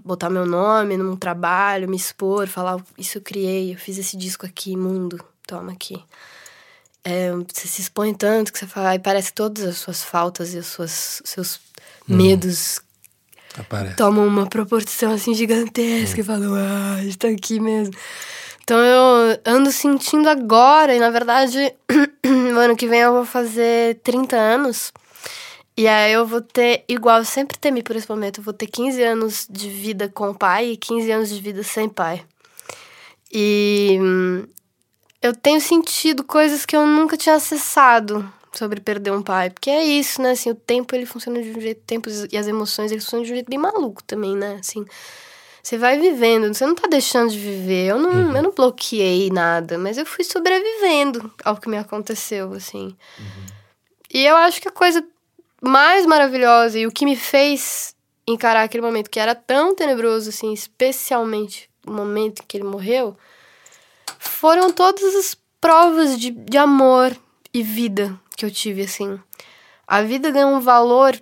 botar 0.05 0.29
meu 0.29 0.47
nome 0.47 0.97
num 0.97 1.17
trabalho, 1.17 1.89
me 1.89 1.97
expor, 1.97 2.47
falar 2.49 2.83
isso 2.99 3.19
eu 3.19 3.23
criei, 3.23 3.73
eu 3.73 3.79
fiz 3.79 3.97
esse 3.97 4.17
disco 4.17 4.45
aqui, 4.45 4.77
mundo, 4.77 5.23
toma 5.47 5.73
aqui. 5.73 6.03
é, 7.05 7.31
você 7.33 7.69
se 7.69 7.81
expõe 7.81 8.15
tanto 8.15 8.53
que 8.53 8.59
você 8.59 8.67
fala, 8.67 8.91
aí 8.91 8.99
parece 8.99 9.29
que 9.29 9.35
todas 9.35 9.65
as 9.65 9.77
suas 9.77 10.03
faltas 10.03 10.55
e 10.55 10.59
os 10.59 11.23
seus 11.25 11.61
medos 12.07 12.81
Aparece. 13.59 13.97
tomam 13.97 14.27
uma 14.27 14.47
proporção 14.47 15.13
assim 15.13 15.35
gigantesca 15.35 16.21
e 16.21 16.25
falam, 16.25 16.55
ah, 16.55 16.97
a 16.99 17.03
gente 17.03 17.19
tá 17.19 17.29
aqui 17.29 17.61
mesmo. 17.61 17.95
Então 18.65 18.79
eu 18.79 19.41
ando 19.45 19.71
sentindo 19.73 20.29
agora, 20.29 20.95
e 20.95 20.99
na 20.99 21.11
verdade, 21.11 21.75
no 22.25 22.59
ano 22.59 22.77
que 22.77 22.87
vem 22.87 23.01
eu 23.01 23.13
vou 23.13 23.25
fazer 23.25 24.01
30 24.03 24.37
anos. 24.37 24.93
E 25.77 25.89
aí 25.89 26.13
eu 26.13 26.27
vou 26.27 26.41
ter, 26.41 26.85
igual 26.89 27.19
eu 27.19 27.25
sempre 27.25 27.59
temi 27.59 27.83
por 27.83 27.97
esse 27.97 28.09
momento, 28.09 28.39
eu 28.39 28.45
vou 28.45 28.53
ter 28.53 28.67
15 28.67 29.03
anos 29.03 29.47
de 29.51 29.69
vida 29.69 30.09
com 30.09 30.31
o 30.31 30.35
pai 30.35 30.73
e 30.73 30.77
15 30.77 31.11
anos 31.11 31.29
de 31.31 31.41
vida 31.41 31.63
sem 31.63 31.89
pai. 31.89 32.23
E 33.33 33.99
hum, 34.01 34.47
eu 35.21 35.35
tenho 35.35 35.61
sentido 35.61 36.23
coisas 36.23 36.67
que 36.67 36.77
eu 36.77 36.87
nunca 36.87 37.17
tinha 37.17 37.37
acessado 37.37 38.31
sobre 38.55 38.81
perder 38.81 39.13
um 39.13 39.23
pai. 39.23 39.51
Porque 39.51 39.71
é 39.71 39.83
isso, 39.83 40.21
né? 40.21 40.33
Assim, 40.33 40.51
o 40.51 40.55
tempo 40.55 40.95
ele 40.95 41.07
funciona 41.07 41.43
de 41.43 41.51
um 41.51 41.61
jeito, 41.61 41.79
o 41.79 41.87
tempo 41.87 42.09
e 42.31 42.37
as 42.37 42.47
emoções 42.47 42.93
eles 42.93 43.05
funcionam 43.05 43.25
de 43.25 43.33
um 43.33 43.35
jeito 43.35 43.49
bem 43.49 43.59
maluco 43.59 44.03
também, 44.05 44.37
né? 44.37 44.59
Assim, 44.61 44.85
você 45.63 45.79
vai 45.79 45.99
vivendo, 45.99 46.53
você 46.53 46.67
não 46.67 46.75
tá 46.75 46.89
deixando 46.89 47.31
de 47.31 47.39
viver. 47.39 47.87
Eu 47.87 47.99
não, 47.99 48.37
eu 48.37 48.43
não 48.43 48.51
bloqueei 48.51 49.31
nada, 49.31 49.79
mas 49.79 49.97
eu 49.97 50.05
fui 50.05 50.25
sobrevivendo 50.25 51.33
ao 51.45 51.57
que 51.57 51.69
me 51.69 51.79
aconteceu, 51.79 52.53
assim. 52.53 52.97
E 54.13 54.25
eu 54.25 54.37
acho 54.37 54.61
que 54.61 54.69
a 54.69 54.73
coisa 54.73 55.05
mais 55.61 56.05
maravilhosa 56.05 56.79
e 56.79 56.87
o 56.87 56.93
que 56.93 57.05
me 57.05 57.17
fez 57.17 57.95
encarar 58.27 58.65
aquele 58.65 58.83
momento 58.83 59.11
que 59.11 59.21
era 59.21 59.35
tão 59.35 59.75
tenebroso, 59.75 60.29
assim, 60.29 60.53
especialmente 60.53 61.71
o 61.87 61.93
momento 61.93 62.43
em 62.43 62.47
que 62.47 62.57
ele 62.57 62.65
morreu, 62.65 63.17
foram 64.19 64.73
todas 64.73 65.15
as 65.15 65.37
provas 65.61 66.19
de, 66.19 66.31
de 66.31 66.59
amor 66.59 67.17
e 67.55 67.63
vida 67.63 68.19
que 68.35 68.45
eu 68.45 68.51
tive, 68.51 68.83
assim. 68.83 69.19
A 69.87 70.03
vida 70.03 70.31
ganhou 70.31 70.51
um 70.53 70.61
valor 70.61 71.21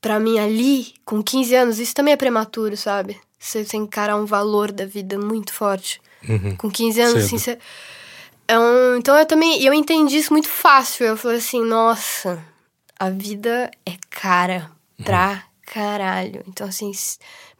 pra 0.00 0.18
mim 0.18 0.38
ali, 0.38 0.94
com 1.04 1.22
15 1.22 1.54
anos, 1.54 1.78
isso 1.78 1.94
também 1.94 2.14
é 2.14 2.16
prematuro, 2.16 2.76
sabe? 2.76 3.20
Você, 3.38 3.64
encarar 3.76 4.16
um 4.16 4.24
valor 4.26 4.70
da 4.72 4.84
vida 4.86 5.18
muito 5.18 5.52
forte. 5.52 6.00
Com 6.58 6.70
15 6.70 7.00
anos, 7.00 7.12
Cedo. 7.14 7.24
assim, 7.26 7.38
você... 7.38 7.58
É 8.46 8.58
um- 8.58 8.96
então 8.96 9.16
eu 9.16 9.24
também, 9.26 9.62
eu 9.62 9.72
entendi 9.72 10.16
isso 10.18 10.32
muito 10.32 10.48
fácil. 10.48 11.06
Eu 11.06 11.16
falei 11.16 11.38
assim, 11.38 11.62
nossa, 11.64 12.44
a 12.98 13.08
vida 13.08 13.70
é 13.86 13.92
cara 14.10 14.70
pra 15.04 15.44
caralho. 15.66 16.42
Então, 16.48 16.66
assim, 16.66 16.90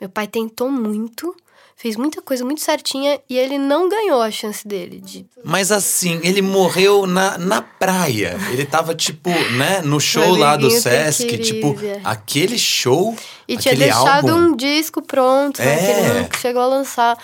meu 0.01 0.11
pai 0.11 0.27
tentou 0.27 0.71
muito, 0.71 1.35
fez 1.81 1.97
muita 1.97 2.21
coisa 2.21 2.45
muito 2.45 2.61
certinha 2.61 3.19
e 3.27 3.39
ele 3.39 3.57
não 3.57 3.89
ganhou 3.89 4.21
a 4.21 4.31
chance 4.31 4.69
dele 4.69 5.01
de 5.01 5.25
Mas 5.43 5.73
assim, 5.73 6.21
ele 6.23 6.43
morreu 6.43 7.07
na, 7.07 7.39
na 7.39 7.63
praia. 7.63 8.37
Ele 8.53 8.67
tava, 8.67 8.95
tipo, 8.95 9.31
né, 9.31 9.81
no 9.83 9.99
show 9.99 10.35
lá 10.37 10.57
do 10.57 10.71
Sesc. 10.71 11.39
Tipo, 11.39 11.75
aquele 12.05 12.59
show. 12.59 13.17
E 13.49 13.57
tinha 13.57 13.75
deixado 13.75 14.29
álbum. 14.31 14.49
um 14.53 14.57
disco 14.57 15.01
pronto, 15.01 15.59
né, 15.59 15.77
que 15.79 15.85
É. 15.85 16.01
ele 16.11 16.21
nunca 16.21 16.39
chegou 16.39 16.61
a 16.61 16.67
lançar. 16.67 17.17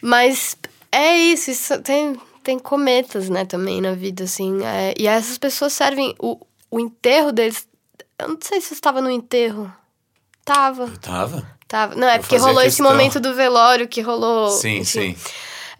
Mas 0.00 0.56
é 0.90 1.14
isso, 1.18 1.50
isso 1.50 1.78
tem, 1.82 2.18
tem 2.42 2.58
cometas, 2.58 3.28
né, 3.28 3.44
também 3.44 3.82
na 3.82 3.92
vida, 3.92 4.24
assim. 4.24 4.64
é, 4.64 4.94
e 4.98 5.06
essas 5.06 5.36
pessoas 5.36 5.74
servem. 5.74 6.14
O, 6.18 6.40
o 6.70 6.80
enterro 6.80 7.32
deles. 7.32 7.68
Eu 8.18 8.28
não 8.28 8.38
sei 8.40 8.62
se 8.62 8.68
você 8.68 8.74
estava 8.74 9.02
no 9.02 9.10
enterro. 9.10 9.70
Tava, 10.42 10.84
Eu 10.84 10.96
tava? 10.98 11.59
Tava. 11.70 11.94
Não, 11.94 12.08
é 12.08 12.16
Eu 12.16 12.20
porque 12.20 12.36
rolou 12.36 12.62
esse 12.62 12.82
momento 12.82 13.20
do 13.20 13.32
velório 13.32 13.86
que 13.86 14.00
rolou. 14.00 14.50
Sim, 14.50 14.78
enfim. 14.78 15.14
sim. 15.14 15.16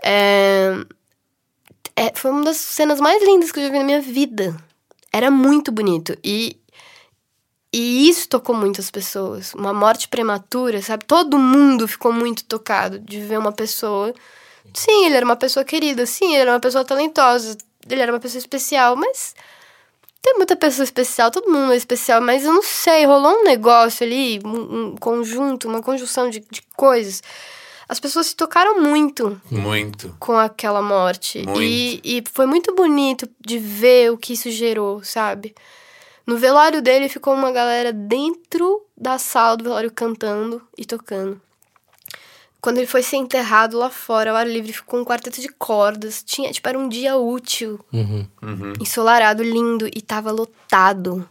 É, 0.03 0.73
é, 1.97 2.13
foi 2.15 2.31
uma 2.31 2.45
das 2.45 2.57
cenas 2.59 3.01
mais 3.01 3.23
lindas 3.23 3.51
que 3.51 3.59
eu 3.59 3.65
já 3.65 3.71
vi 3.71 3.79
na 3.79 3.85
minha 3.85 4.01
vida. 4.01 4.57
Era 5.13 5.31
muito 5.31 5.73
bonito. 5.73 6.17
E, 6.25 6.57
e 7.73 8.09
isso 8.09 8.29
tocou 8.29 8.55
muitas 8.55 8.89
pessoas. 8.89 9.53
Uma 9.53 9.75
morte 9.75 10.07
prematura, 10.07 10.81
sabe? 10.81 11.05
Todo 11.05 11.37
mundo 11.37 11.89
ficou 11.89 12.13
muito 12.13 12.45
tocado 12.45 13.01
de 13.01 13.21
ver 13.21 13.39
uma 13.39 13.53
pessoa. 13.53 14.15
Sim, 14.73 15.07
ele 15.07 15.17
era 15.17 15.25
uma 15.25 15.37
pessoa 15.37 15.65
querida. 15.65 16.07
Sim, 16.07 16.33
ele 16.33 16.43
era 16.43 16.53
uma 16.53 16.61
pessoa 16.61 16.85
talentosa. 16.85 17.59
Ele 17.89 18.01
era 18.01 18.13
uma 18.13 18.21
pessoa 18.21 18.39
especial. 18.39 18.95
Mas 18.95 19.35
tem 20.23 20.35
muita 20.37 20.57
pessoa 20.57 20.85
especial. 20.85 21.31
Todo 21.31 21.51
mundo 21.51 21.73
é 21.73 21.77
especial. 21.77 22.21
Mas 22.21 22.45
eu 22.45 22.53
não 22.53 22.63
sei. 22.63 23.07
Rolou 23.07 23.41
um 23.41 23.45
negócio 23.45 24.05
ali, 24.05 24.41
um, 24.45 24.89
um 24.91 24.97
conjunto, 24.97 25.69
uma 25.69 25.83
conjunção 25.83 26.29
de, 26.29 26.41
de 26.51 26.63
coisas. 26.77 27.23
As 27.89 27.99
pessoas 27.99 28.29
se 28.29 28.37
tocaram 28.37 28.81
muito 28.81 29.41
Muito. 29.51 30.15
com 30.21 30.37
aquela 30.39 30.81
morte. 30.81 31.43
Muito. 31.45 31.61
E, 31.63 32.01
e 32.05 32.23
foi 32.33 32.47
muito 32.47 32.73
bonito 32.75 33.29
de 33.45 33.59
ver 33.59 34.13
o 34.13 34.19
que 34.19 34.35
isso 34.35 34.49
gerou, 34.51 35.03
sabe? 35.03 35.55
No 36.25 36.37
velório 36.37 36.81
dele 36.81 37.09
ficou 37.09 37.35
uma 37.35 37.51
galera 37.51 37.93
dentro 37.93 38.87
da 38.97 39.19
sala 39.19 39.57
do 39.57 39.65
velório 39.65 39.91
cantando 39.91 40.63
e 40.79 40.85
tocando. 40.85 41.41
Quando 42.61 42.79
ele 42.79 42.87
foi 42.87 43.03
ser 43.03 43.17
enterrado 43.17 43.79
lá 43.79 43.89
fora, 43.91 44.31
ao 44.31 44.37
ar 44.37 44.47
livre, 44.47 44.73
ficou 44.73 45.01
um 45.01 45.05
quarteto 45.05 45.41
de 45.41 45.49
cordas. 45.49 46.23
Tinha, 46.23 46.53
tipo, 46.53 46.69
era 46.69 46.79
um 46.79 46.89
dia 46.89 47.17
útil, 47.17 47.81
Uhum. 47.93 48.73
ensolarado, 48.81 49.43
lindo, 49.43 49.87
e 49.87 50.03
tava 50.03 50.31
lotado. 50.31 51.27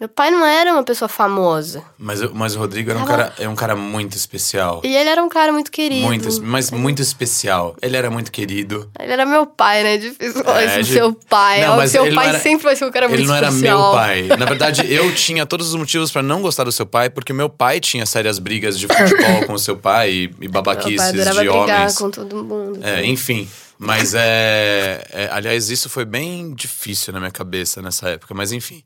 Meu 0.00 0.08
pai 0.08 0.28
não 0.30 0.44
era 0.44 0.72
uma 0.72 0.82
pessoa 0.82 1.08
famosa. 1.08 1.82
Mas, 1.96 2.20
mas 2.32 2.56
o 2.56 2.58
Rodrigo 2.58 2.90
era 2.90 2.98
um, 2.98 3.04
cara, 3.04 3.32
é 3.38 3.48
um 3.48 3.54
cara 3.54 3.76
muito 3.76 4.16
especial. 4.16 4.80
E 4.84 4.94
ele 4.94 5.08
era 5.08 5.22
um 5.22 5.28
cara 5.28 5.52
muito 5.52 5.70
querido. 5.70 6.02
Muito, 6.04 6.42
mas 6.42 6.70
muito 6.72 7.00
especial. 7.00 7.76
Ele 7.80 7.96
era 7.96 8.10
muito 8.10 8.32
querido. 8.32 8.90
Ele 8.98 9.12
era 9.12 9.24
meu 9.24 9.46
pai, 9.46 9.84
né? 9.84 9.96
Difícil 9.96 10.42
falar 10.42 10.62
É, 10.62 10.66
isso 10.66 10.78
do 10.78 10.84
de- 10.84 10.92
seu 10.92 11.12
pai. 11.12 11.60
Não, 11.64 11.76
mas 11.76 11.92
seu 11.92 12.12
pai 12.12 12.28
era- 12.30 12.40
sempre 12.40 12.64
vai 12.64 12.74
ser 12.74 12.84
um 12.86 12.90
cara 12.90 13.06
muito 13.08 13.20
Ele 13.20 13.28
não 13.28 13.36
era 13.36 13.48
especial. 13.48 13.78
meu 13.92 13.92
pai. 13.92 14.22
Na 14.36 14.44
verdade, 14.46 14.82
eu 14.92 15.14
tinha 15.14 15.46
todos 15.46 15.68
os 15.68 15.74
motivos 15.76 16.10
pra 16.10 16.22
não 16.22 16.42
gostar 16.42 16.64
do 16.64 16.72
seu 16.72 16.84
pai, 16.86 17.08
porque 17.08 17.32
meu 17.32 17.48
pai 17.48 17.78
tinha 17.78 18.04
sérias 18.04 18.40
brigas 18.40 18.76
de 18.78 18.88
futebol 18.88 19.46
com 19.46 19.52
o 19.54 19.58
seu 19.58 19.76
pai 19.76 20.10
e, 20.10 20.24
e 20.24 20.28
Meu 20.48 20.50
pai 20.50 20.74
babaquices 20.74 21.12
de 21.12 21.24
brigar 21.34 21.54
homens. 21.54 21.96
com 21.98 22.10
todo 22.10 22.42
mundo. 22.44 22.80
É, 22.82 23.06
enfim. 23.06 23.48
Mas 23.78 24.12
é, 24.14 25.04
é- 25.12 25.28
Aliás, 25.32 25.70
isso 25.70 25.88
foi 25.88 26.04
bem 26.04 26.52
difícil 26.54 27.12
na 27.12 27.20
minha 27.20 27.30
cabeça 27.32 27.80
nessa 27.80 28.08
época, 28.10 28.34
mas 28.34 28.50
enfim. 28.52 28.82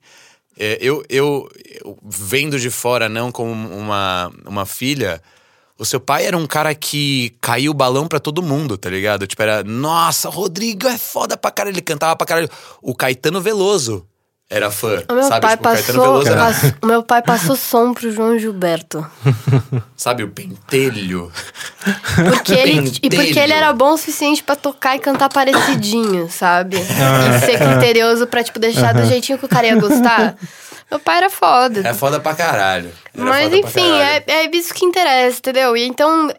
É, 0.58 0.76
eu, 0.80 1.04
eu, 1.08 1.48
eu 1.84 1.96
vendo 2.02 2.58
de 2.58 2.68
fora, 2.68 3.08
não 3.08 3.30
como 3.30 3.52
uma, 3.52 4.32
uma 4.44 4.66
filha. 4.66 5.22
O 5.78 5.84
seu 5.84 6.00
pai 6.00 6.26
era 6.26 6.36
um 6.36 6.46
cara 6.46 6.74
que 6.74 7.36
caiu 7.40 7.70
o 7.70 7.74
balão 7.74 8.08
pra 8.08 8.18
todo 8.18 8.42
mundo, 8.42 8.76
tá 8.76 8.90
ligado? 8.90 9.24
Tipo, 9.26 9.42
era, 9.42 9.62
nossa, 9.62 10.28
Rodrigo 10.28 10.88
é 10.88 10.98
foda 10.98 11.36
pra 11.36 11.52
caralho, 11.52 11.74
ele 11.74 11.82
cantava 11.82 12.16
pra 12.16 12.26
caralho. 12.26 12.50
O 12.82 12.92
Caetano 12.92 13.40
Veloso 13.40 14.04
era 14.50 14.70
fã, 14.70 15.02
O 15.10 15.14
meu 15.14 15.24
sabe? 15.24 15.40
pai 15.42 15.50
tipo, 15.56 15.62
passou. 15.62 16.22
O 16.82 16.86
meu 16.86 17.02
pai 17.02 17.20
passou 17.22 17.54
som 17.54 17.92
pro 17.92 18.10
João 18.10 18.38
Gilberto. 18.38 19.06
sabe, 19.94 20.22
o 20.22 20.28
pentelho. 20.30 21.30
Porque 22.14 22.54
ele, 22.54 22.78
e 22.88 22.90
porque 22.92 23.10
Pentelho. 23.10 23.40
ele 23.40 23.52
era 23.52 23.72
bom 23.74 23.92
o 23.92 23.98
suficiente 23.98 24.42
pra 24.42 24.56
tocar 24.56 24.96
e 24.96 24.98
cantar 25.00 25.28
parecidinho, 25.28 26.30
sabe? 26.30 26.78
Ah. 26.78 27.36
E 27.36 27.40
ser 27.40 27.58
criterioso 27.58 28.26
pra, 28.26 28.42
tipo, 28.42 28.58
deixar 28.58 28.94
do 28.94 29.04
jeitinho 29.04 29.38
que 29.38 29.44
o 29.44 29.48
cara 29.48 29.66
ia 29.66 29.76
gostar. 29.76 30.34
Meu 30.90 30.98
pai 30.98 31.18
era 31.18 31.28
foda. 31.28 31.86
É 31.86 31.92
foda 31.92 32.18
pra 32.18 32.34
caralho. 32.34 32.90
Era 33.14 33.24
Mas 33.24 33.52
enfim, 33.52 33.90
caralho. 33.90 34.24
é, 34.26 34.44
é 34.46 34.50
isso 34.56 34.72
que 34.72 34.86
interessa, 34.86 35.38
entendeu? 35.38 35.76
E 35.76 35.86
então, 35.86 36.32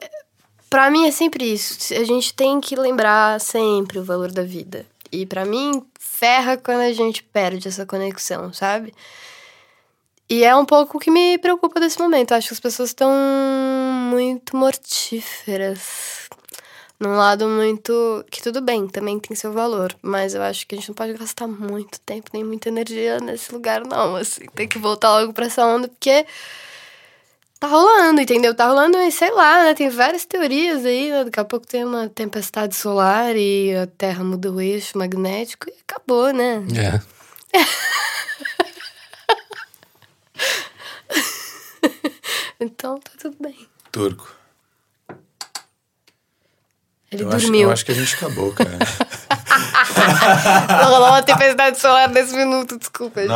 pra 0.67 0.89
mim 0.89 1.07
é 1.07 1.11
sempre 1.11 1.45
isso. 1.53 1.93
A 1.93 2.03
gente 2.03 2.33
tem 2.33 2.59
que 2.59 2.75
lembrar 2.75 3.39
sempre 3.39 3.99
o 3.99 4.03
valor 4.03 4.31
da 4.31 4.41
vida. 4.41 4.83
E 5.11 5.25
pra 5.27 5.45
mim, 5.45 5.83
ferra 6.19 6.57
quando 6.57 6.81
a 6.81 6.91
gente 6.91 7.23
perde 7.23 7.69
essa 7.69 7.85
conexão, 7.85 8.51
sabe? 8.51 8.93
E 10.29 10.43
é 10.43 10.55
um 10.55 10.65
pouco 10.65 10.97
o 10.97 10.99
que 10.99 11.09
me 11.09 11.37
preocupa 11.39 11.79
desse 11.79 11.97
momento. 11.97 12.33
Acho 12.33 12.49
que 12.49 12.53
as 12.53 12.59
pessoas 12.59 12.89
estão 12.89 13.09
muito 14.11 14.55
mortíferas. 14.55 16.29
Num 16.99 17.15
lado 17.15 17.47
muito. 17.47 18.25
Que 18.29 18.43
tudo 18.43 18.61
bem, 18.61 18.87
também 18.87 19.17
tem 19.19 19.35
seu 19.35 19.53
valor. 19.53 19.95
Mas 20.01 20.35
eu 20.35 20.41
acho 20.43 20.67
que 20.67 20.75
a 20.75 20.77
gente 20.77 20.89
não 20.89 20.95
pode 20.95 21.13
gastar 21.13 21.47
muito 21.47 21.99
tempo 22.01 22.29
nem 22.33 22.43
muita 22.43 22.69
energia 22.69 23.19
nesse 23.19 23.51
lugar, 23.53 23.83
não. 23.87 24.17
Assim, 24.17 24.45
tem 24.53 24.67
que 24.67 24.77
voltar 24.77 25.17
logo 25.19 25.33
pra 25.33 25.45
essa 25.45 25.65
onda, 25.65 25.87
porque. 25.87 26.25
Tá 27.59 27.67
rolando, 27.67 28.21
entendeu? 28.21 28.55
Tá 28.55 28.67
rolando, 28.67 28.97
sei 29.11 29.31
lá, 29.31 29.63
né? 29.65 29.73
Tem 29.73 29.89
várias 29.89 30.23
teorias 30.25 30.85
aí. 30.85 31.11
né? 31.11 31.25
Daqui 31.25 31.39
a 31.39 31.45
pouco 31.45 31.67
tem 31.67 31.83
uma 31.83 32.07
tempestade 32.07 32.73
solar 32.75 33.35
e 33.35 33.75
a 33.75 33.85
Terra 33.85 34.23
muda 34.23 34.49
o 34.51 34.61
eixo 34.61 34.97
magnético 34.97 35.69
e 35.69 35.73
acabou, 35.85 36.31
né? 36.31 36.63
É. 36.77 37.01
Então 42.59 42.99
tá 42.99 43.11
tudo 43.17 43.37
bem. 43.39 43.67
Turco. 43.91 44.35
Ele 47.11 47.23
Eu 47.23 47.29
acho, 47.29 47.41
dormiu. 47.45 47.61
eu 47.61 47.71
acho 47.71 47.85
que 47.85 47.91
a 47.91 47.95
gente 47.95 48.13
acabou, 48.15 48.53
cara. 48.53 48.77
Rolou 50.83 51.07
uma 51.07 51.23
tempestade 51.23 51.79
solar 51.79 52.09
nesse 52.09 52.35
minuto, 52.35 52.77
desculpa, 52.77 53.21
gente. 53.21 53.29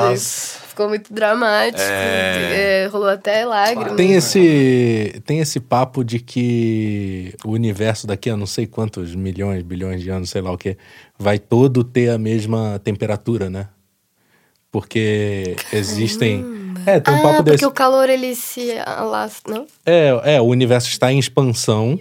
Ficou 0.74 0.90
muito 0.90 1.14
dramático. 1.14 1.80
É. 1.80 2.86
é, 2.86 2.88
rolou 2.88 3.08
até 3.08 3.46
lágrimas. 3.46 3.96
Tem 3.96 4.14
esse, 4.14 5.22
tem 5.24 5.40
esse 5.40 5.60
papo 5.60 6.04
de 6.04 6.20
que 6.20 7.36
o 7.46 7.52
universo 7.52 8.08
daqui 8.08 8.28
a 8.28 8.36
não 8.36 8.48
sei 8.48 8.66
quantos 8.66 9.14
milhões, 9.14 9.62
bilhões 9.62 10.02
de 10.02 10.10
anos, 10.10 10.32
sei 10.32 10.42
lá 10.42 10.52
o 10.52 10.58
que, 10.58 10.76
vai 11.16 11.38
todo 11.38 11.84
ter 11.84 12.10
a 12.10 12.18
mesma 12.18 12.82
temperatura, 12.84 13.52
né? 13.52 13.68
Porque 14.72 15.56
existem. 15.72 16.44
É, 16.88 17.00
tem 17.00 17.14
um 17.14 17.18
ah, 17.18 17.22
papo 17.22 17.36
porque 17.36 17.52
desse. 17.52 17.66
o 17.68 17.72
calor 17.72 18.10
ele 18.10 18.34
se 18.34 18.72
alastra, 18.80 19.54
não? 19.54 19.68
É, 19.86 20.38
é, 20.38 20.42
o 20.42 20.46
universo 20.46 20.90
está 20.90 21.14
em 21.14 21.20
expansão 21.20 22.00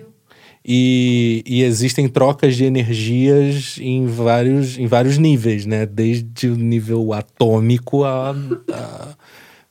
e, 0.64 1.42
e 1.46 1.62
existem 1.62 2.08
trocas 2.08 2.56
de 2.56 2.64
energias 2.64 3.76
em 3.80 4.06
vários, 4.06 4.78
em 4.78 4.86
vários 4.86 5.18
níveis, 5.18 5.66
né? 5.66 5.86
Desde 5.86 6.48
o 6.48 6.56
nível 6.56 7.12
atômico 7.12 8.04
a, 8.04 8.30
a, 8.30 8.34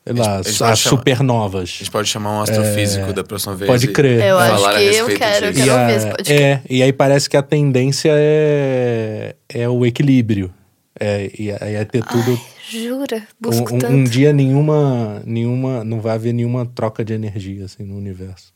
sei 0.06 0.14
lá, 0.14 0.38
A 0.38 0.42
gente- 0.42 0.42
a 0.42 0.42
gente 0.42 0.42
a 0.42 0.42
pode 0.44 0.52
chamar- 0.58 0.76
supernovas. 0.76 1.62
A 1.62 1.66
gente 1.66 1.92
pode 1.92 2.10
chamar 2.10 2.40
um 2.40 2.42
astrofísico 2.42 3.14
da 3.14 3.24
próxima 3.24 3.56
vez. 3.56 3.70
pode 3.72 3.88
crer. 3.88 4.22
Eu 4.24 4.38
acho 4.38 4.64
que 4.78 4.84
eu 4.84 5.06
quero, 5.18 5.46
eu 5.48 5.54
quero 5.54 5.72
E, 5.72 5.86
ver 5.88 5.96
esse 5.96 6.06
podcast. 6.08 6.34
é, 6.34 6.62
e 6.70 6.84
aí 6.84 6.92
parece 6.94 7.30
que 7.30 7.38
a 7.38 7.42
tendência 7.44 8.12
é, 8.14 9.36
é 9.48 9.70
o 9.70 9.86
equilíbrio. 9.86 10.54
É, 11.00 11.32
e 11.40 11.52
aí 11.52 11.76
é 11.76 11.86
ter 11.86 12.04
tudo. 12.04 12.40
Jura? 12.70 13.24
Busco 13.40 13.72
um, 13.72 13.76
um- 13.76 13.80
tanto. 13.80 13.94
um 13.94 14.04
dia 14.04 14.32
nenhuma, 14.34 15.22
nenhuma. 15.26 15.84
Não 15.84 16.00
vai 16.00 16.14
haver 16.16 16.34
nenhuma 16.34 16.66
troca 16.66 17.04
de 17.04 17.14
energia 17.14 17.66
assim, 17.66 17.84
no 17.84 17.98
universo. 17.98 18.54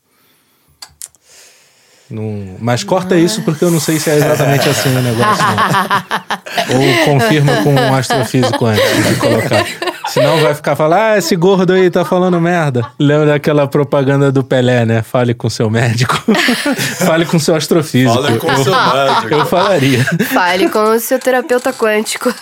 Não- 2.08 2.56
mas 2.60 2.84
corta 2.84 3.16
isso 3.16 3.42
porque 3.42 3.64
eu 3.64 3.70
não 3.70 3.80
sei 3.80 3.98
se 3.98 4.08
é 4.10 4.16
exatamente 4.16 4.68
assim 4.68 4.96
o 4.96 5.02
negócio. 5.02 5.44
não. 5.44 6.80
Ou 6.80 7.04
confirma 7.04 7.56
com 7.64 7.74
um 7.74 7.94
astrofísico 7.94 8.64
antes 8.64 9.06
de 9.08 9.14
colocar. 9.16 9.64
Senão 10.08 10.38
vai 10.40 10.54
ficar 10.54 10.76
falando, 10.76 11.00
ah, 11.00 11.18
esse 11.18 11.34
gordo 11.34 11.72
aí 11.72 11.90
tá 11.90 12.04
falando 12.04 12.40
merda. 12.40 12.86
Lembra 12.98 13.26
daquela 13.26 13.66
propaganda 13.66 14.30
do 14.30 14.44
Pelé, 14.44 14.86
né? 14.86 15.02
Fale 15.02 15.34
com 15.34 15.50
seu 15.50 15.68
médico. 15.68 16.14
Fale 17.04 17.26
com 17.26 17.40
seu 17.40 17.56
astrofísico. 17.56 18.14
Fala 18.14 18.38
com 18.38 18.46
o 18.46 18.50
eu, 18.52 18.64
seu 18.64 18.72
médico. 18.72 19.34
eu 19.34 19.46
falaria. 19.46 20.04
Fale 20.32 20.68
com 20.68 20.78
o 20.94 21.00
seu 21.00 21.18
terapeuta 21.18 21.72
quântico. 21.72 22.32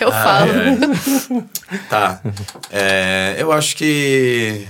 Eu 0.00 0.08
Ah, 0.12 0.22
falo. 0.22 0.50
é. 0.52 1.78
Tá. 1.88 2.20
É, 2.70 3.36
eu 3.38 3.50
acho 3.52 3.74
que. 3.74 4.66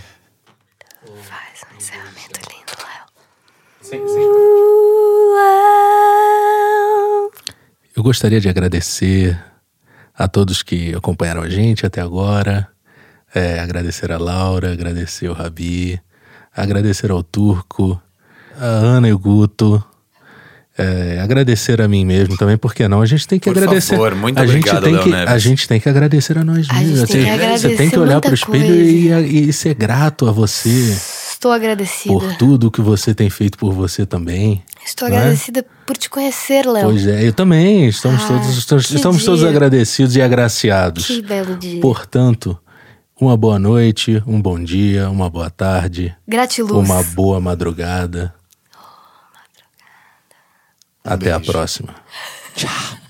Faz 1.29 1.65
um 1.73 1.77
encerramento 1.77 2.41
lindo, 2.49 2.73
Léo. 2.79 3.05
Eu 7.97 8.03
gostaria 8.03 8.41
de 8.41 8.49
agradecer 8.49 9.39
a 10.17 10.27
todos 10.29 10.63
que 10.63 10.95
acompanharam 10.95 11.43
a 11.43 11.49
gente 11.49 11.87
até 11.87 12.01
agora. 12.01 12.69
É, 13.35 13.59
agradecer 13.61 14.13
a 14.13 14.19
Laura, 14.19 14.73
agradecer 14.73 15.29
o 15.29 15.33
Rabi, 15.33 16.01
agradecer 16.55 17.11
ao 17.11 17.23
Turco, 17.23 18.01
a 18.61 18.65
Ana 18.65 19.09
e 19.09 19.13
o 19.13 19.19
Guto. 19.19 19.83
é, 20.77 21.21
agradecer 21.21 21.81
a 21.81 21.87
mim 21.89 22.05
mesmo 22.05 22.37
também, 22.37 22.57
por 22.57 22.75
que 22.75 22.87
não? 22.89 23.01
A 23.01 23.07
gente 23.07 23.27
tem 23.29 23.39
que 23.39 23.49
Por 23.51 23.57
agradecer. 23.59 23.91
favor, 23.95 24.15
muito 24.17 24.39
a 24.41 24.47
gente 24.47 24.69
obrigado, 24.69 24.83
tem 24.85 24.93
Léo 24.95 25.03
que 25.05 25.11
Neves. 25.11 25.33
A 25.35 25.39
gente 25.39 25.69
tem 25.69 25.81
que 25.81 25.89
agradecer 25.89 26.37
a 26.39 26.45
nós 26.45 26.67
A 26.69 26.75
gente 26.75 26.87
mesmos. 26.91 27.11
tem 27.11 27.25
que 27.25 27.59
Você- 27.59 27.77
tem 27.77 27.91
que 27.91 27.99
olhar 27.99 28.13
muita 28.15 28.29
pro 28.29 28.35
espelho 28.35 28.75
e, 28.75 29.49
e 29.49 29.53
ser 29.53 29.75
grato 29.75 30.29
a 30.29 30.33
você 30.33 30.97
Estou 31.45 31.53
agradecida. 31.53 32.15
por 32.19 32.37
tudo 32.39 32.71
que 32.71 32.81
você 32.81 33.15
tem 33.15 33.29
feito 33.29 33.59
por 33.59 33.71
você 33.75 34.07
também. 34.07 34.65
Estou 34.83 35.11
não 35.11 35.17
é? 35.17 35.21
agradecida 35.21 35.63
por 35.87 35.95
te 35.95 36.09
conhecer, 36.09 36.65
Léo. 36.67 36.85
Pois 36.87 37.07
é, 37.07 37.29
eu 37.29 37.35
também. 37.35 37.87
Estamos 37.87 38.23
Ah, 38.25 38.29
todos, 38.29 38.57
estamos, 38.91 39.23
todos 39.23 39.45
agradecidos 39.45 40.17
e 40.17 40.23
agraciados. 40.23 41.07
Que 41.07 41.21
belo 41.21 41.55
dia. 41.59 41.83
Portanto, 41.83 42.59
uma 43.21 43.37
boa 43.37 43.59
noite, 43.59 44.23
um 44.27 44.41
bom 44.41 44.59
dia, 44.59 45.11
uma 45.11 45.29
boa 45.29 45.51
tarde, 45.51 46.17
Gratiluz. 46.27 46.73
uma 46.73 47.03
boa 47.03 47.39
madrugada. 47.43 48.35
Até 51.05 51.31
a 51.31 51.41
próxima. 51.41 51.95
Tchau. 52.57 53.04